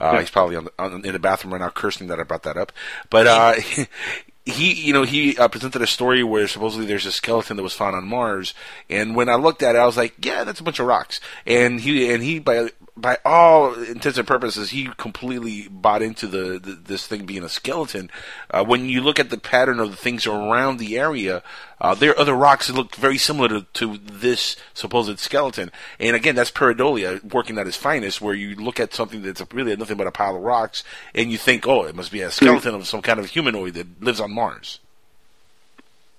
uh, 0.00 0.12
Yeah. 0.14 0.20
he's 0.20 0.30
probably 0.30 0.56
on 0.56 0.64
the, 0.64 0.72
on, 0.78 1.04
in 1.04 1.12
the 1.12 1.18
bathroom 1.18 1.52
right 1.52 1.60
now 1.60 1.70
cursing 1.70 2.06
that 2.08 2.20
I 2.20 2.22
brought 2.22 2.44
that 2.44 2.56
up. 2.56 2.72
But 3.10 3.26
uh, 3.26 3.54
he, 4.50 4.72
you 4.72 4.92
know, 4.92 5.02
he 5.02 5.36
uh, 5.36 5.48
presented 5.48 5.82
a 5.82 5.86
story 5.86 6.22
where 6.22 6.48
supposedly 6.48 6.86
there's 6.86 7.06
a 7.06 7.12
skeleton 7.12 7.56
that 7.56 7.62
was 7.62 7.74
found 7.74 7.94
on 7.94 8.06
Mars, 8.06 8.54
and 8.88 9.14
when 9.14 9.28
I 9.28 9.34
looked 9.34 9.62
at 9.62 9.74
it, 9.74 9.78
I 9.78 9.86
was 9.86 9.96
like, 9.96 10.14
yeah, 10.24 10.44
that's 10.44 10.60
a 10.60 10.64
bunch 10.64 10.78
of 10.78 10.86
rocks. 10.86 11.20
And 11.46 11.80
he 11.80 12.12
and 12.12 12.22
he 12.22 12.38
by 12.38 12.70
by 13.00 13.18
all 13.24 13.74
intents 13.74 14.18
and 14.18 14.26
purposes, 14.26 14.70
he 14.70 14.90
completely 14.96 15.68
bought 15.68 16.02
into 16.02 16.26
the, 16.26 16.58
the 16.58 16.72
this 16.72 17.06
thing 17.06 17.26
being 17.26 17.44
a 17.44 17.48
skeleton. 17.48 18.10
Uh, 18.50 18.64
when 18.64 18.86
you 18.86 19.00
look 19.00 19.20
at 19.20 19.30
the 19.30 19.38
pattern 19.38 19.78
of 19.80 19.90
the 19.90 19.96
things 19.96 20.26
around 20.26 20.78
the 20.78 20.98
area, 20.98 21.42
uh, 21.80 21.94
there 21.94 22.10
are 22.10 22.18
other 22.18 22.34
rocks 22.34 22.66
that 22.66 22.76
look 22.76 22.96
very 22.96 23.18
similar 23.18 23.48
to, 23.48 23.66
to 23.74 23.98
this 23.98 24.56
supposed 24.74 25.18
skeleton. 25.18 25.70
And 26.00 26.16
again, 26.16 26.34
that's 26.34 26.50
pareidolia 26.50 27.22
working 27.32 27.58
at 27.58 27.66
its 27.66 27.76
finest, 27.76 28.20
where 28.20 28.34
you 28.34 28.56
look 28.56 28.80
at 28.80 28.94
something 28.94 29.22
that's 29.22 29.42
really 29.52 29.76
nothing 29.76 29.96
but 29.96 30.06
a 30.06 30.12
pile 30.12 30.36
of 30.36 30.42
rocks, 30.42 30.82
and 31.14 31.30
you 31.30 31.38
think, 31.38 31.66
oh, 31.66 31.84
it 31.84 31.94
must 31.94 32.12
be 32.12 32.22
a 32.22 32.30
skeleton 32.30 32.74
of 32.74 32.86
some 32.86 33.02
kind 33.02 33.20
of 33.20 33.26
humanoid 33.26 33.74
that 33.74 34.02
lives 34.02 34.20
on 34.20 34.32
Mars. 34.32 34.80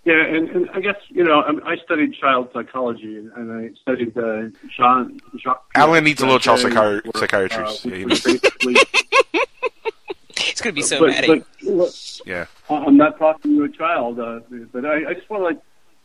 Yeah, 0.05 0.23
and, 0.25 0.49
and 0.49 0.69
I 0.71 0.79
guess 0.79 0.95
you 1.09 1.23
know 1.23 1.41
I, 1.41 1.71
I 1.73 1.77
studied 1.77 2.13
child 2.15 2.49
psychology 2.53 3.17
and, 3.17 3.31
and 3.33 3.51
I 3.51 3.79
studied 3.81 4.17
uh, 4.17 4.43
Jean 4.75 5.19
Jacques. 5.37 5.63
Alan 5.75 6.03
needs 6.03 6.21
a 6.21 6.25
little 6.25 6.39
child 6.39 6.59
Piaget, 6.61 7.01
psychiatri- 7.03 7.17
psychiatrist. 7.19 7.85
uh, 7.85 7.89
Yeah, 7.89 7.95
he 7.97 8.05
which 8.05 8.25
needs- 8.25 8.39
basically, 8.41 8.75
He's 10.37 10.61
going 10.61 10.73
to 10.73 10.75
be 10.75 10.81
so 10.81 10.99
but, 10.99 11.09
mad 11.09 11.25
but, 11.27 11.43
look, 11.63 11.93
Yeah. 12.25 12.45
I- 12.69 12.75
I'm 12.85 12.95
not 12.97 13.19
talking 13.19 13.57
to 13.57 13.63
a 13.65 13.69
child, 13.69 14.19
uh, 14.19 14.39
but 14.71 14.85
I, 14.85 15.09
I 15.09 15.13
just 15.13 15.29
want 15.29 15.41
to 15.41 15.45
like. 15.45 15.59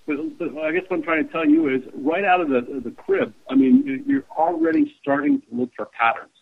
But, 0.06 0.38
but 0.38 0.58
I 0.64 0.70
guess 0.72 0.82
what 0.88 0.98
I'm 0.98 1.02
trying 1.02 1.24
to 1.26 1.32
tell 1.32 1.46
you 1.48 1.68
is, 1.68 1.82
right 1.94 2.24
out 2.24 2.40
of 2.40 2.48
the 2.50 2.60
the 2.84 2.90
crib. 2.90 3.32
I 3.48 3.54
mean, 3.54 3.86
you- 3.86 4.02
you're 4.06 4.24
already 4.36 4.94
starting 5.00 5.40
to 5.40 5.46
look 5.52 5.70
for 5.76 5.86
patterns, 5.86 6.34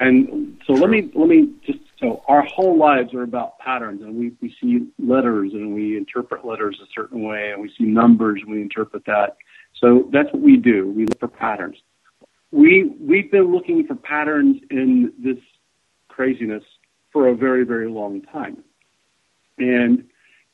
and 0.00 0.58
so 0.66 0.72
let 0.74 0.90
me 0.90 1.10
let 1.14 1.28
me 1.28 1.48
just. 1.64 1.78
So 1.98 2.22
our 2.28 2.42
whole 2.42 2.76
lives 2.76 3.14
are 3.14 3.22
about 3.22 3.58
patterns, 3.58 4.02
and 4.02 4.14
we 4.16 4.32
we 4.42 4.54
see 4.60 4.86
letters 4.98 5.52
and 5.52 5.74
we 5.74 5.96
interpret 5.96 6.44
letters 6.44 6.78
a 6.82 6.86
certain 6.94 7.22
way, 7.22 7.52
and 7.52 7.62
we 7.62 7.72
see 7.76 7.84
numbers 7.84 8.40
and 8.42 8.50
we 8.50 8.60
interpret 8.60 9.04
that. 9.06 9.36
So 9.80 10.08
that's 10.12 10.30
what 10.32 10.42
we 10.42 10.56
do. 10.56 10.90
We 10.90 11.06
look 11.06 11.18
for 11.18 11.28
patterns. 11.28 11.76
We 12.50 12.94
we've 13.00 13.30
been 13.30 13.52
looking 13.52 13.86
for 13.86 13.94
patterns 13.94 14.60
in 14.70 15.12
this 15.18 15.38
craziness 16.08 16.64
for 17.12 17.28
a 17.28 17.34
very 17.34 17.64
very 17.64 17.88
long 17.88 18.22
time. 18.22 18.62
And 19.58 20.04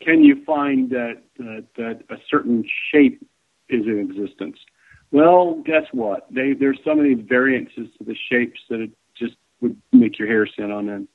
can 0.01 0.23
you 0.23 0.45
find 0.45 0.91
that 0.91 1.23
that, 1.39 1.67
that 1.77 2.03
a 2.11 2.17
certain 2.31 2.65
shape 2.93 3.25
is 3.69 3.85
in 3.87 3.99
existence? 3.99 4.59
Well, 5.11 5.63
guess 5.67 5.85
what? 5.93 6.27
They, 6.31 6.55
there's 6.55 6.79
so 6.85 6.95
many 6.95 7.15
variances 7.15 7.89
to 7.99 8.05
the 8.05 8.17
shapes 8.31 8.61
that 8.71 8.81
it 8.81 8.91
just 9.15 9.35
would 9.61 9.77
make 9.93 10.19
your 10.19 10.27
hair 10.29 10.47
stand 10.47 10.73
on 10.73 10.89
end. 10.89 11.09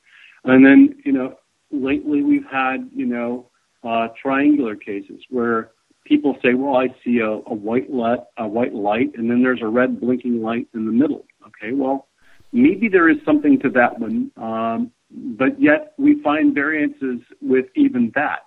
And 0.47 0.65
then, 0.65 1.01
you 1.03 1.11
know, 1.11 1.35
lately 1.71 2.23
we've 2.23 2.45
had, 2.49 2.89
you 2.95 3.05
know, 3.05 3.49
uh, 3.83 4.07
triangular 4.21 4.75
cases 4.75 5.21
where 5.29 5.71
people 6.05 6.37
say, 6.41 6.53
well, 6.53 6.77
I 6.77 6.87
see 7.03 7.19
a, 7.19 7.29
a 7.29 7.53
white 7.53 7.91
light, 7.91 8.19
a 8.37 8.47
white 8.47 8.73
light, 8.73 9.11
and 9.15 9.29
then 9.29 9.43
there's 9.43 9.61
a 9.61 9.67
red 9.67 9.99
blinking 9.99 10.41
light 10.41 10.67
in 10.73 10.85
the 10.85 10.91
middle. 10.91 11.25
Okay, 11.47 11.73
well, 11.73 12.07
maybe 12.51 12.87
there 12.87 13.09
is 13.09 13.17
something 13.25 13.59
to 13.59 13.69
that 13.71 13.99
one, 13.99 14.31
um, 14.37 14.91
but 15.11 15.61
yet 15.61 15.93
we 15.97 16.21
find 16.21 16.53
variances 16.53 17.19
with 17.41 17.65
even 17.75 18.11
that. 18.15 18.45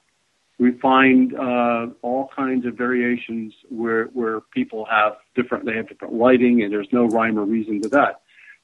We 0.59 0.73
find 0.73 1.35
uh, 1.35 1.87
all 2.03 2.29
kinds 2.37 2.67
of 2.67 2.75
variations 2.75 3.55
where 3.71 4.07
where 4.07 4.41
people 4.53 4.85
have 4.91 5.15
different 5.35 5.65
they 5.65 5.75
have 5.75 5.89
different 5.89 6.15
lighting, 6.15 6.63
and 6.63 6.71
there's 6.71 6.89
no 6.93 7.07
rhyme 7.07 7.39
or 7.39 7.45
reason 7.45 7.81
to 7.83 7.89
that. 7.91 8.21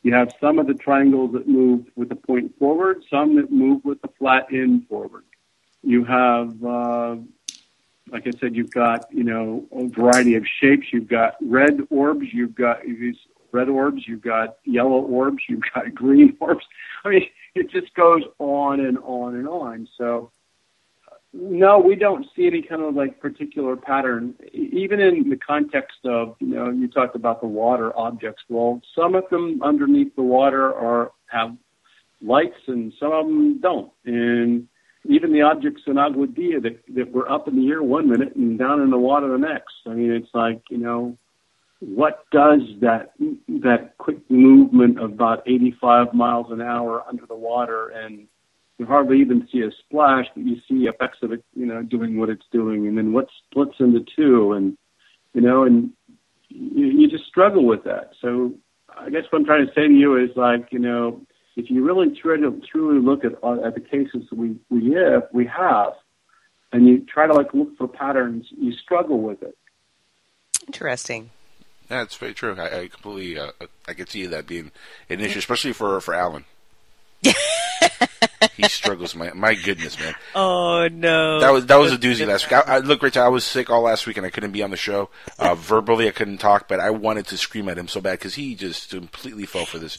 You 0.06 0.14
have 0.14 0.32
some 0.40 0.60
of 0.60 0.68
the 0.68 0.74
triangles 0.74 1.32
that 1.32 1.48
move 1.48 1.86
with 1.96 2.10
the 2.10 2.14
point 2.14 2.56
forward, 2.60 3.02
some 3.10 3.34
that 3.38 3.50
move 3.50 3.84
with 3.84 4.00
the 4.02 4.08
flat 4.20 4.46
end 4.52 4.86
forward. 4.88 5.24
You 5.82 6.04
have, 6.04 6.64
uh, 6.64 7.16
like 8.12 8.24
I 8.24 8.30
said, 8.38 8.54
you've 8.54 8.70
got 8.70 9.12
you 9.12 9.24
know 9.24 9.66
a 9.72 9.88
variety 9.88 10.36
of 10.36 10.44
shapes. 10.60 10.92
You've 10.92 11.08
got 11.08 11.34
red 11.42 11.80
orbs. 11.90 12.26
You've 12.32 12.54
got 12.54 12.84
these 12.84 13.16
red 13.50 13.68
orbs. 13.68 14.06
You've 14.06 14.22
got 14.22 14.58
yellow 14.64 15.00
orbs. 15.00 15.42
You've 15.48 15.64
got 15.74 15.92
green 16.02 16.36
orbs. 16.38 16.64
I 17.04 17.08
mean, 17.08 17.26
it 17.56 17.68
just 17.68 17.92
goes 17.94 18.22
on 18.38 18.78
and 18.78 18.98
on 18.98 19.34
and 19.34 19.48
on. 19.48 19.88
So 19.98 20.30
no, 21.38 21.78
we 21.78 21.96
don't 21.96 22.26
see 22.34 22.46
any 22.46 22.62
kind 22.62 22.82
of 22.82 22.94
like 22.94 23.20
particular 23.20 23.76
pattern, 23.76 24.34
even 24.52 25.00
in 25.00 25.28
the 25.28 25.36
context 25.36 25.98
of 26.04 26.36
you 26.40 26.54
know 26.54 26.70
you 26.70 26.88
talked 26.88 27.16
about 27.16 27.40
the 27.40 27.46
water 27.46 27.96
objects. 27.96 28.42
Well, 28.48 28.80
some 28.94 29.14
of 29.14 29.24
them 29.30 29.62
underneath 29.62 30.14
the 30.16 30.22
water 30.22 30.74
are 30.74 31.12
have 31.26 31.56
lights, 32.22 32.58
and 32.66 32.92
some 32.98 33.12
of 33.12 33.26
them 33.26 33.60
don't. 33.60 33.92
And 34.04 34.66
even 35.04 35.32
the 35.32 35.42
objects 35.42 35.82
in 35.86 35.94
Aguadilla 35.94 36.62
that 36.62 36.80
that 36.94 37.12
were 37.12 37.30
up 37.30 37.48
in 37.48 37.56
the 37.56 37.68
air 37.68 37.82
one 37.82 38.08
minute 38.08 38.34
and 38.34 38.58
down 38.58 38.80
in 38.80 38.90
the 38.90 38.98
water 38.98 39.28
the 39.28 39.38
next. 39.38 39.74
I 39.86 39.90
mean, 39.90 40.12
it's 40.12 40.34
like 40.34 40.62
you 40.70 40.78
know 40.78 41.18
what 41.80 42.24
does 42.30 42.60
that 42.80 43.12
that 43.48 43.98
quick 43.98 44.18
movement 44.30 44.98
of 44.98 45.12
about 45.12 45.42
85 45.46 46.14
miles 46.14 46.46
an 46.50 46.62
hour 46.62 47.04
under 47.06 47.26
the 47.26 47.36
water 47.36 47.88
and 47.88 48.26
you 48.78 48.86
hardly 48.86 49.20
even 49.20 49.48
see 49.50 49.60
a 49.60 49.70
splash, 49.84 50.26
but 50.34 50.44
you 50.44 50.56
see 50.68 50.86
effects 50.86 51.18
of 51.22 51.32
it, 51.32 51.42
you 51.54 51.66
know, 51.66 51.82
doing 51.82 52.18
what 52.18 52.28
it's 52.28 52.44
doing, 52.52 52.86
and 52.86 52.96
then 52.98 53.12
what 53.12 53.28
splits 53.50 53.76
into 53.80 54.04
two, 54.14 54.52
and 54.52 54.76
you 55.32 55.40
know, 55.40 55.64
and 55.64 55.90
you, 56.48 56.86
you 56.86 57.08
just 57.08 57.24
struggle 57.24 57.64
with 57.64 57.84
that. 57.84 58.10
So 58.20 58.52
I 58.96 59.10
guess 59.10 59.22
what 59.30 59.40
I'm 59.40 59.44
trying 59.44 59.66
to 59.66 59.72
say 59.72 59.86
to 59.86 59.92
you 59.92 60.16
is 60.22 60.30
like, 60.36 60.68
you 60.70 60.78
know, 60.78 61.20
if 61.56 61.70
you 61.70 61.84
really 61.84 62.14
try 62.20 62.36
to 62.36 62.60
truly 62.70 63.00
look 63.00 63.24
at 63.24 63.32
at 63.32 63.74
the 63.74 63.80
cases 63.80 64.28
that 64.30 64.38
we 64.38 64.56
we 64.68 64.92
have, 64.92 65.22
we 65.32 65.46
have, 65.46 65.94
and 66.72 66.86
you 66.86 67.04
try 67.06 67.26
to 67.26 67.32
like 67.32 67.54
look 67.54 67.76
for 67.78 67.88
patterns, 67.88 68.46
you 68.56 68.72
struggle 68.72 69.20
with 69.20 69.42
it. 69.42 69.56
Interesting. 70.66 71.30
Yeah, 71.90 72.02
it's 72.02 72.16
very 72.16 72.34
true. 72.34 72.56
I, 72.58 72.80
I 72.80 72.88
completely, 72.88 73.38
uh, 73.38 73.52
I 73.86 73.94
could 73.94 74.10
see 74.10 74.26
that 74.26 74.48
being 74.48 74.72
an 75.08 75.20
issue, 75.20 75.38
especially 75.38 75.72
for 75.72 76.00
for 76.00 76.14
Alan. 76.14 76.44
he 78.56 78.64
struggles. 78.64 79.14
My 79.14 79.32
my 79.32 79.54
goodness, 79.54 79.98
man. 79.98 80.14
Oh 80.34 80.88
no. 80.90 81.40
That 81.40 81.50
was 81.50 81.66
that 81.66 81.76
was 81.76 81.92
a 81.92 81.98
doozy 81.98 82.26
last 82.26 82.46
week. 82.46 82.52
I, 82.52 82.76
I 82.76 82.78
look, 82.78 83.02
Rich. 83.02 83.16
I 83.16 83.28
was 83.28 83.44
sick 83.44 83.70
all 83.70 83.82
last 83.82 84.06
week 84.06 84.16
and 84.16 84.26
I 84.26 84.30
couldn't 84.30 84.52
be 84.52 84.62
on 84.62 84.70
the 84.70 84.76
show. 84.76 85.10
Uh, 85.38 85.54
verbally, 85.58 86.08
I 86.08 86.12
couldn't 86.12 86.38
talk, 86.38 86.68
but 86.68 86.80
I 86.80 86.90
wanted 86.90 87.26
to 87.28 87.36
scream 87.36 87.68
at 87.68 87.78
him 87.78 87.88
so 87.88 88.00
bad 88.00 88.18
because 88.18 88.34
he 88.34 88.54
just 88.54 88.90
completely 88.90 89.46
fell 89.46 89.66
for 89.66 89.78
this. 89.78 89.96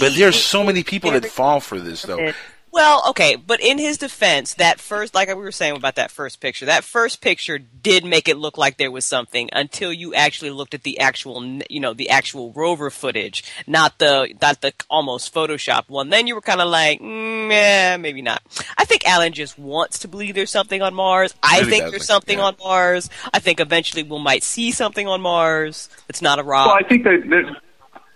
But 0.00 0.14
there's 0.14 0.42
so 0.42 0.64
many 0.64 0.82
people 0.82 1.10
that 1.12 1.26
fall 1.26 1.60
for 1.60 1.78
this, 1.78 2.02
though. 2.02 2.32
Well, 2.72 3.02
okay, 3.08 3.34
but 3.34 3.60
in 3.60 3.78
his 3.78 3.98
defense, 3.98 4.54
that 4.54 4.78
first, 4.78 5.12
like 5.12 5.26
we 5.28 5.34
were 5.34 5.50
saying 5.50 5.74
about 5.76 5.96
that 5.96 6.10
first 6.12 6.40
picture, 6.40 6.66
that 6.66 6.84
first 6.84 7.20
picture 7.20 7.58
did 7.58 8.04
make 8.04 8.28
it 8.28 8.36
look 8.36 8.56
like 8.56 8.76
there 8.76 8.92
was 8.92 9.04
something 9.04 9.48
until 9.52 9.92
you 9.92 10.14
actually 10.14 10.50
looked 10.50 10.72
at 10.74 10.84
the 10.84 11.00
actual, 11.00 11.44
you 11.68 11.80
know, 11.80 11.94
the 11.94 12.10
actual 12.10 12.52
rover 12.52 12.88
footage, 12.88 13.42
not 13.66 13.98
the, 13.98 14.32
not 14.40 14.60
the 14.60 14.72
almost 14.88 15.34
Photoshop 15.34 15.88
one. 15.88 16.10
Then 16.10 16.28
you 16.28 16.36
were 16.36 16.40
kind 16.40 16.60
of 16.60 16.68
like, 16.68 17.00
mm, 17.00 17.50
yeah, 17.50 17.96
maybe 17.96 18.22
not. 18.22 18.40
I 18.78 18.84
think 18.84 19.04
Alan 19.06 19.32
just 19.32 19.58
wants 19.58 19.98
to 20.00 20.08
believe 20.08 20.36
there's 20.36 20.50
something 20.50 20.80
on 20.80 20.94
Mars. 20.94 21.34
I 21.42 21.58
Really 21.58 21.70
think 21.70 21.82
there's 21.84 21.94
like, 21.94 22.02
something 22.02 22.38
on 22.38 22.54
Mars. 22.62 23.10
I 23.34 23.40
think 23.40 23.58
eventually 23.58 24.04
we 24.04 24.18
might 24.20 24.44
see 24.44 24.70
something 24.70 25.08
on 25.08 25.20
Mars. 25.20 25.88
It's 26.08 26.22
not 26.22 26.38
a 26.38 26.44
rock. 26.44 26.66
Well, 26.68 26.76
I 26.76 26.88
think 26.88 27.02
that 27.02 27.24
there's 27.28 27.46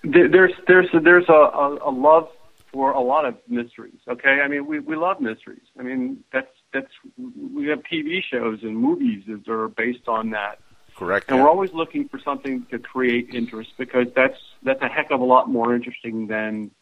there- 0.05 0.29
there's 0.29 0.53
there's 0.69 0.87
there's 1.03 1.29
a, 1.29 1.33
a, 1.33 1.89
a 1.89 1.91
love 1.91 2.29
for 2.75 2.91
a 2.91 3.01
lot 3.01 3.25
of 3.25 3.37
mysteries. 3.49 4.01
Okay, 4.09 4.41
I 4.45 4.49
mean 4.49 4.67
we 4.67 4.81
we 4.81 4.97
love 4.97 5.21
mysteries. 5.21 5.63
I 5.79 5.83
mean 5.83 6.25
that's 6.33 6.51
that's 6.73 6.91
we 7.17 7.69
have 7.69 7.83
TV 7.91 8.21
shows 8.29 8.59
and 8.63 8.77
movies 8.77 9.23
that 9.29 9.49
are 9.49 9.69
based 9.69 10.09
on 10.09 10.31
that. 10.31 10.59
Correct. 10.97 11.31
And 11.31 11.41
we're 11.41 11.49
always 11.49 11.73
looking 11.73 12.09
for 12.09 12.19
something 12.19 12.67
to 12.71 12.79
create 12.81 13.31
interest 13.33 13.71
because 13.79 14.09
that's 14.15 14.39
that's 14.65 14.83
a 14.83 14.89
heck 14.89 15.13
of 15.13 15.21
a 15.21 15.25
lot 15.25 15.49
more 15.49 15.75
interesting 15.75 16.27
than 16.27 16.73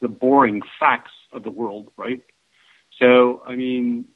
the 0.00 0.08
boring 0.08 0.62
facts 0.78 1.12
of 1.32 1.42
the 1.42 1.50
world, 1.50 1.90
right? 1.96 2.22
So, 3.00 3.42
I 3.44 3.56
mean, 3.56 4.06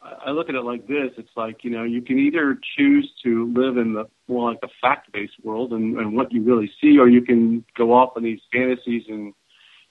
I 0.00 0.28
I 0.28 0.30
look 0.30 0.48
at 0.48 0.54
it 0.54 0.62
like 0.62 0.86
this. 0.86 1.10
It's 1.16 1.36
like, 1.36 1.64
you 1.64 1.70
know, 1.70 1.82
you 1.82 2.02
can 2.02 2.18
either 2.20 2.58
choose 2.76 3.10
to 3.24 3.52
live 3.52 3.76
in 3.76 3.94
the 3.94 4.04
more 4.28 4.50
like 4.50 4.60
the 4.60 4.68
fact-based 4.80 5.34
world 5.42 5.72
and, 5.72 5.98
and 5.98 6.14
what 6.16 6.32
you 6.32 6.42
really 6.42 6.70
see, 6.80 6.98
or 6.98 7.08
you 7.08 7.22
can 7.22 7.64
go 7.76 7.92
off 7.92 8.12
on 8.16 8.22
these 8.22 8.40
fantasies 8.52 9.04
and, 9.08 9.34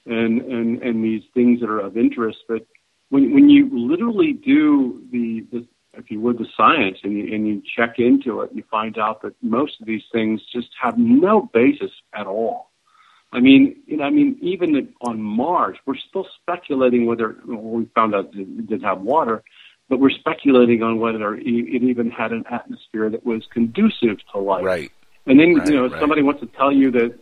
and, 0.08 0.42
and, 0.42 0.82
and 0.82 1.04
these 1.04 1.24
things 1.34 1.60
that 1.62 1.70
are 1.70 1.80
of 1.80 1.98
interest. 1.98 2.40
But 2.48 2.66
when, 3.10 3.34
when 3.34 3.50
you 3.50 3.70
literally 3.72 4.34
do 4.34 5.04
the, 5.12 5.46
the 5.52 5.68
if 5.94 6.12
you 6.12 6.22
would, 6.22 6.38
the 6.38 6.48
science 6.56 7.00
and 7.04 7.14
you, 7.18 7.34
and 7.34 7.48
you 7.48 7.62
check 7.76 7.96
into 7.98 8.42
it, 8.42 8.52
you 8.54 8.64
find 8.70 8.98
out 8.98 9.22
that 9.24 9.34
most 9.42 9.80
of 9.82 9.88
these 9.88 10.04
things 10.12 10.42
just 10.54 10.70
have 10.82 10.98
no 10.98 11.50
basis 11.54 11.92
at 12.14 12.28
all. 12.28 12.72
I 13.34 13.40
mean, 13.40 13.78
you 13.86 13.98
know, 13.98 14.06
I 14.06 14.10
mean, 14.10 14.38
even 14.42 14.94
on 15.02 15.22
Mars, 15.22 15.78
we're 15.86 15.98
still 15.98 16.28
speculating 16.42 17.06
whether 17.06 17.36
well, 17.46 17.60
we 17.60 17.86
found 17.94 18.16
out 18.16 18.30
it 18.34 18.68
did 18.68 18.82
have 18.84 19.02
water, 19.02 19.44
but 19.90 20.00
we're 20.00 20.12
speculating 20.12 20.82
on 20.82 21.00
whether 21.00 21.36
it 21.36 21.46
even 21.46 22.10
had 22.10 22.32
an 22.32 22.46
atmosphere 22.50 23.10
that 23.10 23.26
was 23.26 23.44
conducive 23.52 24.18
to 24.32 24.40
life. 24.40 24.64
Right. 24.64 24.92
And 25.26 25.40
then 25.40 25.56
Right, 25.56 25.68
you 25.68 25.76
know, 25.76 25.88
right. 25.90 26.00
somebody 26.00 26.22
wants 26.22 26.40
to 26.40 26.48
tell 26.48 26.72
you 26.72 26.90
that 26.92 27.20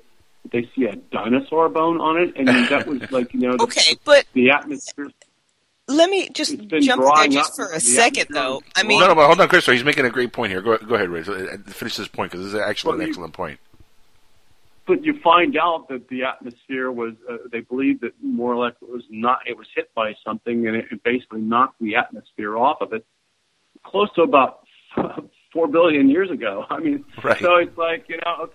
they 0.51 0.69
see 0.75 0.85
a 0.85 0.95
dinosaur 0.95 1.69
bone 1.69 1.99
on 2.01 2.21
it, 2.21 2.33
and 2.35 2.47
that 2.47 2.87
was 2.87 3.01
like 3.11 3.33
you 3.33 3.41
know, 3.41 3.57
the, 3.57 3.63
Okay, 3.63 3.95
but 4.05 4.25
the 4.33 4.51
atmosphere. 4.51 5.09
let 5.87 6.09
me 6.09 6.29
just 6.29 6.57
jump 6.81 7.01
in 7.03 7.13
there 7.15 7.27
just 7.27 7.55
for 7.55 7.71
a 7.71 7.79
second, 7.79 8.27
though. 8.31 8.61
I 8.75 8.83
mean, 8.83 8.99
no, 8.99 9.07
no, 9.07 9.15
but 9.15 9.25
hold 9.27 9.39
on, 9.41 9.47
Chris. 9.47 9.65
He's 9.65 9.83
making 9.83 10.05
a 10.05 10.09
great 10.09 10.33
point 10.33 10.51
here. 10.51 10.61
Go, 10.61 10.77
go 10.77 10.95
ahead, 10.95 11.09
Ray. 11.09 11.21
Uh, 11.21 11.57
Finish 11.67 11.97
this 11.97 12.07
point 12.07 12.31
because 12.31 12.45
this 12.45 12.53
is 12.53 12.59
actually 12.59 12.89
Well, 12.89 12.95
an 12.99 13.01
you- 13.03 13.09
excellent 13.09 13.33
point. 13.33 13.59
But 14.87 15.03
you 15.03 15.19
find 15.23 15.57
out 15.57 15.87
that 15.89 16.09
the 16.09 16.25
atmosphere 16.25 16.91
was, 16.91 17.13
uh, 17.27 17.37
they 17.51 17.61
believe 17.61 18.01
that 18.01 18.11
more 18.21 18.53
or 18.53 18.63
less 18.63 18.75
it 18.83 18.87
was 18.87 19.01
not, 19.09 19.39
it 19.47 19.57
was 19.57 19.65
hit 19.75 19.91
by 19.95 20.13
something 20.23 20.67
and 20.67 20.75
it, 20.75 20.85
it 20.91 21.01
basically 21.03 21.41
knocked 21.41 21.79
the 21.81 21.95
atmosphere 21.95 22.55
off 22.55 22.81
of 22.81 22.93
it 22.93 23.03
close 23.83 24.13
to 24.13 24.21
about 24.21 24.59
four 25.51 25.67
billion 25.67 26.07
years 26.07 26.29
ago. 26.29 26.65
I 26.69 26.77
mean, 26.79 27.03
Right. 27.23 27.39
so 27.39 27.55
it's 27.55 27.75
like, 27.75 28.07
you 28.09 28.17
know, 28.23 28.51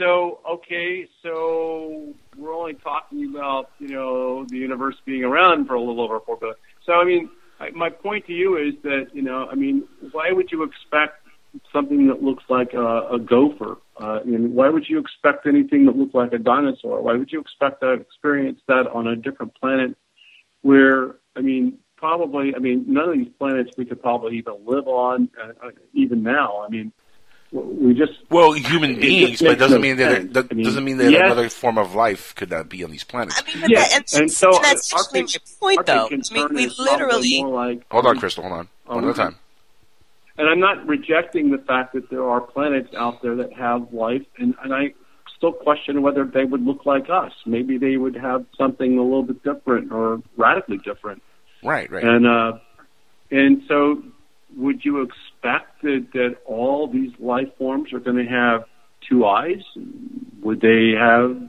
so, 0.00 0.40
okay, 0.48 1.06
so 1.22 2.14
we're 2.36 2.54
only 2.54 2.74
talking 2.74 3.30
about, 3.30 3.70
you 3.78 3.88
know, 3.88 4.46
the 4.46 4.56
universe 4.56 4.96
being 5.04 5.24
around 5.24 5.66
for 5.66 5.74
a 5.74 5.80
little 5.80 6.00
over 6.00 6.18
four 6.20 6.38
billion. 6.38 6.56
So, 6.86 6.94
I 6.94 7.04
mean, 7.04 7.28
I, 7.60 7.70
my 7.70 7.90
point 7.90 8.26
to 8.26 8.32
you 8.32 8.56
is 8.56 8.74
that, 8.82 9.08
you 9.12 9.20
know, 9.20 9.46
I 9.52 9.54
mean, 9.54 9.86
why 10.12 10.32
would 10.32 10.50
you 10.50 10.62
expect 10.62 11.26
something 11.70 12.06
that 12.08 12.22
looks 12.22 12.44
like 12.48 12.72
a, 12.72 13.08
a 13.12 13.18
gopher? 13.18 13.76
Uh, 14.00 14.20
I 14.20 14.24
mean, 14.24 14.54
why 14.54 14.70
would 14.70 14.88
you 14.88 14.98
expect 14.98 15.46
anything 15.46 15.84
that 15.84 15.96
looks 15.96 16.14
like 16.14 16.32
a 16.32 16.38
dinosaur? 16.38 17.02
Why 17.02 17.14
would 17.14 17.30
you 17.30 17.40
expect 17.40 17.82
to 17.82 17.92
experience 17.92 18.60
that 18.68 18.86
on 18.86 19.06
a 19.06 19.16
different 19.16 19.54
planet 19.60 19.96
where, 20.62 21.16
I 21.36 21.40
mean, 21.42 21.78
probably, 21.96 22.54
I 22.56 22.58
mean, 22.58 22.86
none 22.88 23.10
of 23.10 23.14
these 23.14 23.32
planets 23.38 23.70
we 23.76 23.84
could 23.84 24.00
probably 24.00 24.38
even 24.38 24.54
live 24.64 24.88
on, 24.88 25.28
uh, 25.38 25.66
uh, 25.66 25.70
even 25.92 26.22
now. 26.22 26.64
I 26.66 26.70
mean, 26.70 26.92
we 27.52 27.94
just 27.94 28.12
Well, 28.30 28.52
human 28.52 28.92
it 28.92 29.00
beings, 29.00 29.42
but 29.42 29.52
it 29.52 29.56
doesn't 29.58 29.80
no 29.80 29.80
mean 29.80 29.96
that 29.96 30.22
sense. 30.22 30.32
that 30.34 30.46
I 30.50 30.54
mean, 30.54 30.64
doesn't 30.64 30.84
mean 30.84 30.98
that 30.98 31.10
yes, 31.10 31.22
another 31.24 31.48
form 31.48 31.78
of 31.78 31.94
life 31.94 32.34
could 32.36 32.50
not 32.50 32.68
be 32.68 32.84
on 32.84 32.90
these 32.90 33.04
planets. 33.04 33.42
Yeah, 33.66 33.86
and, 33.92 34.04
and 34.14 34.30
so 34.30 34.50
and 34.52 34.64
that's 34.64 34.92
our 34.92 35.00
actually 35.00 35.22
my 35.22 35.38
point, 35.58 35.86
though. 35.86 36.08
I 36.08 36.34
mean, 36.34 36.48
we 36.54 36.66
literally. 36.78 37.42
like 37.42 37.84
Hold 37.90 38.06
on, 38.06 38.18
Crystal. 38.18 38.42
Hold 38.44 38.54
on. 38.54 38.68
Oh, 38.86 38.94
One 38.96 39.04
at 39.04 39.08
a 39.08 39.10
okay. 39.10 39.22
time. 39.22 39.36
and 40.38 40.48
I'm 40.48 40.60
not 40.60 40.86
rejecting 40.86 41.50
the 41.50 41.58
fact 41.58 41.94
that 41.94 42.08
there 42.10 42.24
are 42.28 42.40
planets 42.40 42.94
out 42.96 43.22
there 43.22 43.36
that 43.36 43.52
have 43.52 43.92
life, 43.92 44.22
and, 44.38 44.54
and 44.62 44.72
I 44.74 44.94
still 45.36 45.52
question 45.52 46.02
whether 46.02 46.24
they 46.24 46.44
would 46.44 46.62
look 46.64 46.86
like 46.86 47.08
us. 47.10 47.32
Maybe 47.46 47.78
they 47.78 47.96
would 47.96 48.14
have 48.16 48.46
something 48.58 48.98
a 48.98 49.02
little 49.02 49.22
bit 49.22 49.42
different 49.42 49.90
or 49.92 50.22
radically 50.36 50.78
different. 50.78 51.22
Right, 51.64 51.90
right. 51.90 52.04
And 52.04 52.26
uh, 52.26 52.52
and 53.30 53.62
so, 53.68 54.02
would 54.56 54.84
you 54.84 55.00
expect 55.42 55.82
that, 55.82 56.06
that 56.12 56.36
all 56.44 56.86
these 56.86 57.12
life 57.18 57.48
forms 57.58 57.92
are 57.92 58.00
going 58.00 58.16
to 58.16 58.30
have 58.30 58.64
two 59.08 59.24
eyes? 59.24 59.62
Would 60.42 60.60
they 60.60 60.92
have 60.98 61.40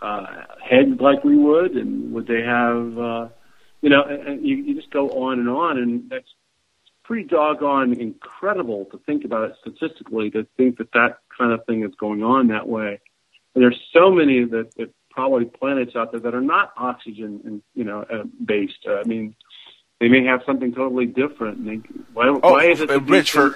uh, 0.00 0.26
heads 0.62 1.00
like 1.00 1.24
we 1.24 1.36
would, 1.36 1.72
and 1.72 2.12
would 2.12 2.26
they 2.26 2.42
have, 2.42 2.98
uh, 2.98 3.28
you 3.80 3.90
know, 3.90 4.02
and 4.02 4.46
you, 4.46 4.56
you 4.56 4.74
just 4.74 4.90
go 4.90 5.08
on 5.10 5.38
and 5.38 5.48
on, 5.48 5.78
and 5.78 6.10
that's 6.10 6.28
pretty 7.04 7.24
doggone 7.24 7.94
incredible 7.94 8.84
to 8.86 8.98
think 9.06 9.24
about 9.24 9.50
it 9.50 9.56
statistically. 9.60 10.30
To 10.30 10.46
think 10.56 10.78
that 10.78 10.92
that 10.92 11.18
kind 11.36 11.52
of 11.52 11.64
thing 11.66 11.82
is 11.84 11.94
going 11.98 12.22
on 12.22 12.48
that 12.48 12.68
way, 12.68 13.00
and 13.54 13.64
there's 13.64 13.80
so 13.92 14.10
many 14.10 14.44
that, 14.44 14.74
that 14.76 14.92
probably 15.10 15.46
planets 15.46 15.96
out 15.96 16.12
there 16.12 16.20
that 16.20 16.34
are 16.34 16.40
not 16.40 16.72
oxygen 16.76 17.40
and 17.44 17.62
you 17.74 17.84
know 17.84 18.02
uh, 18.02 18.24
based. 18.44 18.86
Uh, 18.86 19.00
I 19.00 19.04
mean, 19.04 19.34
they 20.00 20.08
may 20.08 20.24
have 20.24 20.42
something 20.46 20.72
totally 20.72 21.06
different. 21.06 21.64
They, 21.64 21.76
why, 22.12 22.28
Oh, 22.28 22.52
why 22.52 22.66
is 22.66 22.80
it 22.80 22.88
Rich, 22.88 23.32
for, 23.32 23.50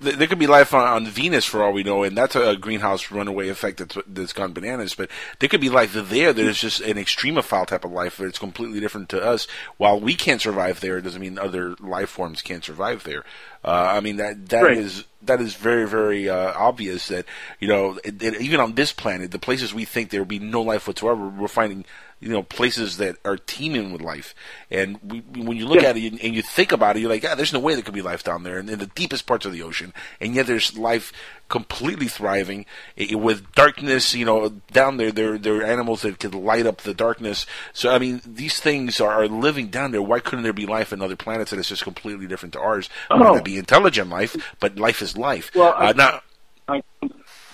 there 0.00 0.26
could 0.26 0.40
be 0.40 0.48
life 0.48 0.74
on, 0.74 0.86
on 0.86 1.06
Venus 1.06 1.44
for 1.44 1.62
all 1.62 1.72
we 1.72 1.84
know, 1.84 2.02
and 2.02 2.16
that's 2.16 2.34
a 2.34 2.56
greenhouse 2.56 3.12
runaway 3.12 3.48
effect 3.48 3.78
that's, 3.78 3.96
that's 4.08 4.32
gone 4.32 4.52
bananas. 4.52 4.94
But 4.94 5.08
there 5.38 5.48
could 5.48 5.60
be 5.60 5.68
life 5.68 5.92
there 5.92 6.32
that 6.32 6.44
is 6.44 6.58
just 6.58 6.80
an 6.80 6.96
extremophile 6.96 7.66
type 7.66 7.84
of 7.84 7.92
life 7.92 8.16
that's 8.16 8.40
completely 8.40 8.80
different 8.80 9.08
to 9.10 9.22
us. 9.24 9.46
While 9.76 10.00
we 10.00 10.16
can't 10.16 10.40
survive 10.40 10.80
there, 10.80 10.98
it 10.98 11.02
doesn't 11.02 11.20
mean 11.20 11.38
other 11.38 11.76
life 11.78 12.10
forms 12.10 12.42
can't 12.42 12.64
survive 12.64 13.04
there. 13.04 13.24
Uh, 13.64 13.92
I 13.94 14.00
mean 14.00 14.16
that 14.16 14.48
that 14.50 14.72
is 14.72 14.96
Right. 14.96 15.06
that 15.22 15.40
is 15.40 15.54
very 15.54 15.88
very 15.88 16.28
uh, 16.28 16.52
obvious 16.54 17.08
that 17.08 17.24
you 17.58 17.66
know 17.66 17.98
it, 18.04 18.22
it, 18.22 18.40
even 18.42 18.60
on 18.60 18.74
this 18.74 18.92
planet, 18.92 19.30
the 19.30 19.38
places 19.38 19.72
we 19.72 19.86
think 19.86 20.10
there 20.10 20.20
will 20.20 20.26
be 20.26 20.38
no 20.38 20.60
life 20.60 20.86
whatsoever, 20.86 21.28
we're 21.28 21.48
finding 21.48 21.86
you 22.24 22.30
know 22.30 22.42
places 22.42 22.96
that 22.96 23.16
are 23.24 23.36
teeming 23.36 23.92
with 23.92 24.00
life. 24.02 24.34
And 24.70 24.98
we, 25.02 25.18
when 25.42 25.56
you 25.56 25.66
look 25.66 25.82
Yeah. 25.82 25.90
at 25.90 25.96
it 25.96 26.20
and, 26.22 26.34
you 26.34 26.42
think 26.42 26.72
about 26.72 26.96
it, 26.96 27.00
you're 27.00 27.10
like, 27.10 27.24
ah, 27.28 27.34
there's 27.34 27.52
no 27.52 27.60
way 27.60 27.74
there 27.74 27.82
could 27.82 27.94
be 27.94 28.02
life 28.02 28.24
down 28.24 28.42
there 28.42 28.58
in, 28.58 28.68
in 28.68 28.78
the 28.78 28.86
deepest 28.86 29.26
parts 29.26 29.44
of 29.46 29.52
the 29.52 29.62
ocean, 29.62 29.92
and 30.20 30.34
yet 30.34 30.46
there's 30.46 30.76
life 30.78 31.12
completely 31.48 32.08
thriving 32.08 32.64
i- 32.98 33.14
with 33.14 33.52
darkness. 33.52 34.14
You 34.14 34.24
know, 34.24 34.48
down 34.72 34.96
there, 34.96 35.12
there 35.12 35.36
there 35.38 35.56
are 35.60 35.64
animals 35.64 36.02
that 36.02 36.18
could 36.18 36.34
light 36.34 36.66
up 36.66 36.78
the 36.80 36.94
darkness. 36.94 37.46
So 37.72 37.90
I 37.94 37.98
mean, 37.98 38.22
these 38.26 38.58
things 38.58 39.00
are, 39.00 39.12
are 39.24 39.28
living 39.28 39.68
down 39.68 39.90
there. 39.92 40.02
Why 40.02 40.20
couldn't 40.20 40.44
there 40.44 40.52
be 40.52 40.66
life 40.66 40.92
in 40.92 41.02
other 41.02 41.16
planets 41.16 41.50
that 41.50 41.60
is 41.60 41.68
just 41.68 41.84
completely 41.84 42.26
different 42.26 42.54
to 42.54 42.60
ours? 42.60 42.88
Might 43.10 43.20
Oh. 43.20 43.34
not 43.34 43.44
be 43.44 43.58
intelligent 43.58 44.08
life, 44.08 44.34
but 44.60 44.78
life 44.78 45.02
is 45.02 45.16
life. 45.16 45.50
Well, 45.54 45.74
uh, 45.74 45.88
I- 45.88 45.92
now, 45.92 46.20
I, 46.66 46.82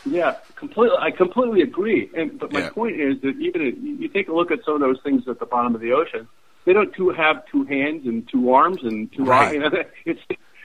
yeah, 0.04 0.32
completely. 0.56 0.96
I 0.98 1.10
completely 1.10 1.62
agree. 1.62 2.10
And 2.16 2.38
but 2.38 2.52
my 2.52 2.60
Yeah. 2.60 2.70
point 2.70 3.00
is 3.00 3.20
that 3.22 3.36
even 3.38 3.60
if 3.62 3.74
you 4.00 4.08
take 4.08 4.28
a 4.28 4.32
look 4.32 4.50
at 4.50 4.60
some 4.64 4.74
of 4.74 4.80
those 4.80 5.00
things 5.02 5.26
at 5.28 5.38
the 5.38 5.46
bottom 5.46 5.74
of 5.74 5.80
the 5.80 5.92
ocean, 5.92 6.26
they 6.64 6.72
don't 6.72 6.92
two 6.94 7.10
have 7.10 7.44
two 7.50 7.64
hands 7.64 8.06
and 8.06 8.28
two 8.28 8.50
arms 8.52 8.80
and 8.82 9.12
two 9.12 9.24
Right. 9.24 9.48
eyes. 9.48 9.52
You 9.54 9.60
know, 9.60 9.70
it's 10.06 10.20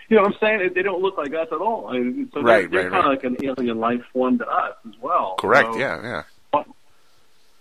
you 0.10 0.16
know 0.18 0.24
what 0.24 0.34
I'm 0.34 0.38
saying. 0.40 0.70
They 0.76 0.82
don't 0.84 1.02
look 1.02 1.18
like 1.18 1.34
us 1.34 1.48
at 1.52 1.60
all. 1.60 1.90
And 1.90 2.30
so 2.34 2.42
Right, 2.42 2.70
they're, 2.70 2.84
they're 2.84 2.92
right, 2.92 3.04
kind 3.04 3.06
right. 3.08 3.18
of 3.18 3.24
like 3.40 3.44
an 3.50 3.58
alien 3.60 3.80
life 3.80 4.02
form 4.14 4.38
to 4.38 4.48
us 4.48 4.76
as 4.88 4.94
well. 5.02 5.36
correct? 5.40 5.74
So- 5.74 5.80
yeah, 5.80 6.02
yeah. 6.54 6.64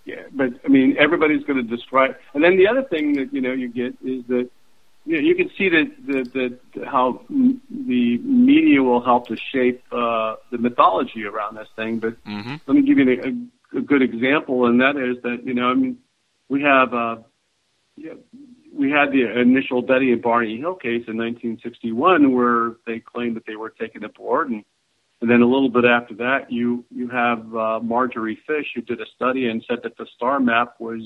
yeah, 0.05 0.23
but 0.33 0.51
I 0.65 0.69
mean, 0.69 0.97
everybody's 0.99 1.43
going 1.45 1.57
to 1.67 1.77
describe. 1.77 2.17
And 2.35 2.45
then 2.45 2.57
the 2.59 2.69
other 2.69 2.83
thing 2.83 3.15
that 3.15 3.33
you 3.33 3.41
know 3.41 3.53
you 3.53 3.69
get 3.69 3.97
is 4.05 4.25
that 4.29 4.51
you 5.05 5.17
know 5.17 5.21
you 5.21 5.35
can 5.35 5.51
see 5.57 5.69
that 5.69 5.95
that, 6.07 6.33
that 6.75 6.87
how 6.87 7.23
the 7.29 8.19
media 8.19 8.83
will 8.83 9.03
help 9.03 9.29
to 9.29 9.37
shape 9.53 9.83
uh, 9.93 10.37
the 10.51 10.59
mythology 10.59 11.25
around 11.25 11.57
this 11.57 11.69
thing. 11.77 11.99
But 11.99 12.23
Mm-hmm. 12.25 12.55
let 12.67 12.75
me 12.75 12.83
give 12.83 12.99
you 12.99 13.51
a, 13.75 13.79
a 13.79 13.81
good 13.81 14.03
example, 14.03 14.67
and 14.67 14.81
that 14.81 14.97
is 14.97 15.23
that 15.23 15.43
you 15.45 15.55
know 15.55 15.69
I 15.69 15.75
mean 15.75 15.99
we 16.49 16.63
have 16.63 16.95
uh, 16.95 17.17
we 18.77 18.91
had 18.91 19.13
the 19.13 19.41
initial 19.41 19.83
Betty 19.83 20.13
and 20.13 20.23
Barney 20.23 20.59
Hill 20.59 20.75
case 20.75 21.05
in 21.07 21.17
1961 21.17 22.35
where 22.35 22.77
they 22.87 23.01
claimed 23.01 23.37
that 23.37 23.47
they 23.47 23.57
were 23.57 23.71
taken 23.71 24.05
aboard 24.05 24.51
and 24.51 24.65
and 25.21 25.31
then 25.31 25.41
a 25.41 25.47
little 25.47 25.71
bit 25.71 25.87
after 25.87 26.15
that, 26.17 26.53
you 26.53 26.85
you 26.95 27.09
have 27.09 27.57
uh, 27.57 27.81
Marjorie 27.81 28.39
Fish, 28.47 28.67
who 28.75 28.83
did 28.83 29.01
a 29.01 29.07
study 29.17 29.49
and 29.49 29.65
said 29.67 29.79
that 29.83 29.97
the 29.97 30.07
star 30.15 30.39
map 30.39 30.75
was 30.79 31.01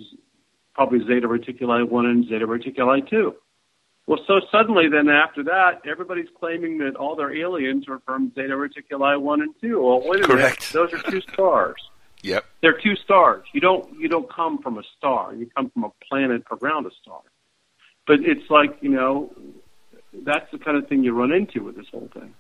probably 0.75 1.01
Zeta 1.07 1.29
Reticuli 1.29 1.89
one 1.89 2.07
and 2.07 2.25
Zeta 2.29 2.47
Reticuli 2.47 3.09
two. 3.09 3.35
Well, 4.09 4.18
so 4.26 4.40
suddenly, 4.51 4.89
then 4.89 5.10
after 5.10 5.44
that, 5.44 5.82
everybody's 5.85 6.30
claiming 6.40 6.78
that 6.78 6.97
all 6.97 7.14
their 7.14 7.30
aliens 7.30 7.85
are 7.89 8.01
from 8.06 8.32
Zeta 8.35 8.55
Reticuli 8.55 9.20
one 9.20 9.43
and 9.43 9.55
two. 9.60 9.82
Well, 9.82 10.01
wait 10.02 10.24
a 10.24 10.26
Correct. 10.26 10.74
minute, 10.74 10.90
those 10.90 10.98
are 10.98 11.10
two 11.10 11.20
stars. 11.30 11.76
Yep. 12.22 12.43
They're 12.62 12.80
two 12.80 12.97
stars. 12.97 13.44
You 13.52 13.60
don't 13.60 14.01
you 14.01 14.09
don't 14.09 14.32
come 14.32 14.62
from 14.62 14.78
a 14.78 14.82
star. 14.97 15.35
You 15.35 15.47
come 15.55 15.68
from 15.68 15.85
a 15.85 15.90
planet 16.09 16.43
around 16.51 16.86
a 16.86 16.90
star. 17.02 17.20
But 18.06 18.20
it's 18.20 18.48
like 18.48 18.78
you 18.80 18.89
know, 18.89 19.30
that's 20.24 20.51
the 20.52 20.59
kind 20.59 20.78
of 20.78 20.89
thing 20.89 21.05
you 21.05 21.12
run 21.12 21.30
into 21.30 21.62
with 21.62 21.76
this 21.76 21.86
whole 21.93 22.09
thing. 22.14 22.32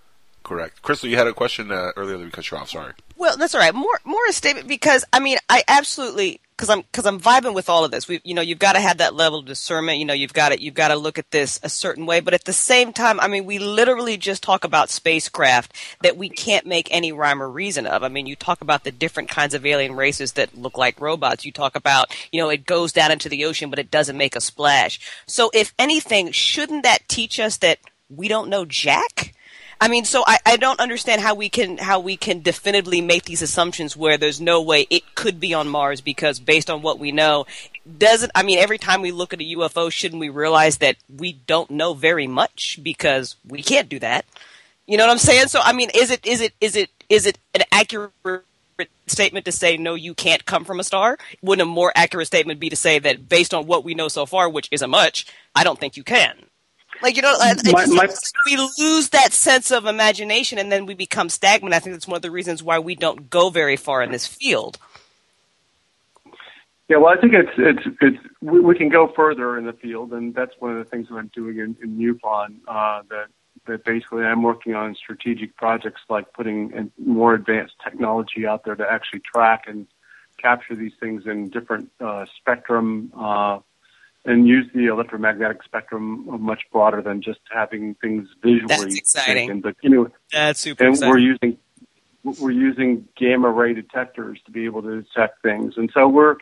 Correct. 0.44 0.80
Crystal, 0.80 1.10
you 1.10 1.18
had 1.18 1.26
a 1.26 1.34
question 1.34 1.70
uh, 1.70 1.90
earlier 1.96 2.16
that 2.16 2.24
we 2.24 2.30
cut 2.30 2.50
you 2.50 2.56
off. 2.56 2.70
Sorry. 2.70 2.94
Well, 3.18 3.36
that's 3.36 3.54
all 3.54 3.60
right. 3.60 3.74
More, 3.74 4.00
more 4.06 4.24
a 4.26 4.32
statement 4.32 4.68
because 4.68 5.04
I 5.12 5.20
mean, 5.20 5.36
I 5.50 5.64
absolutely 5.68 6.40
because 6.58 6.70
I'm 6.70 6.80
because 6.80 7.06
I'm 7.06 7.20
vibing 7.20 7.54
with 7.54 7.68
all 7.68 7.84
of 7.84 7.92
this. 7.92 8.08
We, 8.08 8.20
you 8.24 8.34
know, 8.34 8.42
you've 8.42 8.58
got 8.58 8.72
to 8.72 8.80
have 8.80 8.98
that 8.98 9.14
level 9.14 9.38
of 9.38 9.46
discernment. 9.46 9.98
You 9.98 10.04
know, 10.04 10.12
you've 10.12 10.32
got 10.32 10.48
to 10.48 10.60
you've 10.60 10.74
got 10.74 10.88
to 10.88 10.96
look 10.96 11.16
at 11.16 11.30
this 11.30 11.60
a 11.62 11.68
certain 11.68 12.04
way. 12.04 12.18
But 12.18 12.34
at 12.34 12.44
the 12.44 12.52
same 12.52 12.92
time, 12.92 13.20
I 13.20 13.28
mean, 13.28 13.44
we 13.44 13.60
literally 13.60 14.16
just 14.16 14.42
talk 14.42 14.64
about 14.64 14.90
spacecraft 14.90 15.76
that 16.02 16.16
we 16.16 16.28
can't 16.28 16.66
make 16.66 16.88
any 16.90 17.12
rhyme 17.12 17.40
or 17.40 17.48
reason 17.48 17.86
of. 17.86 18.02
I 18.02 18.08
mean, 18.08 18.26
you 18.26 18.34
talk 18.34 18.60
about 18.60 18.82
the 18.82 18.90
different 18.90 19.28
kinds 19.28 19.54
of 19.54 19.64
alien 19.64 19.94
races 19.94 20.32
that 20.32 20.58
look 20.58 20.76
like 20.76 21.00
robots. 21.00 21.44
You 21.44 21.52
talk 21.52 21.76
about, 21.76 22.12
you 22.32 22.42
know, 22.42 22.48
it 22.48 22.66
goes 22.66 22.92
down 22.92 23.12
into 23.12 23.28
the 23.28 23.44
ocean, 23.44 23.70
but 23.70 23.78
it 23.78 23.92
doesn't 23.92 24.16
make 24.16 24.34
a 24.34 24.40
splash. 24.40 24.98
So, 25.26 25.50
if 25.54 25.72
anything, 25.78 26.32
shouldn't 26.32 26.82
that 26.82 27.08
teach 27.08 27.38
us 27.38 27.58
that 27.58 27.78
we 28.08 28.26
don't 28.26 28.48
know 28.48 28.64
jack? 28.64 29.32
I 29.80 29.86
mean, 29.88 30.04
so 30.04 30.24
I, 30.26 30.38
I 30.44 30.56
don't 30.56 30.80
understand 30.80 31.20
how 31.20 31.34
we 31.34 31.48
can 31.48 31.78
how 31.78 32.00
we 32.00 32.16
can 32.16 32.42
definitively 32.42 33.00
make 33.00 33.24
these 33.24 33.42
assumptions 33.42 33.96
where 33.96 34.18
there's 34.18 34.40
no 34.40 34.60
way 34.60 34.86
it 34.90 35.14
could 35.14 35.38
be 35.38 35.54
on 35.54 35.68
Mars 35.68 36.00
because 36.00 36.40
based 36.40 36.68
on 36.68 36.82
what 36.82 36.98
we 36.98 37.12
know, 37.12 37.46
doesn't 37.98 38.32
I 38.34 38.42
mean 38.42 38.58
every 38.58 38.78
time 38.78 39.02
we 39.02 39.12
look 39.12 39.32
at 39.32 39.40
a 39.40 39.54
UFO, 39.56 39.90
shouldn't 39.90 40.20
we 40.20 40.30
realize 40.30 40.78
that 40.78 40.96
we 41.16 41.32
don't 41.32 41.70
know 41.70 41.94
very 41.94 42.26
much 42.26 42.80
because 42.82 43.36
we 43.46 43.62
can't 43.62 43.88
do 43.88 44.00
that? 44.00 44.24
You 44.86 44.96
know 44.96 45.04
what 45.06 45.12
I'm 45.12 45.18
saying? 45.18 45.46
So 45.48 45.60
I 45.62 45.72
mean, 45.72 45.90
is 45.94 46.10
it 46.10 46.26
is 46.26 46.40
it 46.40 46.54
is 46.60 46.74
it 46.74 46.90
is 47.08 47.26
it 47.26 47.38
an 47.54 47.62
accurate 47.70 48.12
statement 49.06 49.44
to 49.44 49.52
say 49.52 49.76
no, 49.76 49.94
you 49.94 50.14
can't 50.14 50.44
come 50.44 50.64
from 50.64 50.80
a 50.80 50.84
star? 50.84 51.18
Wouldn't 51.40 51.68
a 51.68 51.70
more 51.70 51.92
accurate 51.94 52.26
statement 52.26 52.58
be 52.58 52.68
to 52.68 52.76
say 52.76 52.98
that 52.98 53.28
based 53.28 53.54
on 53.54 53.66
what 53.66 53.84
we 53.84 53.94
know 53.94 54.08
so 54.08 54.26
far, 54.26 54.48
which 54.48 54.68
isn't 54.72 54.90
much, 54.90 55.26
I 55.54 55.62
don't 55.62 55.78
think 55.78 55.96
you 55.96 56.02
can? 56.02 56.47
Like 57.02 57.16
you 57.16 57.22
know, 57.22 57.36
My- 57.38 57.52
just- 57.54 57.94
my- 57.94 58.08
we 58.46 58.56
lose 58.78 59.10
that 59.10 59.32
sense 59.32 59.70
of 59.70 59.86
imagination, 59.86 60.58
and 60.58 60.70
then 60.70 60.86
we 60.86 60.94
become 60.94 61.28
stagnant. 61.28 61.74
I 61.74 61.78
think 61.78 61.94
that's 61.94 62.08
one 62.08 62.16
of 62.16 62.22
the 62.22 62.30
reasons 62.30 62.62
why 62.62 62.78
we 62.78 62.94
don't 62.94 63.30
go 63.30 63.50
very 63.50 63.76
far 63.76 64.02
in 64.02 64.10
this 64.10 64.26
field. 64.26 64.78
Yeah, 66.88 66.96
well, 66.96 67.12
I 67.16 67.20
think 67.20 67.34
it's 67.34 67.50
it's 67.58 67.96
it's 68.00 68.16
we, 68.40 68.60
we 68.60 68.74
can 68.74 68.88
go 68.88 69.12
further 69.14 69.58
in 69.58 69.66
the 69.66 69.74
field, 69.74 70.12
and 70.12 70.34
that's 70.34 70.52
one 70.58 70.72
of 70.72 70.78
the 70.78 70.84
things 70.84 71.08
that 71.08 71.16
I'm 71.16 71.30
doing 71.34 71.58
in, 71.58 71.76
in 71.82 71.98
MUFON. 71.98 72.60
Uh, 72.66 73.02
that 73.10 73.26
that 73.66 73.84
basically 73.84 74.24
I'm 74.24 74.42
working 74.42 74.74
on 74.74 74.94
strategic 74.94 75.54
projects 75.56 76.00
like 76.08 76.32
putting 76.32 76.72
in 76.72 76.90
more 76.98 77.34
advanced 77.34 77.74
technology 77.84 78.46
out 78.46 78.64
there 78.64 78.74
to 78.74 78.90
actually 78.90 79.20
track 79.20 79.64
and 79.66 79.86
capture 80.38 80.74
these 80.74 80.92
things 80.98 81.26
in 81.26 81.50
different 81.50 81.90
uh, 82.00 82.24
spectrum 82.38 83.12
uh, 83.16 83.58
and 84.28 84.46
use 84.46 84.66
the 84.74 84.86
electromagnetic 84.86 85.62
spectrum 85.62 86.26
much 86.42 86.60
broader 86.70 87.00
than 87.00 87.22
just 87.22 87.40
having 87.50 87.94
things 87.94 88.28
visually. 88.42 88.66
That's 88.66 88.94
exciting. 88.94 89.48
taken. 89.48 89.60
But 89.62 89.76
you 89.82 89.88
know, 89.88 90.08
That's 90.30 90.60
super 90.60 90.84
and 90.84 90.94
exciting. 90.94 91.10
we're 91.10 91.18
using 91.18 91.58
we're 92.22 92.50
using 92.50 93.08
gamma 93.16 93.50
ray 93.50 93.72
detectors 93.72 94.38
to 94.44 94.52
be 94.52 94.66
able 94.66 94.82
to 94.82 95.00
detect 95.02 95.42
things, 95.42 95.74
and 95.78 95.90
so 95.94 96.06
we're 96.06 96.36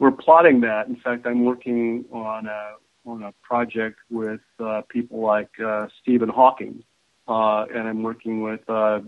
we're 0.00 0.10
plotting 0.10 0.62
that. 0.62 0.88
In 0.88 0.96
fact, 0.96 1.26
I'm 1.26 1.44
working 1.44 2.04
on 2.12 2.46
a 2.46 2.72
on 3.06 3.22
a 3.22 3.32
project 3.40 4.00
with 4.10 4.40
uh, 4.58 4.82
people 4.88 5.20
like 5.20 5.50
uh, 5.64 5.86
Stephen 6.02 6.28
Hawking, 6.28 6.82
uh, 7.28 7.66
and 7.72 7.86
I'm 7.86 8.02
working 8.02 8.42
with 8.42 8.68
uh, 8.68 9.00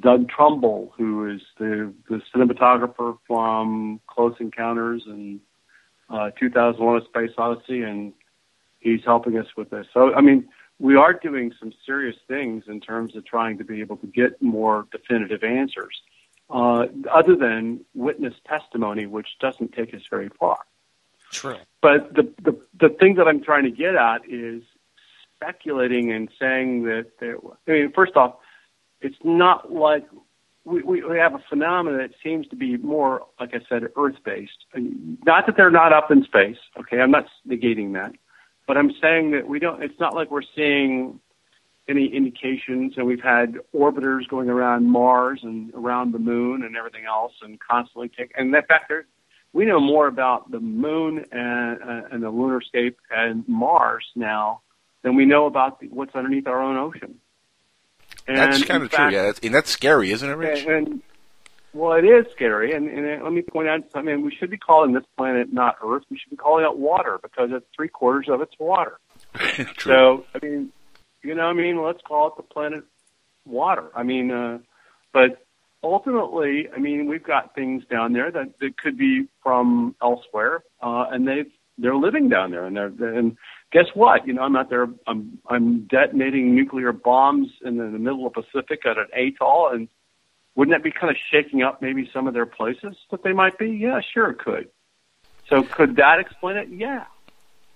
Doug 0.00 0.30
Trumbull, 0.30 0.94
who 0.96 1.30
is 1.30 1.42
the 1.58 1.92
the 2.08 2.22
cinematographer 2.34 3.18
from 3.26 4.00
Close 4.06 4.34
Encounters 4.40 5.02
and 5.06 5.40
uh, 6.10 6.30
2001: 6.38 7.02
A 7.02 7.04
Space 7.04 7.30
Odyssey, 7.36 7.82
and 7.82 8.12
he's 8.80 9.04
helping 9.04 9.38
us 9.38 9.46
with 9.56 9.70
this. 9.70 9.86
So, 9.92 10.14
I 10.14 10.20
mean, 10.20 10.48
we 10.78 10.96
are 10.96 11.12
doing 11.12 11.52
some 11.58 11.72
serious 11.86 12.16
things 12.28 12.64
in 12.66 12.80
terms 12.80 13.16
of 13.16 13.24
trying 13.24 13.58
to 13.58 13.64
be 13.64 13.80
able 13.80 13.96
to 13.98 14.06
get 14.06 14.40
more 14.42 14.86
definitive 14.92 15.42
answers, 15.42 16.02
uh, 16.50 16.86
other 17.10 17.36
than 17.36 17.80
witness 17.94 18.34
testimony, 18.46 19.06
which 19.06 19.28
doesn't 19.40 19.72
take 19.72 19.94
us 19.94 20.02
very 20.10 20.28
far. 20.28 20.58
True. 21.30 21.56
But 21.80 22.14
the, 22.14 22.32
the 22.42 22.58
the 22.78 22.88
thing 22.88 23.14
that 23.16 23.26
I'm 23.26 23.42
trying 23.42 23.64
to 23.64 23.70
get 23.70 23.94
at 23.94 24.22
is 24.28 24.62
speculating 25.36 26.12
and 26.12 26.28
saying 26.38 26.84
that 26.84 27.18
there. 27.18 27.38
I 27.66 27.70
mean, 27.70 27.92
first 27.92 28.16
off, 28.16 28.36
it's 29.00 29.16
not 29.24 29.72
like 29.72 30.06
we, 30.64 30.82
we, 30.82 31.04
we 31.04 31.18
have 31.18 31.34
a 31.34 31.42
phenomenon 31.48 31.98
that 32.00 32.12
seems 32.22 32.46
to 32.48 32.56
be 32.56 32.76
more, 32.78 33.26
like 33.38 33.54
I 33.54 33.60
said, 33.68 33.88
Earth 33.96 34.16
based. 34.24 34.64
Not 34.74 35.46
that 35.46 35.56
they're 35.56 35.70
not 35.70 35.92
up 35.92 36.10
in 36.10 36.24
space. 36.24 36.56
Okay, 36.78 37.00
I'm 37.00 37.10
not 37.10 37.26
negating 37.46 37.92
that, 37.94 38.12
but 38.66 38.76
I'm 38.76 38.92
saying 39.00 39.32
that 39.32 39.46
we 39.46 39.58
don't. 39.58 39.82
It's 39.82 40.00
not 40.00 40.14
like 40.14 40.30
we're 40.30 40.42
seeing 40.56 41.20
any 41.86 42.06
indications, 42.06 42.94
and 42.96 43.06
we've 43.06 43.22
had 43.22 43.56
orbiters 43.74 44.26
going 44.28 44.48
around 44.48 44.86
Mars 44.90 45.40
and 45.42 45.72
around 45.74 46.12
the 46.12 46.18
Moon 46.18 46.62
and 46.62 46.76
everything 46.76 47.04
else, 47.04 47.32
and 47.42 47.60
constantly 47.60 48.08
take. 48.08 48.32
And 48.36 48.54
in 48.54 48.62
fact, 48.62 48.90
we 49.52 49.66
know 49.66 49.80
more 49.80 50.06
about 50.06 50.50
the 50.50 50.60
Moon 50.60 51.24
and, 51.30 51.82
uh, 51.82 52.08
and 52.10 52.22
the 52.22 52.32
lunarscape 52.32 52.96
and 53.10 53.46
Mars 53.46 54.04
now 54.16 54.62
than 55.02 55.14
we 55.14 55.26
know 55.26 55.44
about 55.44 55.80
the, 55.80 55.88
what's 55.88 56.14
underneath 56.14 56.46
our 56.46 56.60
own 56.62 56.78
ocean. 56.78 57.20
That's 58.26 58.64
kind 58.64 58.82
in 58.82 58.86
of 58.86 58.90
true, 58.90 59.10
yeah. 59.10 59.32
And 59.42 59.54
that's 59.54 59.70
scary, 59.70 60.10
isn't 60.10 60.28
it, 60.28 60.34
Rich? 60.34 60.64
and, 60.66 60.88
and 60.88 61.02
well, 61.74 61.92
it 61.92 62.04
is 62.04 62.26
scary. 62.32 62.72
And, 62.72 62.88
and 62.88 63.22
let 63.22 63.32
me 63.32 63.42
point 63.42 63.68
out 63.68 63.90
something. 63.90 64.22
We 64.22 64.34
should 64.34 64.50
be 64.50 64.56
calling 64.56 64.92
this 64.92 65.04
planet 65.16 65.52
not 65.52 65.76
Earth. 65.84 66.04
We 66.08 66.16
should 66.18 66.30
be 66.30 66.36
calling 66.36 66.64
it 66.64 66.78
water 66.78 67.18
because 67.20 67.50
it's 67.52 67.66
three 67.74 67.88
quarters 67.88 68.26
of 68.28 68.40
it's 68.40 68.58
water. 68.58 68.98
So, 69.78 70.24
I 70.34 70.44
mean, 70.44 70.72
you 71.22 71.34
know, 71.34 71.44
I 71.46 71.52
mean, 71.52 71.82
let's 71.82 72.00
call 72.02 72.28
it 72.28 72.34
the 72.36 72.42
planet 72.42 72.84
water. 73.44 73.90
I 73.94 74.02
mean, 74.02 74.30
uh, 74.30 74.58
but 75.12 75.44
ultimately, 75.82 76.68
I 76.74 76.78
mean, 76.78 77.06
we've 77.06 77.22
got 77.22 77.54
things 77.54 77.84
down 77.90 78.12
there 78.12 78.30
that, 78.30 78.58
that 78.60 78.76
could 78.78 78.96
be 78.96 79.26
from 79.42 79.94
elsewhere, 80.02 80.62
uh, 80.82 81.06
and 81.10 81.26
they've 81.26 81.50
they're 81.76 81.96
living 81.96 82.28
down 82.28 82.52
there, 82.52 82.64
and 82.64 82.76
they're 82.76 82.86
and 82.86 83.36
guess 83.74 83.86
what? 83.92 84.26
You 84.26 84.32
know, 84.32 84.42
I'm 84.42 84.56
out 84.56 84.70
there. 84.70 84.86
I'm 85.06 85.38
I'm 85.48 85.80
detonating 85.80 86.54
nuclear 86.54 86.92
bombs 86.92 87.50
in 87.62 87.76
the, 87.76 87.84
the 87.84 87.98
middle 87.98 88.26
of 88.26 88.32
the 88.32 88.42
Pacific 88.42 88.86
at 88.86 88.96
an 88.96 89.08
atoll, 89.12 89.70
and 89.70 89.88
wouldn't 90.54 90.74
that 90.74 90.84
be 90.84 90.92
kind 90.92 91.10
of 91.10 91.16
shaking 91.30 91.62
up 91.62 91.82
maybe 91.82 92.08
some 92.14 92.26
of 92.26 92.32
their 92.32 92.46
places 92.46 92.96
that 93.10 93.22
they 93.24 93.32
might 93.32 93.58
be? 93.58 93.70
Yeah, 93.70 94.00
sure 94.00 94.30
it 94.30 94.38
could. 94.38 94.70
So 95.50 95.62
could 95.64 95.96
that 95.96 96.20
explain 96.20 96.56
it? 96.56 96.68
Yeah. 96.70 97.04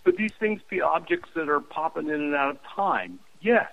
Could 0.04 0.16
these 0.16 0.32
things 0.40 0.62
be 0.70 0.80
objects 0.80 1.28
that 1.34 1.50
are 1.50 1.60
popping 1.60 2.08
in 2.08 2.14
and 2.14 2.34
out 2.34 2.50
of 2.50 2.58
time? 2.74 3.18
Yes. 3.42 3.70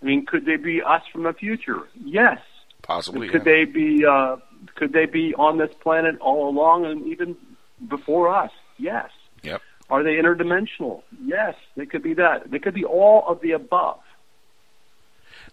I 0.00 0.04
mean, 0.04 0.24
could 0.24 0.44
they 0.44 0.56
be 0.56 0.82
us 0.82 1.02
from 1.10 1.24
the 1.24 1.32
future? 1.32 1.88
Yes. 2.04 2.38
Possibly. 2.82 3.28
Could 3.28 3.44
yeah. 3.44 3.52
they 3.52 3.64
be? 3.64 4.04
Uh, 4.04 4.36
could 4.76 4.92
they 4.92 5.06
be 5.06 5.34
on 5.34 5.58
this 5.58 5.70
planet 5.80 6.18
all 6.20 6.48
along 6.48 6.84
and 6.84 7.06
even 7.06 7.36
before 7.88 8.32
us? 8.32 8.50
Yes. 8.76 9.10
Are 9.90 10.02
they 10.02 10.16
interdimensional? 10.16 11.02
Yes, 11.24 11.54
they 11.76 11.86
could 11.86 12.02
be 12.02 12.14
that. 12.14 12.50
They 12.50 12.58
could 12.58 12.74
be 12.74 12.84
all 12.84 13.24
of 13.26 13.40
the 13.40 13.52
above. 13.52 14.00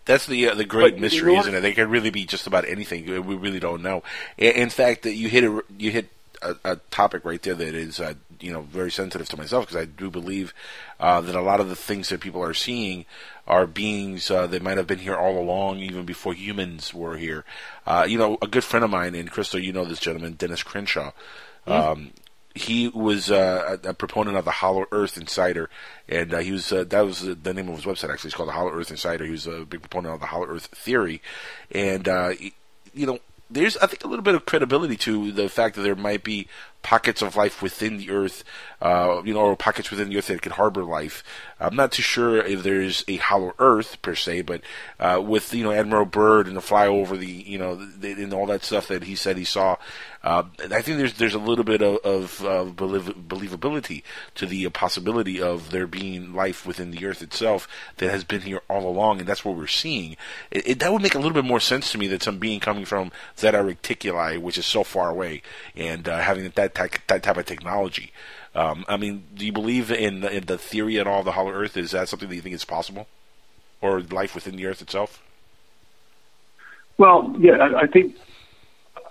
That's 0.05 0.27
the 0.27 0.49
uh, 0.49 0.55
the 0.55 0.65
great 0.65 0.95
But 0.95 1.01
mystery, 1.01 1.31
you 1.31 1.35
know 1.35 1.41
isn't 1.41 1.55
it? 1.55 1.61
They 1.61 1.73
could 1.73 1.87
really 1.87 2.11
be 2.11 2.25
just 2.25 2.45
about 2.45 2.67
anything. 2.67 3.05
We 3.25 3.35
really 3.35 3.59
don't 3.59 3.81
know. 3.81 4.03
In 4.37 4.53
in 4.53 4.69
fact, 4.69 5.03
that 5.03 5.15
you 5.15 5.29
hit 5.29 5.43
a, 5.43 5.63
you 5.77 5.89
hit 5.89 6.09
a, 6.41 6.55
a 6.63 6.75
topic 6.91 7.25
right 7.25 7.41
there 7.41 7.55
that 7.55 7.73
is 7.73 7.99
uh, 7.99 8.13
you 8.39 8.53
know 8.53 8.61
very 8.61 8.91
sensitive 8.91 9.27
to 9.29 9.37
myself 9.37 9.65
because 9.65 9.81
I 9.81 9.85
do 9.85 10.11
believe 10.11 10.53
uh, 10.99 11.21
that 11.21 11.33
a 11.35 11.41
lot 11.41 11.59
of 11.59 11.69
the 11.69 11.75
things 11.75 12.09
that 12.09 12.19
people 12.19 12.43
are 12.43 12.53
seeing 12.53 13.05
are 13.47 13.65
beings 13.65 14.29
uh, 14.29 14.47
that 14.47 14.61
might 14.61 14.77
have 14.77 14.87
been 14.87 14.99
here 14.99 15.15
all 15.15 15.39
along, 15.39 15.79
even 15.79 16.05
before 16.05 16.33
humans 16.33 16.93
were 16.93 17.17
here. 17.17 17.43
Uh, 17.87 18.05
you 18.07 18.17
know, 18.17 18.37
a 18.41 18.47
good 18.47 18.63
friend 18.63 18.83
of 18.83 18.89
mine, 18.91 19.15
and 19.15 19.31
Crystal, 19.31 19.59
you 19.59 19.73
know 19.73 19.85
this 19.85 19.99
gentleman, 19.99 20.33
Dennis 20.33 20.61
Crenshaw. 20.61 21.11
Um, 21.67 22.11
he 22.55 22.87
was 22.87 23.29
uh, 23.29 23.77
a, 23.83 23.89
a 23.89 23.93
proponent 23.93 24.37
of 24.37 24.45
the 24.45 24.51
Hollow 24.51 24.85
Earth 24.91 25.17
Insider, 25.17 25.69
and 26.07 26.33
uh, 26.33 26.37
he 26.39 26.51
was 26.53 26.71
uh, 26.71 26.85
that 26.85 27.01
was 27.05 27.19
the 27.21 27.53
name 27.53 27.67
of 27.69 27.75
his 27.75 27.85
website. 27.85 28.11
Actually, 28.11 28.29
it's 28.29 28.35
called 28.35 28.49
the 28.49 28.53
Hollow 28.53 28.71
Earth 28.71 28.89
Insider. 28.91 29.25
He 29.25 29.31
was 29.31 29.45
a 29.45 29.65
big 29.65 29.81
proponent 29.81 30.13
of 30.15 30.19
the 30.21 30.27
Hollow 30.27 30.47
Earth 30.47 30.67
theory, 30.67 31.21
and 31.71 32.07
uh, 32.07 32.29
he- 32.29 32.53
you 32.93 33.05
know, 33.05 33.19
there's 33.51 33.75
I 33.77 33.87
think 33.87 34.03
a 34.05 34.07
little 34.07 34.23
bit 34.23 34.35
of 34.35 34.45
credibility 34.45 34.95
to 34.97 35.31
the 35.33 35.49
fact 35.49 35.75
that 35.75 35.81
there 35.81 35.95
might 35.95 36.23
be 36.23 36.47
pockets 36.85 37.23
of 37.23 37.35
life 37.35 37.63
within 37.63 37.97
the 37.97 38.11
Earth, 38.11 38.43
uh, 38.79 39.23
you 39.25 39.33
know, 39.33 39.39
or 39.39 39.55
pockets 39.55 39.89
within 39.89 40.07
the 40.07 40.17
Earth 40.19 40.27
that 40.27 40.43
could 40.43 40.51
harbor 40.51 40.83
life. 40.83 41.23
I'm 41.59 41.75
not 41.75 41.91
too 41.91 42.03
sure 42.03 42.37
if 42.37 42.61
there's 42.61 43.03
a 43.07 43.15
Hollow 43.15 43.55
Earth 43.57 43.99
per 44.03 44.13
se, 44.13 44.43
but 44.43 44.61
uh, 44.99 45.19
with 45.25 45.51
you 45.51 45.63
know 45.63 45.71
Admiral 45.71 46.05
Byrd 46.05 46.47
and 46.47 46.55
the 46.55 46.61
flyover, 46.61 47.17
the 47.17 47.25
you 47.25 47.57
know, 47.57 47.73
the, 47.73 48.11
and 48.11 48.33
all 48.33 48.45
that 48.45 48.63
stuff 48.63 48.87
that 48.89 49.05
he 49.05 49.15
said 49.15 49.37
he 49.37 49.45
saw. 49.45 49.77
Uh, 50.23 50.43
I 50.59 50.81
think 50.81 50.97
there's 50.97 51.13
there's 51.13 51.33
a 51.33 51.39
little 51.39 51.63
bit 51.63 51.81
of, 51.81 51.97
of, 52.03 52.43
of 52.43 52.75
believ- 52.75 53.27
believability 53.27 54.03
to 54.35 54.45
the 54.45 54.67
possibility 54.69 55.41
of 55.41 55.69
there 55.71 55.87
being 55.87 56.33
life 56.33 56.65
within 56.65 56.91
the 56.91 57.05
Earth 57.05 57.21
itself 57.21 57.67
that 57.97 58.09
has 58.11 58.23
been 58.23 58.41
here 58.41 58.61
all 58.67 58.87
along, 58.87 59.19
and 59.19 59.27
that's 59.27 59.45
what 59.45 59.55
we're 59.55 59.67
seeing. 59.67 60.17
It, 60.51 60.67
it, 60.67 60.79
that 60.79 60.91
would 60.91 61.01
make 61.01 61.15
a 61.15 61.19
little 61.19 61.33
bit 61.33 61.45
more 61.45 61.59
sense 61.59 61.91
to 61.91 61.97
me 61.97 62.07
that 62.07 62.23
some 62.23 62.39
being 62.39 62.59
coming 62.59 62.85
from 62.85 63.11
Zeta 63.37 63.59
Reticuli, 63.59 64.39
which 64.39 64.57
is 64.57 64.65
so 64.65 64.83
far 64.83 65.09
away, 65.09 65.41
and 65.75 66.07
uh, 66.07 66.19
having 66.19 66.49
that 66.49 66.74
type, 66.75 67.37
of 67.37 67.45
technology. 67.45 68.11
Um, 68.53 68.85
I 68.87 68.97
mean, 68.97 69.23
do 69.33 69.45
you 69.45 69.51
believe 69.51 69.91
in, 69.91 70.23
in 70.23 70.45
the 70.45 70.57
theory 70.57 70.99
at 70.99 71.07
all 71.07 71.23
the 71.23 71.33
Hollow 71.33 71.51
Earth? 71.51 71.75
Is 71.75 71.91
that 71.91 72.09
something 72.09 72.29
that 72.29 72.35
you 72.35 72.41
think 72.41 72.55
is 72.55 72.65
possible, 72.65 73.07
or 73.81 74.01
life 74.01 74.35
within 74.35 74.55
the 74.55 74.65
Earth 74.65 74.81
itself? 74.81 75.21
Well, 76.97 77.35
yeah, 77.39 77.53
I, 77.53 77.81
I 77.81 77.87
think 77.87 78.15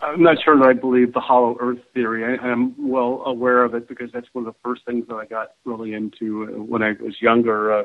I'm 0.00 0.22
not 0.22 0.36
sure 0.42 0.56
that 0.58 0.66
I 0.66 0.72
believe 0.72 1.12
the 1.12 1.20
Hollow 1.20 1.56
Earth 1.60 1.78
theory. 1.92 2.24
I, 2.24 2.42
I'm 2.42 2.74
well 2.88 3.22
aware 3.26 3.64
of 3.64 3.74
it 3.74 3.88
because 3.88 4.10
that's 4.12 4.26
one 4.32 4.46
of 4.46 4.54
the 4.54 4.58
first 4.62 4.84
things 4.86 5.06
that 5.08 5.14
I 5.14 5.26
got 5.26 5.52
really 5.64 5.94
into 5.94 6.44
uh, 6.44 6.62
when 6.62 6.82
I 6.82 6.92
was 6.92 7.20
younger. 7.20 7.72
Uh, 7.72 7.84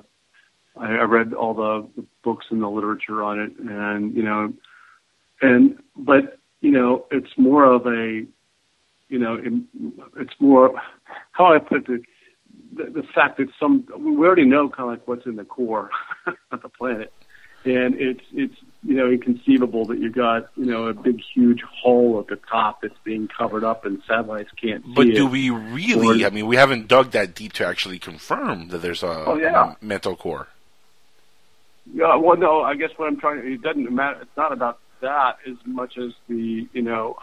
I, 0.78 0.88
I 0.88 1.04
read 1.04 1.34
all 1.34 1.54
the, 1.54 1.88
the 1.96 2.06
books 2.24 2.46
and 2.50 2.62
the 2.62 2.70
literature 2.70 3.24
on 3.24 3.40
it, 3.40 3.52
and 3.60 4.16
you 4.16 4.24
know, 4.24 4.54
and 5.42 5.78
but 5.96 6.40
you 6.62 6.72
know, 6.72 7.06
it's 7.12 7.32
more 7.38 7.64
of 7.64 7.86
a, 7.86 8.26
you 9.10 9.20
know, 9.20 9.36
it, 9.36 9.54
it's 10.18 10.34
more 10.40 10.72
how 11.32 11.54
I 11.54 11.60
put 11.60 11.90
it. 11.90 12.02
The, 12.76 12.84
the 12.86 13.04
fact 13.16 13.38
that 13.38 13.48
some 13.60 13.86
we 13.98 14.26
already 14.26 14.46
know 14.46 14.70
kind 14.70 14.90
of 14.92 15.00
like 15.00 15.08
what's 15.08 15.26
in 15.26 15.36
the 15.36 15.44
core 15.46 15.90
of 16.52 16.62
the 16.62 16.70
planet, 16.70 17.12
and 17.66 17.96
it's 17.96 18.22
it's 18.32 18.54
you 18.84 18.96
know 18.96 19.10
inconceivable 19.10 19.86
that 19.86 20.00
you've 20.00 20.14
got 20.16 20.50
you 20.56 20.66
know 20.66 20.86
a 20.86 20.94
big 20.94 21.20
huge 21.34 21.62
hole 21.64 22.20
at 22.20 22.28
the 22.28 22.36
top 22.50 22.82
that's 22.82 22.94
being 23.04 23.28
covered 23.28 23.64
up 23.64 23.86
and 23.86 24.02
satellites 24.08 24.52
can't 24.62 24.86
see 24.86 24.94
But 24.96 25.08
it. 25.08 25.16
do 25.16 25.26
we 25.26 25.50
really? 25.50 26.24
Or- 26.24 26.28
I 26.28 26.30
mean, 26.30 26.46
we 26.48 26.56
haven't 26.58 26.88
dug 26.88 27.12
that 27.12 27.34
deep 27.34 27.54
to 27.54 27.66
actually 27.66 27.98
confirm 28.00 28.68
that 28.70 28.80
there's 28.80 29.02
a, 29.04 29.08
Oh, 29.26 29.36
yeah. 29.36 29.74
a 29.82 29.86
mental 29.86 30.16
core. 30.16 30.48
Yeah, 31.92 32.16
well, 32.18 32.38
no, 32.38 32.62
I 32.62 32.76
guess 32.76 32.92
what 32.98 33.08
I'm 33.08 33.20
trying 33.20 33.42
to, 33.42 33.54
it 33.54 33.62
doesn't 33.64 33.92
matter, 33.92 34.22
it's 34.22 34.38
not 34.38 34.52
about 34.54 34.78
that 35.02 35.38
as 35.50 35.56
much 35.66 35.98
as 35.98 36.12
the 36.28 36.68
you 36.74 36.82
know 36.84 37.16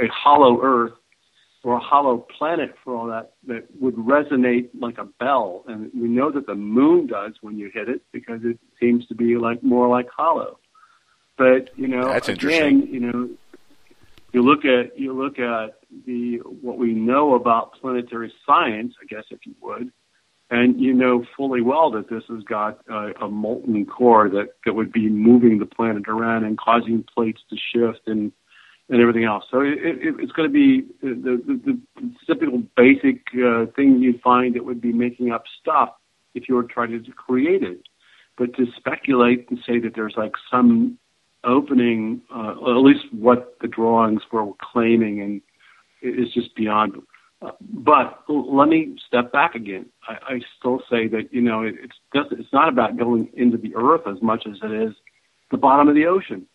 a 0.00 0.06
hollow 0.08 0.60
Earth 0.62 0.94
or 1.64 1.76
a 1.76 1.80
hollow 1.80 2.18
planet 2.18 2.74
for 2.82 2.96
all 2.96 3.06
that 3.06 3.32
that 3.46 3.66
would 3.80 3.94
resonate 3.94 4.68
like 4.78 4.98
a 4.98 5.04
bell, 5.04 5.64
and 5.68 5.90
we 5.94 6.08
know 6.08 6.30
that 6.30 6.46
the 6.46 6.54
moon 6.54 7.06
does 7.06 7.32
when 7.40 7.56
you 7.56 7.70
hit 7.72 7.88
it 7.88 8.02
because 8.12 8.40
it 8.44 8.58
seems 8.80 9.06
to 9.06 9.14
be 9.14 9.36
like 9.36 9.62
more 9.62 9.88
like 9.88 10.08
hollow. 10.14 10.58
But 11.38 11.76
you 11.76 11.88
know, 11.88 12.08
That's 12.08 12.28
again, 12.28 12.86
you 12.90 13.00
know, 13.00 13.30
you 14.32 14.42
look 14.42 14.64
at 14.64 14.98
you 14.98 15.12
look 15.12 15.38
at 15.38 15.78
the 16.06 16.38
what 16.38 16.78
we 16.78 16.92
know 16.92 17.34
about 17.34 17.74
planetary 17.80 18.32
science, 18.46 18.94
I 19.00 19.06
guess 19.06 19.24
if 19.30 19.40
you 19.46 19.54
would, 19.60 19.92
and 20.50 20.80
you 20.80 20.92
know 20.92 21.24
fully 21.36 21.62
well 21.62 21.90
that 21.92 22.10
this 22.10 22.24
has 22.28 22.42
got 22.42 22.80
uh, 22.90 23.12
a 23.20 23.28
molten 23.28 23.86
core 23.86 24.28
that 24.30 24.48
that 24.64 24.74
would 24.74 24.92
be 24.92 25.08
moving 25.08 25.58
the 25.58 25.66
planet 25.66 26.08
around 26.08 26.44
and 26.44 26.58
causing 26.58 27.04
plates 27.14 27.40
to 27.50 27.56
shift 27.56 28.06
and 28.06 28.32
and 28.88 29.00
everything 29.00 29.24
else. 29.24 29.44
So 29.50 29.60
it, 29.60 29.78
it, 29.78 30.14
it's 30.18 30.32
going 30.32 30.48
to 30.48 30.52
be 30.52 30.86
the, 31.00 31.40
the, 31.46 31.60
the 31.64 32.12
typical 32.26 32.62
basic 32.76 33.22
uh, 33.34 33.66
thing 33.74 34.00
you'd 34.00 34.20
find 34.20 34.54
that 34.54 34.64
would 34.64 34.80
be 34.80 34.92
making 34.92 35.32
up 35.32 35.44
stuff 35.60 35.90
if 36.34 36.48
you 36.48 36.54
were 36.54 36.64
trying 36.64 36.90
to 36.90 37.12
create 37.12 37.62
it. 37.62 37.82
But 38.36 38.54
to 38.56 38.66
speculate 38.76 39.48
and 39.50 39.58
say 39.66 39.78
that 39.80 39.92
there's 39.94 40.14
like 40.16 40.32
some 40.50 40.98
opening, 41.44 42.22
uh, 42.34 42.50
at 42.50 42.82
least 42.82 43.04
what 43.12 43.56
the 43.60 43.68
drawings 43.68 44.22
were 44.32 44.46
claiming, 44.72 45.20
and 45.20 45.42
is 46.02 46.32
just 46.32 46.54
beyond. 46.56 46.94
Uh, 47.40 47.50
but 47.60 48.22
let 48.28 48.68
me 48.68 48.96
step 49.06 49.32
back 49.32 49.54
again. 49.54 49.86
I, 50.08 50.34
I 50.34 50.40
still 50.58 50.80
say 50.90 51.08
that 51.08 51.28
you 51.30 51.40
know 51.40 51.62
it, 51.62 51.74
it's 51.82 51.96
just, 52.14 52.32
it's 52.32 52.52
not 52.52 52.68
about 52.68 52.96
going 52.96 53.28
into 53.34 53.56
the 53.58 53.74
earth 53.76 54.02
as 54.06 54.22
much 54.22 54.44
as 54.46 54.56
it 54.62 54.72
is 54.72 54.94
the 55.50 55.58
bottom 55.58 55.88
of 55.88 55.94
the 55.94 56.06
ocean. 56.06 56.46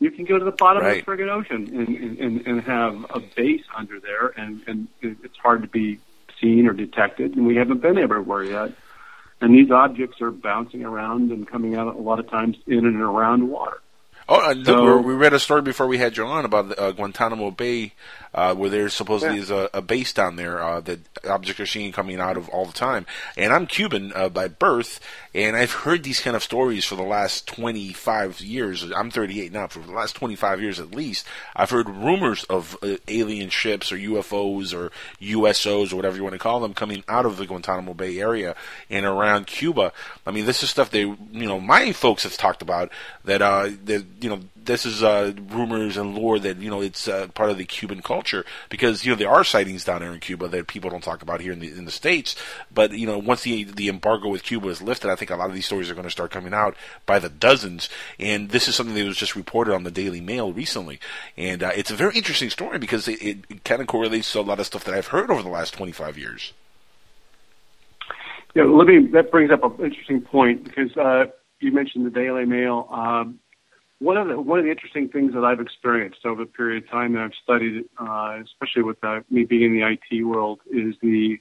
You 0.00 0.10
can 0.10 0.24
go 0.24 0.38
to 0.38 0.44
the 0.44 0.52
bottom 0.52 0.82
Right. 0.84 1.00
of 1.00 1.06
the 1.06 1.10
friggin' 1.10 1.28
ocean 1.28 1.68
and, 1.74 2.18
and, 2.18 2.46
and 2.46 2.60
have 2.62 3.04
a 3.10 3.20
base 3.20 3.64
under 3.76 3.98
there, 3.98 4.28
and, 4.36 4.62
and 4.66 4.88
it's 5.02 5.36
hard 5.38 5.62
to 5.62 5.68
be 5.68 5.98
seen 6.40 6.66
or 6.68 6.72
detected, 6.72 7.34
and 7.36 7.46
we 7.46 7.56
haven't 7.56 7.82
been 7.82 7.98
everywhere 7.98 8.44
yet. 8.44 8.72
And 9.40 9.54
these 9.54 9.70
objects 9.70 10.20
are 10.20 10.30
bouncing 10.30 10.84
around 10.84 11.30
and 11.32 11.46
coming 11.46 11.76
out 11.76 11.94
a 11.94 11.98
lot 11.98 12.18
of 12.20 12.28
times 12.28 12.56
in 12.66 12.78
and 12.86 13.00
around 13.00 13.48
water. 13.48 13.80
Oh, 14.30 14.52
So- 14.64 14.96
we 14.98 15.02
we 15.02 15.14
read 15.14 15.32
a 15.32 15.38
story 15.38 15.62
before 15.62 15.86
we 15.86 15.96
had 15.98 16.16
you 16.16 16.26
on 16.26 16.44
about 16.44 16.78
uh, 16.78 16.92
Guantanamo 16.92 17.50
Bay, 17.50 17.92
uh, 18.34 18.54
where 18.54 18.68
there 18.68 18.88
supposedly 18.90 19.36
Yeah. 19.36 19.42
is 19.42 19.50
a, 19.50 19.70
a 19.72 19.80
base 19.80 20.12
down 20.12 20.36
there 20.36 20.62
uh, 20.62 20.80
that 20.82 21.00
objects 21.26 21.60
are 21.60 21.66
seen 21.66 21.92
coming 21.92 22.20
out 22.20 22.36
of 22.36 22.46
all 22.50 22.66
the 22.66 22.72
time. 22.74 23.06
And 23.38 23.54
I'm 23.54 23.66
Cuban 23.66 24.12
uh, 24.14 24.28
by 24.28 24.48
birth, 24.48 25.00
and 25.34 25.56
I've 25.56 25.72
heard 25.72 26.02
these 26.02 26.20
kind 26.20 26.36
of 26.36 26.42
stories 26.42 26.84
for 26.84 26.94
the 26.94 27.02
last 27.02 27.46
25 27.46 28.42
years. 28.42 28.84
I'm 28.94 29.10
38 29.10 29.50
now. 29.50 29.66
For 29.66 29.78
the 29.78 29.92
last 29.92 30.14
25 30.16 30.60
years 30.60 30.78
at 30.78 30.90
least, 30.90 31.26
I've 31.56 31.70
heard 31.70 31.88
rumors 31.88 32.44
of 32.44 32.76
uh, 32.82 32.96
alien 33.08 33.48
ships 33.48 33.90
or 33.90 33.96
UFOs 33.96 34.74
or 34.74 34.92
USOs 35.22 35.90
or 35.90 35.96
whatever 35.96 36.16
you 36.16 36.22
want 36.22 36.34
to 36.34 36.38
call 36.38 36.60
them 36.60 36.74
coming 36.74 37.02
out 37.08 37.24
of 37.24 37.38
the 37.38 37.46
Guantanamo 37.46 37.94
Bay 37.94 38.20
area 38.20 38.54
and 38.90 39.06
around 39.06 39.46
Cuba. 39.46 39.90
I 40.26 40.32
mean, 40.32 40.44
this 40.44 40.62
is 40.62 40.68
stuff 40.68 40.90
they, 40.90 41.00
you 41.00 41.16
know, 41.32 41.60
my 41.60 41.92
folks 41.92 42.24
have 42.24 42.36
talked 42.36 42.60
about 42.60 42.90
that, 43.24 43.40
uh, 43.40 43.70
that 43.86 44.17
you 44.20 44.28
know, 44.28 44.40
this 44.56 44.84
is 44.84 45.02
uh, 45.02 45.32
rumors 45.50 45.96
and 45.96 46.16
lore 46.16 46.38
that 46.38 46.58
you 46.58 46.70
know 46.70 46.80
it's 46.80 47.08
uh, 47.08 47.28
part 47.28 47.50
of 47.50 47.58
the 47.58 47.64
Cuban 47.64 48.02
culture 48.02 48.44
because 48.68 49.04
you 49.04 49.12
know 49.12 49.16
there 49.16 49.30
are 49.30 49.44
sightings 49.44 49.84
down 49.84 50.00
there 50.00 50.12
in 50.12 50.20
Cuba 50.20 50.48
that 50.48 50.66
people 50.66 50.90
don't 50.90 51.02
talk 51.02 51.22
about 51.22 51.40
here 51.40 51.52
in 51.52 51.60
the 51.60 51.68
in 51.68 51.84
the 51.84 51.90
states. 51.90 52.36
But 52.72 52.92
you 52.92 53.06
know 53.06 53.18
once 53.18 53.42
the 53.42 53.64
the 53.64 53.88
embargo 53.88 54.28
with 54.28 54.42
Cuba 54.42 54.68
is 54.68 54.82
lifted, 54.82 55.10
I 55.10 55.16
think 55.16 55.30
a 55.30 55.36
lot 55.36 55.48
of 55.48 55.54
these 55.54 55.66
stories 55.66 55.90
are 55.90 55.94
going 55.94 56.04
to 56.04 56.10
start 56.10 56.30
coming 56.30 56.54
out 56.54 56.76
by 57.06 57.18
the 57.18 57.28
dozens. 57.28 57.88
And 58.18 58.50
this 58.50 58.68
is 58.68 58.74
something 58.74 58.94
that 58.94 59.04
was 59.04 59.16
just 59.16 59.36
reported 59.36 59.74
on 59.74 59.84
the 59.84 59.90
Daily 59.90 60.20
Mail 60.20 60.52
recently, 60.52 61.00
and 61.36 61.62
uh, 61.62 61.70
it's 61.74 61.90
a 61.90 61.96
very 61.96 62.16
interesting 62.16 62.50
story 62.50 62.78
because 62.78 63.08
it, 63.08 63.22
it, 63.22 63.64
kind 63.64 63.80
of 63.80 63.86
correlates 63.86 64.32
to 64.32 64.40
a 64.40 64.42
lot 64.42 64.60
of 64.60 64.66
stuff 64.66 64.84
that 64.84 64.94
I've 64.94 65.08
heard 65.08 65.30
over 65.30 65.42
the 65.42 65.48
last 65.48 65.74
twenty 65.74 65.92
five 65.92 66.18
years. 66.18 66.52
Yeah, 68.54 68.64
let 68.64 68.86
me. 68.86 69.06
That 69.12 69.30
brings 69.30 69.50
up 69.50 69.62
an 69.62 69.84
interesting 69.84 70.20
point 70.20 70.64
because 70.64 70.96
uh, 70.96 71.26
you 71.60 71.72
mentioned 71.72 72.06
the 72.06 72.10
Daily 72.10 72.44
Mail. 72.44 72.88
Um, 72.90 73.38
one 74.00 74.16
of 74.16 74.28
the 74.28 74.40
one 74.40 74.58
of 74.58 74.64
the 74.64 74.70
interesting 74.70 75.08
things 75.08 75.34
that 75.34 75.44
I've 75.44 75.60
experienced 75.60 76.24
over 76.24 76.42
a 76.42 76.46
period 76.46 76.84
of 76.84 76.90
time 76.90 77.14
that 77.14 77.22
I've 77.22 77.32
studied, 77.42 77.84
uh, 77.98 78.38
especially 78.44 78.82
with 78.82 79.02
uh, 79.02 79.20
me 79.30 79.44
being 79.44 79.74
in 79.74 79.80
the 79.80 79.86
IT 79.86 80.24
world, 80.24 80.60
is 80.70 80.94
the 81.02 81.38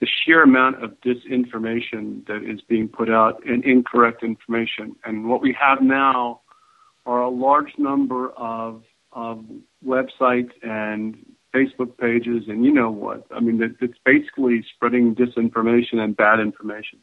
the 0.00 0.06
sheer 0.24 0.42
amount 0.42 0.82
of 0.82 0.92
disinformation 1.00 2.26
that 2.26 2.42
is 2.44 2.60
being 2.68 2.88
put 2.88 3.10
out 3.10 3.40
and 3.46 3.64
incorrect 3.64 4.22
information. 4.22 4.96
And 5.04 5.28
what 5.28 5.40
we 5.40 5.56
have 5.58 5.80
now 5.80 6.40
are 7.06 7.22
a 7.22 7.30
large 7.30 7.72
number 7.78 8.30
of 8.32 8.82
of 9.12 9.44
websites 9.86 10.50
and 10.62 11.16
Facebook 11.54 11.96
pages, 11.96 12.44
and 12.48 12.64
you 12.64 12.72
know 12.72 12.90
what? 12.90 13.26
I 13.34 13.40
mean, 13.40 13.62
it's 13.80 13.98
basically 14.04 14.64
spreading 14.74 15.14
disinformation 15.14 15.98
and 15.98 16.16
bad 16.16 16.40
information. 16.40 16.98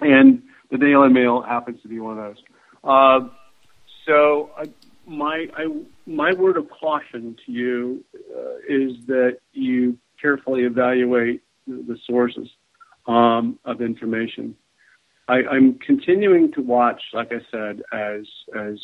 And 0.00 0.42
the 0.70 0.78
Daily 0.78 1.08
Mail 1.08 1.42
happens 1.42 1.82
to 1.82 1.88
be 1.88 1.98
one 1.98 2.18
of 2.18 2.24
those. 2.24 2.44
Uh, 2.84 3.28
so 4.06 4.50
my 5.06 5.46
I, 5.56 5.66
my 6.06 6.32
word 6.32 6.56
of 6.56 6.68
caution 6.70 7.36
to 7.46 7.52
you 7.52 8.04
uh, 8.14 8.56
is 8.68 8.92
that 9.06 9.38
you 9.52 9.98
carefully 10.20 10.62
evaluate 10.62 11.42
the, 11.66 11.96
sources 12.06 12.48
um, 13.06 13.58
of 13.64 13.80
information. 13.80 14.54
I, 15.28 15.42
I'm 15.50 15.78
continuing 15.78 16.52
to 16.52 16.60
watch, 16.60 17.00
like 17.12 17.32
I 17.32 17.40
said, 17.50 17.82
as 17.92 18.26
as 18.58 18.78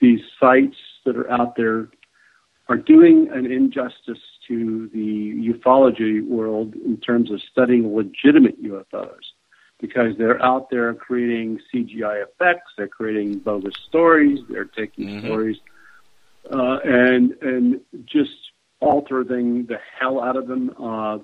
these 0.00 0.20
sites 0.40 0.76
that 1.04 1.16
are 1.16 1.30
out 1.30 1.56
there 1.56 1.88
are 2.68 2.76
doing 2.76 3.28
an 3.32 3.50
injustice 3.50 4.18
to 4.48 4.88
the 4.92 5.52
ufology 5.52 6.26
world 6.26 6.74
in 6.74 6.96
terms 6.98 7.30
of 7.30 7.40
studying 7.50 7.94
legitimate 7.94 8.62
UFOs 8.62 9.33
because 9.86 10.16
they're 10.16 10.42
out 10.42 10.70
there 10.70 10.94
creating 10.94 11.60
CGI 11.72 12.22
effects, 12.22 12.72
they're 12.76 12.88
creating 12.88 13.38
bogus 13.40 13.74
stories, 13.88 14.38
they're 14.48 14.64
taking 14.64 15.20
stories 15.20 15.58
uh, 16.50 16.78
and 16.84 17.32
and 17.42 17.80
just 18.06 18.30
altering 18.80 19.66
the 19.66 19.76
hell 19.98 20.22
out 20.22 20.36
of 20.36 20.46
them. 20.46 20.70
Uh, 20.78 21.18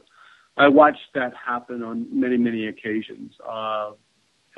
I 0.56 0.68
watched 0.68 1.14
that 1.14 1.32
happen 1.34 1.82
on 1.82 2.06
many 2.12 2.36
many 2.36 2.66
occasions 2.66 3.32
uh, 3.48 3.92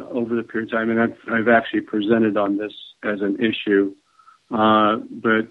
over 0.00 0.34
the 0.34 0.42
period 0.42 0.72
of 0.72 0.78
time, 0.78 0.90
and 0.90 1.00
I've 1.00 1.16
I've 1.32 1.48
actually 1.48 1.82
presented 1.82 2.36
on 2.36 2.58
this 2.58 2.72
as 3.04 3.20
an 3.20 3.36
issue, 3.36 3.94
uh, 4.50 4.96
but 5.10 5.48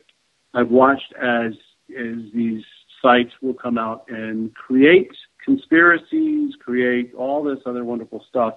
I've 0.53 0.69
watched 0.69 1.13
as 1.21 1.53
as 1.89 2.17
these 2.33 2.63
sites 3.01 3.31
will 3.41 3.53
come 3.53 3.77
out 3.77 4.05
and 4.09 4.53
create 4.53 5.11
conspiracies, 5.43 6.53
create 6.59 7.13
all 7.13 7.43
this 7.43 7.59
other 7.65 7.83
wonderful 7.83 8.23
stuff, 8.29 8.55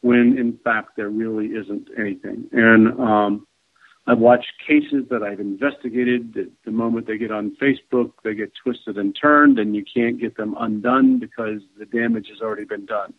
when 0.00 0.36
in 0.38 0.58
fact 0.64 0.90
there 0.96 1.10
really 1.10 1.46
isn't 1.46 1.88
anything. 1.98 2.44
And 2.52 3.00
um, 3.00 3.46
I've 4.06 4.18
watched 4.18 4.52
cases 4.66 5.04
that 5.10 5.22
I've 5.22 5.40
investigated 5.40 6.34
that 6.34 6.50
the 6.64 6.70
moment 6.70 7.06
they 7.06 7.16
get 7.16 7.30
on 7.30 7.56
Facebook, 7.60 8.12
they 8.22 8.34
get 8.34 8.52
twisted 8.62 8.98
and 8.98 9.16
turned, 9.20 9.58
and 9.58 9.74
you 9.74 9.82
can't 9.82 10.20
get 10.20 10.36
them 10.36 10.54
undone 10.58 11.18
because 11.18 11.62
the 11.78 11.86
damage 11.86 12.28
has 12.28 12.40
already 12.42 12.64
been 12.64 12.84
done. 12.84 13.14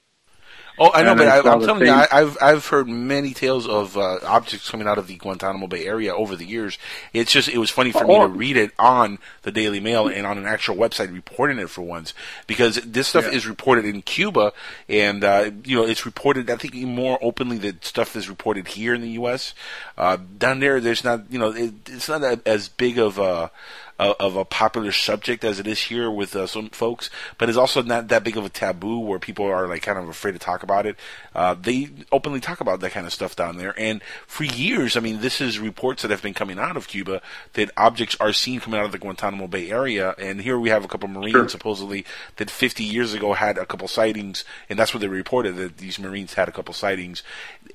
Oh, 0.77 0.91
I 0.93 1.03
know, 1.03 1.11
And 1.11 1.19
but 1.19 1.27
I 1.29 1.37
I, 1.37 1.41
saw 1.41 1.53
I'm 1.53 1.59
the 1.61 1.65
telling 1.67 1.81
you, 1.83 1.87
same- 1.87 1.97
I, 1.97 2.07
I've 2.11 2.37
I've 2.41 2.67
heard 2.67 2.87
many 2.89 3.33
tales 3.33 3.67
of 3.67 3.97
uh, 3.97 4.19
objects 4.25 4.69
coming 4.69 4.87
out 4.87 4.97
of 4.97 5.07
the 5.07 5.15
Guantanamo 5.15 5.67
Bay 5.67 5.85
area 5.85 6.13
over 6.13 6.35
the 6.35 6.45
years. 6.45 6.77
It's 7.13 7.31
just 7.31 7.47
it 7.47 7.57
was 7.57 7.69
funny 7.69 7.91
for 7.91 8.05
me 8.05 8.19
to 8.19 8.27
read 8.27 8.57
it 8.57 8.71
on 8.77 9.19
the 9.43 9.51
Daily 9.51 9.79
Mail 9.79 10.07
and 10.07 10.25
on 10.25 10.37
an 10.37 10.45
actual 10.45 10.75
website 10.75 11.13
reporting 11.13 11.59
it 11.59 11.69
for 11.69 11.81
once 11.81 12.13
because 12.47 12.75
this 12.77 13.07
stuff 13.07 13.23
Yeah. 13.25 13.31
is 13.37 13.47
reported 13.47 13.85
in 13.85 14.01
Cuba 14.01 14.51
and 14.89 15.23
uh, 15.23 15.51
you 15.63 15.77
know 15.77 15.85
it's 15.85 16.05
reported 16.05 16.49
I 16.49 16.57
think 16.57 16.73
more 16.75 17.17
openly 17.21 17.57
that 17.59 17.85
stuff 17.85 18.15
is 18.15 18.27
reported 18.27 18.67
here 18.67 18.93
in 18.93 19.01
the 19.01 19.11
U.S. 19.11 19.53
Uh, 19.97 20.17
down 20.37 20.59
there, 20.59 20.81
there's 20.81 21.03
not 21.03 21.31
you 21.31 21.39
know 21.39 21.51
it, 21.53 21.73
it's 21.87 22.09
not 22.09 22.21
a, 22.23 22.41
as 22.45 22.67
big 22.67 22.97
of 22.99 23.17
a 23.17 23.49
of 23.97 24.35
a 24.35 24.43
popular 24.45 24.91
subject 24.91 25.43
as 25.43 25.59
it 25.59 25.67
is 25.67 25.83
here 25.83 26.11
with 26.11 26.35
uh, 26.35 26.45
some 26.47 26.69
folks, 26.69 27.09
but 27.37 27.47
it's 27.47 27.57
also 27.57 27.81
not 27.81 28.09
that 28.09 28.23
big 28.23 28.35
of 28.37 28.45
a 28.45 28.49
taboo 28.49 28.99
where 28.99 29.19
people 29.19 29.45
are 29.45 29.67
like 29.67 29.83
kind 29.83 29.97
of 29.97 30.09
afraid 30.09 30.33
to 30.33 30.39
talk 30.39 30.63
about 30.63 30.85
it. 30.85 30.97
Uh, 31.33 31.53
they 31.53 31.89
openly 32.11 32.39
talk 32.39 32.59
about 32.59 32.79
that 32.81 32.91
kind 32.91 33.05
of 33.05 33.13
stuff 33.13 33.35
down 33.35 33.57
there, 33.57 33.73
and 33.79 34.01
for 34.27 34.43
years, 34.43 34.97
I 34.97 34.99
mean, 34.99 35.21
this 35.21 35.39
is 35.39 35.59
reports 35.59 36.01
that 36.01 36.11
have 36.11 36.21
been 36.21 36.33
coming 36.33 36.59
out 36.59 36.75
of 36.77 36.87
Cuba 36.87 37.21
that 37.53 37.71
objects 37.77 38.17
are 38.19 38.33
seen 38.33 38.59
coming 38.59 38.79
out 38.79 38.85
of 38.85 38.91
the 38.91 38.97
Guantanamo 38.97 39.47
Bay 39.47 39.69
area, 39.71 40.13
and 40.17 40.41
here 40.41 40.59
we 40.59 40.69
have 40.69 40.83
a 40.83 40.87
couple 40.87 41.09
of 41.09 41.15
Marines 41.15 41.31
Sure. 41.31 41.49
supposedly 41.49 42.05
that 42.37 42.49
50 42.49 42.83
years 42.83 43.13
ago 43.13 43.33
had 43.33 43.57
a 43.57 43.65
couple 43.65 43.87
sightings, 43.87 44.43
and 44.69 44.77
that's 44.77 44.93
what 44.93 45.01
they 45.01 45.07
reported 45.07 45.55
that 45.55 45.77
these 45.77 45.99
Marines 45.99 46.33
had 46.33 46.49
a 46.49 46.51
couple 46.51 46.73
sightings, 46.73 47.23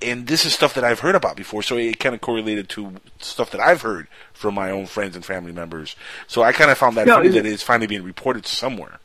and 0.02 0.26
this 0.26 0.44
is 0.44 0.54
stuff 0.54 0.74
that 0.74 0.84
I've 0.84 1.00
heard 1.00 1.14
about 1.14 1.36
before, 1.36 1.62
so 1.62 1.76
it 1.76 1.98
kind 1.98 2.14
of 2.14 2.20
correlated 2.20 2.68
to 2.70 2.94
stuff 3.18 3.50
that 3.52 3.60
I've 3.60 3.82
heard 3.82 4.06
from 4.32 4.54
my 4.54 4.70
own 4.70 4.86
friends 4.86 5.14
and 5.16 5.24
family 5.24 5.52
members. 5.52 5.96
So 6.26 6.42
I 6.42 6.52
kind 6.52 6.70
of 6.70 6.78
found 6.78 6.96
that 6.96 7.06
No, 7.06 7.16
funny 7.16 7.28
that 7.30 7.46
it's 7.46 7.62
finally 7.62 7.86
being 7.86 8.02
reported 8.02 8.46
somewhere. 8.46 8.98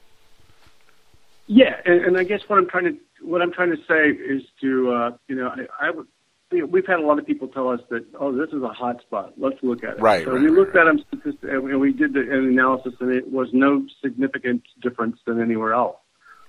Yeah, 1.48 1.76
and, 1.86 2.06
and 2.06 2.18
I 2.18 2.24
guess 2.24 2.42
what 2.48 2.58
I'm 2.58 2.68
trying 2.68 2.86
to 2.86 2.98
what 3.22 3.42
I'm 3.42 3.52
trying 3.52 3.72
to 3.72 3.78
say 3.88 4.10
is 4.10 4.44
to 4.62 4.92
uh, 4.92 5.12
you 5.28 5.36
know 5.36 5.50
I, 5.50 5.88
I 5.88 5.92
would 5.92 6.08
you 6.52 6.60
know, 6.60 6.66
we've 6.68 6.86
had 6.86 7.00
a 7.00 7.06
lot 7.06 7.20
of 7.20 7.26
people 7.26 7.48
tell 7.48 7.70
us 7.70 7.82
that, 7.90 8.06
oh, 8.20 8.32
this 8.36 8.50
is 8.54 8.62
a 8.62 8.70
hot 8.70 9.02
spot. 9.02 9.34
Let's 9.38 9.58
look 9.64 9.84
at 9.84 9.98
it. 9.98 10.00
Right, 10.00 10.26
So 10.26 10.34
right, 10.34 10.42
we 10.42 10.50
looked 10.50 10.76
at 10.76 10.86
them 10.86 11.04
and 11.44 11.80
we 11.80 11.92
did 11.92 12.14
the, 12.14 12.22
an 12.22 12.48
analysis, 12.48 12.94
and 13.00 13.12
it 13.12 13.32
was 13.32 13.50
no 13.52 13.86
significant 14.04 14.64
difference 14.82 15.18
than 15.26 15.42
anywhere 15.42 15.74
else. 15.74 15.98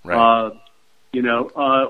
Right. 0.04 0.16
Uh, 0.16 0.50
you 1.12 1.22
know, 1.22 1.50
uh, 1.56 1.86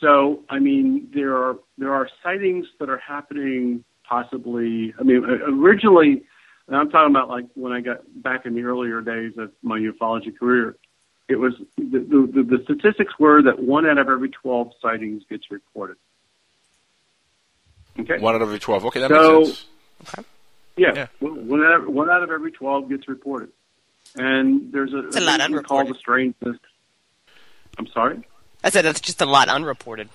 so 0.00 0.44
I 0.48 0.58
mean, 0.58 1.10
there 1.14 1.36
are 1.36 1.58
there 1.78 1.92
are 1.92 2.08
sightings 2.22 2.66
that 2.78 2.88
are 2.88 2.98
happening. 2.98 3.84
Possibly, 4.08 4.92
I 4.98 5.04
mean, 5.04 5.24
originally, 5.24 6.24
and 6.70 6.78
I'm 6.78 6.88
talking 6.88 7.14
about 7.14 7.28
like 7.28 7.44
when 7.54 7.72
I 7.72 7.80
got 7.82 8.00
back 8.22 8.46
in 8.46 8.54
the 8.54 8.62
earlier 8.62 9.02
days 9.02 9.36
of 9.36 9.52
my 9.62 9.78
ufology 9.78 10.34
career. 10.36 10.76
It 11.28 11.36
was 11.38 11.52
the, 11.76 11.84
the, 12.00 12.42
the 12.56 12.60
statistics 12.64 13.12
were 13.18 13.42
that 13.42 13.60
one 13.62 13.86
out 13.86 13.98
of 13.98 14.08
every 14.08 14.30
12 14.30 14.72
sightings 14.82 15.22
gets 15.28 15.48
reported. 15.50 15.96
Okay. 17.98 18.18
One 18.18 18.34
out 18.34 18.42
of 18.42 18.48
every 18.48 18.58
twelve. 18.58 18.84
Okay, 18.86 19.00
that 19.00 19.10
So- 19.10 19.40
makes 19.40 19.66
sense. 20.06 20.26
Yeah, 20.76 21.08
One, 21.18 21.46
one 21.48 21.62
out 21.62 21.74
of, 21.82 21.88
one 21.88 22.08
out 22.10 22.22
of 22.22 22.30
every 22.30 22.52
12 22.52 22.88
gets 22.88 23.06
reported. 23.08 23.50
And 24.16 24.72
there's 24.72 24.92
a, 24.94 25.08
It's 25.08 25.16
a 25.16 25.20
lot 25.20 25.40
thing 25.40 25.50
called 25.62 25.86
unreported. 25.88 25.94
the 25.94 25.98
strangeness. 25.98 26.56
I'm 27.78 27.86
sorry? 27.88 28.22
I 28.64 28.70
said 28.70 28.84
that's 28.86 29.00
just 29.00 29.20
a 29.20 29.26
lot 29.26 29.48
unreported. 29.48 30.08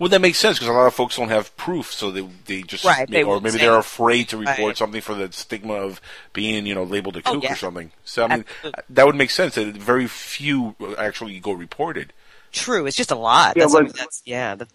Well, 0.00 0.08
that 0.10 0.20
makes 0.20 0.38
sense 0.38 0.58
because 0.58 0.68
a 0.68 0.72
lot 0.72 0.86
of 0.86 0.94
folks 0.94 1.16
don't 1.16 1.28
have 1.28 1.56
proof, 1.56 1.92
so 1.92 2.10
they 2.10 2.28
they 2.46 2.62
just 2.62 2.84
Right, 2.84 3.08
they 3.08 3.22
or 3.22 3.40
maybe 3.40 3.58
they're 3.58 3.76
afraid 3.78 4.28
to 4.30 4.36
report 4.36 4.58
Right. 4.58 4.76
something 4.76 5.00
for 5.00 5.14
the 5.14 5.30
stigma 5.32 5.74
of 5.74 6.00
being 6.32 6.66
you 6.66 6.74
know 6.74 6.84
labeled 6.84 7.16
a 7.16 7.22
Oh, 7.26 7.34
kook 7.34 7.42
yeah. 7.44 7.52
or 7.52 7.56
something. 7.56 7.90
So 8.04 8.24
I 8.24 8.28
mean, 8.36 8.44
that 8.90 9.06
would 9.06 9.16
make 9.16 9.30
sense 9.30 9.54
that 9.56 9.66
very 9.76 10.06
few 10.06 10.74
actually 10.98 11.38
go 11.40 11.52
reported. 11.52 12.12
True, 12.52 12.86
it's 12.86 12.96
just 12.96 13.10
a 13.10 13.16
lot. 13.16 13.56
Yeah, 13.56 13.62
That's, 13.64 13.72
but- 13.74 13.94
that's 13.94 14.22
yeah. 14.24 14.54
That, 14.56 14.68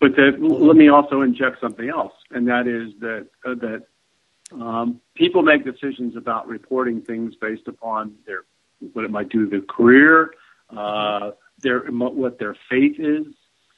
But 0.00 0.16
that, 0.16 0.36
let 0.42 0.76
me 0.76 0.88
also 0.88 1.22
inject 1.22 1.60
something 1.60 1.88
else, 1.88 2.12
and 2.30 2.48
that 2.48 2.66
is 2.66 2.92
that 3.00 3.26
uh, 3.44 3.54
that 3.54 3.82
um, 4.52 5.00
people 5.14 5.42
make 5.42 5.64
decisions 5.64 6.16
about 6.16 6.46
reporting 6.48 7.00
things 7.00 7.34
based 7.36 7.68
upon 7.68 8.14
their 8.26 8.44
what 8.92 9.04
it 9.04 9.10
might 9.10 9.28
do 9.28 9.44
to 9.44 9.50
their 9.50 9.60
career, 9.62 10.34
uh, 10.76 11.30
their 11.60 11.80
what 11.90 12.38
their 12.38 12.56
faith 12.68 12.96
is. 12.98 13.26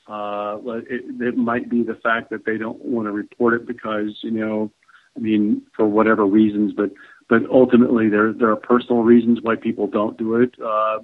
Uh, 0.06 0.58
it, 0.90 1.04
it 1.20 1.36
might 1.36 1.70
be 1.70 1.82
the 1.82 1.94
fact 1.94 2.30
that 2.30 2.44
they 2.44 2.58
don't 2.58 2.84
want 2.84 3.06
to 3.06 3.12
report 3.12 3.54
it 3.54 3.66
because 3.66 4.18
you 4.22 4.30
know, 4.30 4.70
I 5.16 5.20
mean, 5.20 5.62
for 5.74 5.86
whatever 5.86 6.26
reasons, 6.26 6.72
but 6.72 6.90
but 7.28 7.46
ultimately 7.50 8.08
there 8.08 8.32
there 8.32 8.50
are 8.50 8.56
personal 8.56 9.02
reasons 9.02 9.40
why 9.40 9.56
people 9.56 9.86
don't 9.86 10.18
do 10.18 10.36
it, 10.36 10.54
uh, 10.62 10.98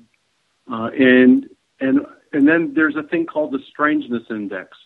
uh, 0.70 0.90
and 0.98 1.48
and 1.80 2.00
and 2.32 2.46
then 2.46 2.72
there's 2.74 2.96
a 2.96 3.02
thing 3.02 3.26
called 3.26 3.52
the 3.52 3.60
strangeness 3.70 4.24
index. 4.30 4.76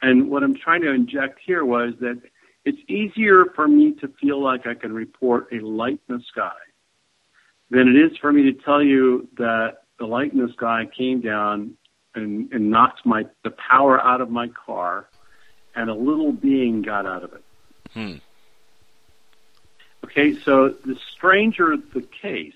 And 0.00 0.30
what 0.30 0.42
I'm 0.42 0.54
trying 0.54 0.82
to 0.82 0.92
inject 0.92 1.38
here 1.44 1.64
was 1.64 1.94
that 2.00 2.20
it's 2.64 2.78
easier 2.88 3.46
for 3.54 3.68
me 3.68 3.92
to 4.00 4.08
feel 4.20 4.42
like 4.42 4.66
I 4.66 4.74
can 4.74 4.92
report 4.92 5.48
a 5.52 5.60
light 5.60 6.00
in 6.08 6.16
the 6.16 6.22
sky 6.30 6.52
than 7.70 7.88
it 7.88 7.96
is 7.96 8.16
for 8.18 8.32
me 8.32 8.42
to 8.44 8.52
tell 8.52 8.82
you 8.82 9.28
that 9.36 9.82
the 9.98 10.06
light 10.06 10.32
in 10.32 10.38
the 10.38 10.52
sky 10.52 10.86
came 10.96 11.20
down 11.20 11.76
and, 12.14 12.52
and 12.52 12.70
knocked 12.70 13.04
my 13.04 13.26
the 13.42 13.50
power 13.50 14.00
out 14.00 14.20
of 14.20 14.30
my 14.30 14.48
car 14.48 15.08
and 15.74 15.90
a 15.90 15.94
little 15.94 16.32
being 16.32 16.82
got 16.82 17.06
out 17.06 17.24
of 17.24 17.32
it. 17.32 17.44
Hmm. 17.92 18.14
Okay, 20.04 20.34
so 20.34 20.68
the 20.68 20.96
stranger 21.12 21.76
the 21.94 22.02
case, 22.02 22.52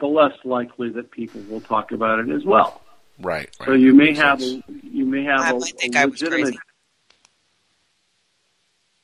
the 0.00 0.06
less 0.06 0.34
likely 0.44 0.90
that 0.90 1.10
people 1.10 1.40
will 1.48 1.60
talk 1.60 1.92
about 1.92 2.18
it 2.18 2.30
as 2.30 2.44
well. 2.44 2.82
Right. 3.18 3.48
So 3.64 3.72
you 3.72 3.94
may 3.94 4.14
have 4.14 4.42
a, 4.42 4.62
you 4.82 5.06
may 5.06 5.24
have 5.24 5.40
I 5.40 5.50
a, 5.50 5.54
might 5.54 5.78
think 5.78 5.96
a 5.96 6.00
I 6.00 6.04
was 6.06 6.20
legitimate. 6.20 6.42
crazy. 6.44 6.58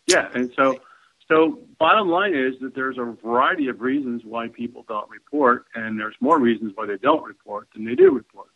Yeah, 0.06 0.28
and 0.34 0.52
so 0.54 0.80
so 1.28 1.58
bottom 1.78 2.08
line 2.08 2.34
is 2.34 2.60
that 2.60 2.74
there's 2.74 2.98
a 2.98 3.16
variety 3.24 3.68
of 3.68 3.80
reasons 3.80 4.22
why 4.24 4.48
people 4.48 4.84
don't 4.86 5.08
report, 5.08 5.64
and 5.74 5.98
there's 5.98 6.16
more 6.20 6.38
reasons 6.38 6.72
why 6.74 6.86
they 6.86 6.98
don't 6.98 7.24
report 7.24 7.68
than 7.74 7.84
they 7.84 7.94
do 7.94 8.10
report. 8.10 8.48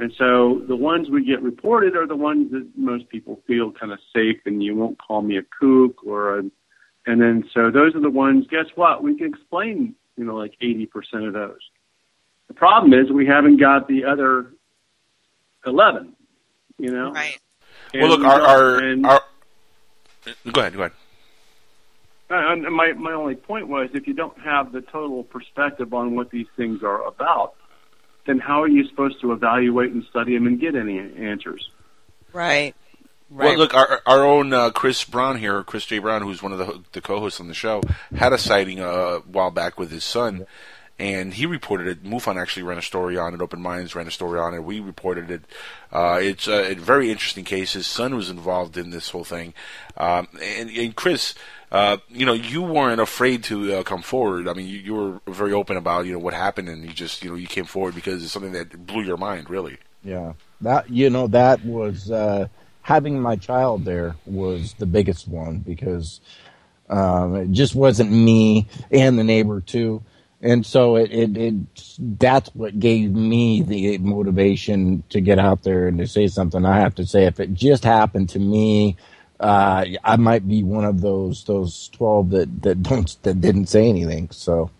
And 0.00 0.10
so 0.16 0.62
the 0.66 0.74
ones 0.74 1.10
we 1.10 1.22
get 1.22 1.42
reported 1.42 1.94
are 1.94 2.06
the 2.06 2.16
ones 2.16 2.50
that 2.52 2.66
most 2.74 3.06
people 3.10 3.42
feel 3.46 3.70
kind 3.70 3.92
of 3.92 3.98
safe, 4.14 4.38
and 4.46 4.62
you 4.62 4.74
won't 4.74 4.96
call 4.98 5.20
me 5.20 5.36
a 5.36 5.42
kook 5.42 6.02
or 6.06 6.38
a. 6.38 6.42
And 7.06 7.20
then 7.20 7.44
so 7.52 7.70
those 7.70 7.94
are 7.94 8.00
the 8.00 8.08
ones. 8.08 8.46
Guess 8.50 8.66
what? 8.76 9.02
We 9.02 9.18
can 9.18 9.26
explain, 9.26 9.94
you 10.16 10.24
know, 10.24 10.36
like 10.36 10.54
80% 10.62 10.88
of 11.26 11.34
those. 11.34 11.60
The 12.48 12.54
problem 12.54 12.94
is 12.94 13.12
we 13.12 13.26
haven't 13.26 13.58
got 13.58 13.88
the 13.88 14.06
other 14.06 14.54
11. 15.66 16.14
You 16.78 16.92
know. 16.92 17.12
Right. 17.12 17.38
well, 17.92 18.08
look, 18.08 18.24
our 18.24 18.40
our, 18.40 19.04
our 19.04 19.20
go 20.50 20.60
ahead, 20.62 20.72
go 20.72 20.80
ahead. 20.80 20.92
Uh, 22.30 22.52
And 22.52 22.62
my 22.74 22.94
my 22.94 23.12
only 23.12 23.34
point 23.34 23.68
was, 23.68 23.90
if 23.92 24.06
you 24.06 24.14
don't 24.14 24.38
have 24.40 24.72
the 24.72 24.80
total 24.80 25.24
perspective 25.24 25.92
on 25.92 26.14
what 26.14 26.30
these 26.30 26.46
things 26.56 26.82
are 26.82 27.06
about, 27.06 27.54
then 28.26 28.38
how 28.38 28.62
are 28.62 28.68
you 28.68 28.86
supposed 28.88 29.20
to 29.20 29.32
evaluate 29.32 29.92
and 29.92 30.04
study 30.04 30.34
them 30.34 30.46
and 30.46 30.60
get 30.60 30.74
any 30.74 30.98
answers? 30.98 31.70
right. 33.30 33.46
Well, 33.50 33.58
look, 33.58 33.74
our 33.74 34.00
our 34.06 34.24
own 34.24 34.52
uh, 34.52 34.70
Chris 34.70 35.04
Brown 35.04 35.38
here, 35.38 35.62
Chris 35.62 35.86
J. 35.86 35.98
Brown, 35.98 36.22
who's 36.22 36.42
one 36.42 36.52
of 36.52 36.58
the 36.58 36.82
the 36.92 37.00
co-hosts 37.00 37.40
on 37.40 37.48
the 37.48 37.54
show, 37.54 37.82
had 38.14 38.32
a 38.32 38.38
sighting 38.38 38.80
uh, 38.80 38.84
a 38.86 39.18
while 39.20 39.50
back 39.50 39.78
with 39.78 39.90
his 39.90 40.04
son, 40.04 40.46
and 40.98 41.34
he 41.34 41.46
reported 41.46 41.86
it. 41.86 42.04
MUFON 42.04 42.40
actually 42.40 42.62
ran 42.62 42.78
a 42.78 42.82
story 42.82 43.16
on 43.16 43.34
it. 43.34 43.40
Open 43.40 43.60
Minds 43.60 43.94
ran 43.94 44.06
a 44.06 44.10
story 44.10 44.38
on 44.38 44.54
it. 44.54 44.62
We 44.62 44.80
reported 44.80 45.30
it. 45.30 45.42
Uh, 45.90 46.18
it's 46.20 46.46
a, 46.46 46.72
a 46.72 46.74
very 46.74 47.10
interesting 47.10 47.44
case. 47.44 47.72
His 47.72 47.86
son 47.86 48.14
was 48.14 48.28
involved 48.30 48.76
in 48.76 48.90
this 48.90 49.10
whole 49.10 49.24
thing, 49.24 49.54
um, 49.96 50.28
and, 50.40 50.70
and 50.70 50.94
Chris. 50.94 51.34
Uh, 51.72 51.98
you 52.08 52.26
know, 52.26 52.32
you 52.32 52.62
weren't 52.62 53.00
afraid 53.00 53.44
to 53.44 53.74
uh, 53.74 53.82
come 53.84 54.02
forward. 54.02 54.48
I 54.48 54.54
mean, 54.54 54.66
you, 54.66 54.78
you 54.78 54.94
were 54.94 55.20
very 55.32 55.52
open 55.52 55.76
about 55.76 56.04
you 56.04 56.12
know 56.12 56.18
what 56.18 56.34
happened, 56.34 56.68
and 56.68 56.82
you 56.84 56.90
just 56.90 57.22
you 57.22 57.30
know 57.30 57.36
you 57.36 57.46
came 57.46 57.64
forward 57.64 57.94
because 57.94 58.24
it's 58.24 58.32
something 58.32 58.52
that 58.52 58.86
blew 58.86 59.04
your 59.04 59.16
mind, 59.16 59.48
really. 59.48 59.78
Yeah, 60.02 60.32
that 60.62 60.90
you 60.90 61.10
know 61.10 61.28
that 61.28 61.64
was 61.64 62.10
uh, 62.10 62.48
having 62.82 63.20
my 63.20 63.36
child 63.36 63.84
there 63.84 64.16
was 64.26 64.74
the 64.74 64.86
biggest 64.86 65.28
one 65.28 65.58
because 65.58 66.20
um, 66.88 67.36
it 67.36 67.52
just 67.52 67.76
wasn't 67.76 68.10
me 68.10 68.66
and 68.90 69.16
the 69.16 69.24
neighbor 69.24 69.60
too, 69.60 70.02
and 70.40 70.66
so 70.66 70.96
it, 70.96 71.12
it 71.12 71.36
it 71.36 71.54
that's 72.18 72.52
what 72.52 72.80
gave 72.80 73.12
me 73.12 73.62
the 73.62 73.98
motivation 73.98 75.04
to 75.10 75.20
get 75.20 75.38
out 75.38 75.62
there 75.62 75.86
and 75.86 75.98
to 75.98 76.08
say 76.08 76.26
something. 76.26 76.64
I 76.64 76.80
have 76.80 76.96
to 76.96 77.06
say, 77.06 77.26
if 77.26 77.38
it 77.38 77.54
just 77.54 77.84
happened 77.84 78.30
to 78.30 78.40
me. 78.40 78.96
Uh, 79.40 79.86
I 80.04 80.16
might 80.16 80.46
be 80.46 80.62
one 80.62 80.84
of 80.84 81.00
those 81.00 81.44
those 81.44 81.88
twelve 81.94 82.28
that, 82.30 82.62
that 82.62 82.82
don't 82.82 83.16
that 83.22 83.40
didn't 83.40 83.66
say 83.66 83.88
anything. 83.88 84.28
So, 84.30 84.70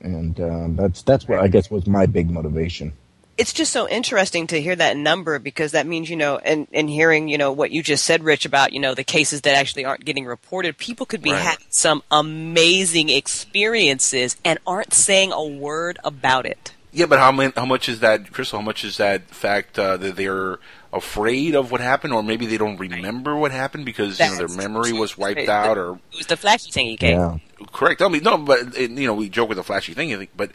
and 0.00 0.38
um, 0.40 0.76
that's 0.76 1.02
that's 1.02 1.28
what 1.28 1.38
I 1.38 1.46
guess 1.48 1.70
was 1.70 1.86
my 1.86 2.06
big 2.06 2.28
motivation. 2.30 2.92
it's 3.38 3.52
just 3.52 3.72
so 3.72 3.88
interesting 3.88 4.46
to 4.48 4.60
hear 4.60 4.76
that 4.76 4.96
number 4.96 5.38
because 5.38 5.72
that 5.72 5.86
means 5.86 6.10
you 6.10 6.16
know 6.16 6.36
and 6.38 6.66
and 6.72 6.90
hearing 6.90 7.28
you 7.28 7.38
know 7.38 7.52
what 7.52 7.70
you 7.70 7.82
just 7.82 8.04
said 8.04 8.22
rich 8.24 8.44
about 8.44 8.72
you 8.72 8.80
know 8.80 8.92
the 8.94 9.04
cases 9.04 9.40
that 9.42 9.54
actually 9.54 9.84
aren't 9.84 10.04
getting 10.04 10.26
reported 10.26 10.76
people 10.76 11.06
could 11.06 11.22
be 11.22 11.30
Right. 11.32 11.40
having 11.40 11.66
some 11.70 12.02
amazing 12.10 13.08
experiences 13.08 14.36
and 14.44 14.58
aren't 14.66 14.92
saying 14.92 15.32
a 15.32 15.44
word 15.46 15.98
about 16.04 16.44
it 16.44 16.72
Yeah, 16.92 17.06
but 17.06 17.20
how 17.20 17.32
many, 17.32 17.52
how 17.56 17.64
much 17.64 17.88
is 17.88 18.00
that, 18.00 18.32
Crystal? 18.32 18.58
How 18.58 18.64
much 18.66 18.84
is 18.84 18.96
that 18.98 19.22
fact 19.30 19.78
uh, 19.78 19.96
that 19.96 20.16
they're 20.16 20.58
afraid 20.92 21.54
of 21.54 21.70
what 21.70 21.80
happened, 21.80 22.12
or 22.12 22.22
maybe 22.22 22.46
they 22.46 22.58
don't 22.58 22.78
remember 22.78 23.36
what 23.36 23.50
happened 23.50 23.84
because 23.84 24.18
you 24.18 24.26
know 24.26 24.36
their 24.36 24.48
memory 24.48 24.92
was 24.92 25.16
wiped 25.16 25.38
right. 25.38 25.48
out, 25.48 25.78
or 25.78 25.94
it 26.12 26.18
was 26.18 26.26
the 26.26 26.36
flashy 26.36 26.70
thing 26.70 26.86
he 26.86 26.96
gave 26.96 27.40
correct? 27.70 27.98
Tell 27.98 28.08
me, 28.08 28.20
no, 28.20 28.38
but 28.38 28.76
it, 28.76 28.90
you 28.90 29.06
know 29.06 29.14
we 29.14 29.28
joke 29.28 29.48
with 29.48 29.56
the 29.56 29.64
flashy 29.64 29.94
thing, 29.94 30.12
I 30.12 30.50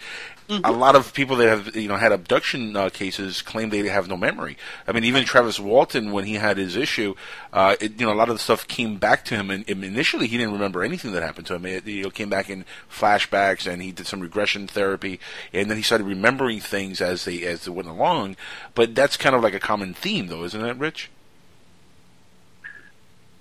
but 0.48 0.62
a 0.64 0.72
lot 0.72 0.96
of 0.96 1.14
people 1.14 1.36
that 1.38 1.48
have 1.48 1.76
you 1.76 1.88
know 1.88 1.98
had 1.98 2.12
abduction 2.12 2.76
uh, 2.76 2.90
cases 2.90 3.42
claim 3.42 3.70
they 3.70 3.86
have 3.88 4.08
no 4.08 4.18
memory. 4.18 4.58
I 4.88 4.92
mean, 4.92 5.04
even 5.04 5.26
Travis 5.26 5.60
Walton 5.60 6.12
when 6.12 6.26
he 6.26 6.36
had 6.36 6.58
his 6.58 6.76
issue, 6.76 7.16
uh, 7.52 7.76
it, 7.80 8.00
you 8.00 8.06
know, 8.06 8.14
a 8.14 8.16
lot 8.16 8.30
of 8.30 8.36
the 8.36 8.40
stuff 8.40 8.68
came 8.68 8.98
back 8.98 9.26
to 9.26 9.36
him, 9.36 9.50
and, 9.50 9.68
and 9.70 9.84
initially 9.84 10.28
he 10.28 10.38
didn't 10.38 10.54
remember 10.54 10.84
anything 10.84 11.12
that 11.12 11.24
happened 11.24 11.48
to 11.48 11.56
him. 11.56 11.66
It 11.66 11.86
know, 11.86 12.10
came 12.10 12.30
back 12.30 12.50
in 12.50 12.66
flashbacks, 12.90 13.72
and 13.72 13.82
he 13.82 13.92
did 13.92 14.08
some 14.08 14.22
regression 14.22 14.68
therapy, 14.68 15.20
and 15.54 15.70
then 15.70 15.78
he 15.78 15.84
started 15.84 16.08
remembering 16.08 16.60
things 16.60 17.02
as 17.02 17.26
they 17.26 17.44
as 17.44 17.66
they 17.66 17.72
went 17.72 17.88
along. 17.88 18.36
But 18.74 18.96
that's 18.96 19.18
kind 19.18 19.36
of 19.36 19.44
like 19.44 19.54
a 19.54 19.60
common 19.60 19.94
theme, 19.94 20.28
though, 20.28 20.44
isn't 20.44 20.66
it, 20.66 20.78
Rich? 20.78 21.10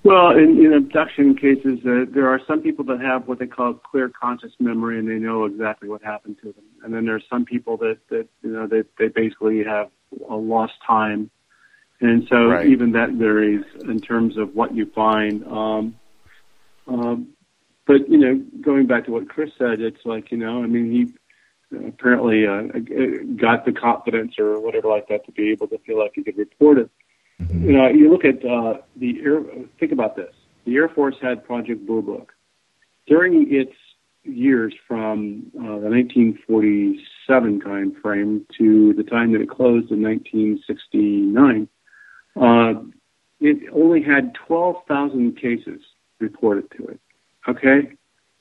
Well, 0.06 0.30
in, 0.38 0.64
in 0.64 0.72
abduction 0.72 1.34
cases, 1.34 1.80
uh, 1.84 2.04
there 2.08 2.28
are 2.28 2.40
some 2.46 2.62
people 2.62 2.84
that 2.84 3.00
have 3.00 3.26
what 3.26 3.40
they 3.40 3.48
call 3.48 3.74
clear 3.74 4.08
conscious 4.08 4.52
memory, 4.60 5.00
and 5.00 5.08
they 5.08 5.18
know 5.18 5.46
exactly 5.46 5.88
what 5.88 6.00
happened 6.00 6.36
to 6.42 6.52
them. 6.52 6.64
And 6.84 6.94
then 6.94 7.06
there's 7.06 7.24
some 7.28 7.44
people 7.44 7.76
that 7.78 7.98
that 8.10 8.28
you 8.44 8.50
know 8.50 8.68
that 8.68 8.86
they 9.00 9.08
basically 9.08 9.64
have 9.64 9.90
a 10.30 10.36
lost 10.36 10.74
time, 10.86 11.28
and 12.00 12.24
so 12.30 12.50
Right. 12.50 12.68
even 12.68 12.92
that 12.92 13.10
varies 13.14 13.64
in 13.82 14.00
terms 14.00 14.36
of 14.36 14.54
what 14.54 14.76
you 14.76 14.86
find. 14.94 15.44
Um, 15.44 15.96
um, 16.86 17.26
but 17.84 18.08
you 18.08 18.18
know, 18.18 18.40
going 18.60 18.86
back 18.86 19.06
to 19.06 19.10
what 19.10 19.28
Chris 19.28 19.50
said, 19.58 19.80
it's 19.80 20.06
like 20.06 20.30
you 20.30 20.38
know, 20.38 20.62
I 20.62 20.68
mean, 20.68 20.92
he 20.92 21.78
apparently 21.88 22.46
uh, 22.46 22.62
got 23.34 23.64
the 23.64 23.72
confidence 23.72 24.38
or 24.38 24.60
whatever 24.60 24.86
like 24.86 25.08
that 25.08 25.26
to 25.26 25.32
be 25.32 25.50
able 25.50 25.66
to 25.66 25.78
feel 25.78 25.98
like 25.98 26.12
he 26.14 26.22
could 26.22 26.38
report 26.38 26.78
it. 26.78 26.90
You 27.38 27.72
know, 27.72 27.88
you 27.88 28.10
look 28.10 28.24
at 28.24 28.44
uh, 28.44 28.80
the 28.96 29.20
air. 29.22 29.42
Think 29.78 29.92
about 29.92 30.16
this: 30.16 30.32
the 30.64 30.76
Air 30.76 30.88
Force 30.88 31.16
had 31.20 31.44
Project 31.44 31.86
Blue 31.86 32.02
Book 32.02 32.32
during 33.06 33.52
its 33.52 33.72
years 34.24 34.74
from 34.88 35.50
uh, 35.58 35.78
the 35.78 35.88
1947 35.88 37.60
time 37.60 37.96
frame 38.02 38.46
to 38.58 38.92
the 38.94 39.02
time 39.02 39.32
that 39.32 39.40
it 39.40 39.48
closed 39.48 39.90
in 39.90 40.02
1969. 40.02 41.68
Uh, 42.36 42.82
it 43.40 43.58
only 43.72 44.02
had 44.02 44.34
12,000 44.46 45.36
cases 45.36 45.80
reported 46.18 46.70
to 46.76 46.86
it. 46.86 47.00
Okay, 47.48 47.92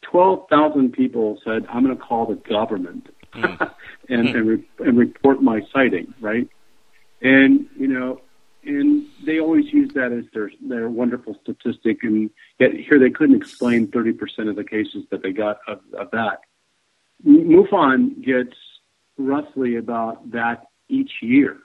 12,000 0.02 0.92
people 0.94 1.40
said, 1.44 1.66
"I'm 1.70 1.84
going 1.84 1.96
to 1.96 2.02
call 2.02 2.26
the 2.26 2.36
government 2.50 3.10
and 3.34 3.60
and, 4.10 4.48
re- 4.48 4.70
and 4.80 4.98
report 4.98 5.42
my 5.42 5.62
sighting." 5.72 6.14
Right, 6.20 6.48
and 7.22 7.68
you 7.78 7.88
know, 7.88 8.22
and 8.66 9.06
they 9.26 9.40
always 9.40 9.72
use 9.72 9.92
that 9.94 10.12
as 10.12 10.26
their 10.34 10.52
their 10.62 10.90
wonderful 10.90 11.38
statistic, 11.42 12.04
and 12.04 12.30
yet 12.60 12.74
here 12.74 13.00
they 13.00 13.10
couldn't 13.10 13.36
explain 13.36 13.88
30% 13.88 14.50
of 14.50 14.56
the 14.56 14.64
cases 14.64 15.04
that 15.12 15.22
they 15.22 15.32
got 15.32 15.60
of, 15.68 15.80
of 15.98 16.12
that. 16.12 16.42
MUFON 17.26 18.24
gets 18.24 18.56
roughly 19.18 19.78
about 19.78 20.32
that 20.32 20.68
each 20.90 21.12
year. 21.22 21.58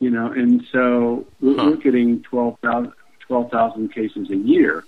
You 0.00 0.10
know, 0.10 0.30
and 0.32 0.62
so 0.70 1.26
we're, 1.40 1.56
we're 1.56 1.76
getting 1.76 2.22
12,000 2.22 2.92
12,000 3.26 3.88
cases 3.92 4.30
a 4.30 4.36
year. 4.36 4.84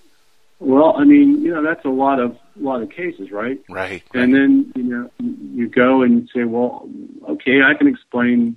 Well, 0.59 0.95
I 0.97 1.05
mean, 1.05 1.43
you 1.43 1.53
know, 1.55 1.63
that's 1.63 1.85
a 1.85 1.91
lot 1.91 2.19
of 2.19 2.33
a 2.33 2.63
lot 2.63 2.83
of 2.83 2.91
cases, 2.91 3.31
right? 3.31 3.61
Right. 3.69 4.03
And 4.15 4.35
then 4.35 4.73
you 4.75 4.83
know 4.83 5.11
you 5.21 5.69
go 5.69 6.03
and 6.03 6.29
say, 6.35 6.45
well, 6.45 6.89
okay, 7.29 7.63
I 7.63 7.75
can 7.75 7.87
explain 7.87 8.57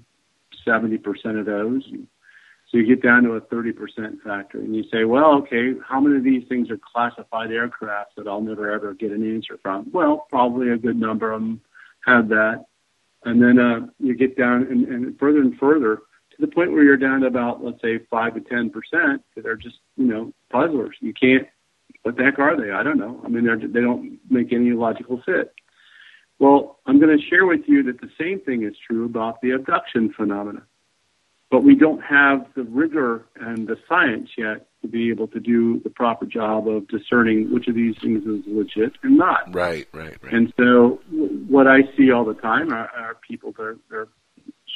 seventy 0.65 0.97
percent 0.97 1.37
of 1.37 1.45
those. 1.45 1.83
So 2.69 2.77
you 2.77 2.85
get 2.85 3.01
down 3.01 3.23
to 3.23 3.31
a 3.31 3.41
thirty 3.41 3.71
percent 3.71 4.21
factor, 4.23 4.59
and 4.59 4.75
you 4.75 4.83
say, 4.91 5.03
well, 5.03 5.33
okay, 5.39 5.73
how 5.87 5.99
many 5.99 6.17
of 6.17 6.23
these 6.23 6.47
things 6.47 6.69
are 6.69 6.79
classified 6.93 7.51
aircraft 7.51 8.15
that 8.15 8.27
I'll 8.27 8.41
never 8.41 8.71
ever 8.71 8.93
get 8.93 9.11
an 9.11 9.35
answer 9.35 9.57
from? 9.61 9.89
Well, 9.91 10.27
probably 10.29 10.69
a 10.69 10.77
good 10.77 10.99
number 10.99 11.31
of 11.31 11.41
them 11.41 11.61
have 12.05 12.29
that. 12.29 12.65
And 13.25 13.41
then 13.41 13.59
uh, 13.59 13.87
you 13.99 14.15
get 14.15 14.37
down 14.37 14.67
and, 14.69 14.87
and 14.87 15.19
further 15.19 15.39
and 15.39 15.57
further 15.57 15.95
to 16.31 16.37
the 16.39 16.47
point 16.47 16.71
where 16.71 16.83
you're 16.83 16.95
down 16.95 17.21
to 17.21 17.27
about, 17.27 17.63
let's 17.63 17.81
say, 17.81 17.99
five 18.09 18.35
to 18.35 18.41
ten 18.41 18.69
percent 18.69 19.23
that 19.35 19.45
are 19.45 19.57
just, 19.57 19.79
you 19.97 20.05
know, 20.05 20.33
puzzlers. 20.51 20.95
You 21.01 21.13
can't. 21.13 21.47
What 22.03 22.15
the 22.15 22.23
heck 22.23 22.39
are 22.39 22.55
they? 22.55 22.71
I 22.71 22.81
don't 22.81 22.97
know. 22.97 23.19
I 23.25 23.27
mean, 23.27 23.43
they're, 23.43 23.57
they 23.57 23.81
don't 23.81 24.19
make 24.29 24.53
any 24.53 24.71
logical 24.71 25.21
fit. 25.25 25.53
Well, 26.39 26.79
I'm 26.85 26.99
going 26.99 27.15
to 27.15 27.23
share 27.23 27.45
with 27.45 27.61
you 27.67 27.83
that 27.83 28.01
the 28.01 28.09
same 28.17 28.39
thing 28.39 28.63
is 28.63 28.73
true 28.87 29.05
about 29.05 29.41
the 29.41 29.51
abduction 29.51 30.11
phenomena. 30.13 30.63
But 31.51 31.63
we 31.63 31.75
don't 31.75 32.01
have 32.01 32.45
the 32.55 32.63
rigor 32.63 33.25
and 33.35 33.67
the 33.67 33.75
science 33.87 34.29
yet 34.37 34.67
to 34.81 34.87
be 34.87 35.09
able 35.09 35.27
to 35.29 35.39
do 35.39 35.79
the 35.83 35.89
proper 35.89 36.25
job 36.25 36.67
of 36.67 36.87
discerning 36.87 37.51
which 37.51 37.67
of 37.67 37.73
these 37.75 37.95
things 38.01 38.23
is 38.23 38.43
legit 38.45 38.93
and 39.01 39.17
not. 39.17 39.53
Right, 39.53 39.87
right, 39.91 40.15
right. 40.21 40.33
And 40.33 40.53
so, 40.57 41.01
what 41.11 41.65
I 41.67 41.79
see 41.97 42.11
all 42.11 42.23
the 42.23 42.35
time 42.35 42.71
are, 42.71 42.87
are 42.89 43.17
people 43.27 43.51
that 43.53 43.63
are 43.63 43.77
they're 43.89 44.07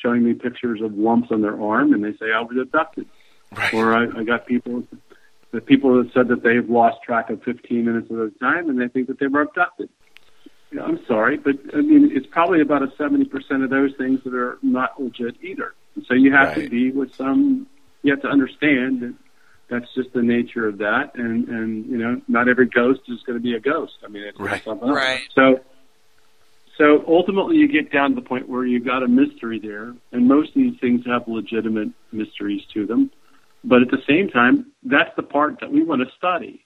showing 0.02 0.26
me 0.26 0.34
pictures 0.34 0.81
of 0.81 0.98
lumps 0.98 1.30
on 1.31 1.41
their 1.41 1.61
arm, 1.61 1.94
and 1.94 2.03
they 2.03 2.14
say 2.14 2.31
I 2.35 2.41
was 2.41 2.57
abducted. 2.60 3.07
Right. 3.56 3.73
Or 3.73 3.94
I, 3.94 4.07
I 4.19 4.23
got 4.23 4.48
people, 4.48 4.84
the 5.52 5.61
people 5.61 6.02
that 6.02 6.11
said 6.11 6.27
that 6.30 6.41
they've 6.44 6.68
lost 6.68 7.03
track 7.03 7.30
of 7.30 7.44
15 7.44 7.85
minutes 7.85 8.10
of 8.10 8.18
their 8.18 8.31
time, 8.31 8.68
and 8.68 8.81
they 8.81 8.88
think 8.88 9.07
that 9.07 9.19
they 9.19 9.27
were 9.27 9.41
abducted. 9.41 9.90
You 10.74 10.80
know, 10.80 10.86
I'm 10.86 11.06
sorry, 11.06 11.38
but 11.38 11.54
I 11.76 11.82
mean, 11.82 12.10
it's 12.12 12.26
probably 12.26 12.60
about 12.60 12.82
a 12.82 12.88
70% 12.88 13.64
of 13.64 13.70
those 13.70 13.91
things 13.95 14.22
that 14.24 14.34
are 14.34 14.58
not 14.64 15.00
legit 15.00 15.36
either. 15.44 15.76
And 15.94 16.04
so 16.08 16.16
you 16.16 16.34
have 16.34 16.56
to 16.56 16.68
be 16.68 16.90
with 16.90 17.14
some. 17.14 17.68
You 18.02 18.12
have 18.12 18.24
to 18.24 18.28
understand 18.28 19.02
that 19.02 19.14
that's 19.70 19.86
just 19.94 20.12
the 20.14 20.24
nature 20.24 20.68
of 20.68 20.80
that, 20.80 21.12
and 21.14 21.48
and 21.48 21.86
you 21.86 21.98
know, 21.98 22.20
not 22.28 22.50
every 22.50 22.66
ghost 22.66 23.02
is 23.08 23.22
going 23.22 23.38
to 23.38 23.44
be 23.44 23.54
a 23.54 23.60
ghost. 23.60 23.94
I 24.04 24.08
mean, 24.08 24.24
it's 24.24 24.40
Right. 24.40 24.64
something 24.64 24.90
else. 24.90 24.98
Right. 24.98 25.22
So, 25.36 25.60
so 26.80 27.04
ultimately, 27.08 27.58
you 27.58 27.68
get 27.68 27.91
down 27.91 28.10
to 28.10 28.16
the 28.16 28.28
point 28.28 28.50
where 28.50 28.66
you've 28.66 28.84
got 28.84 29.04
a 29.04 29.08
mystery 29.08 29.60
there, 29.60 29.94
and 30.12 30.28
most 30.28 30.50
of 30.50 30.56
these 30.56 30.80
things 30.82 31.06
have 31.06 31.28
legitimate 31.28 31.90
mysteries 32.12 32.64
to 32.74 32.88
them. 32.88 33.12
But 33.64 33.84
at 33.84 33.91
the 33.91 34.02
same 34.08 34.28
time, 34.28 34.72
that's 34.82 35.16
the 35.16 35.24
part 35.24 35.60
that 35.62 35.72
we 35.72 35.84
want 35.84 36.02
to 36.02 36.08
study. 36.18 36.62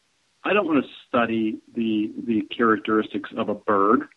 I 0.48 0.54
don't 0.54 0.66
want 0.66 0.86
to 0.86 0.90
study 1.10 1.60
the 1.76 2.10
the 2.26 2.42
characteristics 2.56 3.30
of 3.36 3.50
a 3.50 3.54
bird. 3.54 4.08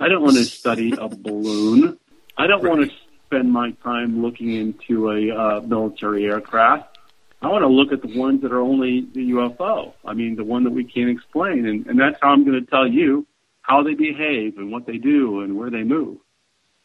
I 0.00 0.08
don't 0.08 0.22
want 0.22 0.36
to 0.36 0.44
study 0.44 0.92
a 0.98 1.08
balloon. 1.26 1.96
I 2.36 2.48
don't 2.48 2.64
want 2.64 2.90
to 2.90 2.96
spend 3.26 3.52
my 3.52 3.70
time 3.84 4.20
looking 4.20 4.52
into 4.52 5.10
a 5.10 5.30
uh, 5.30 5.60
military 5.60 6.24
aircraft. 6.24 6.98
I 7.40 7.48
want 7.48 7.62
to 7.62 7.68
look 7.68 7.92
at 7.92 8.02
the 8.02 8.18
ones 8.18 8.42
that 8.42 8.52
are 8.52 8.60
only 8.60 9.06
the 9.14 9.30
UFO. 9.30 9.92
I 10.04 10.14
mean, 10.14 10.34
the 10.34 10.42
one 10.42 10.64
that 10.64 10.72
we 10.72 10.82
can't 10.82 11.08
explain, 11.10 11.66
and, 11.66 11.86
and 11.86 12.00
that's 12.00 12.18
how 12.20 12.30
I'm 12.30 12.44
going 12.44 12.58
to 12.58 12.68
tell 12.68 12.88
you 12.88 13.24
how 13.62 13.84
they 13.84 13.94
behave 13.94 14.58
and 14.58 14.72
what 14.72 14.86
they 14.86 14.96
do 14.96 15.42
and 15.42 15.56
where 15.56 15.70
they 15.70 15.84
move. 15.84 16.18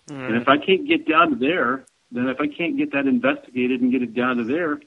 And 0.10 0.36
if 0.36 0.48
I 0.48 0.58
can't 0.58 0.88
get 0.88 1.08
down 1.08 1.32
to 1.32 1.36
there, 1.38 1.86
then 2.12 2.28
if 2.28 2.40
I 2.40 2.48
can't 2.48 2.78
get 2.78 2.92
that 2.92 3.08
investigated 3.08 3.82
and 3.82 3.92
get 3.92 4.04
it 4.04 4.14
down 4.14 4.38
to 4.38 4.44
there, 4.44 4.80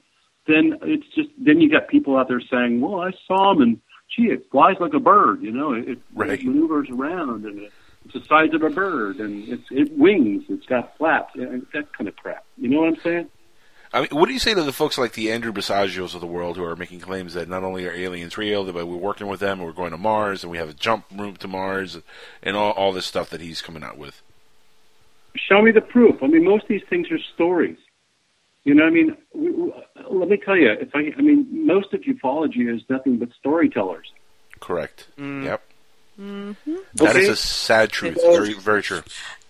then 0.47 0.77
it's 0.83 1.07
just 1.15 1.29
then 1.37 1.59
you 1.59 1.69
got 1.69 1.87
people 1.89 2.15
out 2.15 2.27
there 2.27 2.41
saying, 2.41 2.79
"Well, 2.79 3.01
I 3.01 3.11
saw 3.27 3.51
him, 3.51 3.61
and 3.61 3.81
gee, 4.13 4.27
it 4.27 4.47
flies 4.51 4.75
like 4.79 4.93
a 4.93 4.99
bird. 4.99 5.41
You 5.41 5.51
know, 5.51 5.73
it, 5.73 5.99
Right. 6.13 6.39
it 6.39 6.45
maneuvers 6.45 6.89
around, 6.89 7.45
and 7.45 7.59
it, 7.59 7.71
it's 8.05 8.13
the 8.13 8.23
size 8.25 8.53
of 8.53 8.61
a 8.63 8.69
bird, 8.69 9.17
and 9.17 9.47
it's 9.47 9.63
it 9.71 9.97
wings, 9.97 10.43
it's 10.49 10.65
got 10.65 10.97
flaps, 10.97 11.35
and 11.35 11.65
that 11.73 11.91
kind 11.93 12.07
of 12.07 12.15
crap. 12.15 12.45
You 12.57 12.69
know 12.69 12.81
what 12.81 12.89
I'm 12.89 12.97
saying? 13.01 13.29
I 13.93 14.01
mean, 14.01 14.09
what 14.11 14.25
do 14.27 14.33
you 14.33 14.39
say 14.39 14.53
to 14.53 14.63
the 14.63 14.73
folks 14.73 14.97
like 14.97 15.13
the 15.13 15.31
Andrew 15.31 15.53
Basiagos 15.53 16.15
of 16.15 16.21
the 16.21 16.27
world 16.27 16.57
who 16.57 16.65
are 16.65 16.75
making 16.75 16.99
claims 16.99 17.33
that 17.33 17.47
not 17.47 17.63
only 17.63 17.87
are 17.87 17.93
aliens 17.93 18.37
real, 18.37 18.65
but 18.65 18.85
we're 18.85 18.95
working 18.97 19.27
with 19.27 19.39
them, 19.39 19.59
and 19.59 19.65
we're 19.67 19.73
going 19.73 19.91
to 19.91 19.97
Mars, 19.97 20.43
and 20.43 20.51
we 20.51 20.57
have 20.57 20.67
a 20.69 20.73
jump 20.73 21.05
room 21.15 21.37
to 21.37 21.47
Mars, 21.47 21.97
and 22.43 22.57
all, 22.57 22.71
all 22.73 22.91
this 22.91 23.05
stuff 23.05 23.29
that 23.29 23.39
he's 23.39 23.61
coming 23.61 23.83
out 23.83 23.97
with? 23.97 24.21
Show 25.35 25.61
me 25.61 25.71
the 25.71 25.81
proof. 25.81 26.21
I 26.21 26.27
mean, 26.27 26.43
most 26.43 26.63
of 26.63 26.67
these 26.69 26.83
things 26.89 27.09
are 27.11 27.19
stories. 27.35 27.77
You 28.65 28.73
know, 28.73 28.83
I 28.85 28.89
mean, 28.89 29.15
w- 29.33 29.51
w- 29.71 29.73
let 30.11 30.27
me 30.27 30.37
tell 30.43 30.57
you, 30.57 30.71
if 30.71 30.89
I, 30.93 31.11
I 31.17 31.21
mean, 31.21 31.47
most 31.65 31.93
of 31.93 32.01
ufology 32.01 32.73
is 32.73 32.81
nothing 32.89 33.17
but 33.17 33.29
storytellers. 33.39 34.07
Correct. 34.59 35.07
Yep. 35.17 35.61
Mm-hmm. 36.19 36.75
That 36.95 37.15
is 37.15 37.23
Okay. 37.23 37.27
a 37.31 37.35
sad 37.35 37.91
truth. 37.91 38.15
Very, 38.21 38.53
very 38.53 38.81
true. 38.81 39.03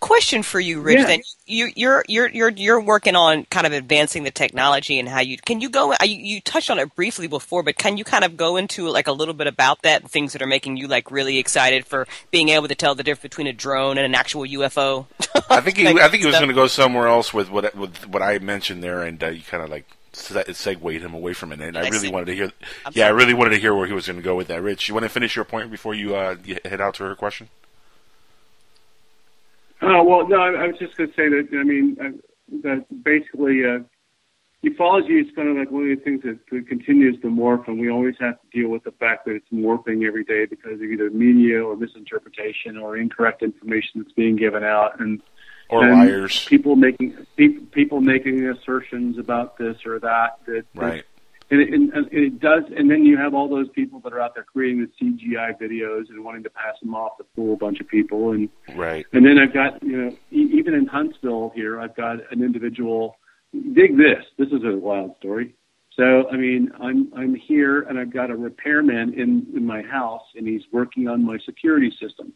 Question 0.05 0.43
for 0.43 0.59
you, 0.59 0.81
Rich. 0.81 0.99
Yeah. 0.99 1.05
Then 1.07 1.21
you, 1.47 1.71
you're 1.75 2.05
you're 2.07 2.29
you're 2.29 2.49
you're 2.49 2.79
working 2.79 3.15
on 3.15 3.43
kind 3.45 3.65
of 3.65 3.73
advancing 3.73 4.21
the 4.21 4.29
technology 4.29 4.99
and 4.99 5.09
how 5.09 5.19
you 5.19 5.35
can 5.35 5.61
you 5.61 5.67
go. 5.67 5.95
You, 6.03 6.15
you 6.15 6.41
touched 6.41 6.69
on 6.69 6.77
it 6.77 6.93
briefly 6.95 7.25
before, 7.25 7.63
but 7.63 7.75
can 7.75 7.97
you 7.97 8.03
kind 8.03 8.23
of 8.23 8.37
go 8.37 8.55
into 8.55 8.87
like 8.87 9.07
a 9.07 9.11
little 9.11 9.33
bit 9.33 9.47
about 9.47 9.81
that 9.81 10.03
and 10.03 10.11
things 10.11 10.33
that 10.33 10.43
are 10.43 10.47
making 10.47 10.77
you 10.77 10.87
like 10.87 11.09
really 11.09 11.39
excited 11.39 11.87
for 11.87 12.07
being 12.29 12.49
able 12.49 12.67
to 12.67 12.75
tell 12.75 12.93
the 12.93 13.01
difference 13.01 13.23
between 13.23 13.47
a 13.47 13.51
drone 13.51 13.97
and 13.97 14.05
an 14.05 14.13
actual 14.13 14.43
UFO? 14.43 15.07
I 15.49 15.61
think 15.61 15.77
he, 15.77 15.87
I 15.99 16.07
think 16.07 16.21
he 16.21 16.27
was 16.27 16.35
going 16.35 16.49
to 16.49 16.53
go 16.53 16.67
somewhere 16.67 17.07
else 17.07 17.33
with 17.33 17.49
what 17.49 17.75
with 17.75 18.07
what 18.07 18.21
I 18.21 18.37
mentioned 18.37 18.83
there, 18.83 19.01
and 19.01 19.23
uh, 19.23 19.29
you 19.29 19.41
kind 19.41 19.63
of 19.63 19.71
like 19.71 19.89
segued 20.13 21.01
him 21.01 21.15
away 21.15 21.33
from 21.33 21.51
it. 21.51 21.61
And 21.61 21.75
I 21.75 21.81
I 21.81 21.83
really 21.85 21.97
see. 21.97 22.11
wanted 22.11 22.27
to 22.27 22.35
hear. 22.35 22.51
I'm 22.85 22.93
yeah, 22.93 23.07
I 23.07 23.09
really 23.09 23.33
wanted 23.33 23.55
to 23.55 23.59
hear 23.59 23.73
where 23.73 23.87
he 23.87 23.93
was 23.93 24.05
going 24.05 24.17
to 24.19 24.23
go 24.23 24.35
with 24.35 24.49
that. 24.49 24.61
Rich, 24.61 24.87
you 24.87 24.93
want 24.93 25.05
to 25.05 25.09
finish 25.09 25.35
your 25.35 25.45
point 25.45 25.71
before 25.71 25.95
you, 25.95 26.15
uh, 26.15 26.35
you 26.45 26.59
head 26.63 26.79
out 26.79 26.93
to 26.95 27.05
her 27.05 27.15
question? 27.15 27.49
Oh 29.85 30.03
well, 30.03 30.27
no, 30.27 30.37
I, 30.37 30.63
I 30.63 30.67
was 30.67 30.77
just 30.79 30.97
going 30.97 31.09
to 31.09 31.15
say 31.15 31.29
that. 31.29 31.47
I 31.53 31.63
mean, 31.63 31.95
uh, 32.01 32.09
that 32.63 33.03
basically, 33.03 33.63
uh, 33.63 33.79
ufology 34.63 35.21
is 35.21 35.27
kind 35.35 35.47
of 35.47 35.57
like 35.57 35.69
one 35.69 35.83
of 35.83 35.97
the 35.97 36.03
things 36.03 36.23
that, 36.23 36.39
that 36.49 36.67
continues 36.67 37.21
to 37.21 37.27
morph, 37.27 37.67
and 37.67 37.79
we 37.79 37.89
always 37.91 38.15
have 38.19 38.41
to 38.41 38.47
deal 38.51 38.69
with 38.69 38.83
the 38.83 38.91
fact 38.93 39.25
that 39.25 39.35
it's 39.35 39.49
morphing 39.53 40.05
every 40.07 40.23
day 40.23 40.45
because 40.45 40.73
of 40.73 40.81
either 40.83 41.11
media 41.11 41.63
or 41.63 41.75
misinterpretation 41.75 42.77
or 42.77 42.97
incorrect 42.97 43.43
information 43.43 44.01
that's 44.01 44.13
being 44.13 44.35
given 44.35 44.63
out, 44.63 44.99
and 44.99 45.21
Or 45.69 45.83
and 45.83 45.91
liars. 45.93 46.45
People 46.45 46.75
making 46.75 47.15
pe- 47.37 47.59
people 47.71 48.01
making 48.01 48.47
assertions 48.47 49.19
about 49.19 49.57
this 49.57 49.85
or 49.85 49.99
that. 49.99 50.39
That 50.47 50.65
Right. 50.73 51.05
And 51.51 51.61
it, 51.61 51.73
and 51.73 51.93
and 51.93 52.07
it 52.11 52.39
does, 52.39 52.63
and 52.75 52.89
then 52.89 53.05
you 53.05 53.17
have 53.17 53.33
all 53.33 53.47
those 53.47 53.69
people 53.69 53.99
that 54.01 54.13
are 54.13 54.19
out 54.19 54.33
there 54.35 54.43
creating 54.45 54.79
the 54.87 55.05
CGI 55.05 55.59
videos 55.59 56.09
and 56.09 56.23
wanting 56.23 56.43
to 56.43 56.49
pass 56.49 56.75
them 56.81 56.95
off 56.95 57.17
to 57.17 57.25
fool 57.35 57.53
a 57.53 57.57
bunch 57.57 57.79
of 57.79 57.87
people, 57.87 58.31
and 58.31 58.49
Right. 58.75 59.05
and 59.13 59.25
then 59.25 59.37
I've 59.37 59.53
got, 59.53 59.81
you 59.83 59.95
know, 60.01 60.09
e- 60.31 60.49
even 60.53 60.73
in 60.73 60.87
Huntsville 60.87 61.51
here, 61.55 61.79
I've 61.79 61.95
got 61.95 62.17
an 62.31 62.43
individual. 62.43 63.17
Dig 63.73 63.95
this. 63.97 64.25
This 64.37 64.49
is 64.49 64.63
a 64.65 64.75
wild 64.75 65.15
story. 65.17 65.55
So, 65.93 66.29
I 66.29 66.35
mean, 66.35 66.71
I'm 66.81 67.11
I'm 67.15 67.35
here 67.35 67.81
and 67.83 67.97
I've 67.97 68.11
got 68.11 68.29
a 68.29 68.35
repairman 68.35 69.13
in 69.13 69.45
in 69.55 69.65
my 69.65 69.81
house, 69.83 70.23
and 70.35 70.47
he's 70.47 70.63
working 70.71 71.07
on 71.07 71.23
my 71.23 71.37
security 71.45 71.91
system. 72.01 72.33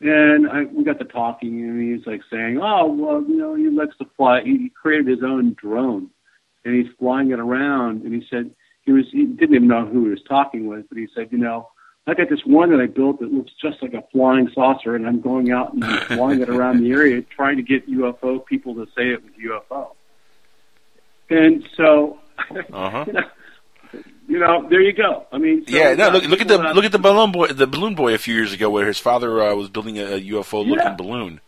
And 0.00 0.48
I, 0.50 0.64
we 0.64 0.84
got 0.84 0.98
to 0.98 1.04
talking, 1.06 1.62
and 1.62 1.80
he's 1.96 2.06
like 2.06 2.20
saying, 2.30 2.58
"Oh, 2.62 2.86
well, 2.92 3.22
you 3.26 3.36
know, 3.36 3.54
he 3.54 3.68
likes 3.70 3.96
to 3.98 4.06
fly. 4.16 4.42
He 4.44 4.70
created 4.80 5.06
his 5.08 5.22
own 5.24 5.54
drone, 5.54 6.10
and 6.64 6.74
he's 6.74 6.92
flying 6.98 7.30
it 7.30 7.38
around." 7.40 8.02
And 8.02 8.14
he 8.14 8.26
said 8.30 8.50
he 8.82 8.92
was 8.92 9.06
he 9.12 9.24
didn't 9.24 9.54
even 9.54 9.68
know 9.68 9.86
who 9.86 10.04
he 10.04 10.10
was 10.10 10.22
talking 10.28 10.66
with, 10.66 10.88
but 10.88 10.98
he 10.98 11.06
said, 11.14 11.28
"You 11.30 11.38
know, 11.38 11.68
I 12.06 12.14
got 12.14 12.28
this 12.28 12.44
one 12.44 12.70
that 12.70 12.80
I 12.80 12.86
built 12.86 13.20
that 13.20 13.32
looks 13.32 13.52
just 13.60 13.82
like 13.82 13.94
a 13.94 14.02
flying 14.12 14.48
saucer, 14.54 14.94
and 14.94 15.06
I'm 15.06 15.20
going 15.20 15.50
out 15.52 15.72
and 15.72 15.84
flying 16.08 16.40
it 16.40 16.48
around 16.48 16.82
the 16.82 16.90
area, 16.90 17.22
trying 17.22 17.56
to 17.56 17.62
get 17.62 17.88
UFO 17.88 18.44
people 18.44 18.74
to 18.74 18.86
say 18.96 19.10
it 19.10 19.22
was 19.22 19.32
UFO." 19.70 19.88
And 21.30 21.66
so, 21.76 22.18
Uh-huh. 22.72 23.04
you, 23.06 23.12
know, 23.14 23.22
you 24.28 24.38
know, 24.38 24.68
there 24.68 24.82
you 24.82 24.92
go. 24.92 25.26
I 25.32 25.38
mean, 25.38 25.64
so 25.66 25.74
yeah, 25.74 25.94
no. 25.94 26.10
Look, 26.10 26.24
look 26.24 26.40
at 26.42 26.48
the 26.48 26.60
uh, 26.60 26.72
look 26.74 26.84
at 26.84 26.92
the 26.92 26.98
balloon 26.98 27.32
boy, 27.32 27.46
the 27.48 27.66
balloon 27.66 27.94
boy 27.94 28.12
a 28.14 28.18
few 28.18 28.34
years 28.34 28.52
ago, 28.52 28.68
where 28.68 28.86
his 28.86 28.98
father 28.98 29.40
uh, 29.42 29.54
was 29.54 29.68
building 29.70 29.98
a 29.98 30.20
UFO 30.32 30.66
looking 30.66 30.84
Yeah. 30.84 30.94
balloon. 30.94 31.40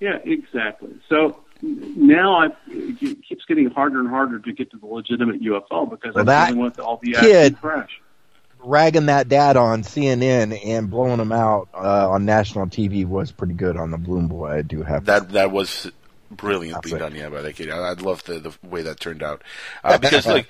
Yeah, 0.00 0.16
exactly. 0.24 0.94
So 1.08 1.36
now 1.62 2.34
I, 2.36 2.46
it 2.68 2.98
keeps 3.28 3.44
getting 3.46 3.70
harder 3.70 4.00
and 4.00 4.08
harder 4.08 4.38
to 4.38 4.52
get 4.52 4.70
to 4.72 4.78
the 4.78 4.86
legitimate 4.86 5.42
UFO 5.42 5.88
because 5.90 6.14
Well, 6.14 6.22
I'm 6.22 6.26
that 6.26 6.46
dealing 6.48 6.62
with 6.62 6.78
all 6.80 6.98
the 7.02 7.12
kid- 7.12 7.52
acid 7.54 7.60
crash. 7.60 8.00
ragging 8.62 9.06
that 9.06 9.28
dad 9.28 9.56
on 9.56 9.82
CNN 9.82 10.58
and 10.66 10.90
blowing 10.90 11.18
him 11.20 11.32
out 11.32 11.68
uh, 11.74 12.10
on 12.10 12.24
national 12.24 12.66
TV 12.66 13.06
was 13.06 13.32
pretty 13.32 13.54
good 13.54 13.76
on 13.76 13.90
the 13.90 13.98
Balloon 13.98 14.26
Boy. 14.28 14.50
I 14.58 14.62
do 14.62 14.82
have 14.82 15.04
That 15.06 15.30
that 15.30 15.50
was 15.50 15.90
brilliantly 16.30 16.98
done, 16.98 17.14
yeah, 17.14 17.28
by 17.28 17.42
that 17.42 17.54
kid. 17.54 17.70
I, 17.70 17.78
I 17.78 17.92
love 17.94 18.24
the 18.24 18.38
the 18.38 18.54
way 18.62 18.82
that 18.82 19.00
turned 19.00 19.22
out 19.22 19.42
uh, 19.82 19.98
because, 19.98 20.26
like, 20.26 20.46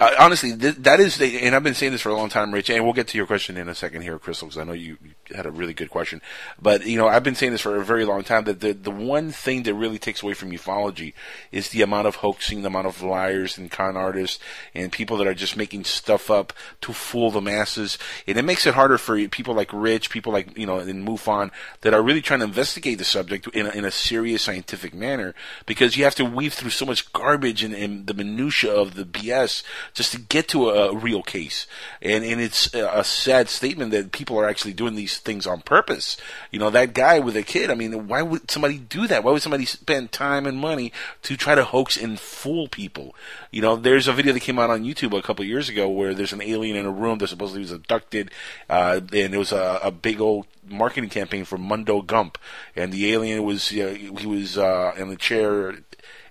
uh, 0.00 0.10
honestly, 0.18 0.56
th- 0.56 0.76
that 0.76 1.00
is, 1.00 1.18
the, 1.18 1.40
and 1.40 1.54
I've 1.54 1.62
been 1.62 1.74
saying 1.74 1.92
this 1.92 2.02
for 2.02 2.10
a 2.10 2.14
long 2.14 2.28
time, 2.28 2.52
Rich. 2.52 2.70
And 2.70 2.84
we'll 2.84 2.92
get 2.92 3.08
to 3.08 3.18
your 3.18 3.26
question 3.26 3.56
in 3.56 3.68
a 3.68 3.74
second 3.74 4.02
here, 4.02 4.18
Crystal, 4.18 4.48
because 4.48 4.60
I 4.60 4.64
know 4.64 4.72
you, 4.72 4.98
had 5.34 5.46
a 5.46 5.50
really 5.50 5.74
good 5.74 5.90
question. 5.90 6.20
But 6.60 6.86
you 6.86 6.98
know, 6.98 7.08
I've 7.08 7.24
been 7.24 7.34
saying 7.34 7.52
this 7.52 7.60
for 7.60 7.76
a 7.76 7.84
very 7.84 8.04
long 8.04 8.22
time 8.22 8.44
that 8.44 8.60
the 8.60 8.72
the 8.72 8.90
one 8.90 9.30
thing 9.30 9.62
that 9.64 9.74
really 9.74 9.98
takes 9.98 10.22
away 10.22 10.34
from 10.34 10.50
ufology 10.50 11.14
is 11.50 11.70
the 11.70 11.82
amount 11.82 12.06
of 12.06 12.16
hoaxing, 12.16 12.62
the 12.62 12.68
amount 12.68 12.86
of 12.86 13.02
liars 13.02 13.58
and 13.58 13.70
con 13.70 13.96
artists 13.96 14.38
and 14.74 14.92
people 14.92 15.16
that 15.16 15.26
are 15.26 15.34
just 15.34 15.56
making 15.56 15.84
stuff 15.84 16.30
up 16.30 16.52
to 16.82 16.92
fool 16.92 17.30
the 17.30 17.40
masses, 17.40 17.98
and 18.26 18.36
it 18.36 18.44
makes 18.44 18.66
it 18.66 18.74
harder 18.74 18.98
for 18.98 19.28
people 19.28 19.54
like 19.54 19.72
Rich, 19.72 20.10
people 20.10 20.32
like 20.32 20.56
you 20.56 20.66
know 20.66 20.78
in 20.78 21.04
MUFON 21.04 21.50
that 21.80 21.94
are 21.94 22.02
really 22.02 22.22
trying 22.22 22.40
to 22.40 22.46
investigate 22.46 22.98
the 22.98 23.04
subject 23.04 23.48
in 23.48 23.66
a, 23.66 23.70
in 23.70 23.84
a 23.84 23.90
serious 23.90 24.42
scientific 24.42 24.94
manner 24.94 25.23
because 25.66 25.96
you 25.96 26.04
have 26.04 26.14
to 26.16 26.24
weave 26.24 26.52
through 26.52 26.70
so 26.70 26.84
much 26.84 27.12
garbage 27.12 27.62
and, 27.62 27.74
and 27.74 28.06
the 28.06 28.14
minutia 28.14 28.72
of 28.72 28.94
the 28.94 29.04
BS 29.04 29.62
just 29.94 30.12
to 30.12 30.20
get 30.20 30.48
to 30.48 30.70
a, 30.70 30.90
a 30.90 30.96
real 30.96 31.22
case. 31.22 31.66
And 32.02 32.24
and 32.24 32.40
it's 32.40 32.74
a, 32.74 32.86
a 32.98 33.04
sad 33.04 33.48
statement 33.48 33.92
that 33.92 34.12
people 34.12 34.38
are 34.38 34.48
actually 34.48 34.72
doing 34.74 34.94
these 34.94 35.18
things 35.18 35.46
on 35.46 35.60
purpose. 35.60 36.16
You 36.50 36.58
know, 36.58 36.70
that 36.70 36.94
guy 36.94 37.20
with 37.20 37.36
a 37.36 37.42
kid. 37.42 37.70
I 37.70 37.74
mean, 37.74 38.08
why 38.08 38.22
would 38.22 38.50
somebody 38.50 38.78
do 38.78 39.06
that? 39.06 39.24
Why 39.24 39.32
would 39.32 39.42
somebody 39.42 39.64
spend 39.64 40.12
time 40.12 40.46
and 40.46 40.58
money 40.58 40.92
to 41.22 41.36
try 41.36 41.54
to 41.54 41.64
hoax 41.64 41.96
and 41.96 42.18
fool 42.18 42.68
people? 42.68 43.14
You 43.50 43.62
know, 43.62 43.76
there's 43.76 44.08
a 44.08 44.12
video 44.12 44.32
that 44.32 44.40
came 44.40 44.58
out 44.58 44.70
on 44.70 44.84
YouTube 44.84 45.16
a 45.16 45.22
couple 45.22 45.44
years 45.44 45.68
ago 45.68 45.88
where 45.88 46.14
there's 46.14 46.32
an 46.32 46.42
alien 46.42 46.76
in 46.76 46.86
a 46.86 46.90
room 46.90 47.18
that 47.18 47.28
supposedly 47.28 47.62
was 47.62 47.72
abducted, 47.72 48.30
uh, 48.68 49.00
and 49.12 49.34
it 49.34 49.38
was 49.38 49.52
a, 49.52 49.80
a 49.82 49.90
big 49.90 50.20
old 50.20 50.46
marketing 50.68 51.10
campaign 51.10 51.44
for 51.44 51.58
Mundo 51.58 52.02
Gump, 52.02 52.38
and 52.74 52.92
the 52.92 53.12
alien 53.12 53.42
was 53.44 53.70
uh, 53.70 53.94
he 53.96 54.26
was 54.26 54.58
uh, 54.58 54.92
in 54.96 55.08
the 55.14 55.20
chair 55.20 55.74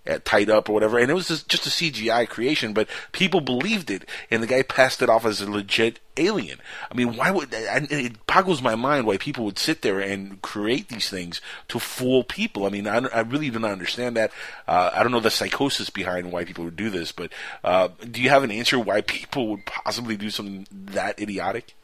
uh, 0.06 0.20
tied 0.26 0.50
up 0.50 0.70
or 0.70 0.74
whatever, 0.74 0.98
and 0.98 1.10
it 1.10 1.14
was 1.14 1.30
just, 1.30 1.48
just 1.48 1.66
a 1.66 1.70
CGI 1.70 2.28
creation, 2.28 2.74
but 2.74 2.90
people 3.12 3.40
believed 3.40 3.90
it, 3.90 4.08
and 4.30 4.44
the 4.44 4.48
guy 4.48 4.62
passed 4.62 5.02
it 5.02 5.10
off 5.10 5.26
as 5.26 5.42
a 5.42 5.50
legit 5.50 6.00
alien. 6.18 6.60
I 6.92 6.96
mean, 6.96 7.16
why 7.16 7.32
would 7.32 7.54
and 7.54 7.90
it 7.92 8.26
boggles 8.28 8.62
my 8.62 8.76
mind 8.76 9.06
why 9.06 9.18
people 9.18 9.46
would 9.46 9.58
sit 9.58 9.82
there 9.82 10.00
and 10.00 10.42
create 10.42 10.90
these 10.90 11.10
things 11.10 11.40
to 11.70 11.80
fool 11.80 12.24
people? 12.24 12.66
I 12.66 12.70
mean, 12.70 12.86
I, 12.86 12.98
I 13.14 13.22
really 13.22 13.50
do 13.50 13.60
not 13.60 13.72
understand 13.72 14.18
that. 14.18 14.32
Uh, 14.68 14.92
I 14.94 15.04
don't 15.04 15.12
know 15.12 15.22
the 15.22 15.32
psychosis 15.32 15.90
behind 15.90 16.32
why 16.32 16.44
people 16.44 16.66
would 16.66 16.76
do 16.76 16.90
this, 16.90 17.12
but 17.14 17.32
uh, 17.64 17.90
do 18.10 18.22
you 18.22 18.30
have 18.30 18.44
an 18.44 18.52
answer 18.52 18.78
why 18.78 19.02
people 19.02 19.48
would 19.50 19.66
possibly 19.66 20.18
do 20.18 20.30
something 20.30 20.68
that 20.72 21.20
idiotic? 21.20 21.76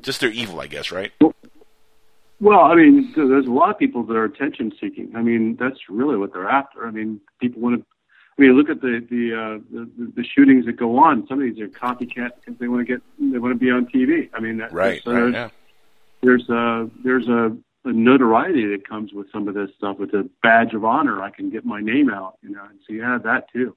Just 0.00 0.20
they're 0.20 0.30
evil, 0.30 0.60
I 0.60 0.66
guess, 0.66 0.90
right? 0.90 1.12
Well, 2.40 2.60
I 2.60 2.74
mean, 2.74 3.12
there's 3.16 3.46
a 3.46 3.50
lot 3.50 3.70
of 3.70 3.78
people 3.78 4.02
that 4.04 4.16
are 4.16 4.24
attention 4.24 4.72
seeking. 4.80 5.12
I 5.16 5.22
mean, 5.22 5.56
that's 5.58 5.78
really 5.88 6.16
what 6.16 6.32
they're 6.32 6.48
after. 6.48 6.86
I 6.86 6.90
mean, 6.90 7.20
people 7.40 7.62
want 7.62 7.80
to. 7.80 7.86
I 8.36 8.42
mean, 8.42 8.52
look 8.56 8.68
at 8.68 8.80
the 8.80 9.06
the, 9.08 9.32
uh, 9.32 9.58
the 9.72 10.12
the 10.16 10.24
shootings 10.24 10.66
that 10.66 10.72
go 10.72 10.98
on. 10.98 11.26
Some 11.28 11.40
of 11.40 11.44
these 11.44 11.62
are 11.62 11.68
copycat 11.68 12.30
because 12.40 12.58
they 12.58 12.66
want 12.66 12.86
to 12.86 12.92
get 12.92 13.02
they 13.18 13.38
want 13.38 13.52
to 13.52 13.58
be 13.58 13.70
on 13.70 13.86
TV. 13.86 14.28
I 14.34 14.40
mean, 14.40 14.58
that, 14.58 14.72
Right, 14.72 15.00
so 15.04 15.12
right, 15.12 15.20
there's, 15.20 15.34
yeah. 15.34 15.48
there's 16.22 16.48
a 16.48 16.90
there's 17.04 17.28
a, 17.28 17.56
a 17.84 17.92
notoriety 17.92 18.66
that 18.66 18.88
comes 18.88 19.12
with 19.12 19.30
some 19.30 19.46
of 19.46 19.54
this 19.54 19.70
stuff. 19.78 19.98
With 19.98 20.12
a 20.14 20.28
badge 20.42 20.74
of 20.74 20.84
honor, 20.84 21.22
I 21.22 21.30
can 21.30 21.50
get 21.50 21.64
my 21.64 21.80
name 21.80 22.10
out. 22.10 22.38
You 22.42 22.50
know, 22.50 22.64
and 22.68 22.80
so 22.84 22.92
you 22.92 23.02
have 23.02 23.22
that 23.22 23.50
too. 23.52 23.76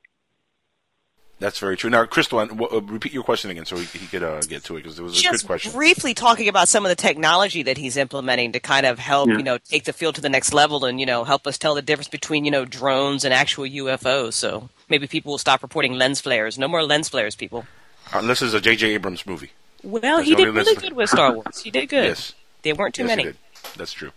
That's 1.40 1.60
very 1.60 1.78
true. 1.78 1.92
Now, 1.92 2.04
Crystal, 2.06 2.40
uh, 2.40 2.46
w- 2.48 2.68
uh, 2.72 2.82
repeat 2.82 3.14
your 3.14 3.22
question 3.24 3.52
again 3.52 3.66
so 3.66 3.76
he, 3.78 3.86
he 4.00 4.08
could 4.08 4.24
uh, 4.24 4.40
get 4.42 4.64
to 4.64 4.76
it 4.76 4.80
because 4.84 4.98
it 4.98 5.04
was 5.04 5.20
a 5.20 5.22
Just 5.22 5.44
good 5.44 5.48
question. 5.48 5.72
briefly 5.72 6.16
talking 6.16 6.48
about 6.48 6.68
some 6.68 6.84
of 6.84 6.90
the 6.90 6.96
technology 6.96 7.62
that 7.62 7.78
he's 7.78 7.96
implementing 7.96 8.54
to 8.54 8.60
kind 8.60 8.88
of 8.88 8.98
help, 8.98 9.30
Yeah. 9.30 9.38
you 9.38 9.44
know, 9.44 9.60
take 9.60 9.84
the 9.84 9.94
field 9.94 10.16
to 10.16 10.22
the 10.22 10.30
next 10.30 10.52
level 10.52 10.84
and, 10.86 11.00
you 11.00 11.06
know, 11.06 11.24
help 11.26 11.46
us 11.46 11.60
tell 11.60 11.76
the 11.76 11.84
difference 11.84 12.08
between, 12.08 12.44
you 12.44 12.50
know, 12.50 12.66
drones 12.66 13.24
and 13.24 13.36
actual 13.36 13.66
UFOs. 13.66 14.34
So 14.34 14.70
maybe 14.90 15.06
people 15.06 15.32
will 15.34 15.38
stop 15.38 15.62
reporting 15.62 15.94
lens 15.94 16.20
flares. 16.20 16.58
No 16.58 16.68
more 16.68 16.82
lens 16.84 17.08
flares, 17.10 17.36
people. 17.36 17.68
Uh, 18.12 18.22
this 18.24 18.42
is 18.42 18.56
a 18.56 18.60
J.J. 18.62 18.94
Abrams 18.96 19.28
movie. 19.28 19.52
Well, 19.84 20.02
That's 20.02 20.24
he 20.28 20.32
the 20.34 20.38
did 20.46 20.54
really 20.56 20.64
lens- 20.74 20.82
good 20.82 20.94
with 20.94 21.10
Star 21.12 21.34
Wars. 21.34 21.60
He 21.62 21.70
did 21.70 21.88
good. 21.90 22.04
Yes. 22.08 22.34
There 22.64 22.74
weren't 22.74 22.96
too 22.96 23.04
Yes, 23.04 23.12
he 23.12 23.16
many. 23.16 23.24
did. 23.26 23.38
That's 23.78 23.94
true. 23.94 24.12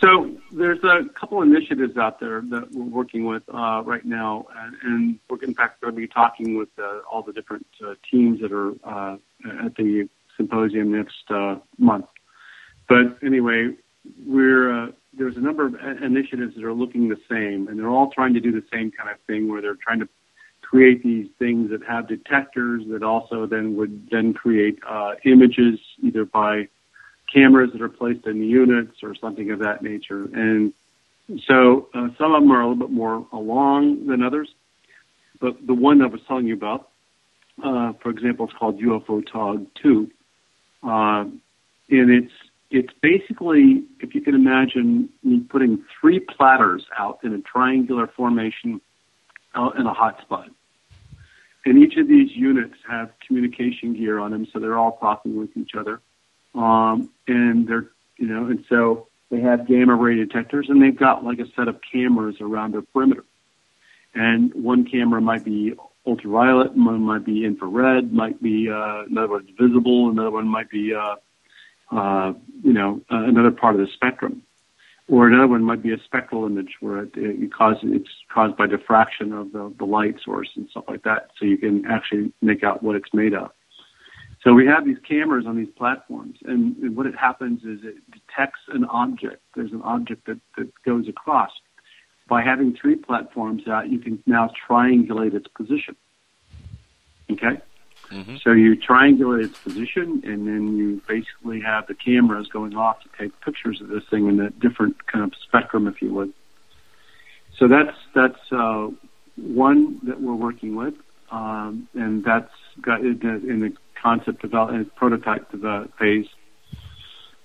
So 0.00 0.30
there's 0.52 0.82
a 0.84 1.00
couple 1.18 1.42
initiatives 1.42 1.96
out 1.96 2.20
there 2.20 2.40
that 2.50 2.70
we're 2.72 2.84
working 2.84 3.24
with 3.24 3.42
uh, 3.52 3.82
right 3.84 4.04
now, 4.04 4.46
and, 4.56 4.76
and 4.82 5.18
we're 5.28 5.42
in 5.42 5.54
fact 5.54 5.80
going 5.80 5.94
to 5.94 6.00
be 6.00 6.06
talking 6.06 6.56
with 6.56 6.68
uh, 6.78 7.00
all 7.10 7.22
the 7.22 7.32
different 7.32 7.66
uh, 7.84 7.94
teams 8.08 8.40
that 8.40 8.52
are 8.52 8.74
uh, 8.84 9.16
at 9.64 9.74
the 9.74 10.08
symposium 10.36 10.92
next 10.92 11.28
uh, 11.30 11.56
month. 11.78 12.06
But 12.88 13.18
anyway, 13.24 13.74
we're 14.24 14.84
uh, 14.84 14.92
there's 15.14 15.36
a 15.36 15.40
number 15.40 15.66
of 15.66 15.74
initiatives 16.00 16.54
that 16.54 16.64
are 16.64 16.72
looking 16.72 17.08
the 17.08 17.20
same, 17.28 17.66
and 17.66 17.76
they're 17.76 17.90
all 17.90 18.10
trying 18.10 18.34
to 18.34 18.40
do 18.40 18.52
the 18.52 18.64
same 18.72 18.92
kind 18.92 19.10
of 19.10 19.16
thing, 19.26 19.48
where 19.48 19.60
they're 19.60 19.74
trying 19.74 19.98
to 19.98 20.08
create 20.60 21.02
these 21.02 21.26
things 21.40 21.70
that 21.70 21.82
have 21.82 22.06
detectors 22.06 22.84
that 22.90 23.02
also 23.02 23.46
then 23.46 23.74
would 23.74 24.08
then 24.12 24.32
create 24.32 24.78
images 25.24 25.80
either 26.04 26.24
by 26.24 26.68
cameras 27.32 27.70
that 27.72 27.82
are 27.82 27.88
placed 27.88 28.26
in 28.26 28.42
units 28.42 29.02
or 29.02 29.14
something 29.14 29.50
of 29.50 29.58
that 29.60 29.82
nature. 29.82 30.24
And 30.32 30.72
so 31.46 31.88
uh, 31.94 32.08
some 32.18 32.34
of 32.34 32.42
them 32.42 32.50
are 32.52 32.60
a 32.60 32.68
little 32.68 32.86
bit 32.86 32.90
more 32.90 33.26
along 33.32 34.06
than 34.06 34.22
others. 34.22 34.48
But 35.40 35.66
the 35.66 35.74
one 35.74 36.02
I 36.02 36.06
was 36.06 36.20
telling 36.26 36.46
you 36.46 36.54
about, 36.54 36.88
uh, 37.62 37.92
for 38.02 38.10
example, 38.10 38.46
it's 38.46 38.54
called 38.54 38.80
UFO 38.80 39.24
Tog 39.30 39.66
2. 39.82 40.10
Uh, 40.82 40.88
and 40.88 41.40
it's, 41.90 42.32
it's 42.70 42.92
basically, 43.00 43.84
if 44.00 44.14
you 44.14 44.20
can 44.20 44.34
imagine 44.34 45.08
me 45.22 45.40
putting 45.40 45.84
three 46.00 46.20
platters 46.20 46.86
out 46.98 47.18
in 47.22 47.34
a 47.34 47.40
triangular 47.40 48.06
formation 48.06 48.80
out 49.54 49.78
in 49.78 49.86
a 49.86 49.94
hot 49.94 50.20
spot. 50.22 50.48
And 51.64 51.78
each 51.78 51.96
of 51.98 52.08
these 52.08 52.30
units 52.34 52.76
have 52.88 53.10
communication 53.26 53.94
gear 53.94 54.18
on 54.18 54.30
them, 54.30 54.46
so 54.52 54.58
they're 54.58 54.78
all 54.78 54.96
talking 54.98 55.38
with 55.38 55.56
each 55.56 55.72
other 55.78 56.00
um, 56.58 57.10
and 57.26 57.66
they're 57.68 57.88
you 58.18 58.26
know, 58.26 58.46
and 58.46 58.64
so 58.68 59.06
they 59.30 59.40
have 59.40 59.66
gamma 59.68 59.94
ray 59.94 60.16
detectors, 60.16 60.66
and 60.68 60.82
they've 60.82 60.98
got 60.98 61.24
like 61.24 61.38
a 61.38 61.46
set 61.56 61.68
of 61.68 61.78
cameras 61.92 62.36
around 62.40 62.72
their 62.74 62.82
perimeter. 62.82 63.24
And 64.14 64.52
one 64.54 64.84
camera 64.84 65.20
might 65.20 65.44
be 65.44 65.74
ultraviolet, 66.04 66.74
one 66.74 67.02
might 67.02 67.24
be 67.24 67.44
infrared, 67.44 68.12
might 68.12 68.42
be 68.42 68.68
uh, 68.68 69.04
another 69.04 69.28
one's 69.28 69.50
visible, 69.58 70.10
another 70.10 70.30
one 70.32 70.48
might 70.48 70.68
be 70.70 70.94
uh, 70.94 71.16
uh, 71.94 72.32
you 72.64 72.72
know 72.72 73.00
uh, 73.10 73.22
another 73.24 73.52
part 73.52 73.76
of 73.76 73.80
the 73.80 73.86
spectrum, 73.94 74.42
or 75.06 75.28
another 75.28 75.46
one 75.46 75.62
might 75.62 75.82
be 75.82 75.92
a 75.92 75.98
spectral 76.04 76.44
image 76.44 76.76
where 76.80 77.04
it, 77.04 77.12
it 77.14 77.52
causes 77.52 77.84
it's 77.84 78.10
caused 78.32 78.56
by 78.56 78.66
diffraction 78.66 79.32
of 79.32 79.52
the, 79.52 79.72
the 79.78 79.84
light 79.84 80.16
source 80.24 80.48
and 80.56 80.68
stuff 80.70 80.84
like 80.88 81.04
that, 81.04 81.30
so 81.38 81.44
you 81.44 81.58
can 81.58 81.86
actually 81.86 82.32
make 82.42 82.64
out 82.64 82.82
what 82.82 82.96
it's 82.96 83.14
made 83.14 83.34
of. 83.34 83.52
So 84.48 84.54
we 84.54 84.64
have 84.64 84.86
these 84.86 84.96
cameras 85.06 85.44
on 85.46 85.58
these 85.58 85.68
platforms, 85.76 86.38
and, 86.46 86.74
and 86.78 86.96
what 86.96 87.04
it 87.04 87.14
happens 87.14 87.64
is 87.64 87.80
it 87.84 87.96
detects 88.10 88.60
an 88.68 88.86
object. 88.86 89.42
There's 89.54 89.72
an 89.72 89.82
object 89.82 90.24
that, 90.24 90.40
that 90.56 90.72
goes 90.86 91.06
across. 91.06 91.50
By 92.30 92.40
having 92.40 92.74
three 92.74 92.96
platforms 92.96 93.68
out, 93.68 93.90
you 93.90 93.98
can 93.98 94.22
now 94.24 94.50
triangulate 94.66 95.34
its 95.34 95.48
position. 95.48 95.96
Okay? 97.30 97.60
So 98.42 98.52
you 98.52 98.74
triangulate 98.74 99.44
its 99.44 99.58
position, 99.58 100.22
and 100.24 100.48
then 100.48 100.78
you 100.78 101.02
basically 101.06 101.60
have 101.60 101.86
the 101.86 101.94
cameras 101.94 102.48
going 102.48 102.74
off 102.74 103.02
to 103.02 103.08
take 103.18 103.38
pictures 103.42 103.82
of 103.82 103.88
this 103.88 104.04
thing 104.10 104.28
in 104.28 104.40
a 104.40 104.48
different 104.48 105.06
kind 105.08 105.24
of 105.24 105.32
spectrum, 105.46 105.86
if 105.86 106.00
you 106.00 106.14
would. 106.14 106.32
So 107.58 107.68
that's 107.68 107.98
that's 108.14 108.50
uh, 108.50 108.88
one 109.36 110.00
that 110.04 110.22
we're 110.22 110.32
working 110.32 110.74
with, 110.74 110.94
um, 111.30 111.86
and 111.92 112.24
that's 112.24 112.54
got 112.80 113.02
the 113.02 113.74
concept 114.02 114.42
development 114.42 114.94
prototype 114.94 115.50
develop 115.50 115.96
phase. 115.98 116.26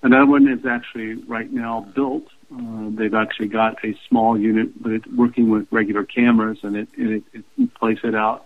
Another 0.02 0.26
one 0.26 0.46
is 0.48 0.66
actually 0.66 1.14
right 1.24 1.50
now 1.50 1.80
built. 1.94 2.24
Uh, 2.52 2.90
they've 2.90 3.14
actually 3.14 3.48
got 3.48 3.82
a 3.84 3.96
small 4.08 4.38
unit, 4.38 4.82
but 4.82 4.92
it's 4.92 5.06
working 5.06 5.50
with 5.50 5.66
regular 5.70 6.04
cameras, 6.04 6.58
and 6.62 6.76
it, 6.76 6.88
and 6.96 7.10
it, 7.10 7.44
it 7.58 7.74
place 7.74 7.98
it 8.04 8.14
out. 8.14 8.44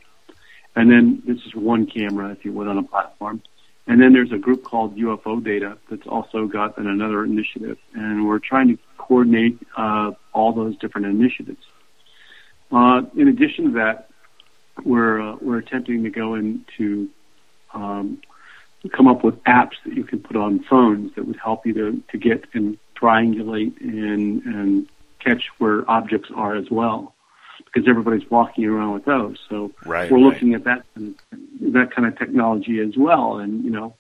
And 0.77 0.91
then 0.91 1.23
this 1.27 1.39
is 1.47 1.55
one 1.55 1.87
camera, 1.87 2.31
if 2.31 2.45
you 2.45 2.53
would, 2.53 2.69
on 2.69 2.79
a 2.79 2.85
platform. 2.85 3.43
And 3.89 4.01
then 4.01 4.13
there's 4.13 4.31
a 4.33 4.39
group 4.39 4.63
called 4.65 4.97
UFO 4.97 5.43
Data 5.43 5.79
that's 5.91 6.07
also 6.07 6.47
got 6.47 6.79
an, 6.79 6.87
another 6.87 7.25
initiative, 7.25 7.79
and 7.95 8.29
we're 8.29 8.39
trying 8.39 8.69
to 8.69 8.79
coordinate 8.99 9.59
uh, 9.77 10.13
all 10.33 10.53
those 10.53 10.77
different 10.77 11.07
initiatives. 11.07 11.65
Uh, 12.71 13.03
in 13.17 13.29
addition 13.29 13.65
to 13.65 13.71
that, 13.73 14.11
we're 14.85 15.21
uh, 15.21 15.37
we're 15.41 15.59
attempting 15.59 16.05
to 16.05 16.11
go 16.11 16.35
into 16.35 17.09
um, 17.75 18.21
come 18.93 19.09
up 19.09 19.25
with 19.25 19.43
apps 19.45 19.75
that 19.85 19.95
you 19.95 20.05
can 20.05 20.21
put 20.21 20.37
on 20.37 20.63
phones 20.65 21.15
that 21.15 21.27
would 21.27 21.39
help 21.43 21.67
you 21.67 21.75
to, 21.75 22.03
to 22.11 22.19
get 22.19 22.45
and 22.55 22.79
triangulate 23.01 23.81
and 23.81 24.43
and 24.45 24.89
catch 25.19 25.45
where 25.59 25.89
objects 25.91 26.31
are 26.35 26.55
as 26.55 26.71
well, 26.71 27.15
because 27.65 27.89
everybody's 27.89 28.29
walking 28.31 28.65
around 28.67 28.95
with 28.95 29.05
those. 29.05 29.37
So 29.49 29.73
Right, 29.85 30.11
we're 30.11 30.19
right. 30.19 30.25
looking 30.33 30.55
at 30.55 30.65
that 30.65 30.85
that 30.97 31.91
kind 31.95 32.07
of 32.07 32.17
technology 32.19 32.79
as 32.81 32.97
well. 32.97 33.39
And 33.39 33.65
you 33.65 33.71
know, 33.71 33.95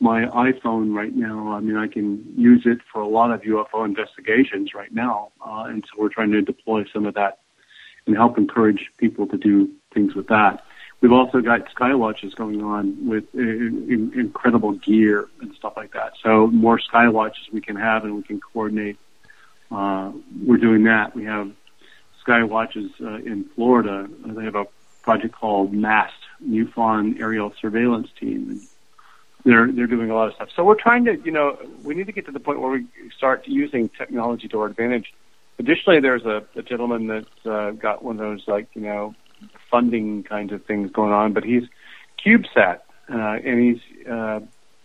my 0.00 0.24
iPhone 0.26 0.94
right 0.94 1.14
now, 1.14 1.52
I 1.52 1.60
mean, 1.60 1.76
I 1.76 1.86
can 1.86 2.24
use 2.36 2.62
it 2.66 2.78
for 2.92 3.00
a 3.00 3.08
lot 3.08 3.30
of 3.30 3.42
UFO 3.42 3.84
investigations 3.84 4.74
right 4.74 4.92
now, 4.92 5.30
uh, 5.44 5.64
and 5.68 5.84
so 5.84 6.02
we're 6.02 6.08
trying 6.08 6.32
to 6.32 6.42
deploy 6.42 6.84
some 6.92 7.06
of 7.06 7.14
that 7.14 7.38
and 8.06 8.16
help 8.16 8.38
encourage 8.38 8.90
people 8.98 9.26
to 9.28 9.36
do 9.36 9.70
things 9.94 10.14
with 10.14 10.28
that. 10.28 10.64
We've 11.00 11.12
also 11.12 11.40
got 11.40 11.66
skywatches 11.74 12.34
going 12.34 12.62
on 12.62 13.06
with 13.06 13.34
in, 13.34 14.12
incredible 14.14 14.72
gear 14.72 15.28
and 15.40 15.54
stuff 15.54 15.74
like 15.76 15.92
that. 15.92 16.14
So 16.22 16.46
more 16.46 16.78
skywatches 16.78 17.52
we 17.52 17.60
can 17.60 17.76
have 17.76 18.04
and 18.04 18.16
we 18.16 18.22
can 18.22 18.40
coordinate. 18.40 18.96
Uh, 19.70 20.12
we're 20.44 20.56
doing 20.56 20.84
that. 20.84 21.14
We 21.14 21.24
have 21.24 21.52
skywatches 22.26 22.90
uh, 23.00 23.16
in 23.16 23.44
Florida. 23.54 24.08
They 24.24 24.44
have 24.44 24.54
a 24.54 24.66
project 25.02 25.34
called 25.34 25.72
MAST, 25.72 26.14
MUFON 26.42 27.20
Aerial 27.20 27.52
Surveillance 27.60 28.08
Team. 28.18 28.50
And 28.50 28.60
they're 29.44 29.70
they're 29.70 29.86
doing 29.86 30.10
a 30.10 30.14
lot 30.14 30.28
of 30.28 30.34
stuff. 30.34 30.48
So 30.56 30.64
we're 30.64 30.74
trying 30.74 31.04
to, 31.04 31.16
you 31.24 31.30
know, 31.30 31.58
we 31.84 31.94
need 31.94 32.06
to 32.06 32.12
get 32.12 32.26
to 32.26 32.32
the 32.32 32.40
point 32.40 32.60
where 32.60 32.70
we 32.70 32.86
start 33.16 33.46
using 33.46 33.88
technology 33.90 34.48
to 34.48 34.60
our 34.60 34.66
advantage. 34.66 35.14
Additionally, 35.58 36.00
there's 36.00 36.24
a, 36.24 36.44
a 36.56 36.62
gentleman 36.62 37.06
that's 37.06 37.46
uh, 37.46 37.70
got 37.70 38.02
one 38.02 38.16
of 38.16 38.20
those 38.20 38.48
like 38.48 38.66
you 38.74 38.82
know 38.82 39.14
funding 39.70 40.22
kinds 40.22 40.52
of 40.52 40.64
things 40.64 40.90
going 40.90 41.12
on, 41.12 41.32
but 41.32 41.44
he's 41.44 41.64
CubeSat, 42.24 42.80
uh, 43.12 43.38
and 43.44 43.60
he's 43.60 44.08
uh, 44.08 44.40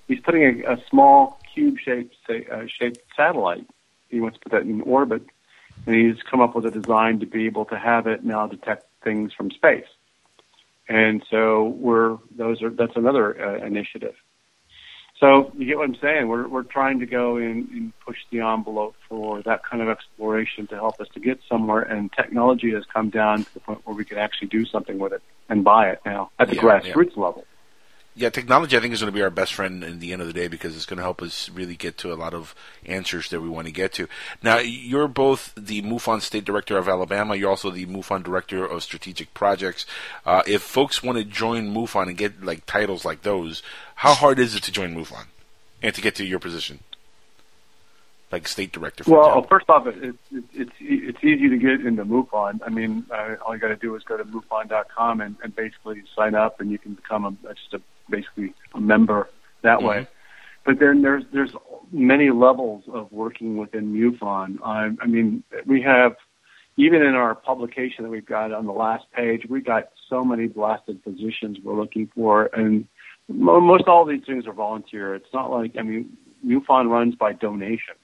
he's 0.08 0.20
putting 0.20 0.44
a, 0.44 0.74
a 0.74 0.78
small 0.90 1.40
cube-shaped 1.54 2.16
uh, 2.30 2.68
shaped 2.68 3.00
satellite. 3.16 3.68
He 4.10 4.20
wants 4.20 4.38
to 4.38 4.44
put 4.44 4.52
that 4.52 4.62
in 4.64 4.82
orbit, 4.82 5.24
and 5.86 5.96
he's 5.96 6.22
come 6.30 6.42
up 6.42 6.56
with 6.56 6.66
a 6.66 6.72
design 6.72 7.20
to 7.20 7.26
be 7.26 7.46
able 7.46 7.66
to 7.66 7.78
have 7.78 8.08
it 8.08 8.24
now 8.24 8.48
detect 8.48 8.86
things 9.04 9.34
from 9.34 9.52
space. 9.52 9.88
And 10.88 11.24
so 11.30 11.68
we're 11.80 12.18
those 12.36 12.62
are 12.62 12.70
that's 12.70 12.96
another 12.96 13.40
uh, 13.42 13.66
initiative. 13.66 14.16
So 15.22 15.52
you 15.56 15.68
get 15.68 15.78
what 15.78 15.88
I'm 15.88 15.96
saying? 16.02 16.28
We're 16.28 16.48
we're 16.48 16.64
trying 16.64 17.00
to 17.00 17.06
go 17.06 17.38
in 17.38 17.70
and 17.72 17.94
push 18.04 18.18
the 18.32 18.40
envelope 18.40 18.96
for 19.08 19.44
that 19.44 19.64
kind 19.64 19.84
of 19.84 19.88
exploration 19.88 20.66
to 20.68 20.76
help 20.76 21.00
us 21.00 21.08
to 21.14 21.20
get 21.20 21.40
somewhere. 21.48 21.84
And 21.84 22.12
technology 22.12 22.72
has 22.74 22.86
come 22.92 23.12
down 23.12 23.44
to 23.44 23.54
the 23.54 23.60
point 23.60 23.86
where 23.86 23.96
we 23.96 24.04
can 24.04 24.18
actually 24.18 24.48
do 24.48 24.66
something 24.66 24.98
with 24.98 25.14
it 25.14 25.22
and 25.48 25.64
buy 25.64 25.90
it 25.92 26.02
now 26.08 26.32
at 26.40 26.50
the 26.50 26.56
Yeah, 26.56 26.64
grassroots 26.64 27.16
level. 27.18 27.46
Yeah, 28.14 28.30
technology 28.30 28.76
I 28.76 28.82
think 28.82 28.94
is 28.94 29.00
going 29.00 29.12
to 29.12 29.16
be 29.18 29.24
our 29.24 29.30
best 29.30 29.54
friend 29.54 29.86
in 29.86 30.00
the 30.00 30.12
end 30.12 30.22
of 30.22 30.28
the 30.28 30.34
day 30.34 30.50
because 30.50 30.76
it's 30.76 30.86
going 30.86 30.98
to 30.98 31.04
help 31.04 31.22
us 31.22 31.50
really 31.50 31.76
get 31.78 31.98
to 32.00 32.12
a 32.12 32.16
lot 32.16 32.34
of 32.34 32.54
answers 32.86 33.30
that 33.30 33.40
we 33.40 33.48
want 33.48 33.68
to 33.68 33.74
get 33.74 33.94
to. 33.94 34.08
Now, 34.44 34.58
you're 34.60 35.08
both 35.08 35.54
the 35.56 35.82
MUFON 35.82 36.20
State 36.22 36.44
Director 36.44 36.78
of 36.78 36.90
Alabama. 36.90 37.36
You're 37.36 37.50
also 37.50 37.72
the 37.72 37.86
MUFON 37.86 38.22
Director 38.24 38.66
of 38.66 38.84
Strategic 38.84 39.34
Projects. 39.34 39.86
Uh, 40.26 40.44
if 40.46 40.62
folks 40.62 41.02
want 41.02 41.20
to 41.20 41.24
join 41.24 41.74
MUFON 41.74 42.10
and 42.10 42.18
get 42.18 42.44
like 42.44 42.66
titles 42.66 43.06
like 43.06 43.22
those, 43.22 43.64
how 43.96 44.14
hard 44.14 44.40
is 44.40 44.56
it 44.56 44.64
to 44.64 44.74
join 44.74 44.94
MUFON 44.94 45.28
and 45.82 45.96
to 45.96 46.02
get 46.02 46.14
to 46.16 46.26
your 46.26 46.40
position, 46.40 46.80
like 48.30 48.46
State 48.46 48.74
Director? 48.74 49.06
For 49.06 49.12
Well, 49.12 49.22
example? 49.30 49.48
first 49.48 49.70
off, 49.70 49.88
it, 49.88 50.16
it, 50.32 50.44
it's 50.54 50.72
it's 50.82 51.24
easy 51.24 51.48
to 51.48 51.58
get 51.58 51.86
into 51.86 52.04
MUFON. 52.04 52.60
I 52.66 52.70
mean, 52.70 53.06
uh, 53.10 53.36
all 53.46 53.54
you 53.54 53.62
got 53.62 53.70
to 53.70 53.78
do 53.78 53.96
is 53.96 54.04
go 54.04 54.18
to 54.18 54.26
MUFON.com 54.26 55.22
and, 55.22 55.38
and 55.42 55.56
basically 55.56 56.04
sign 56.14 56.36
up, 56.36 56.60
and 56.60 56.70
you 56.70 56.78
can 56.78 56.94
become 56.96 57.26
a 57.46 57.54
just 57.54 57.74
a 57.74 57.82
basically 58.12 58.54
a 58.76 58.80
member 58.80 59.30
that 59.64 59.82
way. 59.82 60.08
But 60.66 60.80
then 60.80 61.02
there's 61.02 61.24
there's 61.34 61.54
many 61.92 62.30
levels 62.30 62.84
of 62.94 63.12
working 63.12 63.58
within 63.58 63.94
MUFON. 63.94 64.60
I, 64.64 64.92
I 65.02 65.08
mean, 65.08 65.44
we 65.66 65.82
have 65.82 66.16
even 66.78 67.02
in 67.02 67.16
our 67.16 67.34
publication 67.36 68.04
that 68.04 68.10
we've 68.12 68.26
got 68.26 68.52
on 68.54 68.66
the 68.66 68.72
last 68.72 69.06
page, 69.12 69.44
we 69.50 69.62
got 69.62 69.90
so 70.10 70.24
many 70.24 70.48
blasted 70.48 71.04
positions 71.04 71.58
we're 71.64 71.74
looking 71.80 72.10
for, 72.16 72.50
and 72.54 72.88
mo- 73.28 73.60
most 73.60 73.86
all 73.88 74.04
of 74.04 74.10
these 74.10 74.24
things 74.26 74.46
are 74.46 74.54
volunteer. 74.54 75.16
It's 75.16 75.34
not 75.34 75.50
like 75.52 75.76
I 75.78 75.82
mean, 75.82 76.16
MUFON 76.46 76.90
runs 76.90 77.16
by 77.16 77.34
donations 77.34 77.98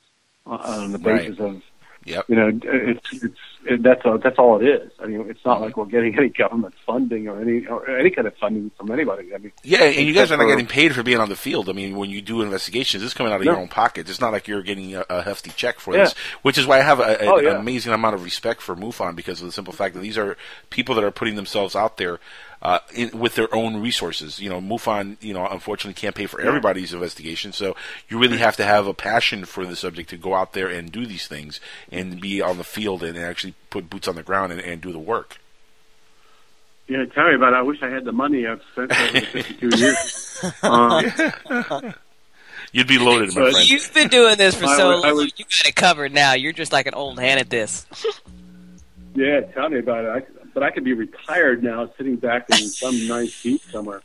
uh, 0.48 0.56
on 0.56 0.92
the 0.92 0.98
Right. 1.00 1.28
basis 1.28 1.40
of 1.40 1.62
Yep. 2.06 2.26
you 2.30 2.36
know 2.36 2.52
it's 2.64 3.24
it's 3.24 3.36
it, 3.70 3.84
that's 3.84 4.06
a, 4.06 4.18
that's 4.24 4.40
all 4.40 4.62
it 4.62 4.66
is. 4.66 4.92
I 5.00 5.08
mean, 5.08 5.30
it's 5.30 5.44
not 5.46 5.56
mm-hmm. 5.56 5.64
like 5.66 5.78
we're 5.78 5.86
getting 5.86 6.18
any 6.18 6.30
government 6.30 6.74
funding 6.86 7.28
or 7.28 7.42
any 7.42 7.66
or 7.68 7.90
any 7.98 8.10
kind 8.10 8.28
of 8.28 8.36
funding 8.38 8.72
from 8.78 8.92
anybody. 8.92 9.34
I 9.34 9.40
mean, 9.40 9.52
Yeah, 9.64 9.84
and 9.84 10.08
you 10.08 10.14
guys 10.14 10.32
are 10.32 10.38
not 10.38 10.48
getting 10.48 10.68
paid 10.68 10.96
for 10.96 11.04
being 11.04 11.20
on 11.20 11.28
the 11.30 11.36
field. 11.36 11.68
I 11.70 11.74
mean, 11.74 11.98
when 11.98 12.10
you 12.10 12.22
do 12.22 12.42
investigations, 12.42 13.04
it's 13.04 13.14
coming 13.14 13.34
out 13.34 13.42
of 13.42 13.46
No. 13.46 13.52
your 13.54 13.62
own 13.62 13.68
pocket. 13.68 14.10
It's 14.10 14.22
not 14.22 14.32
like 14.32 14.48
you're 14.48 14.62
getting 14.64 14.96
a, 14.96 15.04
a 15.10 15.22
hefty 15.22 15.52
check 15.52 15.80
for 15.80 15.94
Yeah. 15.96 16.06
this, 16.06 16.14
which 16.44 16.58
is 16.58 16.66
why 16.66 16.80
I 16.80 16.84
have 16.84 17.00
a, 17.00 17.04
a- 17.04 17.26
Oh, 17.28 17.40
yeah. 17.40 17.52
an 17.52 17.58
amazing 17.58 17.92
amount 17.92 18.16
of 18.16 18.24
respect 18.24 18.62
for 18.62 18.76
MUFON 18.76 19.16
because 19.16 19.42
of 19.42 19.48
the 19.48 19.52
simple 19.52 19.74
fact 19.74 19.96
that 19.96 20.02
these 20.02 20.18
are 20.18 20.38
people 20.70 20.96
that 20.96 21.04
are 21.04 21.12
putting 21.12 21.36
themselves 21.36 21.76
out 21.76 21.98
there 21.98 22.20
uh, 22.62 22.80
in, 22.94 23.18
with 23.18 23.36
their 23.36 23.54
own 23.54 23.82
resources. 23.82 24.40
You 24.40 24.50
know, 24.50 24.60
MUFON, 24.62 25.18
you 25.22 25.34
know, 25.34 25.46
unfortunately 25.48 25.94
can't 26.00 26.16
pay 26.16 26.26
for 26.26 26.42
everybody's 26.42 26.94
investigation, 26.94 27.52
so 27.54 27.76
you 28.10 28.18
really 28.20 28.38
have 28.38 28.56
to 28.58 28.64
have 28.66 28.88
a 28.88 28.94
passion 28.94 29.46
for 29.46 29.66
the 29.66 29.76
subject 29.76 30.10
to 30.10 30.18
go 30.18 30.34
out 30.34 30.54
there 30.54 30.68
and 30.68 30.92
do 30.92 31.06
these 31.06 31.28
things 31.28 31.60
and 31.92 32.20
be 32.22 32.42
on 32.42 32.58
the 32.58 32.64
field 32.64 33.04
and 33.04 33.18
actually 33.18 33.54
put 33.70 33.90
boots 33.90 34.08
on 34.08 34.16
the 34.16 34.24
ground 34.24 34.52
and, 34.52 34.62
and 34.62 34.82
do 34.82 34.92
the 34.92 35.00
work. 35.00 35.38
Yeah, 36.88 37.04
tell 37.06 37.28
me 37.28 37.36
about 37.36 37.52
it. 37.54 37.58
I 37.58 37.62
wish 37.64 37.84
I 37.84 37.90
had 37.90 38.06
the 38.06 38.14
money 38.14 38.48
I've 38.48 38.62
spent 38.72 38.92
over 38.98 39.20
52 39.22 39.78
years. 39.78 40.24
Um, 40.64 41.94
You'd 42.72 42.88
be 42.88 42.98
loaded, 42.98 43.34
my 43.36 43.52
friend. 43.52 43.70
You've 43.70 43.92
been 43.94 44.08
doing 44.10 44.38
this 44.38 44.56
for 44.56 44.68
so 44.68 44.90
would- 44.90 45.04
long. 45.04 45.16
would- 45.16 45.40
You 45.40 45.46
got 45.46 45.68
it 45.68 45.76
covered 45.76 46.14
now. 46.14 46.34
You're 46.34 46.52
just 46.54 46.72
like 46.72 46.86
an 46.86 46.94
old 46.94 47.20
hand 47.20 47.40
at 47.40 47.50
this. 47.50 47.86
yeah, 49.16 49.42
tell 49.54 49.70
me 49.70 49.80
about 49.80 50.06
it. 50.18 50.28
But 50.58 50.64
I 50.64 50.72
could 50.72 50.84
be 50.84 50.94
retired 50.94 51.64
now, 51.64 51.88
sitting 52.00 52.16
back 52.16 52.50
in 52.50 52.58
some 52.58 53.08
nice 53.08 53.44
beach 53.44 53.62
somewhere. 53.72 54.02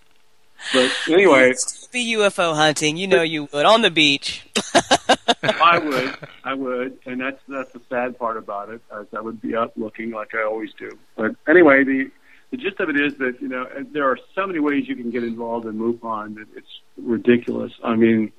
But 0.75 0.93
anyway, 1.09 1.55
Be 1.93 2.15
UFO 2.17 2.55
hunting. 2.55 2.99
You 2.99 3.07
know 3.07 3.23
you 3.23 3.49
would 3.55 3.65
on 3.65 3.81
the 3.81 3.91
beach. 3.91 4.47
I 5.43 5.79
would, 5.83 6.15
I 6.45 6.53
would, 6.53 6.99
and 7.07 7.19
that's 7.19 7.41
that's 7.49 7.73
the 7.73 7.81
sad 7.89 8.19
part 8.19 8.37
about 8.37 8.69
it. 8.69 8.83
As 8.95 9.07
I 9.17 9.23
would 9.23 9.41
be 9.41 9.57
up 9.57 9.73
looking 9.79 10.11
like 10.11 10.35
I 10.35 10.43
always 10.43 10.75
do. 10.79 10.91
But 11.17 11.37
anyway, 11.49 11.85
the 11.85 12.11
the 12.51 12.59
gist 12.59 12.81
of 12.81 12.91
it 12.91 13.01
is 13.01 13.17
that 13.17 13.41
you 13.41 13.49
know 13.49 13.67
there 13.91 14.11
are 14.11 14.19
so 14.35 14.47
many 14.47 14.61
ways 14.61 14.87
you 14.87 14.95
can 14.95 15.11
get 15.11 15.25
involved 15.25 15.65
in 15.65 15.79
MUFON 15.79 16.35
that 16.35 16.49
it's 16.55 16.81
ridiculous. 16.99 17.73
I 17.83 17.97
mean, 17.97 18.31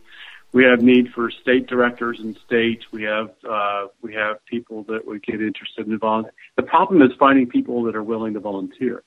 we 0.53 0.63
have 0.63 0.81
need 0.81 1.09
for 1.13 1.29
state 1.31 1.67
directors 1.67 2.19
in 2.19 2.37
states. 2.45 2.85
We 2.91 3.03
have 3.03 3.31
uh, 3.49 3.87
we 4.01 4.13
have 4.13 4.45
people 4.45 4.83
that 4.83 5.05
would 5.05 5.23
get 5.23 5.41
interested 5.41 5.87
in 5.87 5.97
volunteer. 5.99 6.33
The 6.55 6.63
problem 6.63 7.01
is 7.01 7.09
finding 7.19 7.47
people 7.47 7.83
that 7.83 7.95
are 7.95 8.03
willing 8.03 8.33
to 8.35 8.39
volunteer. 8.39 9.03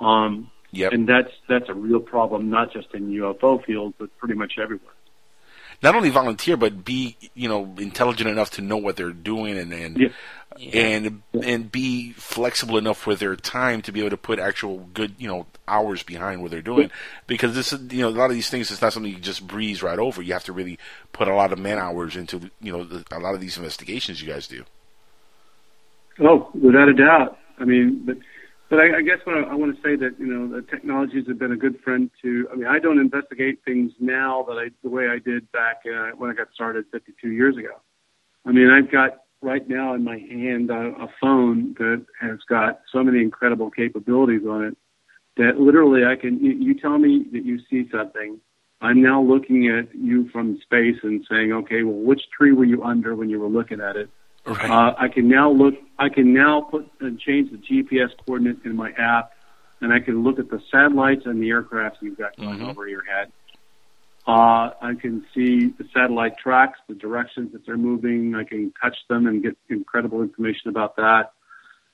Um, 0.00 0.50
Yep. 0.72 0.92
And 0.92 1.08
that's 1.08 1.32
that's 1.48 1.68
a 1.68 1.74
real 1.74 1.98
problem, 1.98 2.48
not 2.48 2.72
just 2.72 2.94
in 2.94 3.10
UFO 3.10 3.64
fields, 3.64 3.96
but 3.98 4.16
pretty 4.18 4.34
much 4.34 4.52
everywhere. 4.62 4.94
not 5.82 5.96
only 5.96 6.10
volunteer 6.10 6.56
but 6.56 6.84
be 6.84 7.16
you 7.34 7.48
know 7.48 7.74
intelligent 7.78 8.28
enough 8.30 8.50
to 8.52 8.62
know 8.62 8.76
what 8.76 8.96
they're 8.96 9.10
doing 9.12 9.58
and 9.58 9.72
and 9.72 9.96
Yeah. 9.98 10.08
And 10.72 11.22
and 11.42 11.70
be 11.70 12.12
flexible 12.12 12.76
enough 12.76 13.06
with 13.06 13.20
their 13.20 13.36
time 13.36 13.82
to 13.82 13.92
be 13.92 14.00
able 14.00 14.10
to 14.10 14.16
put 14.16 14.38
actual 14.38 14.88
good 14.92 15.14
you 15.18 15.28
know 15.28 15.46
hours 15.68 16.02
behind 16.02 16.42
what 16.42 16.50
they're 16.50 16.60
doing 16.60 16.90
because 17.26 17.54
this 17.54 17.72
is 17.72 17.92
you 17.92 18.02
know 18.02 18.08
a 18.08 18.10
lot 18.10 18.30
of 18.30 18.32
these 18.32 18.50
things 18.50 18.70
it's 18.70 18.82
not 18.82 18.92
something 18.92 19.12
you 19.12 19.18
just 19.18 19.46
breeze 19.46 19.82
right 19.82 19.98
over 19.98 20.20
you 20.20 20.32
have 20.32 20.44
to 20.44 20.52
really 20.52 20.78
put 21.12 21.28
a 21.28 21.34
lot 21.34 21.52
of 21.52 21.58
man 21.58 21.78
hours 21.78 22.16
into 22.16 22.50
you 22.60 22.72
know 22.72 22.82
the, 22.82 23.04
a 23.12 23.20
lot 23.20 23.34
of 23.34 23.40
these 23.40 23.56
investigations 23.56 24.20
you 24.20 24.28
guys 24.28 24.48
do 24.48 24.64
Oh, 26.20 26.50
without 26.54 26.88
a 26.88 26.94
doubt. 26.94 27.38
I 27.58 27.64
mean, 27.64 28.02
but 28.04 28.16
but 28.68 28.78
I, 28.78 28.98
I 28.98 29.02
guess 29.02 29.18
what 29.24 29.36
I, 29.36 29.40
I 29.42 29.54
want 29.54 29.74
to 29.74 29.82
say 29.82 29.96
that 29.96 30.18
you 30.18 30.26
know 30.26 30.48
the 30.48 30.62
technologies 30.62 31.26
have 31.28 31.38
been 31.38 31.52
a 31.52 31.56
good 31.56 31.80
friend 31.80 32.10
to. 32.22 32.48
I 32.52 32.56
mean, 32.56 32.66
I 32.66 32.78
don't 32.78 32.98
investigate 32.98 33.60
things 33.64 33.92
now 33.98 34.44
that 34.48 34.54
I 34.54 34.70
the 34.82 34.90
way 34.90 35.08
I 35.08 35.18
did 35.18 35.50
back 35.52 35.82
uh, 35.86 36.10
when 36.16 36.30
I 36.30 36.34
got 36.34 36.48
started 36.54 36.84
52 36.92 37.30
years 37.30 37.56
ago. 37.56 37.80
I 38.44 38.52
mean, 38.52 38.70
I've 38.70 38.90
got 38.90 39.22
right 39.42 39.66
now 39.68 39.94
in 39.94 40.04
my 40.04 40.18
hand 40.18 40.70
a, 40.70 40.92
a 41.02 41.08
phone 41.20 41.74
that 41.78 42.04
has 42.20 42.38
got 42.48 42.80
so 42.92 43.02
many 43.02 43.20
incredible 43.20 43.70
capabilities 43.70 44.42
on 44.46 44.64
it 44.64 44.76
that 45.36 45.58
literally 45.58 46.04
I 46.04 46.16
can. 46.16 46.42
You, 46.44 46.52
you 46.52 46.78
tell 46.78 46.98
me 46.98 47.26
that 47.32 47.44
you 47.44 47.60
see 47.70 47.88
something. 47.90 48.40
I'm 48.82 49.02
now 49.02 49.22
looking 49.22 49.68
at 49.68 49.94
you 49.94 50.28
from 50.30 50.58
space 50.62 50.96
and 51.02 51.24
saying, 51.30 51.52
okay, 51.52 51.82
well, 51.82 51.96
which 51.96 52.22
tree 52.36 52.52
were 52.52 52.64
you 52.64 52.82
under 52.82 53.14
when 53.14 53.28
you 53.28 53.38
were 53.38 53.48
looking 53.48 53.80
at 53.80 53.96
it? 53.96 54.08
Uh, 54.70 54.94
I 54.98 55.08
can 55.08 55.28
now 55.28 55.50
look. 55.50 55.74
I 55.98 56.08
can 56.08 56.32
now 56.32 56.62
put 56.62 56.90
and 57.00 57.18
change 57.20 57.50
the 57.50 57.58
GPS 57.58 58.08
coordinate 58.24 58.58
in 58.64 58.74
my 58.74 58.90
app, 58.92 59.32
and 59.80 59.92
I 59.92 60.00
can 60.00 60.22
look 60.22 60.38
at 60.38 60.50
the 60.50 60.60
satellites 60.70 61.22
and 61.26 61.42
the 61.42 61.50
aircraft 61.50 61.98
you've 62.00 62.18
got 62.18 62.36
going 62.36 62.62
over 62.62 62.88
your 62.88 63.04
head. 63.04 63.32
Uh, 64.26 64.70
I 64.80 64.94
can 65.00 65.24
see 65.34 65.68
the 65.78 65.84
satellite 65.94 66.38
tracks, 66.38 66.78
the 66.88 66.94
directions 66.94 67.52
that 67.52 67.64
they're 67.66 67.76
moving. 67.76 68.34
I 68.34 68.44
can 68.44 68.72
touch 68.80 68.96
them 69.08 69.26
and 69.26 69.42
get 69.42 69.56
incredible 69.68 70.22
information 70.22 70.68
about 70.68 70.96
that. 70.96 71.32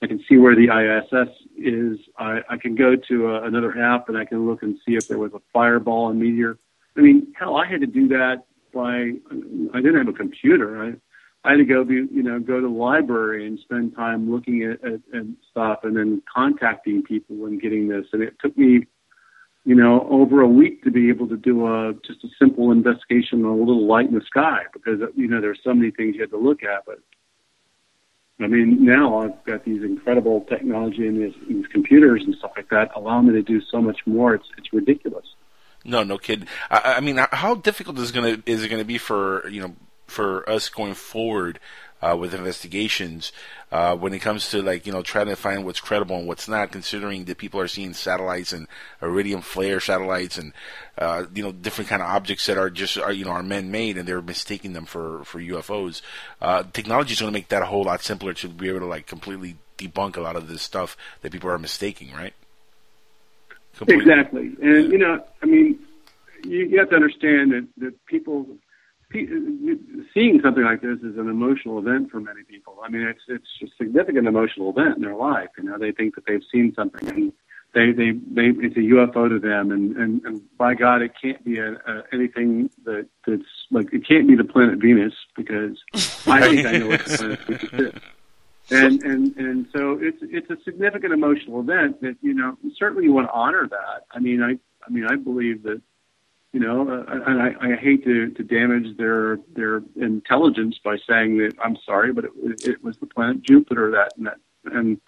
I 0.02 0.06
can 0.06 0.22
see 0.28 0.36
where 0.36 0.54
the 0.54 0.68
ISS 0.68 1.30
is. 1.56 1.98
I, 2.18 2.40
I 2.50 2.56
can 2.58 2.74
go 2.74 2.96
to 2.96 3.28
a, 3.28 3.44
another 3.44 3.78
app 3.80 4.08
and 4.08 4.18
I 4.18 4.24
can 4.24 4.46
look 4.46 4.62
and 4.62 4.76
see 4.86 4.96
if 4.96 5.08
there 5.08 5.18
was 5.18 5.32
a 5.32 5.40
fireball 5.52 6.10
and 6.10 6.20
meteor. 6.20 6.58
I 6.96 7.00
mean, 7.00 7.32
hell, 7.38 7.56
I 7.56 7.66
had 7.66 7.80
to 7.80 7.86
do 7.86 8.08
that 8.08 8.44
by. 8.74 9.12
I 9.72 9.80
didn't 9.80 9.96
have 9.96 10.08
a 10.08 10.12
computer. 10.12 10.82
I 10.82 10.94
I 11.46 11.52
had 11.52 11.58
to 11.58 11.64
go 11.64 11.84
be 11.84 11.94
you 11.94 12.22
know 12.22 12.40
go 12.40 12.56
to 12.56 12.66
the 12.66 12.72
library 12.72 13.46
and 13.46 13.58
spend 13.60 13.94
time 13.94 14.30
looking 14.30 14.64
at, 14.64 14.84
at, 14.84 15.00
at 15.14 15.26
stuff 15.50 15.80
and 15.84 15.96
then 15.96 16.22
contacting 16.32 17.02
people 17.02 17.46
and 17.46 17.60
getting 17.60 17.88
this. 17.88 18.06
And 18.12 18.22
it 18.22 18.34
took 18.40 18.56
me 18.58 18.86
you 19.66 19.74
know, 19.74 20.06
over 20.09 20.43
a 20.43 20.48
week 20.48 20.84
to 20.84 20.93
be 20.93 21.09
able 21.09 21.26
to 21.26 21.36
do 21.36 21.66
a 21.66 21.93
just 22.06 22.22
a 22.22 22.28
simple 22.38 22.70
investigation 22.70 23.44
on 23.44 23.51
a 23.51 23.56
little 23.56 23.84
light 23.84 24.09
in 24.09 24.14
the 24.14 24.24
sky 24.24 24.60
because 24.72 25.01
you 25.16 25.26
know 25.26 25.40
there's 25.40 25.59
so 25.64 25.74
many 25.74 25.90
things 25.90 26.14
you 26.14 26.20
had 26.20 26.30
to 26.30 26.38
look 26.38 26.62
at. 26.62 26.86
But 26.86 27.01
I 28.38 28.47
mean, 28.47 28.84
now 28.84 29.22
I've 29.22 29.44
got 29.44 29.64
these 29.64 29.82
incredible 29.82 30.43
technology 30.48 31.09
and 31.09 31.20
these, 31.20 31.34
these 31.48 31.66
computers 31.72 32.22
and 32.24 32.36
stuff 32.36 32.52
like 32.56 32.70
that 32.70 32.93
allow 32.94 33.20
me 33.20 33.32
to 33.32 33.43
do 33.43 33.60
so 33.68 33.82
much 33.82 33.98
more. 34.06 34.36
It's 34.36 34.47
it's 34.56 34.72
ridiculous. 34.72 35.26
No, 35.84 36.05
no 36.05 36.16
kid. 36.16 36.47
I, 36.70 36.94
I 36.98 37.01
mean, 37.01 37.18
how 37.32 37.56
difficult 37.56 37.98
is 37.98 38.12
gonna 38.12 38.40
is 38.47 38.62
it 38.62 38.68
gonna 38.68 38.84
be 38.84 38.98
for 38.98 39.48
you 39.48 39.60
know 39.60 39.74
for 40.06 40.48
us 40.48 40.68
going 40.68 40.94
forward 40.94 41.59
uh, 42.02 42.16
with 42.18 42.35
investigations 42.35 43.32
uh, 43.73 43.97
when 43.97 44.12
it 44.12 44.20
comes 44.20 44.51
to 44.51 44.62
like 44.62 44.86
you 44.86 44.93
know 44.93 45.02
trying 45.02 45.27
to 45.27 45.36
find 45.36 45.64
what's 45.64 45.81
credible 45.81 46.16
and 46.16 46.27
what's 46.27 46.48
not, 46.48 46.70
considering 46.70 47.24
that 47.24 47.39
people 47.39 47.60
are 47.60 47.68
seeing 47.68 47.93
satellites 47.94 48.52
and 48.52 48.68
iridium 49.02 49.40
flare 49.40 49.81
satellites 49.81 50.39
and 50.39 50.52
uh, 50.98 51.24
you 51.35 51.43
know 51.43 51.52
different 51.52 51.89
kind 51.89 52.02
of 52.02 52.09
objects 52.09 52.47
that 52.47 52.59
are 52.59 52.70
just 52.70 52.98
are 52.98 53.12
you 53.12 53.24
know 53.24 53.32
are 53.32 53.43
man 53.43 53.70
made 53.70 53.97
and 53.97 54.06
they're 54.06 54.23
mistaking 54.23 54.73
them 54.73 54.86
for 54.86 55.24
for 55.24 55.40
UFOs. 55.40 56.02
Uh, 56.40 56.62
technology 56.73 57.12
is 57.12 57.20
going 57.20 57.32
to 57.32 57.36
make 57.36 57.48
that 57.48 57.62
a 57.62 57.66
whole 57.66 57.85
lot 57.85 58.02
simpler 58.02 58.32
to 58.35 58.48
be 58.48 58.68
able 58.68 58.81
to 58.81 58.86
like 58.86 59.06
completely 59.06 59.56
debunk 59.78 60.16
a 60.16 60.20
lot 60.20 60.36
of 60.36 60.48
this 60.48 60.62
stuff 60.62 60.97
that 61.23 61.32
people 61.32 61.51
are 61.51 61.59
mistaking, 61.59 62.12
right? 62.12 62.35
Completely. 63.77 64.10
Exactly, 64.10 64.56
and 64.62 64.93
you 64.93 64.98
know, 64.98 65.23
I 65.43 65.47
mean, 65.47 65.78
you, 66.44 66.66
you 66.66 66.78
have 66.78 66.90
to 66.90 66.97
understand 66.97 67.52
that 67.52 67.66
that 67.78 68.06
people 68.06 68.47
seeing 69.12 70.40
something 70.42 70.64
like 70.64 70.82
this 70.82 70.98
is 70.98 71.16
an 71.16 71.28
emotional 71.28 71.78
event 71.78 72.10
for 72.10 72.20
many 72.20 72.42
people. 72.42 72.78
I 72.84 72.88
mean, 72.88 73.02
it's 73.02 73.22
it's 73.28 73.46
a 73.62 73.66
significant 73.76 74.26
emotional 74.26 74.70
event 74.70 74.96
in 74.96 75.02
their 75.02 75.14
life. 75.14 75.48
You 75.56 75.64
know, 75.64 75.78
they 75.78 75.92
think 75.92 76.14
that 76.16 76.26
they've 76.26 76.42
seen 76.52 76.72
something, 76.74 77.08
and 77.08 77.32
they 77.74 77.92
they, 77.92 78.12
they 78.12 78.48
it's 78.66 78.76
a 78.76 78.80
UFO 78.80 79.28
to 79.28 79.38
them, 79.38 79.70
and 79.70 79.96
and, 79.96 80.24
and 80.24 80.58
by 80.58 80.74
God, 80.74 81.02
it 81.02 81.12
can't 81.20 81.42
be 81.44 81.58
a, 81.58 81.74
a, 81.74 82.02
anything 82.12 82.70
that 82.84 83.06
that's 83.26 83.42
like 83.70 83.92
it 83.92 84.06
can't 84.06 84.26
be 84.26 84.34
the 84.34 84.44
planet 84.44 84.78
Venus 84.78 85.14
because 85.36 85.78
I 86.26 86.40
think 86.40 86.66
I 86.66 86.78
know 86.78 86.88
what 86.88 87.04
the 87.04 87.16
planet 87.16 87.40
Venus 87.40 87.94
is. 87.94 88.02
And 88.68 89.02
and 89.04 89.36
and 89.36 89.66
so 89.72 89.98
it's 90.00 90.18
it's 90.22 90.50
a 90.50 90.56
significant 90.64 91.12
emotional 91.12 91.60
event 91.60 92.00
that 92.00 92.16
you 92.20 92.34
know 92.34 92.58
certainly 92.76 93.04
you 93.04 93.12
want 93.12 93.28
to 93.28 93.32
honor 93.32 93.68
that. 93.68 94.06
I 94.10 94.18
mean, 94.18 94.42
I 94.42 94.58
I 94.84 94.90
mean 94.90 95.06
I 95.08 95.14
believe 95.14 95.62
that 95.62 95.80
you 96.56 96.62
know, 96.62 96.88
uh, 96.88 97.04
and 97.26 97.42
I, 97.42 97.48
I 97.60 97.76
hate 97.76 98.02
to, 98.04 98.30
to 98.30 98.42
damage 98.42 98.96
their 98.96 99.36
their 99.54 99.82
intelligence 99.96 100.80
by 100.82 100.96
saying 101.06 101.36
that 101.36 101.52
I'm 101.62 101.76
sorry, 101.84 102.14
but 102.14 102.24
it, 102.24 102.32
it 102.64 102.82
was 102.82 102.96
the 102.96 103.04
planet 103.04 103.42
Jupiter 103.42 103.90
that 103.90 104.14
and 104.16 104.26
that 104.26 104.38
and 104.64 104.98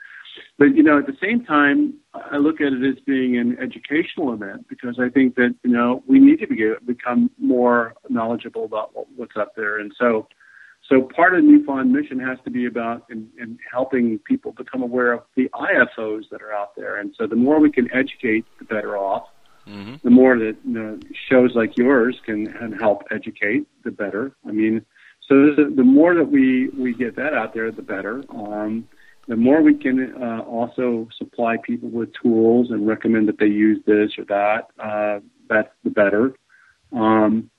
but 0.58 0.76
you 0.76 0.82
know 0.82 0.98
at 0.98 1.06
the 1.06 1.16
same 1.22 1.46
time 1.46 1.94
I 2.12 2.36
look 2.36 2.60
at 2.60 2.74
it 2.74 2.86
as 2.86 3.02
being 3.06 3.38
an 3.38 3.56
educational 3.58 4.34
event 4.34 4.68
because 4.68 4.98
I 5.00 5.08
think 5.08 5.36
that 5.36 5.54
you 5.64 5.70
know 5.70 6.02
we 6.06 6.18
need 6.18 6.38
to 6.40 6.46
be, 6.48 6.70
become 6.84 7.30
more 7.38 7.94
knowledgeable 8.10 8.66
about 8.66 8.94
what, 8.94 9.06
what's 9.16 9.36
up 9.38 9.56
there. 9.56 9.78
And 9.78 9.90
so 9.98 10.28
so 10.86 11.00
part 11.00 11.34
of 11.34 11.42
the 11.42 11.48
MUFON 11.48 11.88
mission 11.90 12.18
has 12.18 12.36
to 12.44 12.50
be 12.50 12.66
about 12.66 13.06
in, 13.08 13.26
in 13.40 13.58
helping 13.72 14.18
people 14.18 14.52
become 14.52 14.82
aware 14.82 15.14
of 15.14 15.22
the 15.34 15.48
IFOs 15.54 16.24
that 16.30 16.42
are 16.42 16.52
out 16.52 16.76
there. 16.76 16.98
And 16.98 17.14
so 17.18 17.26
the 17.26 17.36
more 17.36 17.58
we 17.58 17.72
can 17.72 17.90
educate 17.90 18.44
the 18.58 18.66
better 18.66 18.98
off 18.98 19.28
Mm-hmm. 19.68 19.96
The 20.02 20.10
more 20.10 20.38
that 20.38 20.56
you 20.64 20.72
know, 20.72 20.98
shows 21.28 21.50
like 21.54 21.76
yours 21.76 22.16
can, 22.24 22.46
help 22.78 23.02
educate, 23.10 23.66
the 23.84 23.90
better. 23.90 24.32
I 24.46 24.52
mean, 24.52 24.84
so 25.28 25.54
the, 25.54 25.72
the 25.74 25.84
more 25.84 26.14
that 26.14 26.30
we 26.30 26.68
we 26.70 26.94
get 26.94 27.16
that 27.16 27.34
out 27.34 27.52
there, 27.54 27.70
the 27.70 27.82
better. 27.82 28.24
Um, 28.30 28.88
the 29.26 29.36
more 29.36 29.60
we 29.60 29.74
can 29.74 30.14
uh, 30.20 30.40
also 30.40 31.08
supply 31.18 31.56
people 31.62 31.90
with 31.90 32.08
tools 32.14 32.70
and 32.70 32.88
recommend 32.88 33.28
that 33.28 33.38
they 33.38 33.46
use 33.46 33.78
this 33.86 34.12
or 34.16 34.24
that, 34.24 34.68
uh, 34.82 35.20
that's 35.50 35.68
the 35.84 35.90
better. 35.90 36.34
Um, 36.92 37.50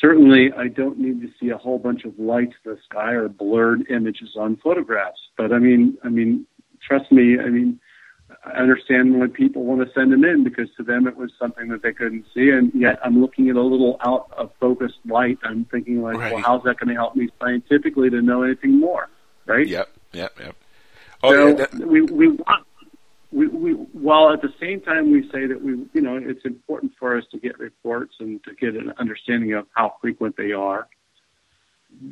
certainly, 0.00 0.52
I 0.56 0.68
don't 0.68 0.98
need 0.98 1.20
to 1.22 1.28
see 1.40 1.50
a 1.50 1.58
whole 1.58 1.80
bunch 1.80 2.04
of 2.04 2.16
lights 2.16 2.54
in 2.64 2.72
the 2.72 2.78
sky 2.84 3.12
or 3.12 3.28
blurred 3.28 3.90
images 3.90 4.36
on 4.38 4.56
photographs. 4.56 5.18
But 5.36 5.52
I 5.52 5.58
mean, 5.58 5.98
I 6.04 6.10
mean, 6.10 6.46
trust 6.80 7.10
me. 7.10 7.38
I 7.40 7.48
mean, 7.48 7.80
I 8.44 8.50
understand 8.52 9.18
when 9.18 9.30
people 9.30 9.64
want 9.64 9.86
to 9.86 9.92
send 9.92 10.12
them 10.12 10.24
in 10.24 10.44
because 10.44 10.68
to 10.76 10.82
them 10.82 11.06
it 11.06 11.16
was 11.16 11.30
something 11.38 11.68
that 11.68 11.82
they 11.82 11.92
couldn't 11.92 12.24
see, 12.32 12.50
and 12.50 12.72
yet 12.74 12.98
I'm 13.04 13.20
looking 13.20 13.50
at 13.50 13.56
a 13.56 13.62
little 13.62 13.96
out 14.00 14.30
of 14.36 14.52
focus 14.60 14.92
light. 15.04 15.38
I'm 15.42 15.64
thinking 15.66 16.02
like, 16.02 16.16
Right. 16.18 16.32
well, 16.32 16.42
how's 16.42 16.62
that 16.62 16.78
going 16.78 16.88
to 16.88 16.94
help 16.94 17.16
me 17.16 17.28
scientifically 17.40 18.10
to 18.10 18.22
know 18.22 18.42
anything 18.42 18.78
more, 18.78 19.08
right? 19.46 19.66
Yep, 19.66 19.88
yep, 20.12 20.32
yep. 20.40 20.56
Oh, 21.22 21.30
so 21.30 21.48
yeah, 21.48 21.54
that- 21.54 21.74
we 21.74 22.02
we 22.02 22.28
want 22.28 22.64
we, 23.32 23.46
we 23.48 23.72
while 23.72 24.32
at 24.32 24.40
the 24.40 24.52
same 24.60 24.80
time 24.80 25.10
we 25.10 25.28
say 25.30 25.46
that 25.46 25.60
we 25.60 25.72
you 25.92 26.00
know 26.00 26.16
it's 26.16 26.44
important 26.44 26.92
for 26.98 27.18
us 27.18 27.24
to 27.32 27.38
get 27.38 27.58
reports 27.58 28.14
and 28.20 28.42
to 28.44 28.54
get 28.54 28.74
an 28.76 28.94
understanding 28.98 29.52
of 29.54 29.66
how 29.74 29.96
frequent 30.00 30.36
they 30.36 30.52
are. 30.52 30.88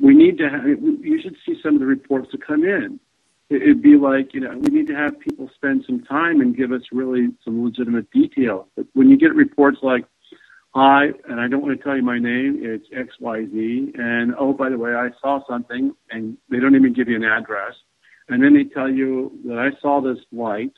We 0.01 0.15
need 0.15 0.39
to 0.39 0.49
have, 0.49 0.67
you 0.67 1.21
should 1.23 1.37
see 1.47 1.55
some 1.63 1.75
of 1.75 1.81
the 1.81 1.87
reports 1.87 2.29
that 2.33 2.45
come 2.45 2.65
in. 2.65 2.99
It- 3.51 3.63
It'd 3.63 3.83
be 3.83 3.97
like 3.97 4.35
you 4.35 4.41
know 4.41 4.57
we 4.59 4.71
need 4.71 4.87
to 4.89 4.97
have 4.97 5.19
people 5.21 5.51
spend 5.55 5.85
some 5.87 6.03
time 6.03 6.41
and 6.41 6.57
give 6.57 6.73
us 6.73 6.83
really 6.93 7.29
some 7.45 7.65
legitimate 7.65 8.11
detail. 8.11 8.69
But 8.77 8.87
when 8.95 9.11
you 9.11 9.17
get 9.19 9.35
reports 9.35 9.79
like 9.83 10.05
Hi, 10.75 11.07
and 11.29 11.41
I 11.41 11.49
don't 11.49 11.63
want 11.63 11.79
to 11.79 11.83
tell 11.83 11.97
you 11.97 12.03
my 12.03 12.19
name. 12.19 12.59
It's 12.63 12.87
XYZ. 12.91 13.99
And 13.99 14.35
oh, 14.39 14.53
by 14.53 14.69
the 14.69 14.77
way, 14.77 14.95
I 14.95 15.09
saw 15.23 15.41
something, 15.49 15.95
and 16.11 16.37
they 16.51 16.61
don't 16.61 16.77
even 16.77 16.93
give 16.93 17.09
you 17.09 17.17
an 17.17 17.25
address. 17.25 17.73
And 18.29 18.43
then 18.43 18.55
they 18.55 18.65
tell 18.65 18.91
you 18.91 19.33
that 19.47 19.59
I 19.59 19.71
saw 19.81 20.03
this 20.03 20.19
light, 20.33 20.73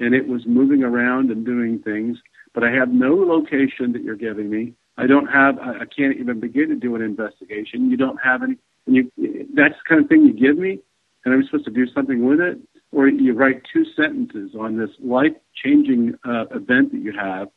and 0.00 0.14
it 0.14 0.28
was 0.28 0.42
moving 0.46 0.82
around 0.84 1.30
and 1.30 1.46
doing 1.46 1.78
things, 1.78 2.18
but 2.54 2.62
I 2.62 2.72
have 2.72 2.90
no 2.90 3.14
location 3.14 3.92
that 3.94 4.02
you're 4.02 4.16
giving 4.16 4.50
me. 4.50 4.74
I 4.98 5.06
don't 5.06 5.26
have. 5.28 5.58
I 5.58 5.80
I 5.80 5.84
can't 5.86 6.18
even 6.18 6.38
begin 6.38 6.68
to 6.68 6.76
do 6.76 6.94
an 6.94 7.02
investigation. 7.02 7.90
You 7.90 7.96
don't 7.96 8.18
have 8.22 8.42
any. 8.42 8.58
And 8.86 8.96
you, 8.96 9.12
that's 9.54 9.74
the 9.74 9.88
kind 9.88 10.02
of 10.02 10.08
thing 10.10 10.24
you 10.26 10.34
give 10.34 10.58
me, 10.58 10.80
and 11.24 11.34
I'm 11.34 11.44
supposed 11.44 11.64
to 11.66 11.70
do 11.70 11.86
something 11.94 12.24
with 12.26 12.40
it, 12.40 12.58
or 12.92 13.08
you 13.08 13.32
write 13.34 13.62
two 13.72 13.84
sentences 13.96 14.54
on 14.58 14.76
this 14.78 14.90
life-changing 15.00 16.14
uh, 16.24 16.46
event 16.54 16.92
that 16.92 17.00
you 17.02 17.12
have. 17.18 17.48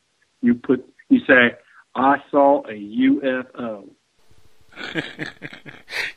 You 0.41 0.55
put. 0.55 0.85
You 1.09 1.19
say, 1.27 1.55
"I 1.95 2.17
saw 2.31 2.61
a 2.67 2.73
UFO." 2.73 3.89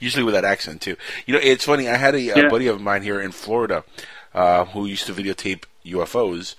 Usually 0.00 0.24
with 0.24 0.34
that 0.34 0.44
accent 0.44 0.80
too. 0.82 0.96
You 1.26 1.34
know, 1.34 1.40
it's 1.42 1.64
funny. 1.64 1.88
I 1.88 1.96
had 1.96 2.14
a, 2.14 2.20
Yeah. 2.20 2.38
a 2.46 2.50
buddy 2.50 2.66
of 2.66 2.80
mine 2.80 3.02
here 3.02 3.20
in 3.20 3.32
Florida 3.32 3.84
uh, 4.34 4.64
who 4.66 4.86
used 4.86 5.06
to 5.06 5.12
videotape 5.12 5.64
UFOs, 5.86 6.54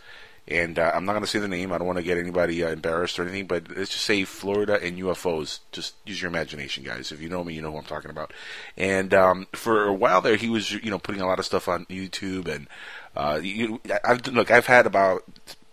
and 0.50 0.80
uh, 0.80 0.92
I'm 0.94 1.06
not 1.06 1.14
going 1.14 1.24
to 1.24 1.30
say 1.30 1.40
the 1.40 1.48
name. 1.48 1.72
I 1.72 1.78
don't 1.78 1.86
want 1.86 1.98
to 1.98 2.04
get 2.04 2.18
anybody 2.18 2.64
uh, 2.64 2.70
embarrassed 2.70 3.20
or 3.20 3.24
anything, 3.24 3.46
but 3.46 3.70
let's 3.70 3.92
just 3.92 4.04
say 4.06 4.24
Florida 4.24 4.80
and 4.82 4.98
UFOs. 4.98 5.60
Just 5.72 5.94
use 6.06 6.22
your 6.22 6.30
imagination, 6.30 6.84
guys. 6.84 7.12
If 7.12 7.22
you 7.22 7.30
know 7.30 7.44
me, 7.44 7.54
you 7.54 7.62
know 7.62 7.72
who 7.72 7.78
I'm 7.78 7.84
talking 7.84 8.10
about. 8.10 8.34
And 8.76 9.14
um, 9.14 9.48
for 9.54 9.86
a 9.86 9.94
while 9.94 10.22
there, 10.22 10.38
he 10.38 10.50
was 10.50 10.72
you 10.72 10.90
know 10.90 10.98
putting 10.98 11.22
a 11.22 11.28
lot 11.28 11.38
of 11.38 11.46
stuff 11.46 11.68
on 11.68 11.86
YouTube, 11.86 12.48
and 12.48 12.68
uh, 13.16 13.40
you, 13.42 13.80
I've 14.04 14.26
look. 14.28 14.50
I've 14.50 14.66
had 14.66 14.88
about 14.88 15.24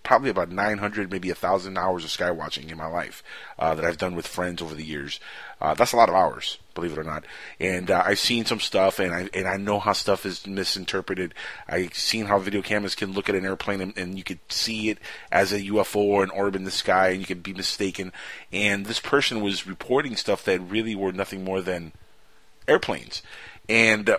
probably 0.07 0.31
about 0.31 0.53
900, 0.53 1.11
maybe 1.11 1.31
a 1.31 1.35
thousand 1.35 1.77
hours 1.77 2.05
of 2.05 2.11
sky 2.11 2.31
watching 2.31 2.71
in 2.71 2.77
my 2.79 2.87
life 2.87 3.25
uh, 3.59 3.75
that 3.75 3.85
I've 3.85 3.99
done 3.99 4.15
with 4.15 4.25
friends 4.25 4.63
over 4.63 4.73
the 4.73 4.85
years. 4.85 5.19
Uh, 5.61 5.75
that's 5.75 5.93
a 5.93 5.97
lot 5.97 6.09
of 6.09 6.15
hours, 6.15 6.59
believe 6.75 6.93
it 6.93 6.99
or 6.99 7.03
not. 7.03 7.25
And 7.59 7.91
uh, 7.91 8.05
I've 8.07 8.21
seen 8.21 8.45
some 8.45 8.61
stuff, 8.61 9.01
and 9.01 9.13
I 9.13 9.29
and 9.35 9.49
I 9.49 9.57
know 9.57 9.81
how 9.81 9.95
stuff 9.95 10.25
is 10.25 10.47
misinterpreted. 10.47 11.35
I've 11.67 11.95
seen 11.95 12.27
how 12.27 12.39
video 12.39 12.63
cameras 12.63 12.95
can 12.95 13.15
look 13.15 13.29
at 13.29 13.35
an 13.35 13.45
airplane 13.45 13.81
and, 13.81 13.99
and 13.99 14.17
you 14.17 14.23
could 14.23 14.39
see 14.49 14.91
it 14.91 14.99
as 15.33 15.53
a 15.53 15.61
UFO 15.63 15.97
or 15.97 16.23
an 16.23 16.31
orb 16.31 16.55
in 16.55 16.63
the 16.63 16.71
sky, 16.71 17.09
and 17.09 17.21
you 17.21 17.27
could 17.27 17.43
be 17.43 17.53
mistaken. 17.53 18.13
And 18.53 18.87
this 18.87 19.01
person 19.01 19.41
was 19.41 19.67
reporting 19.67 20.15
stuff 20.15 20.45
that 20.45 20.61
really 20.61 20.95
were 20.95 21.13
nothing 21.13 21.43
more 21.43 21.61
than 21.61 21.93
airplanes. 22.69 23.23
And 23.69 24.09
uh, 24.09 24.19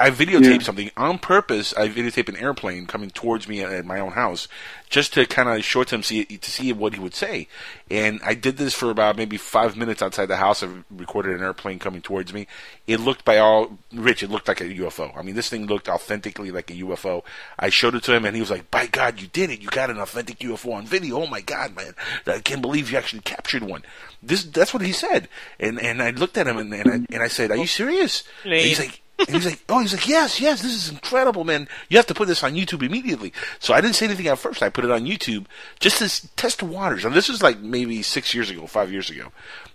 I 0.00 0.10
videotaped 0.10 0.58
Yeah. 0.58 0.58
something 0.58 0.90
on 0.96 1.18
purpose. 1.18 1.72
I 1.76 1.88
videotaped 1.88 2.28
an 2.28 2.36
airplane 2.36 2.86
coming 2.86 3.10
towards 3.10 3.46
me 3.46 3.62
at, 3.62 3.70
at 3.72 3.84
my 3.84 4.00
own 4.00 4.12
house, 4.12 4.48
just 4.90 5.12
to 5.14 5.24
kind 5.24 5.48
of 5.48 5.64
show 5.64 5.82
it 5.82 5.88
to 5.88 5.94
him, 5.94 6.02
see 6.02 6.24
to 6.24 6.50
see 6.50 6.72
what 6.72 6.94
he 6.94 7.00
would 7.00 7.14
say. 7.14 7.46
And 7.90 8.20
I 8.24 8.34
did 8.34 8.56
this 8.56 8.74
for 8.74 8.90
about 8.90 9.16
maybe 9.16 9.36
five 9.36 9.76
minutes 9.76 10.02
outside 10.02 10.26
the 10.26 10.36
house. 10.36 10.62
I 10.64 10.68
recorded 10.90 11.36
an 11.36 11.42
airplane 11.44 11.78
coming 11.78 12.02
towards 12.02 12.32
me. 12.34 12.48
It 12.88 12.98
looked 12.98 13.24
by 13.24 13.38
all 13.38 13.78
Rich. 13.92 14.24
It 14.24 14.30
looked 14.30 14.48
like 14.48 14.60
a 14.60 14.64
UFO. 14.64 15.16
I 15.16 15.22
mean, 15.22 15.36
this 15.36 15.48
thing 15.48 15.66
looked 15.66 15.88
authentically 15.88 16.50
like 16.50 16.70
a 16.70 16.74
UFO. 16.74 17.22
I 17.58 17.68
showed 17.70 17.94
it 17.94 18.02
to 18.04 18.14
him, 18.14 18.24
and 18.24 18.34
he 18.34 18.40
was 18.42 18.50
like, 18.50 18.70
"By 18.72 18.86
God, 18.86 19.20
you 19.20 19.28
did 19.28 19.50
it! 19.50 19.60
You 19.62 19.68
got 19.68 19.90
an 19.90 19.98
authentic 19.98 20.40
UFO 20.40 20.74
on 20.74 20.86
video! 20.86 21.22
Oh 21.22 21.26
my 21.28 21.40
God, 21.40 21.76
man! 21.76 21.94
I 22.26 22.40
can't 22.40 22.62
believe 22.62 22.90
you 22.90 22.98
actually 22.98 23.22
captured 23.22 23.62
one." 23.62 23.82
This 24.22 24.42
that's 24.42 24.74
what 24.74 24.82
he 24.82 24.92
said. 24.92 25.28
And 25.60 25.78
and 25.80 26.02
I 26.02 26.10
looked 26.10 26.36
at 26.36 26.48
him 26.48 26.56
and 26.58 26.74
and 26.74 26.90
I, 26.90 27.14
and 27.14 27.22
I 27.22 27.28
said, 27.28 27.50
"Are 27.52 27.56
you 27.56 27.66
serious?" 27.68 28.24
And 28.42 28.52
he's 28.54 28.80
like 28.80 29.00
and 29.18 29.28
he's 29.28 29.46
like, 29.46 29.62
oh, 29.68 29.80
he's 29.80 29.92
like, 29.92 30.08
yes, 30.08 30.40
yes, 30.40 30.62
this 30.62 30.74
is 30.74 30.88
incredible, 30.88 31.44
man. 31.44 31.68
You 31.88 31.96
have 31.98 32.06
to 32.06 32.14
put 32.14 32.28
this 32.28 32.42
on 32.42 32.54
YouTube 32.54 32.82
immediately. 32.82 33.32
So 33.60 33.72
I 33.72 33.80
didn't 33.80 33.94
say 33.96 34.06
anything 34.06 34.26
at 34.26 34.38
first. 34.38 34.62
I 34.62 34.68
put 34.68 34.84
it 34.84 34.90
on 34.90 35.04
YouTube 35.04 35.46
just 35.78 35.98
to 35.98 36.28
test 36.36 36.58
the 36.58 36.64
waters. 36.64 37.04
And 37.04 37.14
this 37.14 37.28
was 37.28 37.42
like 37.42 37.60
maybe 37.60 38.02
six 38.02 38.34
years 38.34 38.50
ago, 38.50 38.66
five 38.66 38.90
years 38.90 39.10
ago. 39.10 39.32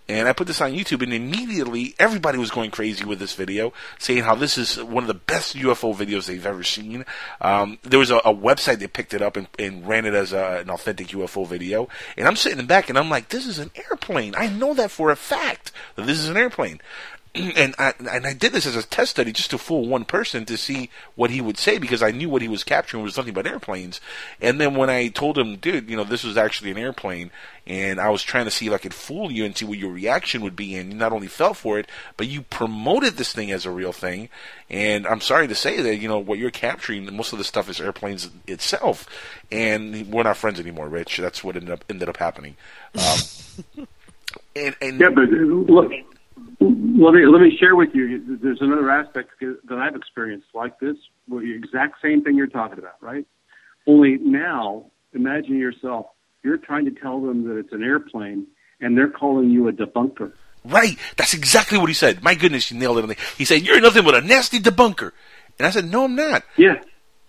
And 0.09 0.27
I 0.27 0.33
put 0.33 0.47
this 0.47 0.59
on 0.59 0.71
YouTube, 0.71 1.03
and 1.03 1.13
immediately 1.13 1.93
everybody 1.99 2.39
was 2.39 2.49
going 2.49 2.71
crazy 2.71 3.05
with 3.05 3.19
this 3.19 3.35
video, 3.35 3.73
saying 3.99 4.23
how 4.23 4.33
this 4.33 4.57
is 4.57 4.81
one 4.81 5.03
of 5.03 5.07
the 5.07 5.13
best 5.13 5.55
UFO 5.55 5.95
videos 5.95 6.25
they've 6.25 6.45
ever 6.47 6.63
seen. 6.63 7.05
Um, 7.41 7.77
there 7.83 7.99
was 7.99 8.09
a, 8.09 8.17
a 8.17 8.33
website 8.33 8.79
that 8.79 8.93
picked 8.93 9.13
it 9.13 9.21
up 9.21 9.37
and, 9.37 9.47
and 9.59 9.87
ran 9.87 10.07
it 10.07 10.15
as 10.15 10.33
a, 10.33 10.61
an 10.61 10.71
authentic 10.71 11.09
UFO 11.09 11.47
video. 11.47 11.89
And 12.17 12.27
I'm 12.27 12.35
sitting 12.35 12.65
back, 12.65 12.89
and 12.89 12.97
I'm 12.97 13.11
like, 13.11 13.29
this 13.29 13.45
is 13.45 13.59
an 13.59 13.69
airplane. 13.75 14.33
I 14.35 14.47
know 14.47 14.73
that 14.73 14.89
for 14.89 15.11
a 15.11 15.15
fact 15.15 15.71
that 15.95 16.07
this 16.07 16.17
is 16.17 16.27
an 16.27 16.37
airplane. 16.37 16.81
and 17.35 17.75
I 17.77 17.93
and 18.09 18.25
I 18.25 18.33
did 18.33 18.53
this 18.53 18.65
as 18.65 18.75
a 18.75 18.83
test 18.83 19.11
study 19.11 19.31
just 19.31 19.51
to 19.51 19.57
fool 19.57 19.87
one 19.87 20.03
person 20.03 20.45
to 20.45 20.57
see 20.57 20.89
what 21.15 21.29
he 21.29 21.41
would 21.41 21.57
say 21.57 21.77
because 21.77 22.01
I 22.01 22.11
knew 22.11 22.27
what 22.27 22.41
he 22.41 22.47
was 22.47 22.63
capturing 22.63 23.03
was 23.03 23.17
nothing 23.17 23.33
but 23.33 23.45
airplanes. 23.45 24.01
And 24.41 24.59
then 24.59 24.75
when 24.75 24.89
I 24.89 25.09
told 25.09 25.37
him, 25.37 25.57
dude, 25.57 25.89
you 25.89 25.95
know, 25.95 26.03
this 26.03 26.23
was 26.23 26.37
actually 26.37 26.71
an 26.71 26.79
airplane, 26.79 27.29
and 27.67 27.99
I 27.99 28.09
was 28.09 28.23
trying 28.23 28.45
to 28.45 28.51
see 28.51 28.65
if 28.65 28.73
I 28.73 28.79
could 28.79 28.95
fool 28.95 29.31
you 29.31 29.45
and 29.45 29.55
see 29.55 29.65
what 29.65 29.77
your 29.77 29.91
reaction 29.91 30.41
would 30.41 30.55
be, 30.55 30.75
and 30.75 30.91
you 30.91 30.97
not 30.97 31.13
only 31.13 31.27
fell 31.27 31.53
for 31.53 31.77
it, 31.77 31.87
but 32.17 32.27
you 32.27 32.41
promoted 32.41 33.17
this 33.17 33.31
thing 33.31 33.51
as 33.51 33.65
a 33.65 33.71
real 33.71 33.93
thing. 33.93 34.29
And 34.69 35.05
I'm 35.05 35.21
sorry 35.21 35.47
to 35.47 35.55
say 35.55 35.81
that 35.81 35.97
you 35.97 36.07
know 36.07 36.19
what 36.19 36.39
you're 36.39 36.49
capturing, 36.49 37.15
most 37.15 37.31
of 37.31 37.37
the 37.37 37.45
stuff 37.45 37.69
is 37.69 37.79
airplanes 37.79 38.29
itself, 38.47 39.05
and 39.51 40.11
we're 40.11 40.23
not 40.23 40.37
friends 40.37 40.59
anymore, 40.59 40.89
Rich. 40.89 41.17
That's 41.17 41.43
what 41.43 41.55
ended 41.55 41.71
up 41.71 41.85
ended 41.89 42.09
up 42.09 42.17
happening. 42.17 42.55
Um, 42.95 43.19
and, 44.55 44.75
and 44.81 44.99
yeah, 44.99 45.09
but 45.09 45.25
uh, 45.25 45.35
look, 45.35 45.91
let 46.59 47.13
me 47.13 47.25
let 47.25 47.41
me 47.41 47.55
share 47.57 47.75
with 47.75 47.89
you. 47.93 48.37
There's 48.41 48.61
another 48.61 48.89
aspect 48.89 49.31
that 49.39 49.77
I've 49.77 49.95
experienced 49.95 50.47
like 50.53 50.79
this, 50.79 50.97
where 51.27 51.41
the 51.41 51.53
exact 51.55 52.01
same 52.01 52.23
thing 52.23 52.35
you're 52.35 52.47
talking 52.47 52.79
about, 52.79 53.01
right? 53.01 53.25
Only 53.87 54.17
now, 54.17 54.91
imagine 55.13 55.57
yourself. 55.57 56.07
You're 56.43 56.57
trying 56.57 56.85
to 56.85 56.91
tell 56.91 57.21
them 57.21 57.47
that 57.47 57.57
it's 57.57 57.71
an 57.71 57.83
airplane, 57.83 58.47
and 58.81 58.97
they're 58.97 59.09
calling 59.09 59.49
you 59.49 59.67
a 59.67 59.71
debunker. 59.71 60.33
Right. 60.65 60.97
That's 61.15 61.33
exactly 61.33 61.77
what 61.77 61.87
he 61.87 61.93
said. 61.93 62.21
My 62.21 62.35
goodness, 62.35 62.69
you 62.69 62.77
nailed 62.77 63.09
it. 63.09 63.19
He 63.37 63.45
said, 63.45 63.61
"You're 63.65 63.79
nothing 63.79 64.03
but 64.03 64.15
a 64.15 64.21
nasty 64.21 64.59
debunker," 64.59 65.11
and 65.57 65.65
I 65.65 65.69
said, 65.69 65.85
"No, 65.85 66.03
I'm 66.03 66.15
not." 66.15 66.43
Yeah. 66.57 66.81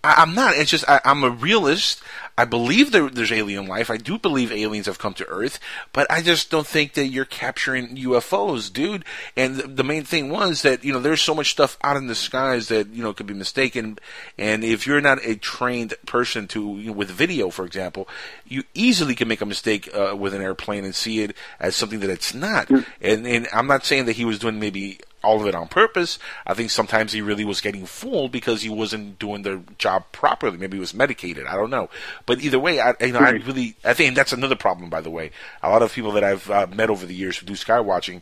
I, 0.03 0.15
I'm 0.17 0.33
not. 0.33 0.55
It's 0.55 0.71
just 0.71 0.87
I, 0.89 1.01
I'm 1.05 1.23
a 1.23 1.29
realist. 1.29 2.01
I 2.37 2.45
believe 2.45 2.91
there, 2.91 3.09
there's 3.09 3.31
alien 3.31 3.67
life. 3.67 3.91
I 3.91 3.97
do 3.97 4.17
believe 4.17 4.51
aliens 4.51 4.87
have 4.87 4.97
come 4.97 5.13
to 5.15 5.27
Earth, 5.27 5.59
but 5.93 6.09
I 6.09 6.21
just 6.21 6.49
don't 6.49 6.65
think 6.65 6.93
that 6.93 7.07
you're 7.07 7.25
capturing 7.25 7.97
UFOs, 7.97 8.71
dude. 8.71 9.05
And 9.35 9.57
the, 9.57 9.67
the 9.67 9.83
main 9.83 10.03
thing 10.03 10.29
was 10.29 10.61
that 10.63 10.83
you 10.83 10.91
know 10.93 10.99
there's 10.99 11.21
so 11.21 11.35
much 11.35 11.51
stuff 11.51 11.77
out 11.83 11.97
in 11.97 12.07
the 12.07 12.15
skies 12.15 12.69
that 12.69 12.87
you 12.87 13.03
know 13.03 13.13
could 13.13 13.27
be 13.27 13.33
mistaken. 13.33 13.99
And 14.37 14.63
if 14.63 14.87
you're 14.87 15.01
not 15.01 15.23
a 15.23 15.35
trained 15.35 15.93
person 16.05 16.47
to 16.49 16.77
you 16.77 16.87
know, 16.87 16.93
with 16.93 17.11
video, 17.11 17.49
for 17.49 17.65
example, 17.65 18.07
you 18.47 18.63
easily 18.73 19.13
can 19.13 19.27
make 19.27 19.41
a 19.41 19.45
mistake 19.45 19.89
uh, 19.93 20.15
with 20.17 20.33
an 20.33 20.41
airplane 20.41 20.85
and 20.85 20.95
see 20.95 21.21
it 21.21 21.35
as 21.59 21.75
something 21.75 21.99
that 21.99 22.09
it's 22.09 22.33
not. 22.33 22.69
And 23.01 23.27
and 23.27 23.47
I'm 23.53 23.67
not 23.67 23.85
saying 23.85 24.05
that 24.05 24.15
he 24.15 24.25
was 24.25 24.39
doing 24.39 24.59
maybe 24.59 24.99
all 25.23 25.41
of 25.41 25.47
it 25.47 25.55
on 25.55 25.67
purpose. 25.67 26.19
I 26.45 26.53
think 26.53 26.71
sometimes 26.71 27.13
he 27.13 27.21
really 27.21 27.45
was 27.45 27.61
getting 27.61 27.85
fooled 27.85 28.31
because 28.31 28.61
he 28.61 28.69
wasn't 28.69 29.19
doing 29.19 29.43
the 29.43 29.61
job 29.77 30.05
properly. 30.11 30.57
Maybe 30.57 30.77
he 30.77 30.81
was 30.81 30.93
medicated. 30.93 31.45
I 31.45 31.55
don't 31.55 31.69
know. 31.69 31.89
But 32.25 32.41
either 32.41 32.59
way, 32.59 32.79
I, 32.79 32.93
you 32.99 33.11
know, 33.13 33.19
I 33.19 33.31
really, 33.31 33.75
I 33.83 33.93
think 33.93 34.15
that's 34.15 34.33
another 34.33 34.55
problem, 34.55 34.89
by 34.89 35.01
the 35.01 35.09
way. 35.09 35.31
A 35.61 35.69
lot 35.69 35.81
of 35.81 35.93
people 35.93 36.11
that 36.13 36.23
I've 36.23 36.49
uh, 36.49 36.67
met 36.67 36.89
over 36.89 37.05
the 37.05 37.15
years 37.15 37.37
who 37.37 37.45
do 37.45 37.55
sky 37.55 37.79
watching 37.79 38.21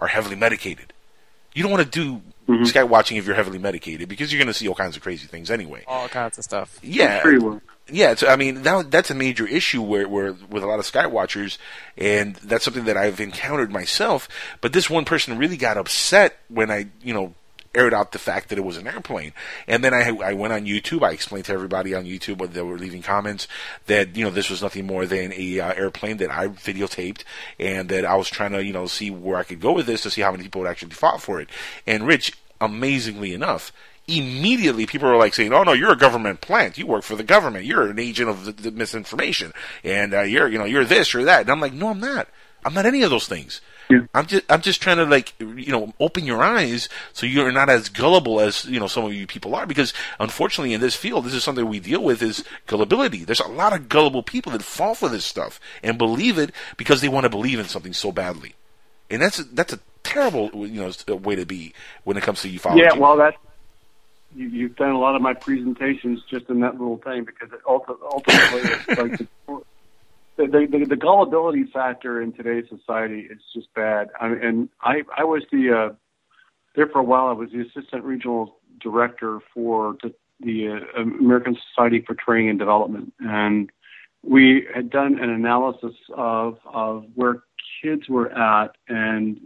are 0.00 0.08
heavily 0.08 0.36
medicated. 0.36 0.92
You 1.54 1.62
don't 1.62 1.72
want 1.72 1.84
to 1.84 1.90
do 1.90 2.22
Mm-hmm. 2.48 2.64
sky 2.64 2.82
watching 2.82 3.18
if 3.18 3.26
you're 3.26 3.34
heavily 3.36 3.58
medicated 3.58 4.08
because 4.08 4.32
you're 4.32 4.38
going 4.38 4.46
to 4.46 4.54
see 4.54 4.66
all 4.68 4.74
kinds 4.74 4.96
of 4.96 5.02
crazy 5.02 5.26
things 5.26 5.50
anyway. 5.50 5.84
All 5.86 6.08
kinds 6.08 6.38
of 6.38 6.44
stuff. 6.44 6.78
Yeah, 6.82 7.20
Free 7.20 7.36
will. 7.36 7.60
yeah. 7.92 8.12
It's, 8.12 8.22
I 8.22 8.36
mean, 8.36 8.62
that, 8.62 8.90
that's 8.90 9.10
a 9.10 9.14
major 9.14 9.46
issue 9.46 9.82
where, 9.82 10.08
where 10.08 10.32
with 10.32 10.62
a 10.62 10.66
lot 10.66 10.78
of 10.78 10.86
sky 10.86 11.04
watchers, 11.06 11.58
and 11.98 12.36
that's 12.36 12.64
something 12.64 12.84
that 12.86 12.96
I've 12.96 13.20
encountered 13.20 13.70
myself. 13.70 14.30
But 14.62 14.72
this 14.72 14.88
one 14.88 15.04
person 15.04 15.36
really 15.36 15.58
got 15.58 15.76
upset 15.76 16.38
when 16.48 16.70
I, 16.70 16.86
you 17.02 17.12
know, 17.12 17.34
aired 17.74 17.94
out 17.94 18.12
the 18.12 18.18
fact 18.18 18.48
that 18.48 18.58
it 18.58 18.64
was 18.64 18.76
an 18.76 18.86
airplane. 18.86 19.32
And 19.66 19.84
then 19.84 19.94
I, 19.94 20.08
I 20.22 20.32
went 20.32 20.52
on 20.52 20.64
YouTube. 20.64 21.02
I 21.02 21.12
explained 21.12 21.46
to 21.46 21.52
everybody 21.52 21.94
on 21.94 22.04
YouTube 22.04 22.38
when 22.38 22.52
they 22.52 22.62
were 22.62 22.78
leaving 22.78 23.02
comments 23.02 23.46
that 23.86 24.16
you 24.16 24.24
know 24.24 24.30
this 24.30 24.50
was 24.50 24.62
nothing 24.62 24.86
more 24.86 25.06
than 25.06 25.32
a 25.32 25.60
uh, 25.60 25.72
airplane 25.74 26.18
that 26.18 26.30
I 26.30 26.48
videotaped, 26.48 27.24
and 27.58 27.88
that 27.88 28.04
I 28.04 28.16
was 28.16 28.30
trying 28.30 28.52
to 28.52 28.64
you 28.64 28.72
know 28.72 28.86
see 28.86 29.10
where 29.10 29.38
I 29.38 29.44
could 29.44 29.60
go 29.60 29.72
with 29.72 29.86
this 29.86 30.02
to 30.02 30.10
see 30.10 30.22
how 30.22 30.30
many 30.30 30.44
people 30.44 30.62
would 30.62 30.70
actually 30.70 30.90
fought 30.90 31.22
for 31.22 31.40
it. 31.40 31.48
And 31.86 32.06
Rich, 32.06 32.36
amazingly 32.60 33.34
enough, 33.34 33.72
immediately 34.06 34.86
people 34.86 35.08
were 35.08 35.16
like 35.16 35.34
saying, 35.34 35.52
"Oh 35.52 35.62
no, 35.62 35.72
you're 35.72 35.92
a 35.92 35.96
government 35.96 36.40
plant. 36.40 36.78
You 36.78 36.86
work 36.86 37.04
for 37.04 37.16
the 37.16 37.22
government. 37.22 37.66
You're 37.66 37.90
an 37.90 37.98
agent 37.98 38.30
of 38.30 38.44
the, 38.44 38.52
the 38.52 38.70
misinformation, 38.70 39.52
and 39.84 40.14
uh, 40.14 40.22
you're 40.22 40.48
you 40.48 40.58
know 40.58 40.64
you're 40.64 40.84
this 40.84 41.12
you're 41.12 41.24
that." 41.24 41.42
And 41.42 41.50
I'm 41.50 41.60
like, 41.60 41.74
"No, 41.74 41.88
I'm 41.88 42.00
not. 42.00 42.28
I'm 42.64 42.74
not 42.74 42.86
any 42.86 43.02
of 43.02 43.10
those 43.10 43.28
things. 43.28 43.60
I'm 44.14 44.26
just 44.26 44.44
I'm 44.50 44.60
just 44.60 44.82
trying 44.82 44.98
to 44.98 45.04
like 45.04 45.34
you 45.40 45.72
know 45.72 45.92
open 45.98 46.24
your 46.24 46.42
eyes 46.42 46.88
so 47.12 47.26
you're 47.26 47.52
not 47.52 47.70
as 47.70 47.88
gullible 47.88 48.40
as 48.40 48.64
you 48.66 48.78
know 48.78 48.86
some 48.86 49.04
of 49.04 49.14
you 49.14 49.26
people 49.26 49.54
are 49.54 49.66
because 49.66 49.94
unfortunately 50.20 50.74
in 50.74 50.80
this 50.80 50.94
field 50.94 51.24
this 51.24 51.34
is 51.34 51.42
something 51.42 51.66
we 51.66 51.80
deal 51.80 52.02
with 52.02 52.22
is 52.22 52.44
gullibility. 52.66 53.24
There's 53.24 53.40
a 53.40 53.48
lot 53.48 53.72
of 53.72 53.88
gullible 53.88 54.22
people 54.22 54.52
that 54.52 54.62
fall 54.62 54.94
for 54.94 55.08
this 55.08 55.24
stuff 55.24 55.60
and 55.82 55.96
believe 55.96 56.38
it 56.38 56.52
because 56.76 57.00
they 57.00 57.08
want 57.08 57.24
to 57.24 57.30
believe 57.30 57.58
in 57.58 57.66
something 57.66 57.92
so 57.92 58.12
badly, 58.12 58.54
and 59.10 59.22
that's 59.22 59.38
a, 59.38 59.44
that's 59.44 59.72
a 59.72 59.80
terrible 60.02 60.50
you 60.66 60.80
know 60.80 61.16
way 61.16 61.36
to 61.36 61.46
be 61.46 61.72
when 62.04 62.16
it 62.16 62.22
comes 62.22 62.42
to 62.42 62.48
ufology. 62.48 62.80
Yeah, 62.80 62.94
well, 62.94 63.16
that's 63.16 63.36
you, 64.34 64.48
you've 64.48 64.76
done 64.76 64.90
a 64.90 64.98
lot 64.98 65.16
of 65.16 65.22
my 65.22 65.34
presentations 65.34 66.22
just 66.30 66.48
in 66.48 66.60
that 66.60 66.78
little 66.78 66.98
thing 66.98 67.24
because 67.24 67.50
it 67.52 67.62
ulti- 67.64 67.98
ultimately 68.02 68.60
it's 68.60 68.88
like 69.00 69.18
the, 69.18 69.62
the, 70.46 70.66
the, 70.70 70.86
the 70.88 70.96
gullibility 70.96 71.64
factor 71.72 72.22
in 72.22 72.32
today's 72.32 72.64
society 72.68 73.28
is 73.30 73.40
just 73.54 73.72
bad. 73.74 74.08
I 74.20 74.28
and 74.28 74.68
I 74.80 75.02
I 75.16 75.24
was 75.24 75.42
the 75.52 75.90
uh, 75.90 75.94
there 76.74 76.88
for 76.88 77.00
a 77.00 77.04
while. 77.04 77.26
I 77.26 77.32
was 77.32 77.50
the 77.50 77.60
assistant 77.60 78.04
regional 78.04 78.56
director 78.80 79.40
for 79.52 79.96
the, 80.02 80.14
the 80.40 80.80
uh, 80.96 81.00
American 81.00 81.56
Society 81.74 82.04
for 82.06 82.14
Training 82.14 82.50
and 82.50 82.58
Development, 82.58 83.12
and 83.20 83.70
we 84.22 84.66
had 84.74 84.90
done 84.90 85.18
an 85.20 85.28
analysis 85.28 85.94
of 86.16 86.58
of 86.64 87.04
where 87.14 87.42
kids 87.82 88.08
were 88.08 88.30
at 88.32 88.76
and 88.88 89.40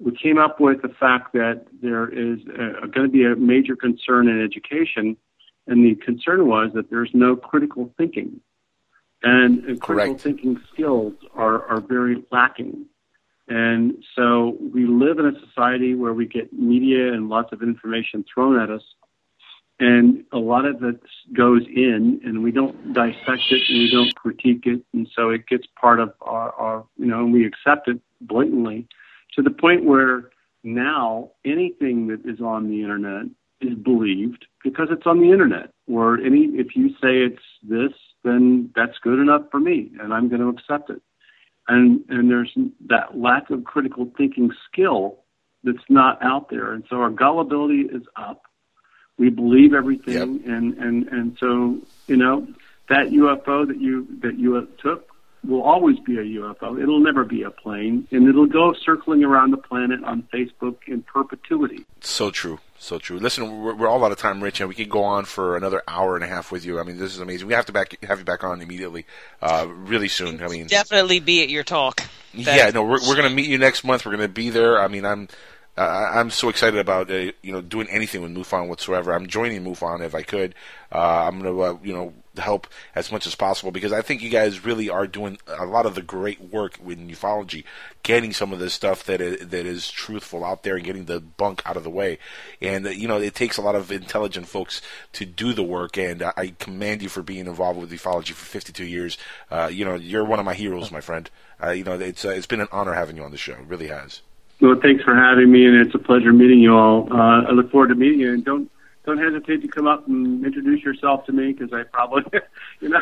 we 0.00 0.16
came 0.16 0.38
up 0.38 0.60
with 0.60 0.82
the 0.82 0.88
fact 1.00 1.32
that 1.32 1.66
there 1.82 2.08
is 2.08 2.38
uh, 2.48 2.86
going 2.86 3.06
to 3.06 3.08
be 3.08 3.24
a 3.24 3.34
major 3.34 3.74
concern 3.74 4.28
in 4.28 4.44
education, 4.44 5.16
and 5.66 5.84
the 5.84 5.96
concern 6.04 6.46
was 6.46 6.70
that 6.74 6.88
there's 6.90 7.10
no 7.14 7.34
critical 7.34 7.92
thinking, 7.96 8.40
and 9.22 9.64
uh, 9.70 9.76
critical 9.76 10.18
thinking 10.18 10.60
skills 10.72 11.14
are 11.34 11.64
are 11.66 11.80
very 11.80 12.24
lacking. 12.30 12.86
And 13.48 14.04
so 14.14 14.58
we 14.60 14.86
live 14.86 15.18
in 15.18 15.26
a 15.26 15.40
society 15.46 15.94
where 15.94 16.12
we 16.12 16.26
get 16.26 16.52
media 16.52 17.12
and 17.14 17.30
lots 17.30 17.50
of 17.52 17.62
information 17.62 18.24
thrown 18.32 18.60
at 18.60 18.70
us, 18.70 18.82
and 19.80 20.24
a 20.32 20.38
lot 20.38 20.66
of 20.66 20.82
it 20.84 21.00
goes 21.32 21.62
in, 21.66 22.20
and 22.24 22.42
we 22.42 22.52
don't 22.52 22.92
dissect 22.92 23.42
it 23.50 23.62
and 23.68 23.78
we 23.78 23.90
don't 23.90 24.14
critique 24.14 24.64
it, 24.66 24.82
and 24.92 25.08
so 25.16 25.30
it 25.30 25.46
gets 25.46 25.66
part 25.80 25.98
of 25.98 26.12
our, 26.20 26.52
our 26.52 26.86
you 26.98 27.06
know, 27.06 27.20
and 27.20 27.32
we 27.32 27.46
accept 27.46 27.88
it 27.88 28.00
blatantly 28.20 28.86
to 29.34 29.42
the 29.42 29.50
point 29.50 29.84
where 29.84 30.30
now 30.64 31.30
anything 31.44 32.08
that 32.08 32.20
is 32.26 32.40
on 32.40 32.68
the 32.68 32.82
internet 32.82 33.26
is 33.60 33.74
believed 33.74 34.46
because 34.62 34.88
it's 34.90 35.06
on 35.06 35.20
the 35.20 35.30
internet. 35.30 35.70
Or 35.86 36.18
any 36.18 36.50
if 36.54 36.76
you 36.76 36.90
say 36.90 37.22
it's 37.22 37.42
this, 37.62 37.92
then 38.28 38.70
that's 38.76 38.98
good 39.02 39.18
enough 39.18 39.42
for 39.50 39.60
me, 39.60 39.90
and 40.00 40.12
I'm 40.12 40.28
going 40.28 40.40
to 40.40 40.48
accept 40.48 40.90
it. 40.90 41.02
And 41.66 42.04
and 42.08 42.30
there's 42.30 42.52
that 42.88 43.18
lack 43.18 43.50
of 43.50 43.64
critical 43.64 44.10
thinking 44.16 44.50
skill 44.70 45.18
that's 45.64 45.84
not 45.88 46.22
out 46.22 46.48
there, 46.50 46.72
and 46.72 46.84
so 46.88 46.96
our 46.96 47.10
gullibility 47.10 47.80
is 47.80 48.02
up. 48.16 48.42
We 49.18 49.30
believe 49.30 49.74
everything, 49.74 50.42
and 50.46 50.74
and 50.74 51.08
and 51.08 51.36
so 51.40 51.78
you 52.06 52.16
know 52.16 52.46
that 52.88 53.08
UFO 53.08 53.66
that 53.66 53.80
you 53.80 54.06
that 54.22 54.38
you 54.38 54.66
took 54.82 55.10
will 55.46 55.62
always 55.62 55.98
be 56.00 56.16
a 56.18 56.22
UFO. 56.22 56.80
It'll 56.80 57.00
never 57.00 57.24
be 57.24 57.42
a 57.42 57.50
plane, 57.50 58.06
and 58.10 58.28
it'll 58.28 58.46
go 58.46 58.74
circling 58.84 59.24
around 59.24 59.50
the 59.52 59.56
planet 59.56 60.02
on 60.04 60.26
Facebook 60.32 60.76
in 60.86 61.02
perpetuity. 61.02 61.84
So 62.00 62.30
true. 62.30 62.58
So 62.80 62.98
true. 62.98 63.18
Listen, 63.18 63.62
we're, 63.62 63.74
we're 63.74 63.88
all 63.88 64.04
out 64.04 64.12
of 64.12 64.18
time, 64.18 64.42
Rich, 64.42 64.60
and 64.60 64.68
we 64.68 64.74
could 64.74 64.88
go 64.88 65.02
on 65.02 65.24
for 65.24 65.56
another 65.56 65.82
hour 65.88 66.14
and 66.14 66.24
a 66.24 66.28
half 66.28 66.52
with 66.52 66.64
you. 66.64 66.78
I 66.78 66.84
mean, 66.84 66.96
this 66.98 67.12
is 67.12 67.20
amazing. 67.20 67.48
We 67.48 67.54
have 67.54 67.66
to 67.66 67.72
back 67.72 67.96
have 68.04 68.18
you 68.20 68.24
back 68.24 68.44
on 68.44 68.60
immediately, 68.62 69.04
uh, 69.42 69.66
really 69.68 70.08
soon. 70.08 70.42
I 70.42 70.48
mean, 70.48 70.66
Definitely 70.68 71.20
be 71.20 71.42
at 71.42 71.48
your 71.48 71.64
talk. 71.64 72.02
yeah, 72.32 72.70
no, 72.70 72.82
we're 72.84 73.00
we're 73.06 73.16
gonna 73.16 73.30
meet 73.30 73.46
you 73.46 73.58
next 73.58 73.82
month. 73.84 74.06
We're 74.06 74.12
gonna 74.12 74.28
be 74.28 74.50
there. 74.50 74.80
I 74.80 74.86
mean, 74.88 75.04
I'm 75.04 75.28
uh, 75.78 76.10
I'm 76.12 76.30
so 76.30 76.48
excited 76.48 76.80
about 76.80 77.08
uh, 77.08 77.30
you 77.40 77.52
know 77.52 77.60
doing 77.60 77.88
anything 77.88 78.20
with 78.20 78.34
MUFON 78.34 78.66
whatsoever. 78.66 79.12
I'm 79.12 79.28
joining 79.28 79.62
MUFON 79.62 80.04
if 80.04 80.12
I 80.12 80.22
could. 80.22 80.56
Uh, 80.90 81.28
I'm 81.28 81.40
gonna 81.40 81.56
uh, 81.56 81.78
you 81.84 81.92
know 81.92 82.14
help 82.36 82.66
as 82.96 83.12
much 83.12 83.28
as 83.28 83.36
possible 83.36 83.70
because 83.70 83.92
I 83.92 84.02
think 84.02 84.20
you 84.20 84.28
guys 84.28 84.64
really 84.64 84.90
are 84.90 85.06
doing 85.06 85.38
a 85.46 85.66
lot 85.66 85.86
of 85.86 85.94
the 85.94 86.02
great 86.02 86.40
work 86.40 86.78
with 86.82 86.98
ufology, 86.98 87.62
getting 88.02 88.32
some 88.32 88.52
of 88.52 88.58
the 88.58 88.70
stuff 88.70 89.04
that 89.04 89.20
is, 89.20 89.48
that 89.48 89.66
is 89.66 89.88
truthful 89.88 90.44
out 90.44 90.64
there 90.64 90.74
and 90.74 90.84
getting 90.84 91.04
the 91.04 91.20
bunk 91.20 91.62
out 91.64 91.76
of 91.76 91.84
the 91.84 91.90
way. 91.90 92.18
And 92.60 92.84
uh, 92.84 92.90
you 92.90 93.06
know 93.06 93.18
it 93.20 93.36
takes 93.36 93.56
a 93.56 93.62
lot 93.62 93.76
of 93.76 93.92
intelligent 93.92 94.48
folks 94.48 94.82
to 95.12 95.24
do 95.24 95.52
the 95.52 95.62
work. 95.62 95.96
And 95.96 96.24
I 96.24 96.54
commend 96.58 97.02
you 97.02 97.08
for 97.08 97.22
being 97.22 97.46
involved 97.46 97.78
with 97.78 97.92
ufology 97.92 98.32
for 98.32 98.46
52 98.46 98.84
years. 98.84 99.16
Uh, 99.48 99.70
you 99.72 99.84
know 99.84 99.94
you're 99.94 100.24
one 100.24 100.40
of 100.40 100.44
my 100.44 100.54
heroes, 100.54 100.90
my 100.90 101.00
friend. 101.00 101.30
Uh, 101.62 101.70
you 101.70 101.84
know 101.84 101.92
it's 101.92 102.24
it's 102.24 102.46
been 102.46 102.60
an 102.60 102.68
honor 102.72 102.94
having 102.94 103.16
you 103.16 103.22
on 103.22 103.30
the 103.30 103.36
show. 103.36 103.52
It 103.52 103.68
really 103.68 103.88
has. 103.88 104.22
Well, 104.60 104.76
thanks 104.82 105.04
for 105.04 105.14
having 105.14 105.50
me, 105.52 105.66
and 105.66 105.76
it's 105.86 105.94
a 105.94 105.98
pleasure 105.98 106.32
meeting 106.32 106.58
you 106.60 106.74
all. 106.74 107.12
Uh, 107.12 107.44
I 107.44 107.50
look 107.52 107.70
forward 107.70 107.88
to 107.88 107.94
meeting 107.94 108.20
you, 108.20 108.32
and 108.32 108.44
don't 108.44 108.70
don't 109.04 109.18
hesitate 109.18 109.62
to 109.62 109.68
come 109.68 109.86
up 109.86 110.06
and 110.08 110.44
introduce 110.44 110.82
yourself 110.82 111.24
to 111.26 111.32
me 111.32 111.52
because 111.52 111.72
I 111.72 111.84
probably, 111.84 112.24
you 112.80 112.88
know. 112.88 113.00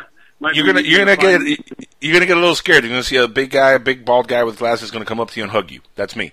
You're 0.52 0.66
gonna 0.66 0.82
you're 0.82 0.98
gonna 0.98 1.16
get 1.16 1.40
you're 2.00 2.12
gonna 2.12 2.26
get 2.26 2.36
a 2.36 2.40
little 2.40 2.54
scared. 2.54 2.84
You're 2.84 2.90
gonna 2.92 3.02
see 3.02 3.16
a 3.16 3.26
big 3.26 3.50
guy, 3.50 3.70
a 3.72 3.78
big 3.78 4.04
bald 4.04 4.28
guy 4.28 4.44
with 4.44 4.58
glasses, 4.58 4.90
going 4.90 5.02
to 5.02 5.08
come 5.08 5.18
up 5.18 5.30
to 5.30 5.40
you 5.40 5.44
and 5.44 5.50
hug 5.50 5.70
you. 5.70 5.80
That's 5.94 6.14
me. 6.14 6.32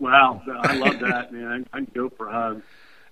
Wow, 0.00 0.42
I 0.46 0.74
love 0.74 0.98
that, 0.98 1.32
man. 1.32 1.66
I, 1.72 1.78
I'd 1.78 1.94
go 1.94 2.08
for 2.08 2.28
a 2.28 2.32
hug. 2.32 2.62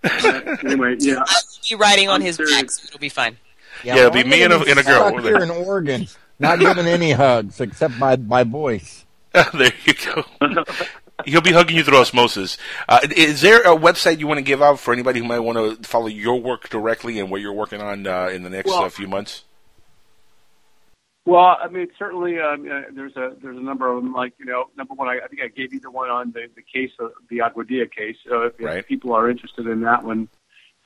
But 0.03 0.65
anyway, 0.65 0.97
yeah. 0.99 1.15
I'll 1.27 1.43
be 1.71 1.77
riding 1.77 2.09
on 2.09 2.17
I'm 2.17 2.23
his 2.23 2.37
serious. 2.37 2.61
back, 2.61 2.71
so 2.73 2.87
it'll 2.89 2.99
be 2.99 3.09
fine. 3.09 3.37
Yeah, 3.85 3.99
it'll 3.99 4.11
be 4.11 4.25
me 4.25 4.43
and 4.43 4.53
a, 4.53 4.61
and 4.61 4.81
a 4.81 4.83
girl. 4.83 5.09
Stuck 5.11 5.23
here 5.23 5.39
in 5.39 5.51
Oregon, 5.51 6.09
not 6.41 6.59
giving 6.59 6.87
any 6.87 7.13
hugs 7.13 7.61
except 7.61 7.99
by 8.01 8.17
my 8.17 8.43
voice. 8.43 9.02
there 9.55 9.73
you 9.85 9.95
go. 9.95 10.65
He'll 11.25 11.41
be 11.41 11.53
hugging 11.53 11.77
you 11.77 11.85
through 11.85 11.99
osmosis. 11.99 12.59
Uh, 12.89 13.01
is 13.17 13.41
there 13.41 13.61
a 13.63 13.77
website 13.77 14.19
you 14.19 14.27
want 14.27 14.39
to 14.39 14.43
give 14.43 14.61
out 14.61 14.81
for 14.81 14.93
anybody 14.93 15.21
who 15.21 15.27
might 15.27 15.39
want 15.41 15.57
to 15.59 15.89
follow 15.89 16.07
your 16.07 16.41
work 16.41 16.69
directly 16.69 17.19
and 17.19 17.31
what 17.31 17.41
you're 17.41 17.53
working 17.53 17.81
on 17.81 18.07
uh, 18.07 18.27
in 18.29 18.43
the 18.43 18.51
next 18.51 18.69
Well- 18.69 18.85
uh, 18.85 18.89
few 18.89 19.09
months? 19.09 19.45
Well, 21.25 21.57
I 21.63 21.69
mean, 21.69 21.87
certainly 22.01 22.41
um, 22.41 22.69
uh, 22.69 22.81
there's 22.93 23.15
a 23.17 23.37
there's 23.41 23.57
a 23.57 23.61
number 23.61 23.87
of 23.89 24.03
them. 24.03 24.13
Like 24.13 24.33
you 24.41 24.45
know, 24.45 24.65
number 24.77 24.95
one, 24.95 25.07
I, 25.07 25.21
I 25.25 25.29
think 25.29 25.41
I 25.41 25.47
gave 25.47 25.73
you 25.73 25.79
the 25.79 25.91
one 25.91 26.11
on 26.11 26.33
the, 26.33 26.49
the 26.57 26.63
case 26.63 26.91
of 26.99 27.13
the 27.31 27.39
Aguadilla 27.39 27.89
case. 27.93 28.17
So 28.29 28.43
if, 28.43 28.55
Right. 28.59 28.79
if 28.79 28.89
people 28.89 29.13
are 29.13 29.31
interested 29.31 29.69
in 29.69 29.83
that 29.83 30.03
one, 30.03 30.29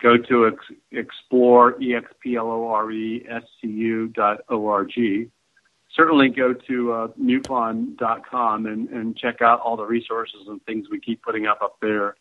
go 0.02 0.18
to 0.18 0.48
ex, 0.48 0.56
explore 0.92 1.80
e 1.80 1.94
x 1.94 2.12
p 2.20 2.36
l 2.36 2.48
o 2.48 2.68
r 2.68 2.90
e 2.92 3.24
s 3.26 3.44
c 3.62 3.66
u 3.68 4.08
dot 4.08 4.40
o 4.50 4.66
r 4.68 4.84
g. 4.84 5.30
Certainly 5.96 6.28
go 6.28 6.52
to 6.52 6.92
uh, 6.92 7.08
MUFON.com 7.18 8.66
and, 8.66 8.88
and 8.90 9.16
check 9.16 9.40
out 9.40 9.60
all 9.60 9.76
the 9.76 9.84
resources 9.84 10.42
and 10.46 10.62
things 10.64 10.88
we 10.90 11.00
keep 11.00 11.22
putting 11.22 11.46
up 11.46 11.62
up 11.62 11.76
there. 11.80 12.16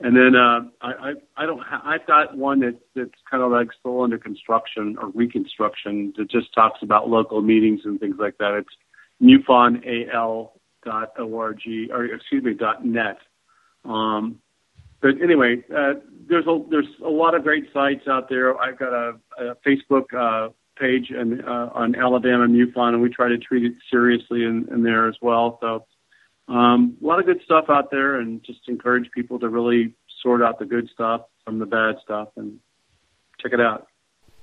And 0.00 0.16
then 0.16 0.34
uh, 0.34 0.60
I, 0.80 1.10
I 1.10 1.12
I 1.36 1.46
don't 1.46 1.62
ha- 1.62 1.82
I've 1.84 2.06
got 2.06 2.36
one 2.36 2.60
that's 2.60 2.82
that's 2.96 3.20
kind 3.30 3.42
of 3.42 3.52
like 3.52 3.68
still 3.78 4.02
under 4.02 4.18
construction 4.18 4.96
or 5.00 5.10
reconstruction 5.10 6.12
that 6.16 6.28
just 6.28 6.52
talks 6.54 6.80
about 6.82 7.08
local 7.08 7.40
meetings 7.40 7.82
and 7.84 8.00
things 8.00 8.16
like 8.18 8.38
that. 8.38 8.54
It's 8.54 8.74
MUFONAL 9.22 10.50
dot 10.84 11.20
org 11.20 11.60
or 11.90 12.04
excuse 12.06 12.42
me 12.42 12.54
dot 12.54 12.84
net. 12.84 13.18
Um, 13.84 14.40
but 15.00 15.20
anyway, 15.22 15.64
uh, 15.74 15.94
there's 16.28 16.46
a 16.46 16.62
there's 16.70 16.88
a 17.04 17.08
lot 17.08 17.34
of 17.34 17.42
great 17.42 17.66
sites 17.72 18.08
out 18.08 18.28
there. 18.28 18.58
I've 18.58 18.78
got 18.78 18.92
a, 18.92 19.14
a 19.38 19.54
Facebook 19.66 20.12
uh, 20.12 20.50
page 20.78 21.10
and 21.10 21.44
uh, 21.44 21.70
on 21.74 21.94
Alabama 21.94 22.46
MUFON, 22.46 22.94
and 22.94 23.02
we 23.02 23.08
try 23.08 23.28
to 23.28 23.38
treat 23.38 23.64
it 23.64 23.74
seriously 23.90 24.44
in, 24.44 24.68
in 24.72 24.82
there 24.82 25.08
as 25.08 25.16
well. 25.20 25.58
So 25.60 25.86
um, 26.52 26.96
a 27.02 27.06
lot 27.06 27.20
of 27.20 27.26
good 27.26 27.40
stuff 27.44 27.66
out 27.68 27.90
there, 27.90 28.16
and 28.16 28.42
just 28.42 28.60
encourage 28.68 29.10
people 29.12 29.38
to 29.40 29.48
really 29.48 29.94
sort 30.22 30.42
out 30.42 30.58
the 30.58 30.66
good 30.66 30.88
stuff 30.92 31.22
from 31.44 31.58
the 31.58 31.66
bad 31.66 31.96
stuff 32.02 32.28
and 32.36 32.58
check 33.40 33.52
it 33.52 33.60
out. 33.60 33.86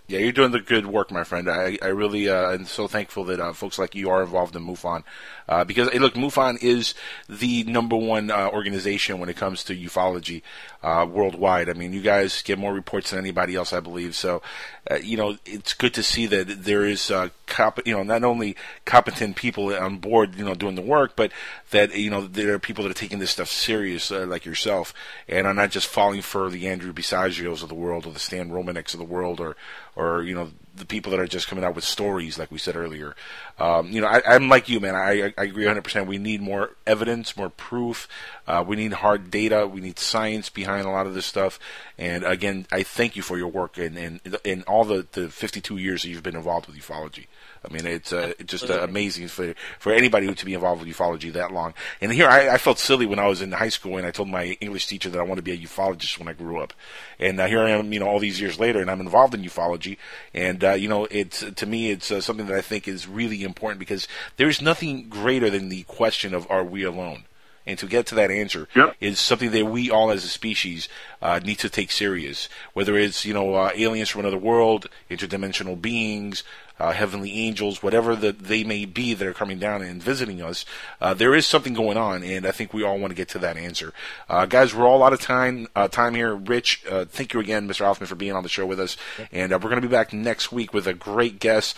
Yeah, 0.10 0.18
you're 0.18 0.32
doing 0.32 0.50
the 0.50 0.60
good 0.60 0.88
work, 0.88 1.12
my 1.12 1.24
friend. 1.24 1.48
I, 1.48 1.78
I 1.84 1.90
really 1.90 2.28
uh, 2.28 2.54
am 2.54 2.66
so 2.66 2.88
thankful 2.88 3.26
that 3.26 3.40
uh, 3.40 3.54
folks 3.54 3.78
like 3.78 3.94
you 3.94 4.10
are 4.10 4.24
involved 4.24 4.56
in 4.56 4.66
MUFON. 4.66 5.04
Uh, 5.48 5.64
because, 5.64 5.90
hey, 5.90 6.00
look, 6.00 6.16
MUFON 6.16 6.58
is 6.64 6.96
the 7.28 7.64
number 7.66 7.96
one 7.96 8.32
uh, 8.32 8.50
organization 8.50 9.20
when 9.20 9.30
it 9.30 9.38
comes 9.38 9.64
to 9.66 9.76
ufology 9.76 10.42
uh, 10.82 11.06
worldwide. 11.08 11.70
I 11.70 11.74
mean, 11.74 11.94
you 11.94 12.02
guys 12.02 12.42
get 12.42 12.58
more 12.58 12.74
reports 12.74 13.12
than 13.12 13.20
anybody 13.20 13.56
else, 13.56 13.72
I 13.72 13.82
believe. 13.82 14.16
So, 14.16 14.42
uh, 14.90 14.96
you 14.96 15.16
know, 15.16 15.38
it's 15.46 15.74
good 15.74 15.94
to 15.94 16.02
see 16.02 16.26
that 16.26 16.64
there 16.64 16.86
is, 16.86 17.12
comp- 17.46 17.86
you 17.86 17.96
know, 17.96 18.02
not 18.02 18.24
only 18.24 18.56
competent 18.86 19.36
people 19.36 19.76
on 19.76 20.00
board, 20.00 20.34
you 20.36 20.46
know, 20.46 20.56
doing 20.56 20.74
the 20.74 20.82
work, 20.82 21.16
but 21.16 21.32
that, 21.70 21.96
you 21.96 22.10
know, 22.10 22.26
there 22.26 22.56
are 22.56 22.60
people 22.60 22.84
that 22.84 22.90
are 22.90 22.96
taking 22.96 23.20
this 23.20 23.30
stuff 23.30 23.50
serious, 23.50 24.10
like 24.10 24.46
yourself, 24.46 24.92
and 25.28 25.46
are 25.46 25.54
not 25.54 25.70
just 25.70 25.86
falling 25.86 26.24
for 26.24 26.50
the 26.50 26.68
Andrew 26.68 26.94
Basiagos 26.94 27.62
of 27.62 27.70
the 27.70 27.76
world 27.76 28.08
or 28.08 28.12
the 28.12 28.20
Stan 28.20 28.50
Romaneks 28.50 28.94
of 28.94 29.00
the 29.00 29.06
world 29.06 29.40
or, 29.40 29.56
or, 30.00 30.24
you 30.24 30.34
know, 30.34 30.50
the 30.80 30.86
people 30.86 31.12
that 31.12 31.20
are 31.20 31.28
just 31.28 31.48
coming 31.48 31.64
out 31.64 31.76
with 31.76 31.84
stories, 31.84 32.40
like 32.40 32.52
we 32.52 32.58
said 32.58 32.76
earlier. 32.76 33.16
Um, 33.60 33.92
you 33.92 34.02
know, 34.02 34.08
I, 34.08 34.22
I'm 34.26 34.48
like 34.48 34.70
you, 34.70 34.80
man. 34.80 34.96
I, 34.96 35.34
I 35.38 35.44
agree 35.44 35.66
100%. 35.66 36.08
We 36.08 36.18
need 36.18 36.42
more 36.42 36.72
evidence, 36.88 37.36
more 37.36 37.50
proof. 37.50 38.08
Uh, 38.48 38.64
we 38.66 38.78
need 38.78 38.94
hard 38.94 39.30
data. 39.30 39.68
We 39.68 39.82
need 39.82 40.00
science 40.00 40.50
behind 40.50 40.88
a 40.88 40.90
lot 40.90 41.06
of 41.06 41.14
this 41.14 41.26
stuff. 41.26 41.60
And 41.98 42.24
again, 42.24 42.66
I 42.72 42.84
thank 42.84 43.16
you 43.16 43.22
for 43.22 43.38
your 43.38 43.50
work 43.50 43.78
and 43.78 43.98
in, 43.98 44.22
in 44.44 44.64
all 44.64 44.86
the, 44.86 45.06
the 45.12 45.30
52 45.30 45.78
years 45.78 46.04
that 46.04 46.10
you've 46.10 46.24
been 46.24 46.38
involved 46.38 46.68
with 46.68 46.78
ufology. 46.78 47.28
I 47.64 47.74
mean, 47.74 47.86
it's 47.86 48.14
uh, 48.14 48.34
just 48.46 48.70
uh, 48.70 48.82
amazing 48.82 49.28
for 49.28 49.54
for 49.80 49.92
anybody 49.92 50.34
to 50.34 50.46
be 50.46 50.54
involved 50.54 50.84
with 50.84 50.96
ufology 50.96 51.32
that 51.34 51.52
long. 51.52 51.74
And 52.00 52.12
here, 52.12 52.28
I, 52.28 52.50
I 52.50 52.58
felt 52.58 52.80
silly 52.80 53.06
when 53.06 53.20
I 53.20 53.28
was 53.28 53.42
in 53.42 53.52
high 53.52 53.70
school 53.70 53.98
and 53.98 54.08
I 54.08 54.12
told 54.12 54.30
my 54.30 54.58
English 54.62 54.88
teacher 54.88 55.10
that 55.10 55.20
I 55.20 55.24
wanted 55.24 55.44
to 55.46 55.52
be 55.52 55.52
a 55.52 55.68
ufologist 55.68 56.18
when 56.20 56.28
I 56.28 56.34
grew 56.34 56.60
up. 56.60 56.74
And 57.20 57.40
uh, 57.40 57.48
here 57.48 57.60
I 57.60 57.72
am, 57.72 57.92
you 57.92 58.00
know, 58.00 58.08
all 58.08 58.20
these 58.20 58.40
years 58.40 58.60
later, 58.60 58.80
and 58.80 58.90
I'm 58.90 59.02
involved 59.02 59.34
in 59.34 59.44
ufology. 59.44 59.98
And 60.34 60.64
uh, 60.64 60.74
you 60.74 60.88
know, 60.88 61.06
it's 61.12 61.44
to 61.44 61.66
me, 61.66 61.92
it's 61.92 62.12
uh, 62.12 62.22
something 62.22 62.46
that 62.48 62.58
I 62.58 62.62
think 62.62 62.88
is 62.88 63.08
really 63.08 63.44
important 63.44 63.80
because 63.80 64.08
there's 64.38 64.62
nothing 64.62 65.10
greater 65.10 65.50
than 65.50 65.70
the 65.70 65.84
question 65.84 66.34
of 66.34 66.50
are 66.50 66.64
we 66.64 66.84
alone. 66.84 67.26
And 67.70 67.78
to 67.78 67.86
get 67.86 68.08
to 68.08 68.16
that 68.16 68.32
answer 68.32 68.68
is 69.00 69.20
something 69.20 69.52
that 69.52 69.66
we 69.66 69.92
all 69.92 70.10
as 70.10 70.24
a 70.24 70.28
species 70.28 70.90
uh, 71.22 71.40
need 71.44 71.60
to 71.60 71.70
take 71.70 71.92
serious. 71.92 72.50
Whether 72.74 72.98
it's 72.98 73.26
you 73.26 73.34
know 73.34 73.54
uh, 73.54 73.72
aliens 73.76 74.10
from 74.10 74.22
another 74.22 74.40
world, 74.40 74.88
interdimensional 75.12 75.80
beings, 75.80 76.44
uh, 76.80 76.92
heavenly 76.92 77.32
angels, 77.32 77.84
whatever 77.84 78.16
that 78.16 78.40
they 78.40 78.64
may 78.64 78.86
be 78.86 79.14
that 79.14 79.28
are 79.28 79.34
coming 79.34 79.60
down 79.60 79.82
and 79.82 80.02
visiting 80.02 80.42
us, 80.42 80.66
uh, 81.02 81.14
there 81.14 81.36
is 81.36 81.46
something 81.46 81.74
going 81.74 81.98
on, 81.98 82.24
and 82.24 82.46
I 82.46 82.52
think 82.52 82.74
we 82.74 82.84
all 82.84 82.98
want 82.98 83.12
to 83.12 83.16
get 83.16 83.30
to 83.30 83.40
that 83.40 83.58
answer. 83.58 83.94
Uh, 84.30 84.46
guys, 84.46 84.74
we're 84.74 84.88
all 84.88 85.04
out 85.04 85.14
of 85.14 85.20
time 85.20 85.68
uh, 85.76 85.88
time 85.88 86.16
here. 86.16 86.34
Rich, 86.34 86.86
uh, 86.90 87.06
thank 87.06 87.34
you 87.34 87.40
again, 87.40 87.68
Mr. 87.68 87.86
Hoffman, 87.86 88.08
for 88.08 88.16
being 88.16 88.34
on 88.34 88.44
the 88.44 88.50
show 88.50 88.66
with 88.66 88.80
us, 88.80 88.96
and 89.32 89.52
uh, 89.52 89.60
we're 89.62 89.70
going 89.70 89.82
to 89.82 89.88
be 89.88 89.92
back 89.92 90.14
next 90.14 90.52
week 90.52 90.74
with 90.74 90.88
a 90.88 90.94
great 90.94 91.40
guest. 91.40 91.76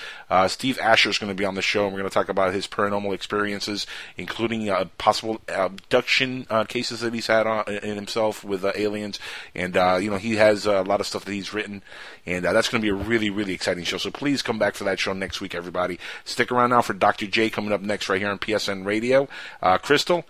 Steve 0.48 0.80
Asher 0.80 1.10
is 1.10 1.18
going 1.18 1.32
to 1.32 1.36
be 1.36 1.46
on 1.46 1.56
the 1.56 1.62
show, 1.62 1.86
and 1.86 1.94
we're 1.94 2.00
going 2.00 2.10
to 2.10 2.14
talk 2.14 2.30
about 2.30 2.54
his 2.54 2.68
paranormal 2.68 3.14
experiences, 3.14 3.88
including 4.18 4.72
possible 4.98 5.42
abduction 5.48 6.46
cases 6.68 7.00
that 7.02 7.14
he's 7.14 7.28
had 7.28 7.48
on, 7.48 7.66
in 7.68 7.96
himself 7.96 8.44
with 8.44 8.64
aliens, 8.64 9.20
and 9.56 9.76
you 10.04 10.12
know 10.12 10.18
he 10.18 10.36
has 10.36 10.66
a 10.66 10.84
lot 10.84 11.00
of 11.00 11.08
stuff 11.08 11.26
that 11.26 11.34
he's 11.34 11.54
written, 11.54 11.82
and 12.26 12.46
that's 12.46 12.70
going 12.70 12.82
to 12.82 12.86
be 12.86 12.90
a 12.90 13.08
really 13.08 13.30
really 13.30 13.54
exciting 13.54 13.84
show. 13.84 13.98
So 13.98 14.12
please 14.12 14.42
come 14.42 14.60
back 14.60 14.76
for 14.76 14.84
that 14.84 14.91
show 15.00 15.14
next 15.14 15.42
week, 15.42 15.56
everybody. 15.56 16.00
Stick 16.26 16.52
around 16.52 16.72
now 16.72 16.82
for 16.82 16.94
Dr. 16.94 17.28
J 17.28 17.50
coming 17.50 17.72
up 17.72 17.82
next 17.82 18.10
right 18.10 18.20
here 18.20 18.30
on 18.30 18.40
PSN 18.40 18.86
Radio. 18.86 19.28
Uh, 19.62 19.78
Crystal, 19.78 20.26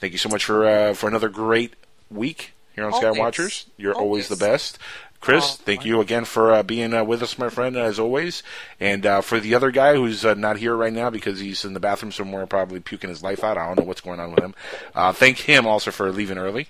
thank 0.00 0.12
you 0.12 0.18
so 0.18 0.28
much 0.28 0.44
for 0.44 0.66
uh, 0.66 0.94
for 0.94 1.08
another 1.08 1.28
great 1.28 1.74
week 2.10 2.52
here 2.74 2.84
on 2.84 2.92
Always. 2.92 3.18
Skywatchers. 3.18 3.66
You're 3.76 3.94
always 3.94 4.28
the 4.28 4.36
best. 4.36 4.78
Chris, 5.24 5.56
thank 5.56 5.86
you 5.86 6.02
again 6.02 6.26
for 6.26 6.52
uh, 6.52 6.62
being 6.62 6.92
uh, 6.92 7.02
with 7.02 7.22
us, 7.22 7.38
my 7.38 7.48
friend, 7.48 7.78
as 7.78 7.98
always. 7.98 8.42
And 8.78 9.06
uh, 9.06 9.22
for 9.22 9.40
the 9.40 9.54
other 9.54 9.70
guy 9.70 9.94
who's 9.94 10.22
uh, 10.22 10.34
not 10.34 10.58
here 10.58 10.76
right 10.76 10.92
now 10.92 11.08
because 11.08 11.40
he's 11.40 11.64
in 11.64 11.72
the 11.72 11.80
bathroom 11.80 12.12
somewhere, 12.12 12.46
probably 12.46 12.78
puking 12.78 13.08
his 13.08 13.22
life 13.22 13.42
out. 13.42 13.56
I 13.56 13.66
don't 13.66 13.78
know 13.78 13.86
what's 13.86 14.02
going 14.02 14.20
on 14.20 14.32
with 14.32 14.44
him. 14.44 14.54
Uh, 14.94 15.14
thank 15.14 15.38
him 15.38 15.66
also 15.66 15.90
for 15.90 16.12
leaving 16.12 16.36
early. 16.36 16.68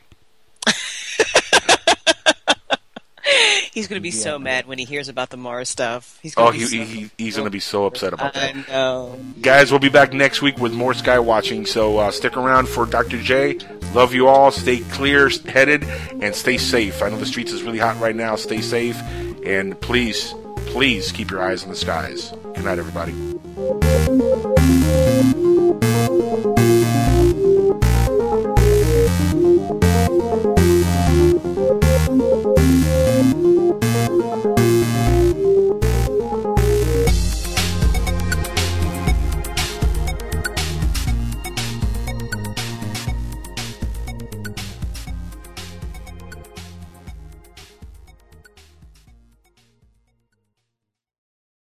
He's 3.75 3.89
going 3.89 3.99
to 3.99 4.03
be 4.03 4.11
yeah. 4.11 4.23
so 4.23 4.39
mad 4.39 4.67
when 4.67 4.79
he 4.79 4.85
hears 4.85 5.09
about 5.09 5.31
the 5.31 5.37
Mars 5.37 5.69
stuff. 5.69 6.21
He's 6.23 6.37
gonna 6.37 6.51
oh, 6.51 6.53
he, 6.53 6.61
so 6.61 6.77
he, 6.77 7.11
he's 7.19 7.35
going 7.35 7.47
to 7.47 7.51
be 7.51 7.59
so 7.59 7.87
upset 7.87 8.13
about 8.13 8.33
that. 8.35 8.55
I 8.55 8.61
know. 8.71 9.19
Guys, 9.41 9.73
we'll 9.73 9.81
be 9.81 9.89
back 9.89 10.13
next 10.13 10.43
week 10.43 10.59
with 10.59 10.73
more 10.73 10.95
Sky 10.95 11.19
Watching, 11.19 11.67
so 11.67 11.99
uh, 11.99 12.13
stick 12.13 12.37
around 12.37 12.69
for 12.69 12.87
Dr. 12.87 13.21
J. 13.21 13.59
Love 13.93 14.15
you 14.15 14.29
all. 14.29 14.53
Stay 14.53 14.79
clear 14.79 15.29
headed 15.29 15.83
and 15.83 16.33
stay 16.37 16.57
safe. 16.57 17.03
I 17.03 17.09
know 17.09 17.19
the 17.19 17.27
streets 17.27 17.51
is 17.51 17.65
really 17.65 17.81
hot 17.81 17.99
right 17.99 18.15
now. 18.15 18.37
Stay 18.37 18.61
safe. 18.61 18.97
And 19.45 19.81
please, 19.81 20.33
please 20.67 21.11
keep 21.11 21.33
your 21.33 21.43
eyes 21.43 21.65
on 21.65 21.71
the 21.71 21.75
skies. 21.75 22.33
Good 22.55 22.65
night, 22.65 22.79
everybody. 22.79 23.13